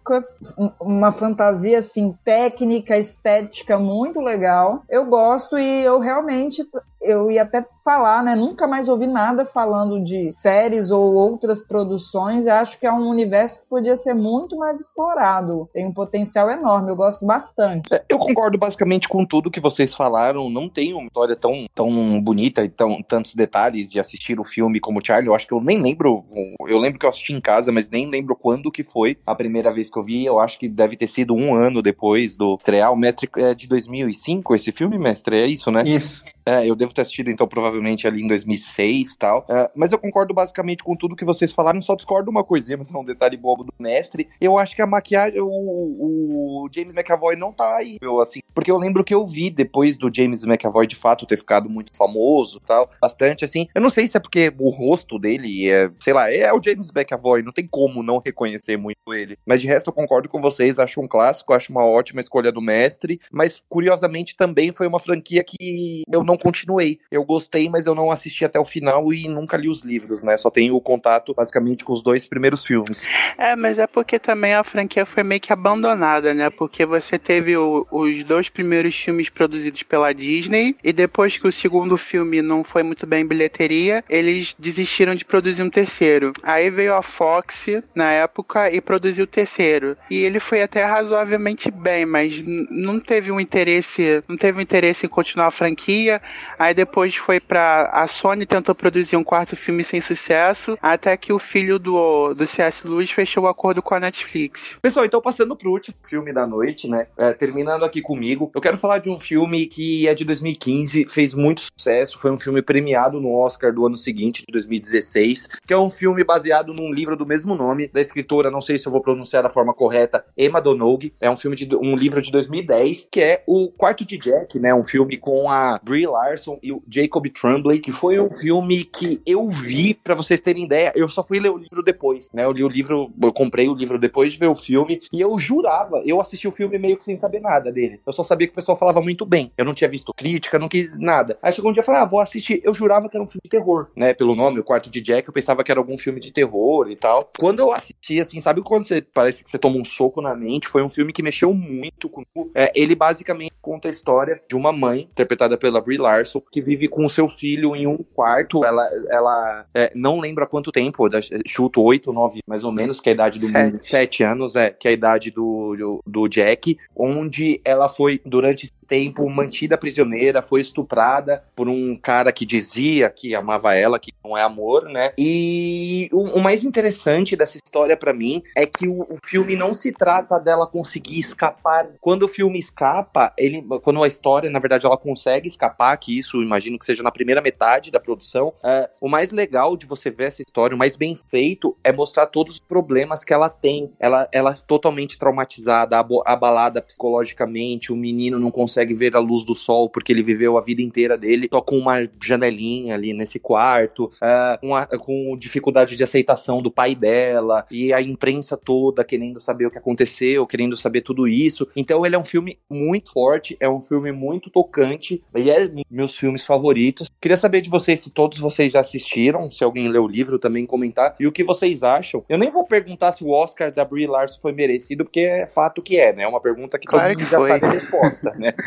uma 0.80 1.12
fantasia 1.12 1.80
assim 1.80 2.14
técnica, 2.24 2.98
estética 2.98 3.80
muito 3.80 4.22
legal. 4.22 4.84
Eu 4.90 5.06
gosto 5.06 5.58
e 5.58 5.84
eu 5.84 6.00
realmente 6.00 6.64
eu 7.02 7.30
ia 7.30 7.44
até 7.44 7.66
falar, 7.84 8.24
né? 8.24 8.36
Nunca 8.36 8.66
mais 8.66 8.90
ouvi 8.90 9.06
nada 9.06 9.46
falando 9.46 10.04
de 10.04 10.28
séries 10.30 10.90
ou 10.90 11.14
outras 11.14 11.64
produções. 11.64 12.48
Eu 12.48 12.56
acho 12.56 12.80
que 12.80 12.88
é 12.88 12.92
um 12.92 13.08
universo 13.08 13.62
que 13.62 13.70
podia 13.70 13.96
ser 13.96 14.16
muito 14.16 14.58
mais 14.58 14.82
explorado. 14.82 15.70
Tem 15.72 15.86
um 15.86 15.94
potencial 15.94 16.50
enorme, 16.50 16.90
eu 16.90 16.96
gosto 16.96 17.26
bastante. 17.26 17.94
É, 17.94 18.04
eu 18.10 18.18
concordo 18.18 18.58
basicamente 18.58 19.08
com 19.08 19.24
tudo 19.24 19.52
que 19.52 19.60
vocês 19.60 19.94
falaram. 19.94 20.50
Não 20.50 20.68
tem 20.68 20.94
uma 20.94 21.06
história 21.06 21.36
tão, 21.36 21.68
tão 21.76 22.20
bonita 22.22 22.64
e 22.64 22.70
tão, 22.70 23.04
tantos 23.04 23.36
detalhes 23.36 23.90
de 23.90 24.00
assistir 24.00 24.40
o 24.40 24.44
filme 24.44 24.80
como 24.80 25.06
Charlie. 25.06 25.28
Eu 25.28 25.36
acho 25.36 25.46
que 25.46 25.54
eu 25.54 25.62
nem 25.62 25.80
lembro. 25.80 26.26
Eu 26.68 26.80
lembro 26.80 26.98
que 26.98 27.06
eu 27.06 27.10
assisti 27.10 27.34
em 27.34 27.42
casa, 27.42 27.72
mas 27.72 27.90
nem 27.90 28.10
lembro 28.10 28.36
quando 28.36 28.72
que 28.72 28.84
foi 28.84 29.18
a 29.28 29.36
primeira 29.36 29.72
vez 29.72 29.92
que 29.92 30.00
eu 30.00 30.04
vi. 30.04 30.26
Eu 30.26 30.40
acho 30.40 30.58
que 30.58 30.68
deve 30.68 30.98
ter 30.98 31.08
sido 31.08 31.36
um 31.36 31.54
ano 31.54 31.84
depois 31.84 32.36
do 32.36 32.56
estrear. 32.56 32.92
O 32.92 32.98
Mestre 32.98 33.30
é 33.38 33.54
de 33.54 33.68
2005 33.68 34.56
esse 34.56 34.72
filme, 34.72 34.98
Mestre? 34.98 35.40
É 35.40 35.46
isso, 35.46 35.70
né? 35.70 35.84
Isso. 35.86 36.24
É, 36.48 36.66
eu 36.66 36.76
devo 36.86 36.94
ter 36.94 37.02
assistido, 37.02 37.30
então, 37.30 37.48
provavelmente 37.48 38.08
ali 38.08 38.22
em 38.22 38.28
2006 38.28 39.14
e 39.14 39.18
tal. 39.18 39.46
É, 39.50 39.70
mas 39.76 39.92
eu 39.92 40.00
concordo 40.00 40.34
basicamente 40.34 40.84
com 40.84 40.96
tudo 40.96 41.16
que 41.16 41.26
vocês 41.26 41.52
falaram, 41.52 41.82
só 41.82 41.96
discordo 41.96 42.32
uma 42.32 42.44
coisinha, 42.44 42.78
mas 42.78 42.94
é 42.94 42.98
um 42.98 43.04
detalhe 43.04 43.38
bobo 43.38 43.64
do 43.64 43.74
mestre. 43.80 44.28
Eu 44.40 44.58
acho 44.58 44.76
que 44.76 44.82
a 44.82 44.88
maquiagem, 44.88 45.40
o, 45.42 45.48
o 45.48 46.70
James 46.74 46.96
McAvoy 46.96 47.36
não 47.36 47.52
tá 47.52 47.76
aí, 47.78 47.98
eu, 48.02 48.20
assim, 48.20 48.40
porque 48.54 48.72
eu 48.72 48.78
lembro 48.78 49.04
que 49.04 49.14
eu 49.14 49.26
vi 49.26 49.50
depois 49.50 49.98
do 49.98 50.10
James 50.14 50.44
McAvoy 50.44 50.88
de 50.88 50.96
fato 50.96 51.26
ter 51.26 51.38
ficado 51.38 51.70
muito 51.70 51.96
famoso 51.96 52.60
tal, 52.62 52.90
bastante 53.02 53.44
assim. 53.44 53.68
Eu 53.74 53.82
não 53.82 53.90
sei 53.90 54.08
se 54.08 54.18
é 54.18 54.20
porque 54.20 54.52
o 54.58 54.70
rosto 54.70 55.20
dele 55.20 55.70
é, 55.70 55.90
sei 56.00 56.14
lá, 56.14 56.32
é 56.32 56.52
o 56.54 56.62
James 56.62 56.90
McAvoy, 56.96 57.42
não 57.42 57.52
tem 57.52 57.68
como 57.68 58.04
não 58.04 58.22
reconhecer 58.24 58.78
muito 58.78 58.98
ele. 59.14 59.38
Mas 59.46 59.62
de 59.62 59.68
resto 59.68 59.90
eu 59.90 59.94
concordo 59.94 60.30
com 60.30 60.42
vocês, 60.42 60.80
acho 60.80 61.02
um 61.02 61.08
clássico, 61.08 61.54
acho 61.54 61.72
uma 61.72 61.86
ótima 61.86 62.22
escolha 62.22 62.52
do 62.52 62.62
mestre, 62.62 63.20
mas 63.32 63.62
curiosamente 63.68 64.36
também 64.36 64.72
foi 64.72 64.88
uma 64.88 65.00
franquia 65.00 65.44
que 65.44 66.04
eu 66.12 66.24
não 66.24 66.38
continuei 66.38 66.75
continuei. 66.76 67.00
Eu 67.10 67.24
gostei, 67.24 67.70
mas 67.70 67.86
eu 67.86 67.96
não 67.96 68.12
assisti 68.12 68.46
até 68.46 68.60
o 68.60 68.66
final 68.66 69.14
e 69.14 69.28
nunca 69.28 69.58
li 69.58 69.70
os 69.70 69.84
livros, 69.84 70.22
né? 70.22 70.38
Só 70.38 70.50
tenho 70.50 70.76
o 70.76 70.82
contato 70.82 71.34
basicamente 71.34 71.84
com 71.84 71.94
os 71.94 72.04
dois 72.04 72.28
primeiros 72.28 72.66
filmes. 72.66 73.04
É, 73.38 73.56
mas 73.56 73.80
é 73.80 73.88
porque 73.88 74.20
também 74.20 74.54
a 74.54 74.64
franquia 74.64 75.06
foi 75.06 75.24
meio 75.24 75.42
que 75.42 75.54
abandonada, 75.54 76.34
né? 76.34 76.50
Porque 76.50 76.86
você 76.86 77.18
teve 77.18 77.56
o, 77.58 77.86
os 77.92 78.24
dois 78.24 78.50
primeiros 78.50 78.96
filmes 78.96 79.30
produzidos 79.30 79.84
pela 79.84 80.14
Disney 80.14 80.76
e 80.84 80.92
depois 80.92 81.38
que 81.38 81.48
o 81.48 81.52
segundo 81.52 81.98
filme 81.98 82.42
não 82.42 82.64
foi 82.64 82.84
muito 82.84 83.08
bem 83.08 83.24
em 83.24 83.28
bilheteria, 83.28 84.04
eles 84.10 84.56
desistiram 84.58 85.16
de 85.16 85.26
produzir 85.26 85.64
um 85.64 85.70
terceiro. 85.70 86.34
Aí 86.44 86.70
veio 86.70 86.94
a 86.94 87.02
Fox 87.02 87.68
na 87.94 88.12
época 88.12 88.72
e 88.72 88.82
produziu 88.82 89.24
o 89.24 89.28
terceiro. 89.28 89.98
E 90.10 90.18
ele 90.18 90.40
foi 90.40 90.62
até 90.62 90.84
razoavelmente 90.84 91.72
bem, 91.72 92.06
mas 92.06 92.44
não 92.70 93.00
teve 93.00 93.32
um 93.32 93.40
interesse, 93.40 94.24
não 94.28 94.38
teve 94.38 94.60
um 94.60 94.62
interesse 94.62 95.06
em 95.06 95.10
continuar 95.10 95.48
a 95.48 95.52
franquia. 95.52 96.22
Aí 96.66 96.74
depois 96.74 97.16
foi 97.16 97.40
para 97.40 97.92
a 97.94 98.08
Sony 98.08 98.44
tentou 98.44 98.74
produzir 98.74 99.16
um 99.16 99.24
quarto 99.24 99.56
filme 99.56 99.84
sem 99.84 100.02
sucesso, 100.02 100.76
até 100.82 101.16
que 101.16 101.32
o 101.32 101.38
filho 101.38 101.78
do, 101.78 102.34
do 102.34 102.48
C.S. 102.48 102.88
Lewis 102.88 103.12
fechou 103.12 103.44
o 103.44 103.48
acordo 103.48 103.84
com 103.84 103.94
a 103.94 104.00
Netflix. 104.00 104.76
Pessoal, 104.82 105.06
então 105.06 105.22
passando 105.22 105.56
pro 105.56 105.70
último 105.70 105.96
filme 106.02 106.34
da 106.34 106.48
noite, 106.48 106.90
né? 106.90 107.06
É, 107.20 107.34
terminando 107.34 107.86
aqui 107.86 108.02
comigo, 108.02 108.50
eu 108.56 108.60
quero 108.60 108.78
falar 108.80 108.98
de 108.98 109.12
um 109.12 109.20
filme 109.20 109.68
que 109.68 110.08
é 110.08 110.16
de 110.16 110.26
2015, 110.26 111.06
fez 111.06 111.36
muito 111.36 111.62
sucesso, 111.62 112.18
foi 112.18 112.32
um 112.32 112.40
filme 112.40 112.64
premiado 112.64 113.22
no 113.22 113.32
Oscar 113.32 113.72
do 113.72 113.86
ano 113.86 113.96
seguinte, 113.96 114.44
de 114.48 114.52
2016, 114.52 115.50
que 115.68 115.74
é 115.74 115.78
um 115.78 115.92
filme 115.92 116.24
baseado 116.24 116.74
num 116.74 116.92
livro 116.92 117.16
do 117.16 117.28
mesmo 117.28 117.54
nome, 117.54 117.88
da 117.90 118.02
escritora, 118.02 118.50
não 118.50 118.60
sei 118.62 118.80
se 118.80 118.88
eu 118.88 118.92
vou 118.92 119.04
pronunciar 119.04 119.44
da 119.44 119.52
forma 119.52 119.72
correta, 119.72 120.26
Emma 120.36 120.60
Donoghue. 120.60 121.14
É 121.22 121.30
um 121.30 121.36
filme 121.36 121.56
de 121.56 121.76
um 121.76 121.96
livro 121.96 122.24
de 122.24 122.32
2010, 122.32 123.08
que 123.12 123.22
é 123.22 123.44
O 123.46 123.70
Quarto 123.70 124.04
de 124.04 124.18
Jack, 124.18 124.58
né? 124.58 124.74
Um 124.74 124.84
filme 124.84 125.16
com 125.16 125.48
a 125.48 125.80
Brie 125.84 126.08
Larson 126.08 126.55
e 126.62 126.72
o 126.72 126.82
Jacob 126.90 127.28
Tremblay, 127.30 127.80
que 127.80 127.92
foi 127.92 128.20
um 128.20 128.32
filme 128.32 128.84
que 128.84 129.22
eu 129.26 129.50
vi, 129.50 129.94
para 129.94 130.16
vocês 130.16 130.40
terem 130.42 130.66
ideia, 130.66 130.92
eu 130.96 131.08
só 131.10 131.24
fui 131.24 131.40
ler 131.40 131.50
o 131.50 131.58
livro 131.58 131.84
depois, 131.84 132.30
né? 132.34 132.46
Eu 132.46 132.52
li 132.52 132.64
o 132.64 132.70
livro, 132.70 133.12
eu 133.22 133.34
comprei 133.34 133.68
o 133.68 133.74
livro 133.74 133.98
depois 133.98 134.34
de 134.34 134.40
ver 134.40 134.48
o 134.48 134.56
filme, 134.56 135.02
e 135.12 135.22
eu 135.22 135.38
jurava, 135.38 136.02
eu 136.06 136.20
assisti 136.20 136.48
o 136.48 136.52
filme 136.52 136.78
meio 136.78 136.98
que 136.98 137.06
sem 137.06 137.16
saber 137.16 137.40
nada 137.40 137.72
dele. 137.72 138.00
Eu 138.06 138.14
só 138.14 138.24
sabia 138.24 138.48
que 138.48 138.54
o 138.54 138.56
pessoal 138.56 138.78
falava 138.78 139.02
muito 139.02 139.26
bem. 139.26 139.52
Eu 139.58 139.66
não 139.66 139.74
tinha 139.74 139.90
visto 139.90 140.14
crítica, 140.14 140.60
não 140.60 140.68
quis 140.68 140.98
nada. 140.98 141.38
Aí 141.42 141.54
chegou 141.54 141.70
um 141.70 141.74
dia 141.74 141.82
e 141.82 141.86
falei, 141.86 142.02
ah, 142.02 142.06
vou 142.06 142.20
assistir. 142.20 142.62
Eu 142.64 142.74
jurava 142.74 143.10
que 143.10 143.18
era 143.18 143.24
um 143.24 143.28
filme 143.28 143.42
de 143.44 143.50
terror, 143.50 143.88
né? 143.96 144.14
Pelo 144.14 144.36
nome, 144.36 144.60
O 144.60 144.64
Quarto 144.64 144.90
de 144.90 145.02
Jack, 145.02 145.28
eu 145.28 145.34
pensava 145.34 145.64
que 145.64 145.72
era 145.72 145.80
algum 145.80 145.98
filme 145.98 146.20
de 146.20 146.32
terror 146.32 146.90
e 146.90 146.96
tal. 146.96 147.30
Quando 147.38 147.60
eu 147.60 147.72
assisti, 147.72 148.20
assim, 148.20 148.40
sabe 148.40 148.62
quando 148.62 148.86
você 148.86 149.02
parece 149.02 149.44
que 149.44 149.50
você 149.50 149.58
toma 149.58 149.78
um 149.78 149.86
soco 149.86 150.22
na 150.22 150.36
mente? 150.36 150.68
Foi 150.68 150.84
um 150.84 150.90
filme 150.90 151.14
que 151.14 151.24
mexeu 151.24 151.54
muito 151.54 152.10
comigo. 152.10 152.52
É, 152.54 152.72
ele 152.76 152.96
basicamente 152.96 153.54
conta 153.62 153.88
a 153.88 153.92
história 153.92 154.42
de 154.48 154.56
uma 154.56 154.72
mãe, 154.72 155.02
interpretada 155.02 155.58
pela 155.58 155.82
Brie 155.82 155.98
Larson, 155.98 156.42
que 156.52 156.62
vive 156.62 156.88
com 156.88 157.06
o 157.06 157.10
seu 157.10 157.28
filho 157.30 157.76
em 157.76 157.88
um 157.88 157.98
quarto. 157.98 158.64
Ela, 158.64 158.90
ela 159.10 159.66
é, 159.74 159.92
não 159.96 160.20
lembra 160.20 160.48
quanto 160.48 160.72
tempo, 160.72 161.08
chuto 161.46 161.82
oito, 161.82 162.14
nove, 162.14 162.40
mais 162.48 162.64
ou 162.64 162.72
menos, 162.72 163.00
que 163.00 163.10
é 163.10 163.12
a 163.12 163.16
idade 163.16 163.40
do 163.40 163.48
Sete. 163.48 163.72
mundo. 163.72 163.84
Sete 163.84 164.24
anos, 164.24 164.56
é, 164.56 164.70
que 164.70 164.88
é 164.88 164.92
a 164.92 164.94
idade 164.94 165.32
do, 165.32 165.74
do, 165.76 166.04
do 166.06 166.28
Jack, 166.28 166.78
onde 166.96 167.62
ela 167.64 167.88
foi, 167.88 168.22
durante 168.26 168.70
tempo, 168.88 169.30
mantida 169.30 169.78
prisioneira, 169.78 170.42
foi 170.42 170.62
estuprada 170.62 171.44
por 171.56 171.68
um 171.68 171.96
cara 171.96 172.32
que 172.32 172.46
dizia 172.46 173.10
que 173.10 173.36
amava 173.36 173.76
ela, 173.76 174.00
que 174.00 174.12
não 174.24 174.38
é 174.38 174.42
amor, 174.42 174.86
né? 174.86 175.12
E 175.18 176.10
o, 176.12 176.40
o 176.40 176.42
mais 176.42 176.64
interessante 176.64 177.36
dessa 177.36 177.58
história 177.58 177.96
para 177.96 178.14
mim 178.14 178.44
é 178.56 178.66
que 178.66 178.88
o, 178.88 179.02
o, 179.02 179.16
filme 179.26 179.56
não 179.56 179.74
se 179.74 179.92
trata 179.92 180.40
dela 180.40 180.68
conseguir 180.68 181.20
escapar. 181.20 181.90
Quando 182.02 182.24
o 182.24 182.28
filme 182.28 182.60
escapa, 182.60 183.34
ele, 183.38 183.62
quando 183.84 184.04
a 184.04 184.08
história, 184.08 184.50
na 184.50 184.60
verdade, 184.60 184.86
ela 184.86 184.98
consegue 184.98 185.48
escapar, 185.48 185.96
que 185.98 186.18
isso 186.18 186.42
imagino 186.42 186.80
que 186.80 186.86
seja 186.86 187.04
na 187.04 187.12
primeira 187.12 187.42
metade 187.42 187.92
da 187.92 188.00
produção. 188.00 188.54
É, 188.64 188.90
o 189.02 189.08
mais 189.08 189.32
legal 189.32 189.78
de 189.78 189.86
você 189.86 190.10
ver 190.10 190.26
essa 190.26 190.42
história, 190.42 190.76
o 190.76 190.80
mais 190.80 190.96
bem 190.96 191.16
feito, 191.16 191.78
é 191.84 191.92
mostrar 191.92 192.28
todos 192.28 192.56
os 192.56 192.60
problemas 192.60 193.24
que 193.24 193.34
ela 193.34 193.50
tem. 193.50 193.92
Ela, 194.00 194.28
ela 194.32 194.52
é 194.52 194.58
totalmente 194.68 195.18
traumatizada, 195.18 195.98
abalada 196.26 196.82
psicologicamente. 196.82 197.92
O 197.92 197.96
menino 197.96 198.40
não 198.40 198.52
consegue 198.52 198.75
ver 198.84 199.16
a 199.16 199.20
luz 199.20 199.46
do 199.46 199.56
sol 199.56 199.90
porque 199.90 200.12
ele 200.12 200.24
viveu 200.24 200.58
a 200.58 200.62
vida 200.62 200.82
inteira 200.82 201.18
dele 201.18 201.48
só 201.52 201.62
com 201.62 201.78
uma 201.78 202.10
janelinha 202.22 202.96
ali 202.96 203.14
nesse 203.14 203.40
quarto, 203.40 204.06
uh, 204.06 204.60
com, 204.60 204.76
a, 204.76 204.86
com 204.86 205.38
dificuldade 205.38 205.96
de 205.96 206.04
aceitação 206.04 206.62
do 206.62 206.72
pai 206.72 206.96
dela 206.96 207.66
e 207.70 207.94
a 207.94 208.02
imprensa 208.02 208.58
toda 208.58 209.04
querendo 209.04 209.40
saber 209.40 209.68
o 209.68 209.72
que 209.72 209.78
aconteceu, 209.78 210.46
querendo 210.48 210.76
saber 210.76 211.02
tudo 211.02 211.28
isso. 211.28 211.68
Então 211.76 212.06
ele 212.06 212.16
é 212.16 212.20
um 212.20 212.24
filme 212.24 212.60
muito 212.70 213.12
forte, 213.12 213.56
é 213.60 213.70
um 213.70 213.82
filme 213.82 214.12
muito 214.12 214.50
tocante 214.50 215.24
e 215.36 215.50
é 215.50 215.70
meus 215.90 216.18
filmes 216.18 216.46
favoritos. 216.46 217.10
Queria 217.22 217.38
saber 217.38 217.62
de 217.62 217.70
vocês 217.70 218.00
se 218.00 218.12
todos 218.12 218.40
vocês 218.40 218.72
já 218.72 218.80
assistiram, 218.80 219.50
se 219.52 219.64
alguém 219.64 219.88
leu 219.88 220.04
o 220.04 220.08
livro 220.08 220.40
também 220.40 220.66
comentar 220.66 221.16
e 221.20 221.28
o 221.28 221.32
que 221.32 221.44
vocês 221.44 221.84
acham. 221.84 222.24
Eu 222.28 222.38
nem 222.38 222.50
vou 222.50 222.66
perguntar 222.66 223.12
se 223.12 223.24
o 223.24 223.30
Oscar 223.30 223.72
da 223.72 223.86
Brie 223.86 224.08
Larson 224.08 224.40
foi 224.42 224.52
merecido, 224.52 225.06
porque 225.06 225.22
é 225.22 225.48
fato 225.48 225.82
que 225.82 226.00
é, 226.00 226.14
né? 226.14 226.24
É 226.24 226.28
uma 226.28 226.42
pergunta 226.42 226.80
que 226.80 226.88
claro 226.88 227.14
todo 227.14 227.22
mundo 227.22 227.30
já 227.30 227.42
sabe 227.42 227.66
a 227.66 227.72
resposta, 227.72 228.32
né? 228.38 228.54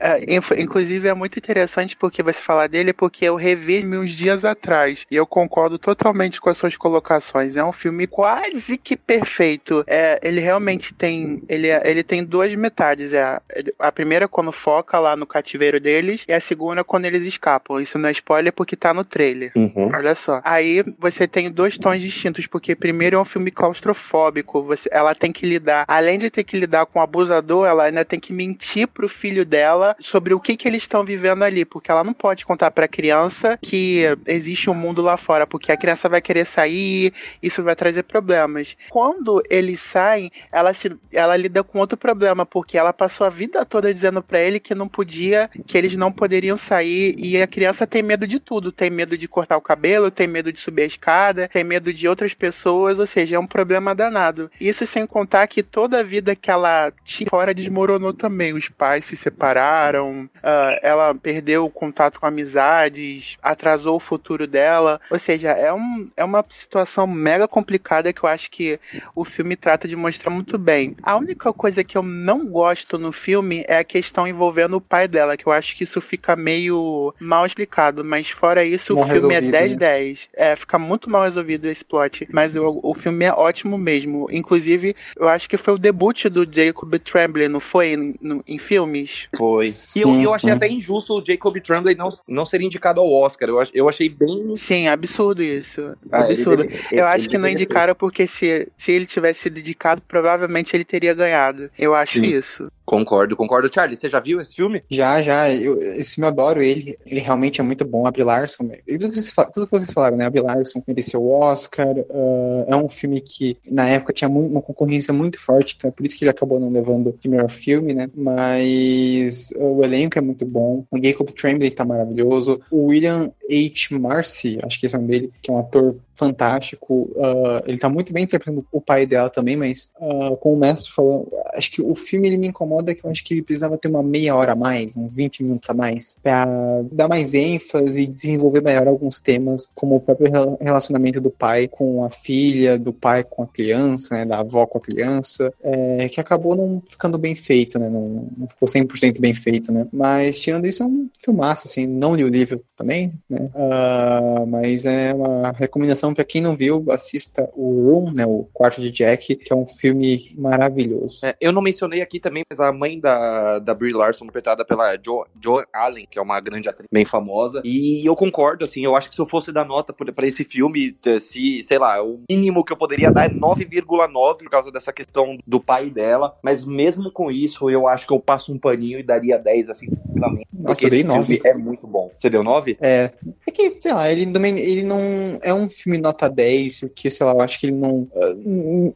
É, 0.00 0.20
inclusive 0.60 1.08
é 1.08 1.14
muito 1.14 1.38
interessante 1.38 1.96
porque 1.96 2.22
você 2.22 2.40
falar 2.42 2.66
dele, 2.68 2.92
porque 2.92 3.24
eu 3.24 3.36
revi 3.36 3.84
uns 3.84 4.10
dias 4.12 4.44
atrás 4.44 5.04
e 5.10 5.16
eu 5.16 5.26
concordo 5.26 5.78
totalmente 5.78 6.40
com 6.40 6.50
as 6.50 6.56
suas 6.56 6.76
colocações. 6.76 7.56
É 7.56 7.64
um 7.64 7.72
filme 7.72 8.06
quase 8.06 8.76
que 8.78 8.96
perfeito. 8.96 9.84
É, 9.86 10.18
ele 10.22 10.40
realmente 10.40 10.94
tem, 10.94 11.42
ele, 11.48 11.68
é- 11.68 11.82
ele 11.84 12.02
tem 12.02 12.24
duas 12.24 12.54
metades. 12.54 13.12
É 13.12 13.22
a, 13.22 13.42
a 13.78 13.92
primeira 13.92 14.28
quando 14.28 14.52
foca 14.52 14.98
lá 14.98 15.16
no 15.16 15.26
cativeiro 15.26 15.80
deles 15.80 16.24
e 16.28 16.32
a 16.32 16.40
segunda 16.40 16.84
quando 16.84 17.04
eles 17.06 17.24
escapam. 17.24 17.80
Isso 17.80 17.98
não 17.98 18.08
é 18.08 18.12
spoiler 18.12 18.52
porque 18.52 18.76
tá 18.76 18.92
no 18.94 19.04
trailer. 19.04 19.52
Uhum. 19.54 19.90
Olha 19.94 20.14
só. 20.14 20.40
Aí 20.44 20.82
você 20.98 21.26
tem 21.26 21.50
dois 21.50 21.76
tons 21.78 22.00
distintos, 22.00 22.46
porque 22.46 22.74
primeiro 22.74 23.16
é 23.16 23.20
um 23.20 23.24
filme 23.24 23.50
claustrofóbico. 23.50 24.62
Você, 24.64 24.88
ela 24.92 25.14
tem 25.14 25.32
que 25.32 25.46
lidar, 25.46 25.84
além 25.88 26.18
de 26.18 26.30
ter 26.30 26.44
que 26.44 26.58
lidar 26.58 26.86
com 26.86 26.98
o 26.98 27.02
abusador, 27.02 27.66
ela 27.66 27.84
ainda 27.84 28.04
tem 28.04 28.20
que 28.20 28.32
mentir 28.32 28.86
pro 28.88 29.08
filho 29.08 29.33
dela 29.42 29.96
sobre 29.98 30.34
o 30.34 30.40
que, 30.40 30.54
que 30.54 30.68
eles 30.68 30.82
estão 30.82 31.02
vivendo 31.02 31.42
ali, 31.42 31.64
porque 31.64 31.90
ela 31.90 32.04
não 32.04 32.12
pode 32.12 32.44
contar 32.44 32.70
pra 32.70 32.86
criança 32.86 33.58
que 33.62 34.02
existe 34.26 34.68
um 34.68 34.74
mundo 34.74 35.00
lá 35.00 35.16
fora, 35.16 35.46
porque 35.46 35.72
a 35.72 35.76
criança 35.78 36.10
vai 36.10 36.20
querer 36.20 36.44
sair, 36.44 37.14
isso 37.42 37.62
vai 37.62 37.74
trazer 37.74 38.02
problemas. 38.02 38.76
Quando 38.90 39.42
eles 39.48 39.80
saem, 39.80 40.30
ela, 40.52 40.74
se, 40.74 40.94
ela 41.10 41.34
lida 41.36 41.64
com 41.64 41.78
outro 41.78 41.96
problema, 41.96 42.44
porque 42.44 42.76
ela 42.76 42.92
passou 42.92 43.26
a 43.26 43.30
vida 43.30 43.64
toda 43.64 43.92
dizendo 43.92 44.22
pra 44.22 44.40
ele 44.40 44.60
que 44.60 44.74
não 44.74 44.86
podia, 44.86 45.48
que 45.66 45.78
eles 45.78 45.96
não 45.96 46.12
poderiam 46.12 46.58
sair, 46.58 47.14
e 47.18 47.40
a 47.40 47.46
criança 47.46 47.86
tem 47.86 48.02
medo 48.02 48.26
de 48.26 48.38
tudo, 48.38 48.70
tem 48.70 48.90
medo 48.90 49.16
de 49.16 49.26
cortar 49.26 49.56
o 49.56 49.62
cabelo, 49.62 50.10
tem 50.10 50.26
medo 50.26 50.52
de 50.52 50.60
subir 50.60 50.82
a 50.82 50.86
escada, 50.86 51.48
tem 51.48 51.64
medo 51.64 51.92
de 51.92 52.06
outras 52.06 52.34
pessoas, 52.34 52.98
ou 52.98 53.06
seja, 53.06 53.36
é 53.36 53.38
um 53.38 53.46
problema 53.46 53.94
danado. 53.94 54.50
Isso 54.60 54.86
sem 54.86 55.06
contar 55.06 55.46
que 55.46 55.62
toda 55.62 56.00
a 56.00 56.02
vida 56.02 56.34
que 56.34 56.50
ela 56.50 56.92
tinha 57.04 57.28
fora 57.30 57.54
desmoronou 57.54 58.12
também. 58.12 58.52
Os 58.52 58.68
pais 58.68 59.04
se 59.04 59.16
separaram, 59.24 60.28
ah, 60.42 60.78
ela 60.82 61.14
perdeu 61.14 61.64
o 61.64 61.70
contato 61.70 62.20
com 62.20 62.26
amizades, 62.26 63.36
atrasou 63.42 63.96
o 63.96 64.00
futuro 64.00 64.46
dela. 64.46 65.00
Ou 65.10 65.18
seja, 65.18 65.50
é, 65.50 65.72
um, 65.72 66.08
é 66.16 66.24
uma 66.24 66.44
situação 66.48 67.06
mega 67.06 67.48
complicada 67.48 68.12
que 68.12 68.22
eu 68.24 68.28
acho 68.28 68.50
que 68.50 68.78
o 69.14 69.24
filme 69.24 69.56
trata 69.56 69.88
de 69.88 69.96
mostrar 69.96 70.30
muito 70.30 70.58
bem. 70.58 70.94
A 71.02 71.16
única 71.16 71.52
coisa 71.52 71.82
que 71.82 71.96
eu 71.96 72.02
não 72.02 72.46
gosto 72.46 72.98
no 72.98 73.12
filme 73.12 73.64
é 73.66 73.78
a 73.78 73.84
questão 73.84 74.26
envolvendo 74.26 74.76
o 74.76 74.80
pai 74.80 75.08
dela, 75.08 75.36
que 75.36 75.46
eu 75.46 75.52
acho 75.52 75.76
que 75.76 75.84
isso 75.84 76.00
fica 76.00 76.36
meio 76.36 77.14
mal 77.18 77.46
explicado, 77.46 78.04
mas 78.04 78.30
fora 78.30 78.64
isso, 78.64 78.94
Mal 78.94 79.04
o 79.04 79.08
filme 79.08 79.34
é 79.34 79.40
né? 79.40 79.50
10 79.50 79.76
10. 79.76 80.28
É, 80.34 80.54
fica 80.56 80.78
muito 80.78 81.08
mal 81.10 81.22
resolvido 81.22 81.66
esse 81.66 81.84
plot, 81.84 82.28
mas 82.32 82.56
o, 82.56 82.80
o 82.82 82.94
filme 82.94 83.24
é 83.24 83.32
ótimo 83.32 83.78
mesmo. 83.78 84.26
Inclusive, 84.30 84.94
eu 85.16 85.28
acho 85.28 85.48
que 85.48 85.56
foi 85.56 85.74
o 85.74 85.78
debut 85.78 86.24
do 86.26 86.46
Jacob 86.50 86.94
Tremblay, 86.98 87.48
não 87.48 87.60
foi? 87.60 87.94
Em, 87.94 88.14
no- 88.20 88.42
em 88.46 88.58
filmes? 88.58 89.13
Foi. 89.36 89.70
Sim, 89.72 89.98
e 90.00 90.02
eu, 90.02 90.20
eu 90.22 90.34
achei 90.34 90.50
até 90.50 90.68
injusto 90.68 91.18
o 91.18 91.24
Jacob 91.24 91.56
Tremblay 91.60 91.94
não, 91.94 92.08
não 92.28 92.44
ser 92.46 92.60
indicado 92.60 93.00
ao 93.00 93.10
Oscar. 93.12 93.48
Eu, 93.48 93.62
eu 93.72 93.88
achei 93.88 94.08
bem. 94.08 94.54
Sim, 94.56 94.88
absurdo 94.88 95.42
isso. 95.42 95.96
Ah, 96.10 96.20
ele 96.24 96.32
absurdo. 96.32 96.62
deve- 96.64 96.74
eu 96.90 96.98
ele 96.98 97.00
acho 97.02 97.28
que 97.28 97.38
não 97.38 97.48
indicaram 97.48 97.94
porque 97.94 98.26
se, 98.26 98.68
se 98.76 98.92
ele 98.92 99.06
tivesse 99.06 99.40
sido 99.40 99.58
indicado, 99.58 100.02
provavelmente 100.06 100.74
ele 100.76 100.84
teria 100.84 101.14
ganhado. 101.14 101.70
Eu 101.78 101.94
acho 101.94 102.18
Sim. 102.20 102.26
isso. 102.26 102.70
Concordo, 102.84 103.34
concordo. 103.34 103.70
Charlie, 103.72 103.96
você 103.96 104.10
já 104.10 104.20
viu 104.20 104.40
esse 104.40 104.54
filme? 104.54 104.82
Já, 104.90 105.22
já, 105.22 105.50
eu, 105.50 105.78
esse 105.78 106.16
filme 106.16 106.26
eu 106.26 106.32
adoro 106.32 106.62
ele. 106.62 106.96
Ele 107.06 107.18
realmente 107.20 107.60
é 107.60 107.64
muito 107.64 107.84
bom. 107.84 108.06
A 108.06 108.10
Brie 108.10 108.24
Larson, 108.24 108.68
tudo 108.86 109.10
que 109.10 109.20
vocês, 109.22 109.34
tudo 109.52 109.66
que 109.66 109.72
vocês 109.72 109.90
falaram, 109.90 110.16
né? 110.18 110.26
A 110.26 110.30
Brie 110.30 110.42
Larson 110.42 110.82
mereceu 110.86 111.22
o 111.22 111.30
Oscar. 111.30 111.94
ah, 112.10 112.64
é 112.68 112.76
um 112.76 112.88
filme 112.88 113.20
que, 113.20 113.56
na 113.70 113.88
época, 113.88 114.12
tinha 114.12 114.28
mu- 114.28 114.46
uma 114.46 114.60
concorrência 114.60 115.14
muito 115.14 115.38
forte, 115.40 115.74
então 115.78 115.88
é 115.88 115.90
por 115.92 116.04
isso 116.04 116.16
que 116.16 116.24
ele 116.24 116.30
acabou 116.30 116.60
não 116.60 116.70
levando 116.70 117.16
de 117.18 117.28
melhor 117.28 117.48
filme, 117.50 117.94
né? 117.94 118.08
Mas 118.14 119.52
ah, 119.56 119.64
o 119.64 119.82
elenco 119.82 120.18
é 120.18 120.22
muito 120.22 120.44
bom. 120.44 120.84
O 120.90 121.02
Jacob 121.02 121.30
Tremblay 121.30 121.70
tá 121.70 121.84
maravilhoso. 121.84 122.60
O 122.70 122.86
William 122.88 123.32
H. 123.50 123.98
Marcy, 123.98 124.58
acho 124.62 124.78
que 124.78 124.86
esse 124.86 124.94
é 124.94 124.98
o 124.98 125.00
nome 125.00 125.12
dele, 125.12 125.32
que 125.40 125.50
é 125.50 125.54
um 125.54 125.58
ator 125.58 125.96
fantástico. 126.14 127.10
Uh, 127.14 127.62
ele 127.66 127.78
tá 127.78 127.88
muito 127.88 128.12
bem 128.12 128.24
interpretando 128.24 128.64
o 128.70 128.80
pai 128.80 129.06
dela 129.06 129.28
também, 129.28 129.56
mas 129.56 129.88
uh, 130.00 130.36
como 130.36 130.54
o 130.54 130.58
mestre 130.58 130.92
falou, 130.92 131.28
acho 131.54 131.70
que 131.70 131.82
o 131.82 131.94
filme 131.94 132.28
ele 132.28 132.36
me 132.36 132.46
incomoda 132.48 132.94
que 132.94 133.04
eu 133.04 133.10
acho 133.10 133.24
que 133.24 133.34
ele 133.34 133.42
precisava 133.42 133.76
ter 133.76 133.88
uma 133.88 134.02
meia 134.02 134.34
hora 134.34 134.52
a 134.52 134.56
mais, 134.56 134.96
uns 134.96 135.14
20 135.14 135.42
minutos 135.42 135.68
a 135.68 135.74
mais, 135.74 136.18
pra 136.22 136.46
dar 136.90 137.08
mais 137.08 137.34
ênfase 137.34 138.02
e 138.02 138.06
desenvolver 138.06 138.62
melhor 138.62 138.86
alguns 138.86 139.20
temas, 139.20 139.68
como 139.74 139.96
o 139.96 140.00
próprio 140.00 140.30
relacionamento 140.60 141.20
do 141.20 141.30
pai 141.30 141.68
com 141.68 142.04
a 142.04 142.10
filha, 142.10 142.78
do 142.78 142.92
pai 142.92 143.24
com 143.24 143.42
a 143.42 143.46
criança, 143.46 144.14
né, 144.14 144.24
da 144.24 144.38
avó 144.38 144.66
com 144.66 144.78
a 144.78 144.80
criança, 144.80 145.52
é, 145.62 146.08
que 146.08 146.20
acabou 146.20 146.56
não 146.56 146.82
ficando 146.88 147.18
bem 147.18 147.34
feito, 147.34 147.78
né, 147.78 147.88
não, 147.88 148.28
não 148.36 148.48
ficou 148.48 148.68
100% 148.68 149.20
bem 149.20 149.34
feito, 149.34 149.72
né, 149.72 149.86
mas 149.92 150.38
tirando 150.38 150.66
isso 150.66 150.82
é 150.82 150.86
um 150.86 151.08
filmaço, 151.18 151.66
assim, 151.66 151.86
não 151.86 152.14
li 152.14 152.24
o 152.24 152.28
livro 152.28 152.62
também, 152.76 153.12
né, 153.28 153.50
uh, 153.54 154.46
mas 154.46 154.86
é 154.86 155.12
uma 155.14 155.50
recomendação 155.52 156.03
para 156.12 156.24
quem 156.24 156.40
não 156.40 156.56
viu, 156.56 156.84
assista 156.90 157.48
o 157.54 157.88
Room, 157.88 158.12
né, 158.12 158.26
o 158.26 158.48
Quarto 158.52 158.80
de 158.80 158.90
Jack, 158.90 159.36
que 159.36 159.52
é 159.52 159.56
um 159.56 159.66
filme 159.66 160.34
maravilhoso. 160.36 161.24
É, 161.24 161.36
eu 161.40 161.52
não 161.52 161.62
mencionei 161.62 162.02
aqui 162.02 162.20
também, 162.20 162.42
mas 162.50 162.60
a 162.60 162.72
mãe 162.72 162.98
da, 162.98 163.58
da 163.58 163.74
Brie 163.74 163.92
Larson, 163.92 164.24
interpretada 164.24 164.64
pela 164.64 164.94
Jo, 164.96 165.24
jo 165.40 165.64
Allen, 165.72 166.06
que 166.10 166.18
é 166.18 166.22
uma 166.22 166.40
grande 166.40 166.68
atriz 166.68 166.88
bem 166.92 167.04
famosa, 167.04 167.62
e 167.64 168.06
eu 168.06 168.16
concordo, 168.16 168.64
assim, 168.64 168.84
eu 168.84 168.96
acho 168.96 169.08
que 169.08 169.14
se 169.14 169.20
eu 169.20 169.26
fosse 169.26 169.52
dar 169.52 169.64
nota 169.64 169.92
para 169.92 170.26
esse 170.26 170.44
filme, 170.44 170.94
se, 171.20 171.62
sei 171.62 171.78
lá, 171.78 172.02
o 172.02 172.20
mínimo 172.30 172.64
que 172.64 172.72
eu 172.72 172.76
poderia 172.76 173.10
dar 173.10 173.26
é 173.26 173.28
9,9 173.28 174.38
por 174.38 174.50
causa 174.50 174.70
dessa 174.70 174.92
questão 174.92 175.38
do 175.46 175.60
pai 175.60 175.90
dela, 175.90 176.34
mas 176.42 176.64
mesmo 176.64 177.10
com 177.10 177.30
isso, 177.30 177.70
eu 177.70 177.86
acho 177.86 178.06
que 178.06 178.12
eu 178.12 178.20
passo 178.20 178.52
um 178.52 178.58
paninho 178.58 178.98
e 178.98 179.02
daria 179.02 179.38
10, 179.38 179.70
assim, 179.70 179.88
tranquilamente. 180.14 180.48
Nossa, 180.52 180.86
eu 180.86 180.90
dei 180.90 181.04
9. 181.04 181.40
É 181.44 181.54
muito 181.54 181.86
bom. 181.86 182.10
Você 182.16 182.30
deu 182.30 182.42
9? 182.42 182.76
É. 182.80 183.10
É 183.46 183.50
que, 183.50 183.76
sei 183.80 183.92
lá, 183.92 184.10
ele 184.10 184.26
também, 184.26 184.58
ele 184.58 184.82
não 184.82 184.98
é 185.42 185.52
um 185.52 185.68
filme 185.68 185.93
nota 185.98 186.28
10, 186.28 186.80
porque, 186.80 187.10
sei 187.10 187.26
lá, 187.26 187.32
eu 187.32 187.40
acho 187.40 187.58
que 187.58 187.66
ele 187.66 187.76
não, 187.76 188.08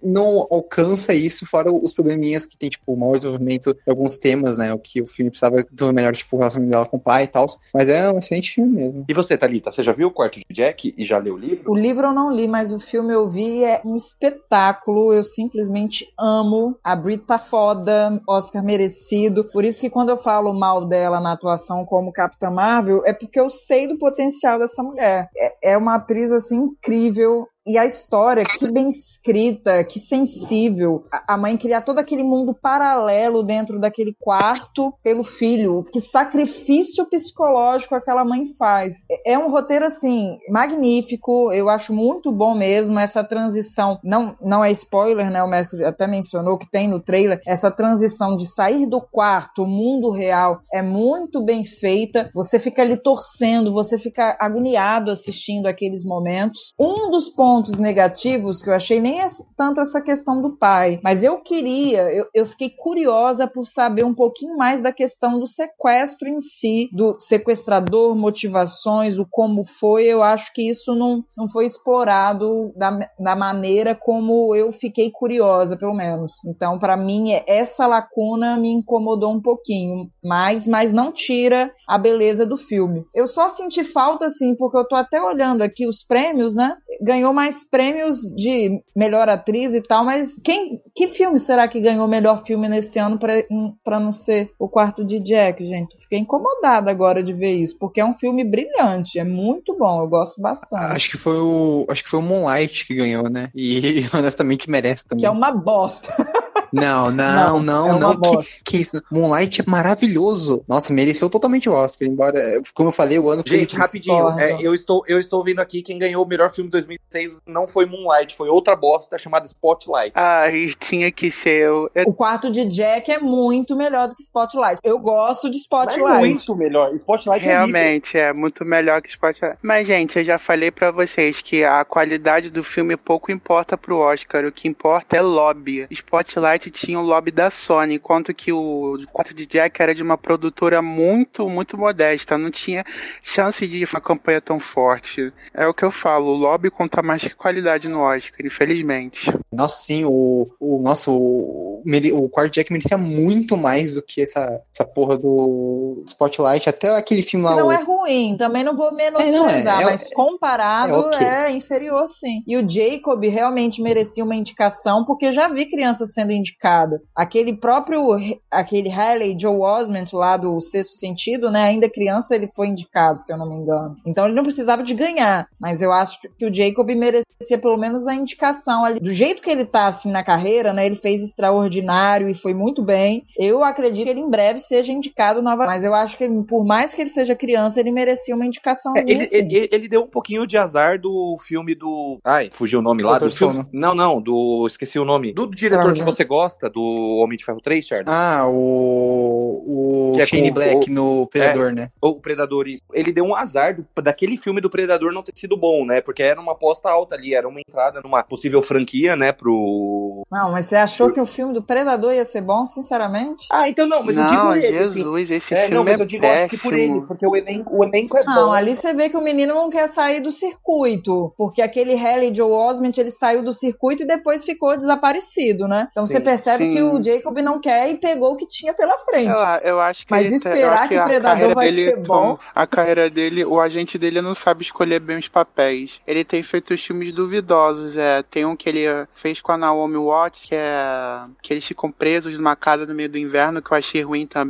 não 0.02 0.46
alcança 0.50 1.14
isso, 1.14 1.46
fora 1.46 1.72
os 1.72 1.92
probleminhas 1.92 2.46
que 2.46 2.56
tem, 2.56 2.68
tipo, 2.68 2.92
o 2.92 2.96
mau 2.96 3.16
desenvolvimento 3.16 3.74
de 3.74 3.90
alguns 3.90 4.16
temas, 4.16 4.58
né, 4.58 4.72
o 4.72 4.78
que 4.78 5.02
o 5.02 5.06
filme 5.06 5.30
precisava 5.30 5.64
do 5.70 5.92
melhor, 5.92 6.14
tipo, 6.14 6.36
o 6.36 6.38
relacionamento 6.38 6.72
dela 6.72 6.86
com 6.86 6.96
o 6.96 7.00
pai 7.00 7.24
e 7.24 7.28
tal, 7.28 7.46
mas 7.72 7.88
é 7.88 8.10
um 8.10 8.18
excelente 8.18 8.52
filme 8.52 8.76
mesmo. 8.76 9.04
E 9.08 9.14
você, 9.14 9.36
Thalita, 9.36 9.72
você 9.72 9.82
já 9.82 9.92
viu 9.92 10.08
o 10.08 10.12
Quarto 10.12 10.38
de 10.38 10.44
Jack 10.50 10.94
e 10.96 11.04
já 11.04 11.18
leu 11.18 11.34
o 11.34 11.38
livro? 11.38 11.70
O 11.70 11.76
livro 11.76 12.06
eu 12.06 12.12
não 12.12 12.30
li, 12.30 12.46
mas 12.46 12.72
o 12.72 12.78
filme 12.78 13.12
eu 13.12 13.28
vi 13.28 13.64
é 13.64 13.80
um 13.84 13.96
espetáculo, 13.96 15.12
eu 15.12 15.24
simplesmente 15.24 16.06
amo, 16.18 16.76
a 16.82 16.94
Brit 16.94 17.24
tá 17.26 17.38
foda, 17.38 18.20
Oscar 18.26 18.62
merecido, 18.62 19.44
por 19.52 19.64
isso 19.64 19.80
que 19.80 19.90
quando 19.90 20.10
eu 20.10 20.16
falo 20.16 20.52
mal 20.52 20.86
dela 20.86 21.20
na 21.20 21.32
atuação 21.32 21.84
como 21.84 22.12
Capitã 22.12 22.50
Marvel, 22.50 23.02
é 23.04 23.12
porque 23.12 23.38
eu 23.38 23.48
sei 23.48 23.86
do 23.86 23.98
potencial 23.98 24.58
dessa 24.58 24.82
mulher. 24.82 25.28
É, 25.36 25.72
é 25.72 25.76
uma 25.76 25.96
atriz, 25.96 26.32
assim, 26.32 26.70
incrível, 26.88 27.48
e 27.68 27.76
a 27.76 27.84
história, 27.84 28.42
que 28.42 28.72
bem 28.72 28.88
escrita, 28.88 29.84
que 29.84 30.00
sensível. 30.00 31.02
A 31.26 31.36
mãe 31.36 31.54
criar 31.54 31.82
todo 31.82 31.98
aquele 31.98 32.22
mundo 32.22 32.54
paralelo 32.54 33.42
dentro 33.42 33.78
daquele 33.78 34.16
quarto 34.18 34.94
pelo 35.04 35.22
filho. 35.22 35.84
Que 35.92 36.00
sacrifício 36.00 37.04
psicológico 37.10 37.94
aquela 37.94 38.24
mãe 38.24 38.46
faz. 38.58 39.04
É, 39.10 39.32
é 39.32 39.38
um 39.38 39.50
roteiro, 39.50 39.84
assim, 39.84 40.38
magnífico. 40.48 41.52
Eu 41.52 41.68
acho 41.68 41.92
muito 41.92 42.32
bom 42.32 42.54
mesmo 42.54 42.98
essa 42.98 43.22
transição. 43.22 43.98
Não, 44.02 44.34
não 44.40 44.64
é 44.64 44.70
spoiler, 44.72 45.30
né? 45.30 45.42
O 45.42 45.48
mestre 45.48 45.84
até 45.84 46.06
mencionou 46.06 46.56
que 46.56 46.70
tem 46.70 46.88
no 46.88 47.00
trailer. 47.00 47.38
Essa 47.46 47.70
transição 47.70 48.34
de 48.34 48.46
sair 48.46 48.86
do 48.86 49.00
quarto, 49.00 49.64
o 49.64 49.66
mundo 49.66 50.10
real, 50.10 50.60
é 50.72 50.80
muito 50.80 51.42
bem 51.44 51.64
feita. 51.64 52.30
Você 52.32 52.58
fica 52.58 52.80
ali 52.80 52.96
torcendo, 52.96 53.74
você 53.74 53.98
fica 53.98 54.38
agoniado 54.40 55.10
assistindo 55.10 55.66
aqueles 55.66 56.02
momentos. 56.02 56.72
Um 56.78 57.10
dos 57.10 57.28
pontos 57.28 57.57
pontos 57.58 57.76
negativos 57.76 58.62
que 58.62 58.70
eu 58.70 58.74
achei 58.74 59.00
nem 59.00 59.18
tanto 59.56 59.80
essa 59.80 60.00
questão 60.00 60.40
do 60.40 60.56
pai, 60.56 61.00
mas 61.02 61.24
eu 61.24 61.40
queria, 61.40 62.02
eu, 62.12 62.26
eu 62.32 62.46
fiquei 62.46 62.70
curiosa 62.70 63.48
por 63.48 63.66
saber 63.66 64.04
um 64.04 64.14
pouquinho 64.14 64.56
mais 64.56 64.80
da 64.80 64.92
questão 64.92 65.40
do 65.40 65.46
sequestro 65.46 66.28
em 66.28 66.40
si, 66.40 66.88
do 66.92 67.16
sequestrador, 67.18 68.14
motivações, 68.14 69.18
o 69.18 69.26
como 69.28 69.64
foi. 69.64 70.04
Eu 70.04 70.22
acho 70.22 70.52
que 70.52 70.70
isso 70.70 70.94
não, 70.94 71.24
não 71.36 71.48
foi 71.48 71.66
explorado 71.66 72.72
da, 72.76 72.96
da 73.18 73.34
maneira 73.34 73.92
como 73.94 74.54
eu 74.54 74.70
fiquei 74.70 75.10
curiosa, 75.10 75.76
pelo 75.76 75.94
menos. 75.94 76.32
Então, 76.46 76.78
para 76.78 76.96
mim, 76.96 77.32
essa 77.46 77.88
lacuna 77.88 78.56
me 78.56 78.70
incomodou 78.70 79.32
um 79.32 79.42
pouquinho, 79.42 80.08
mais, 80.22 80.66
mas 80.68 80.92
não 80.92 81.10
tira 81.10 81.72
a 81.88 81.98
beleza 81.98 82.46
do 82.46 82.56
filme. 82.56 83.04
Eu 83.12 83.26
só 83.26 83.48
senti 83.48 83.82
falta, 83.82 84.26
assim, 84.26 84.54
porque 84.54 84.78
eu 84.78 84.86
tô 84.86 84.94
até 84.94 85.20
olhando 85.20 85.62
aqui 85.62 85.88
os 85.88 86.04
prêmios, 86.04 86.54
né? 86.54 86.76
Ganhou 87.02 87.32
mais 87.32 87.47
mais 87.48 87.64
prêmios 87.64 88.20
de 88.36 88.82
melhor 88.94 89.28
atriz 89.28 89.74
e 89.74 89.80
tal, 89.80 90.04
mas 90.04 90.38
quem, 90.44 90.80
que 90.94 91.08
filme 91.08 91.38
será 91.38 91.66
que 91.66 91.80
ganhou 91.80 92.06
melhor 92.06 92.44
filme 92.44 92.68
nesse 92.68 92.98
ano 92.98 93.18
para 93.18 93.98
não 93.98 94.12
ser 94.12 94.50
o 94.58 94.68
quarto 94.68 95.04
de 95.04 95.18
Jack, 95.18 95.64
gente? 95.64 95.96
Fiquei 95.96 96.18
incomodada 96.18 96.90
agora 96.90 97.22
de 97.22 97.32
ver 97.32 97.54
isso, 97.54 97.76
porque 97.78 98.00
é 98.00 98.04
um 98.04 98.12
filme 98.12 98.44
brilhante, 98.44 99.18
é 99.18 99.24
muito 99.24 99.76
bom, 99.76 100.02
eu 100.02 100.08
gosto 100.08 100.40
bastante. 100.40 100.94
Acho 100.94 101.10
que 101.10 101.16
foi 101.16 101.38
o, 101.38 101.86
acho 101.88 102.02
que 102.02 102.10
foi 102.10 102.20
o 102.20 102.22
Moonlight 102.22 102.86
que 102.86 102.94
ganhou, 102.94 103.30
né? 103.30 103.50
E 103.54 104.04
honestamente 104.12 104.70
merece 104.70 105.06
também. 105.06 105.22
Que 105.22 105.26
é 105.26 105.30
uma 105.30 105.50
bosta. 105.50 106.14
Não, 106.78 107.10
não, 107.10 107.62
não, 107.62 107.96
é 107.96 107.98
não. 107.98 108.20
Que, 108.20 108.62
que, 108.64 108.76
isso? 108.78 109.02
Moonlight 109.10 109.60
é 109.60 109.64
maravilhoso. 109.66 110.62
Nossa, 110.68 110.92
mereceu 110.92 111.28
totalmente 111.28 111.68
o 111.68 111.72
Oscar, 111.72 112.06
embora, 112.06 112.60
como 112.74 112.88
eu 112.88 112.92
falei, 112.92 113.18
o 113.18 113.30
ano 113.30 113.42
foi. 113.46 113.58
Gente, 113.58 113.76
rapidinho, 113.76 114.38
é, 114.38 114.58
eu, 114.60 114.74
estou, 114.74 115.02
eu 115.06 115.18
estou 115.18 115.42
vendo 115.42 115.60
aqui 115.60 115.82
quem 115.82 115.98
ganhou 115.98 116.24
o 116.24 116.28
melhor 116.28 116.52
filme 116.52 116.68
de 116.68 116.72
2006 116.72 117.42
não 117.46 117.66
foi 117.66 117.86
Moonlight, 117.86 118.36
foi 118.36 118.48
outra 118.48 118.76
bosta 118.76 119.18
chamada 119.18 119.46
Spotlight. 119.46 120.12
Ah, 120.14 120.46
tinha 120.78 121.10
que 121.10 121.30
ser. 121.30 121.62
Eu... 121.62 121.90
O 122.06 122.12
quarto 122.12 122.50
de 122.50 122.64
Jack 122.64 123.10
é 123.10 123.18
muito 123.18 123.76
melhor 123.76 124.08
do 124.08 124.14
que 124.14 124.22
Spotlight. 124.22 124.80
Eu 124.84 124.98
gosto 124.98 125.50
de 125.50 125.56
Spotlight. 125.56 126.00
é 126.00 126.26
muito 126.26 126.54
melhor. 126.54 126.92
Spotlight 126.94 127.44
é 127.44 127.48
Realmente, 127.48 128.16
é, 128.16 128.28
é 128.28 128.32
muito 128.32 128.64
melhor 128.64 129.02
que 129.02 129.08
Spotlight. 129.08 129.58
Mas, 129.62 129.86
gente, 129.86 130.18
eu 130.18 130.24
já 130.24 130.38
falei 130.38 130.70
para 130.70 130.90
vocês 130.90 131.40
que 131.42 131.64
a 131.64 131.84
qualidade 131.84 132.50
do 132.50 132.62
filme 132.62 132.96
pouco 132.96 133.32
importa 133.32 133.76
pro 133.76 133.98
Oscar. 133.98 134.44
O 134.44 134.52
que 134.52 134.68
importa 134.68 135.16
é 135.16 135.20
lobby. 135.20 135.86
Spotlight 135.90 136.57
tinha 136.58 136.98
o 136.98 137.02
lobby 137.02 137.30
da 137.30 137.50
Sony, 137.50 137.94
enquanto 137.94 138.34
que 138.34 138.52
o 138.52 138.98
quarto 139.12 139.34
de 139.34 139.46
Jack 139.46 139.80
era 139.80 139.94
de 139.94 140.02
uma 140.02 140.18
produtora 140.18 140.82
muito, 140.82 141.48
muito 141.48 141.76
modesta. 141.78 142.36
Não 142.36 142.50
tinha 142.50 142.84
chance 143.22 143.66
de 143.66 143.84
uma 143.84 144.00
campanha 144.00 144.40
tão 144.40 144.58
forte. 144.58 145.32
É 145.54 145.66
o 145.66 145.74
que 145.74 145.84
eu 145.84 145.90
falo, 145.90 146.32
o 146.32 146.36
lobby 146.36 146.70
conta 146.70 147.02
mais 147.02 147.22
que 147.22 147.34
qualidade 147.34 147.88
no 147.88 148.00
Oscar, 148.00 148.44
infelizmente. 148.44 149.32
Nossa, 149.52 149.76
sim, 149.76 150.04
o, 150.04 150.48
o 150.60 150.78
nosso 150.80 151.12
o, 151.12 151.82
o 152.14 152.28
quarto 152.28 152.52
Jack 152.52 152.72
merecia 152.72 152.98
muito 152.98 153.56
mais 153.56 153.94
do 153.94 154.02
que 154.02 154.20
essa, 154.20 154.60
essa 154.78 154.84
porra 154.84 155.18
do 155.18 156.04
Spotlight, 156.06 156.68
até 156.68 156.96
aquele 156.96 157.22
filme 157.22 157.44
lá. 157.44 157.56
Não 157.56 157.68
o... 157.68 157.72
é 157.72 157.82
ruim, 157.82 158.36
também 158.36 158.62
não 158.62 158.76
vou 158.76 158.94
menosprezar, 158.94 159.80
é, 159.80 159.82
é, 159.82 159.82
é, 159.82 159.90
mas 159.90 160.14
comparado 160.14 160.94
é, 160.94 160.98
okay. 160.98 161.26
é, 161.26 161.50
inferior 161.50 162.08
sim. 162.08 162.42
E 162.46 162.56
o 162.56 162.68
Jacob 162.68 163.22
realmente 163.24 163.82
merecia 163.82 164.24
uma 164.24 164.36
indicação, 164.36 165.04
porque 165.04 165.32
já 165.32 165.48
vi 165.48 165.66
crianças 165.66 166.12
sendo 166.12 166.32
indicado. 166.32 167.00
Aquele 167.14 167.56
próprio, 167.56 168.16
aquele 168.50 168.90
Haley 168.90 169.36
Joe 169.38 169.58
Osment 169.58 170.12
lá 170.12 170.36
do 170.36 170.60
Sexto 170.60 170.94
Sentido, 170.94 171.50
né? 171.50 171.64
Ainda 171.64 171.90
criança 171.90 172.34
ele 172.34 172.48
foi 172.54 172.68
indicado, 172.68 173.18
se 173.18 173.32
eu 173.32 173.36
não 173.36 173.48
me 173.48 173.56
engano. 173.56 173.96
Então 174.06 174.26
ele 174.26 174.34
não 174.34 174.44
precisava 174.44 174.82
de 174.82 174.94
ganhar, 174.94 175.48
mas 175.60 175.82
eu 175.82 175.90
acho 175.90 176.20
que 176.38 176.46
o 176.46 176.54
Jacob 176.54 176.88
merecia 176.88 177.58
pelo 177.60 177.76
menos 177.76 178.06
a 178.06 178.14
indicação 178.14 178.84
ali. 178.84 179.00
Do 179.00 179.12
jeito 179.12 179.42
que 179.42 179.50
ele 179.50 179.64
tá 179.64 179.86
assim 179.86 180.10
na 180.10 180.22
carreira, 180.22 180.72
né? 180.72 180.86
Ele 180.86 180.96
fez 180.96 181.22
extraordinário 181.22 182.28
e 182.28 182.34
foi 182.34 182.54
muito 182.54 182.82
bem. 182.82 183.24
Eu 183.36 183.64
acredito 183.64 184.04
que 184.04 184.10
ele 184.10 184.20
em 184.20 184.30
breve 184.30 184.60
seja 184.68 184.92
indicado 184.92 185.42
novamente, 185.42 185.74
mas 185.74 185.84
eu 185.84 185.94
acho 185.94 186.16
que 186.16 186.28
por 186.44 186.64
mais 186.64 186.94
que 186.94 187.00
ele 187.00 187.10
seja 187.10 187.34
criança, 187.34 187.80
ele 187.80 187.90
merecia 187.90 188.34
uma 188.34 188.44
indicação. 188.44 188.96
É, 188.96 189.00
ele, 189.00 189.28
ele, 189.32 189.68
ele, 189.72 189.88
deu 189.88 190.02
um 190.02 190.06
pouquinho 190.06 190.46
de 190.46 190.56
azar 190.56 191.00
do 191.00 191.36
filme 191.38 191.74
do. 191.74 192.18
Ai, 192.24 192.50
fugiu 192.52 192.80
o 192.80 192.82
nome 192.82 193.02
lá 193.02 193.18
do 193.18 193.30
filme. 193.30 193.64
Não, 193.72 193.94
não, 193.94 194.20
do. 194.20 194.66
Esqueci 194.66 194.98
o 194.98 195.04
nome. 195.04 195.32
Do 195.32 195.46
diretor 195.50 195.92
que 195.94 196.02
você 196.02 196.24
gosta 196.24 196.68
do 196.68 197.18
Homem 197.22 197.38
de 197.38 197.44
Ferro 197.44 197.60
3, 197.60 197.84
Charlie? 197.84 198.06
Ah, 198.08 198.46
o. 198.48 200.10
O 200.10 200.12
que 200.14 200.22
é 200.22 200.26
Shane 200.26 200.50
Black 200.50 200.90
o, 200.90 200.92
no 200.92 201.26
Predador, 201.26 201.70
é, 201.70 201.72
né? 201.72 201.90
O 202.00 202.20
Predador, 202.20 202.68
isso. 202.68 202.82
Ele 202.92 203.12
deu 203.12 203.24
um 203.24 203.34
azar 203.34 203.76
do, 203.76 204.02
daquele 204.02 204.36
filme 204.36 204.60
do 204.60 204.70
Predador 204.70 205.12
não 205.12 205.22
ter 205.22 205.32
sido 205.34 205.56
bom, 205.56 205.84
né? 205.84 206.00
Porque 206.00 206.22
era 206.22 206.40
uma 206.40 206.52
aposta 206.52 206.88
alta 206.90 207.14
ali, 207.14 207.34
era 207.34 207.48
uma 207.48 207.60
entrada 207.60 208.00
numa 208.02 208.22
possível 208.22 208.62
franquia, 208.62 209.16
né, 209.16 209.32
pro. 209.32 210.24
Não, 210.30 210.52
mas 210.52 210.66
você 210.66 210.76
achou 210.76 211.10
que 211.10 211.20
o 211.20 211.26
filme 211.26 211.54
do 211.54 211.62
Predador 211.62 212.12
ia 212.12 212.24
ser 212.24 212.40
bom, 212.40 212.66
sinceramente? 212.66 213.46
Ah, 213.50 213.68
então 213.68 213.86
não, 213.86 214.02
mas 214.02 214.16
eu 214.16 214.24
não, 214.24 214.30
digo 214.30 214.57
ele. 214.58 214.78
assim. 214.78 214.94
Jesus, 214.98 215.30
esse 215.30 215.54
É, 215.54 215.60
filme 215.62 215.74
não, 215.76 215.84
mas 215.84 215.98
é 215.98 216.02
eu 216.02 216.06
digo 216.06 216.26
acho 216.26 216.48
que 216.48 216.58
por 216.58 216.72
ele, 216.74 216.86
péssimo. 216.88 217.06
porque 217.06 217.26
o 217.26 217.36
elenco, 217.36 217.76
o 217.76 217.84
elenco 217.84 218.16
é 218.16 218.24
Não, 218.24 218.46
bom. 218.46 218.52
ali 218.52 218.74
você 218.74 218.92
vê 218.94 219.08
que 219.08 219.16
o 219.16 219.20
menino 219.20 219.54
não 219.54 219.70
quer 219.70 219.86
sair 219.88 220.20
do 220.20 220.30
circuito, 220.32 221.32
porque 221.36 221.62
aquele 221.62 221.94
Haley 221.94 222.34
Joe 222.34 222.50
Osment, 222.52 222.92
ele 222.98 223.10
saiu 223.10 223.42
do 223.42 223.52
circuito 223.52 224.02
e 224.02 224.06
depois 224.06 224.44
ficou 224.44 224.76
desaparecido, 224.76 225.66
né? 225.68 225.88
Então 225.90 226.04
você 226.06 226.18
Sim, 226.18 226.20
percebe 226.24 226.68
sim. 226.68 226.74
que 226.76 226.82
o 226.82 227.02
Jacob 227.02 227.36
não 227.38 227.60
quer 227.60 227.90
e 227.90 227.96
pegou 227.98 228.32
o 228.32 228.36
que 228.36 228.46
tinha 228.46 228.74
pela 228.74 228.96
frente. 228.98 229.28
Lá, 229.28 229.60
eu 229.62 229.80
acho 229.80 230.06
que 230.06 230.12
Mas 230.12 230.26
ele- 230.26 230.36
esperar 230.36 230.78
acho 230.80 230.88
que 230.88 230.96
a 230.96 231.04
Predador 231.04 231.30
carreira 231.30 231.54
vai 231.54 231.70
dele, 231.70 231.84
ser 231.90 231.96
bom. 231.98 232.38
A 232.54 232.66
carreira 232.66 233.10
dele, 233.10 233.44
o 233.44 233.60
agente 233.60 233.98
dele 233.98 234.20
não 234.20 234.34
sabe 234.34 234.62
escolher 234.62 235.00
bem 235.00 235.18
os 235.18 235.28
papéis. 235.28 236.00
Ele 236.06 236.24
tem 236.24 236.42
feito 236.42 236.74
os 236.74 236.84
filmes 236.84 237.12
duvidosos, 237.12 237.96
é. 237.96 238.22
Tem 238.22 238.44
um 238.44 238.56
que 238.56 238.68
ele 238.68 238.86
fez 239.14 239.40
com 239.40 239.52
a 239.52 239.56
Naomi 239.58 239.96
Watts, 239.96 240.44
que 240.46 240.54
é 240.54 241.20
que 241.42 241.52
eles 241.52 241.64
ficam 241.64 241.90
presos 241.90 242.34
numa 242.36 242.56
casa 242.56 242.86
no 242.86 242.94
meio 242.94 243.08
do 243.08 243.18
inverno, 243.18 243.62
que 243.62 243.72
eu 243.72 243.76
achei 243.76 244.02
ruim 244.02 244.26
também. 244.26 244.47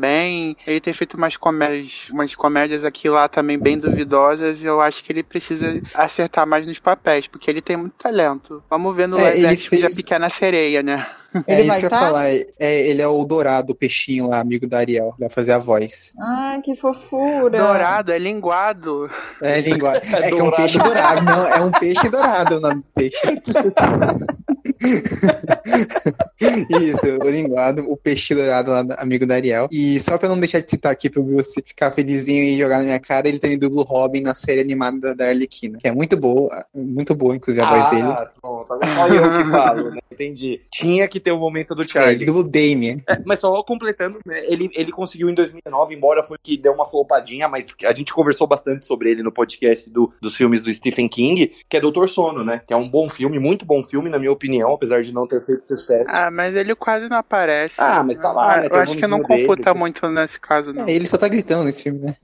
Ele 0.66 0.80
tem 0.80 0.92
feito 0.94 1.16
umas 1.16 1.36
comédias, 1.36 2.08
umas 2.10 2.34
comédias 2.34 2.84
aqui 2.84 3.08
e 3.08 3.10
lá 3.10 3.28
também 3.28 3.58
bem 3.58 3.78
duvidosas. 3.78 4.62
E 4.62 4.66
eu 4.66 4.80
acho 4.80 5.02
que 5.02 5.12
ele 5.12 5.22
precisa 5.22 5.80
acertar 5.94 6.46
mais 6.46 6.66
nos 6.66 6.78
papéis, 6.78 7.26
porque 7.26 7.50
ele 7.50 7.60
tem 7.60 7.76
muito 7.76 7.94
talento. 7.94 8.62
Vamos 8.70 8.94
ver 8.94 9.08
no 9.08 9.18
É, 9.18 9.22
live 9.22 9.38
ele 9.38 9.46
action 9.48 9.68
fez- 9.70 9.82
da 9.82 9.90
Pequena 9.90 10.30
Sereia, 10.30 10.82
né? 10.82 11.06
É 11.46 11.52
Ele 11.52 11.60
isso 11.60 11.70
vai 11.72 11.78
que 11.80 11.84
eu 11.84 11.88
ia 11.88 11.90
tá? 11.90 12.00
falar. 12.00 12.28
É, 12.30 12.88
ele 12.88 13.02
é 13.02 13.06
o 13.06 13.22
Dourado, 13.22 13.72
o 13.72 13.76
peixinho 13.76 14.28
lá, 14.28 14.40
amigo 14.40 14.66
da 14.66 14.78
Ariel. 14.78 15.14
Vai 15.18 15.28
fazer 15.28 15.52
a 15.52 15.58
voz. 15.58 16.14
Ai, 16.18 16.58
que 16.62 16.74
fofura. 16.74 17.58
Dourado, 17.58 18.10
é 18.12 18.18
linguado. 18.18 19.10
É, 19.42 19.60
língua. 19.60 20.00
É, 20.10 20.30
que 20.30 20.32
é 20.32 20.34
um 20.36 20.38
dourado. 20.38 20.56
peixe 20.56 20.78
dourado. 20.78 21.22
Não, 21.22 21.46
é 21.46 21.60
um 21.60 21.70
peixe 21.70 22.08
dourado 22.08 22.56
o 22.56 22.60
nome 22.60 22.76
do 22.76 22.84
peixe. 22.94 23.18
Isso, 26.82 27.06
o 27.22 27.28
linguado, 27.28 27.90
o 27.90 27.96
peixe 27.96 28.34
dourado 28.34 28.70
lá, 28.70 28.84
amigo 28.98 29.26
da 29.26 29.34
Ariel. 29.34 29.68
E 29.70 30.00
só 30.00 30.16
pra 30.18 30.28
não 30.28 30.38
deixar 30.38 30.60
de 30.60 30.70
citar 30.70 30.92
aqui 30.92 31.10
pra 31.10 31.22
você 31.22 31.62
ficar 31.62 31.90
felizinho 31.90 32.42
e 32.42 32.58
jogar 32.58 32.78
na 32.78 32.84
minha 32.84 33.00
cara, 33.00 33.28
ele 33.28 33.38
também 33.38 33.58
dubla 33.58 33.82
o 33.82 33.84
Robin 33.84 34.20
na 34.20 34.34
série 34.34 34.60
animada 34.60 35.14
da, 35.14 35.28
Arlequina. 35.28 35.78
Que 35.78 35.88
é 35.88 35.92
muito 35.92 36.16
boa, 36.16 36.64
muito 36.74 37.14
boa, 37.14 37.36
inclusive, 37.36 37.64
a 37.64 37.70
voz 37.70 37.86
dele. 37.90 38.08
Ah, 38.08 38.30
pronto. 38.40 38.72
Agora 38.72 38.94
só 38.94 39.08
eu 39.08 39.44
que 39.44 39.50
falo, 39.50 39.90
né? 39.90 39.98
Entendi. 40.12 40.60
Tinha 40.72 41.06
que 41.06 41.20
ter 41.20 41.30
o 41.30 41.38
momento 41.38 41.74
do 41.74 41.82
É, 41.82 41.84
ele 41.84 41.92
Charlie. 41.92 42.26
dubla 42.26 42.40
o 42.40 42.48
Damien. 42.48 43.02
É, 43.06 43.18
mas 43.24 43.38
só 43.38 43.62
completando, 43.62 44.18
né, 44.26 44.44
ele, 44.46 44.68
ele 44.74 44.90
conseguiu 44.90 45.28
em 45.30 45.34
2009, 45.34 45.94
embora 45.94 46.22
foi 46.22 46.36
que 46.42 46.56
deu 46.56 46.72
uma 46.72 46.86
flopadinha, 46.86 47.48
mas 47.48 47.66
a 47.84 47.92
gente 47.92 48.12
conversou 48.12 48.46
bastante 48.46 48.86
sobre 48.86 49.10
ele 49.10 49.22
no 49.22 49.30
podcast 49.30 49.88
do, 49.90 50.12
dos 50.20 50.34
filmes 50.34 50.62
do 50.62 50.72
Stephen 50.72 51.08
King, 51.08 51.52
que 51.68 51.76
é 51.76 51.80
Doutor 51.80 52.08
Sono, 52.08 52.42
né? 52.44 52.62
Que 52.66 52.72
é 52.74 52.76
um 52.76 52.88
bom 52.88 53.08
filme, 53.08 53.38
muito 53.38 53.64
bom 53.64 53.82
filme, 53.82 54.10
na 54.10 54.18
minha 54.18 54.32
opinião, 54.32 54.72
apesar 54.72 55.02
de 55.02 55.12
não 55.12 55.26
ter 55.26 55.44
feito 55.44 55.57
sucesso. 55.66 56.06
Ah, 56.08 56.30
mas 56.30 56.54
ele 56.54 56.74
quase 56.74 57.08
não 57.08 57.18
aparece. 57.18 57.76
Ah, 57.78 58.02
mas 58.02 58.18
tá 58.18 58.32
lá, 58.32 58.58
né, 58.58 58.68
Eu 58.70 58.76
acho 58.76 58.96
que 58.96 59.06
não 59.06 59.20
computa 59.20 59.70
dele. 59.72 59.78
muito 59.78 60.08
nesse 60.08 60.38
caso, 60.38 60.72
não. 60.72 60.86
É, 60.86 60.92
ele 60.92 61.06
só 61.06 61.16
tá 61.16 61.28
gritando 61.28 61.64
nesse 61.64 61.82
filme, 61.84 62.00
né? 62.00 62.14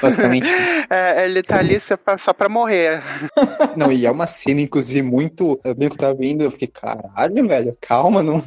Basicamente. 0.00 0.50
É, 0.92 1.24
ele 1.24 1.40
tá 1.40 1.58
ali 1.58 1.78
só 1.78 1.96
pra, 1.96 2.18
só 2.18 2.32
pra 2.32 2.48
morrer. 2.48 3.00
Não, 3.76 3.92
e 3.92 4.04
é 4.04 4.10
uma 4.10 4.26
cena, 4.26 4.60
inclusive, 4.60 5.02
muito. 5.02 5.60
Eu 5.62 5.72
bem 5.72 5.88
que 5.88 5.94
eu 5.94 5.98
tava 5.98 6.14
vendo, 6.14 6.42
eu 6.42 6.50
fiquei, 6.50 6.66
caralho, 6.66 7.46
velho, 7.46 7.78
calma, 7.80 8.24
não. 8.24 8.42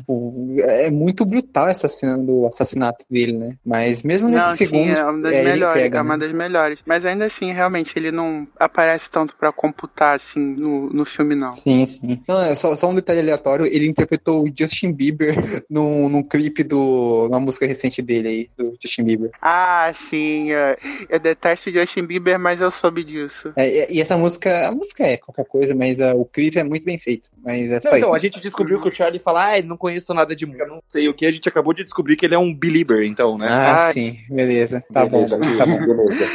É 0.59 0.91
muito 0.91 1.23
brutal 1.23 1.69
essa 1.69 1.87
cena 1.87 2.17
do 2.17 2.45
assassinato 2.47 3.05
dele, 3.09 3.31
né? 3.37 3.51
Mas 3.65 4.03
mesmo 4.03 4.27
nesses 4.27 4.43
não, 4.43 4.51
sim, 4.51 4.65
segundos, 4.65 4.99
é 4.99 5.05
uma 5.05 5.21
das 5.21 5.31
é, 5.31 5.39
ele 5.39 5.51
melhores. 5.51 5.81
pega, 5.81 5.97
é 5.97 6.03
né? 6.03 6.09
uma 6.09 6.17
das 6.17 6.31
melhores. 6.33 6.79
Mas 6.85 7.05
ainda 7.05 7.25
assim, 7.25 7.53
realmente, 7.53 7.93
ele 7.97 8.11
não 8.11 8.45
aparece 8.59 9.09
tanto 9.09 9.35
pra 9.37 9.53
computar, 9.53 10.17
assim, 10.17 10.41
no, 10.41 10.89
no 10.89 11.05
filme, 11.05 11.33
não. 11.33 11.53
Sim, 11.53 11.85
sim. 11.85 12.21
Não, 12.27 12.41
é 12.41 12.55
só, 12.55 12.75
só 12.75 12.89
um 12.89 12.95
detalhe 12.95 13.19
aleatório, 13.19 13.65
ele 13.65 13.87
interpretou 14.13 14.43
o 14.43 14.51
Justin 14.57 14.91
Bieber 14.91 15.35
num, 15.69 16.07
num 16.09 16.23
clipe 16.23 16.63
do. 16.63 17.27
numa 17.29 17.39
música 17.39 17.65
recente 17.65 18.01
dele 18.01 18.27
aí, 18.27 18.49
do 18.57 18.75
Justin 18.81 19.03
Bieber. 19.03 19.31
Ah, 19.41 19.91
sim. 19.93 20.51
é, 20.51 20.77
Eu 21.09 21.19
detesto 21.19 21.71
Justin 21.71 22.05
Bieber, 22.05 22.39
mas 22.39 22.61
eu 22.61 22.71
soube 22.71 23.03
disso. 23.03 23.51
É, 23.55 23.91
e, 23.91 23.99
essa 23.99 24.15
música, 24.17 24.67
a 24.67 24.71
música 24.71 25.03
é 25.03 25.17
qualquer 25.17 25.45
coisa, 25.45 25.75
mas 25.75 25.99
ah, 25.99 26.13
o 26.13 26.25
clipe 26.25 26.59
é 26.59 26.63
muito 26.63 26.85
bem 26.85 26.97
feito. 26.97 27.29
Mas 27.43 27.71
é 27.71 27.79
só 27.79 27.91
Não, 27.91 27.97
então, 27.97 28.09
isso. 28.09 28.15
a 28.15 28.19
gente 28.19 28.39
descobriu 28.41 28.79
que 28.81 28.87
o 28.87 28.95
Charlie 28.95 29.19
fala, 29.21 29.55
ah, 29.55 29.61
não 29.61 29.77
conheço 29.77 30.13
nada 30.13 30.35
de 30.35 30.45
música, 30.45 30.65
não 30.65 30.81
sei 30.87 31.07
o 31.09 31.13
que. 31.13 31.25
A 31.25 31.31
gente 31.31 31.49
acabou 31.49 31.73
de 31.73 31.83
descobrir 31.83 32.15
que 32.15 32.25
ele 32.25 32.35
é 32.35 32.39
um 32.39 32.53
belieber, 32.53 33.03
então, 33.03 33.37
né? 33.37 33.47
Ah, 33.49 33.85
Ai. 33.87 33.93
sim, 33.93 34.19
beleza. 34.29 34.83
Tá 34.93 35.05
Beleza, 35.05 35.37
bom, 35.37 35.57
tá 35.57 35.65
bom. 35.65 35.79
beleza. 35.79 36.25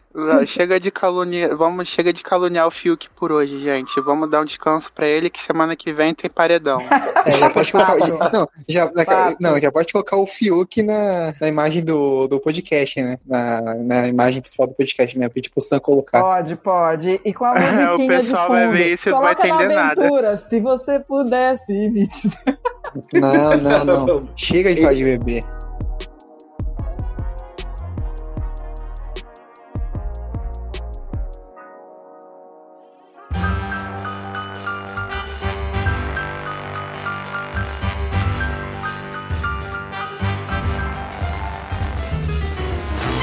Chega 0.46 0.80
de 0.80 0.90
caluniar, 0.90 1.56
vamos, 1.56 1.88
chega 1.88 2.12
de 2.12 2.22
caluniar 2.22 2.66
o 2.66 2.70
Fiuk 2.70 3.08
por 3.10 3.30
hoje, 3.32 3.60
gente. 3.60 4.00
Vamos 4.00 4.30
dar 4.30 4.40
um 4.40 4.44
descanso 4.44 4.90
pra 4.92 5.06
ele 5.06 5.30
que 5.30 5.40
semana 5.42 5.76
que 5.76 5.92
vem 5.92 6.14
tem 6.14 6.30
paredão. 6.30 6.78
É, 7.28 7.32
já 7.32 7.50
pode 7.50 7.70
colocar. 7.70 7.98
Fato. 7.98 8.32
Não, 8.32 8.48
já, 8.66 8.90
na- 8.90 9.36
não, 9.38 9.60
já 9.60 9.70
pode 9.70 9.92
colocar 9.92 10.16
o 10.16 10.24
Fiuk 10.26 10.82
na, 10.82 11.34
na 11.38 11.48
imagem 11.48 11.84
do, 11.84 12.26
do 12.26 12.40
podcast, 12.40 13.02
né? 13.02 13.18
Na, 13.26 13.60
na 13.74 14.06
imagem 14.08 14.40
principal 14.40 14.66
do 14.68 14.72
podcast, 14.72 15.18
né? 15.18 15.28
Pedir 15.28 15.50
pro 15.50 15.60
Sam 15.60 15.78
colocar. 15.78 16.22
Pode, 16.22 16.56
pode. 16.56 17.20
E 17.22 17.34
com 17.34 17.44
a 17.44 17.54
É, 17.58 17.68
o 17.92 17.98
musiquinha 17.98 18.20
de 18.20 18.22
pessoal 18.28 18.46
fundo. 18.46 18.56
vai 18.56 18.68
ver 18.68 18.92
isso 18.94 19.08
e 19.08 19.12
não 19.12 19.20
vai 19.20 19.32
entender 19.32 19.68
na 19.68 19.74
nada. 19.74 20.00
aventura, 20.06 20.36
se 20.38 20.58
você 20.60 20.98
pudesse. 21.00 21.92
Não, 23.12 23.56
não, 23.58 23.84
não. 23.84 24.28
Chega 24.36 24.74
de 24.74 24.80
falar 24.80 24.94
de 24.94 25.04
bebê. 25.04 25.44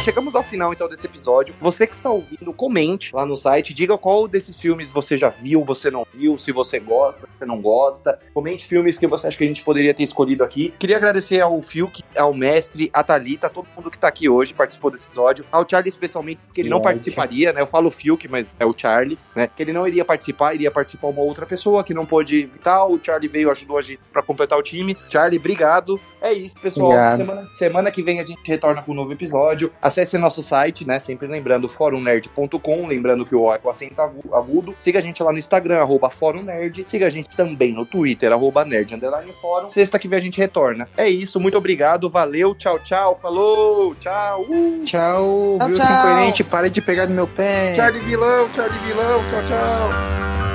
Chegamos 0.05 0.35
ao 0.35 0.43
final 0.43 0.71
então 0.71 0.87
desse 0.87 1.07
episódio. 1.07 1.55
Você 1.59 1.87
que 1.87 1.95
está 1.95 2.11
ouvindo, 2.11 2.53
comente 2.53 3.09
lá 3.11 3.25
no 3.25 3.35
site, 3.35 3.73
diga 3.73 3.97
qual 3.97 4.27
desses 4.27 4.59
filmes 4.59 4.91
você 4.91 5.17
já 5.17 5.29
viu, 5.29 5.65
você 5.65 5.89
não 5.89 6.05
viu, 6.13 6.37
se 6.37 6.51
você 6.51 6.79
gosta, 6.79 7.21
se 7.21 7.39
você 7.39 7.43
não 7.43 7.59
gosta. 7.59 8.19
Comente 8.31 8.67
filmes 8.67 8.99
que 8.99 9.07
você 9.07 9.25
acha 9.25 9.35
que 9.35 9.43
a 9.43 9.47
gente 9.47 9.63
poderia 9.63 9.95
ter 9.95 10.03
escolhido 10.03 10.43
aqui. 10.43 10.71
Queria 10.77 10.97
agradecer 10.97 11.41
ao 11.41 11.59
Fiuk, 11.59 12.03
ao 12.15 12.35
mestre, 12.35 12.87
a 12.93 13.03
Thalita, 13.03 13.47
a 13.47 13.49
todo 13.49 13.67
mundo 13.75 13.89
que 13.89 13.97
tá 13.97 14.07
aqui 14.07 14.29
hoje, 14.29 14.53
participou 14.53 14.91
desse 14.91 15.07
episódio. 15.07 15.43
Ao 15.51 15.67
Charlie 15.67 15.89
especialmente, 15.89 16.39
porque 16.45 16.61
ele 16.61 16.69
não 16.69 16.79
participaria, 16.79 17.51
né? 17.51 17.61
Eu 17.61 17.67
falo 17.67 17.89
Fiuk, 17.89 18.27
mas 18.27 18.55
é 18.59 18.65
o 18.65 18.77
Charlie, 18.77 19.17
né? 19.35 19.49
Que 19.55 19.63
ele 19.63 19.73
não 19.73 19.87
iria 19.87 20.05
participar, 20.05 20.53
iria 20.53 20.69
participar 20.69 21.07
uma 21.07 21.23
outra 21.23 21.47
pessoa 21.47 21.83
que 21.83 21.95
não 21.95 22.05
pôde 22.05 22.41
evitar. 22.41 22.85
O 22.85 22.99
Charlie 23.01 23.27
veio, 23.27 23.49
ajudou 23.49 23.79
a 23.79 23.81
gente 23.81 24.01
pra 24.13 24.21
completar 24.21 24.59
o 24.59 24.61
time. 24.61 24.95
Charlie, 25.09 25.39
obrigado. 25.39 25.99
É 26.21 26.31
isso, 26.31 26.55
pessoal. 26.59 26.91
Semana, 27.17 27.49
semana 27.55 27.91
que 27.91 28.03
vem 28.03 28.19
a 28.19 28.23
gente 28.23 28.47
retorna 28.47 28.83
com 28.83 28.91
um 28.91 28.95
novo 28.95 29.11
episódio. 29.11 29.71
Acesse 29.95 30.17
nosso 30.17 30.43
site, 30.43 30.85
né? 30.85 30.99
Sempre 30.99 31.25
lembrando, 31.25 31.69
forumnerd.com. 31.69 32.85
Lembrando 32.85 33.25
que 33.25 33.33
o 33.33 33.43
O 33.43 33.53
é 33.53 33.57
com 33.57 33.69
acento 33.69 34.01
agu- 34.01 34.35
agudo. 34.35 34.75
Siga 34.77 34.99
a 34.99 35.01
gente 35.01 35.23
lá 35.23 35.31
no 35.31 35.39
Instagram, 35.39 35.79
arroba 35.79 36.09
Fórum 36.09 36.43
Nerd. 36.43 36.83
Siga 36.87 37.07
a 37.07 37.09
gente 37.09 37.29
também 37.29 37.71
no 37.73 37.85
Twitter, 37.85 38.29
arroba 38.31 38.65
Nerd 38.65 38.93
Underline 38.93 39.31
Fórum. 39.41 39.69
Sexta 39.69 39.97
que 39.97 40.07
vem 40.09 40.19
a 40.19 40.21
gente 40.21 40.37
retorna. 40.37 40.87
É 40.97 41.07
isso, 41.07 41.39
muito 41.39 41.57
obrigado, 41.57 42.09
valeu, 42.09 42.53
tchau, 42.53 42.77
tchau, 42.79 43.15
falou, 43.15 43.95
tchau. 43.95 44.41
Uh, 44.49 44.83
Tchau, 44.83 45.57
Tchau, 45.59 45.67
Wilson 45.69 45.83
tchau. 45.85 46.01
Coerente, 46.01 46.43
para 46.43 46.69
de 46.69 46.81
pegar 46.81 47.07
no 47.07 47.15
meu 47.15 47.27
pé. 47.27 47.73
Charlie 47.75 48.01
Vilão, 48.01 48.49
Charlie 48.53 48.77
Vilão, 48.79 49.19
tchau, 49.29 49.41
tchau. 49.47 50.54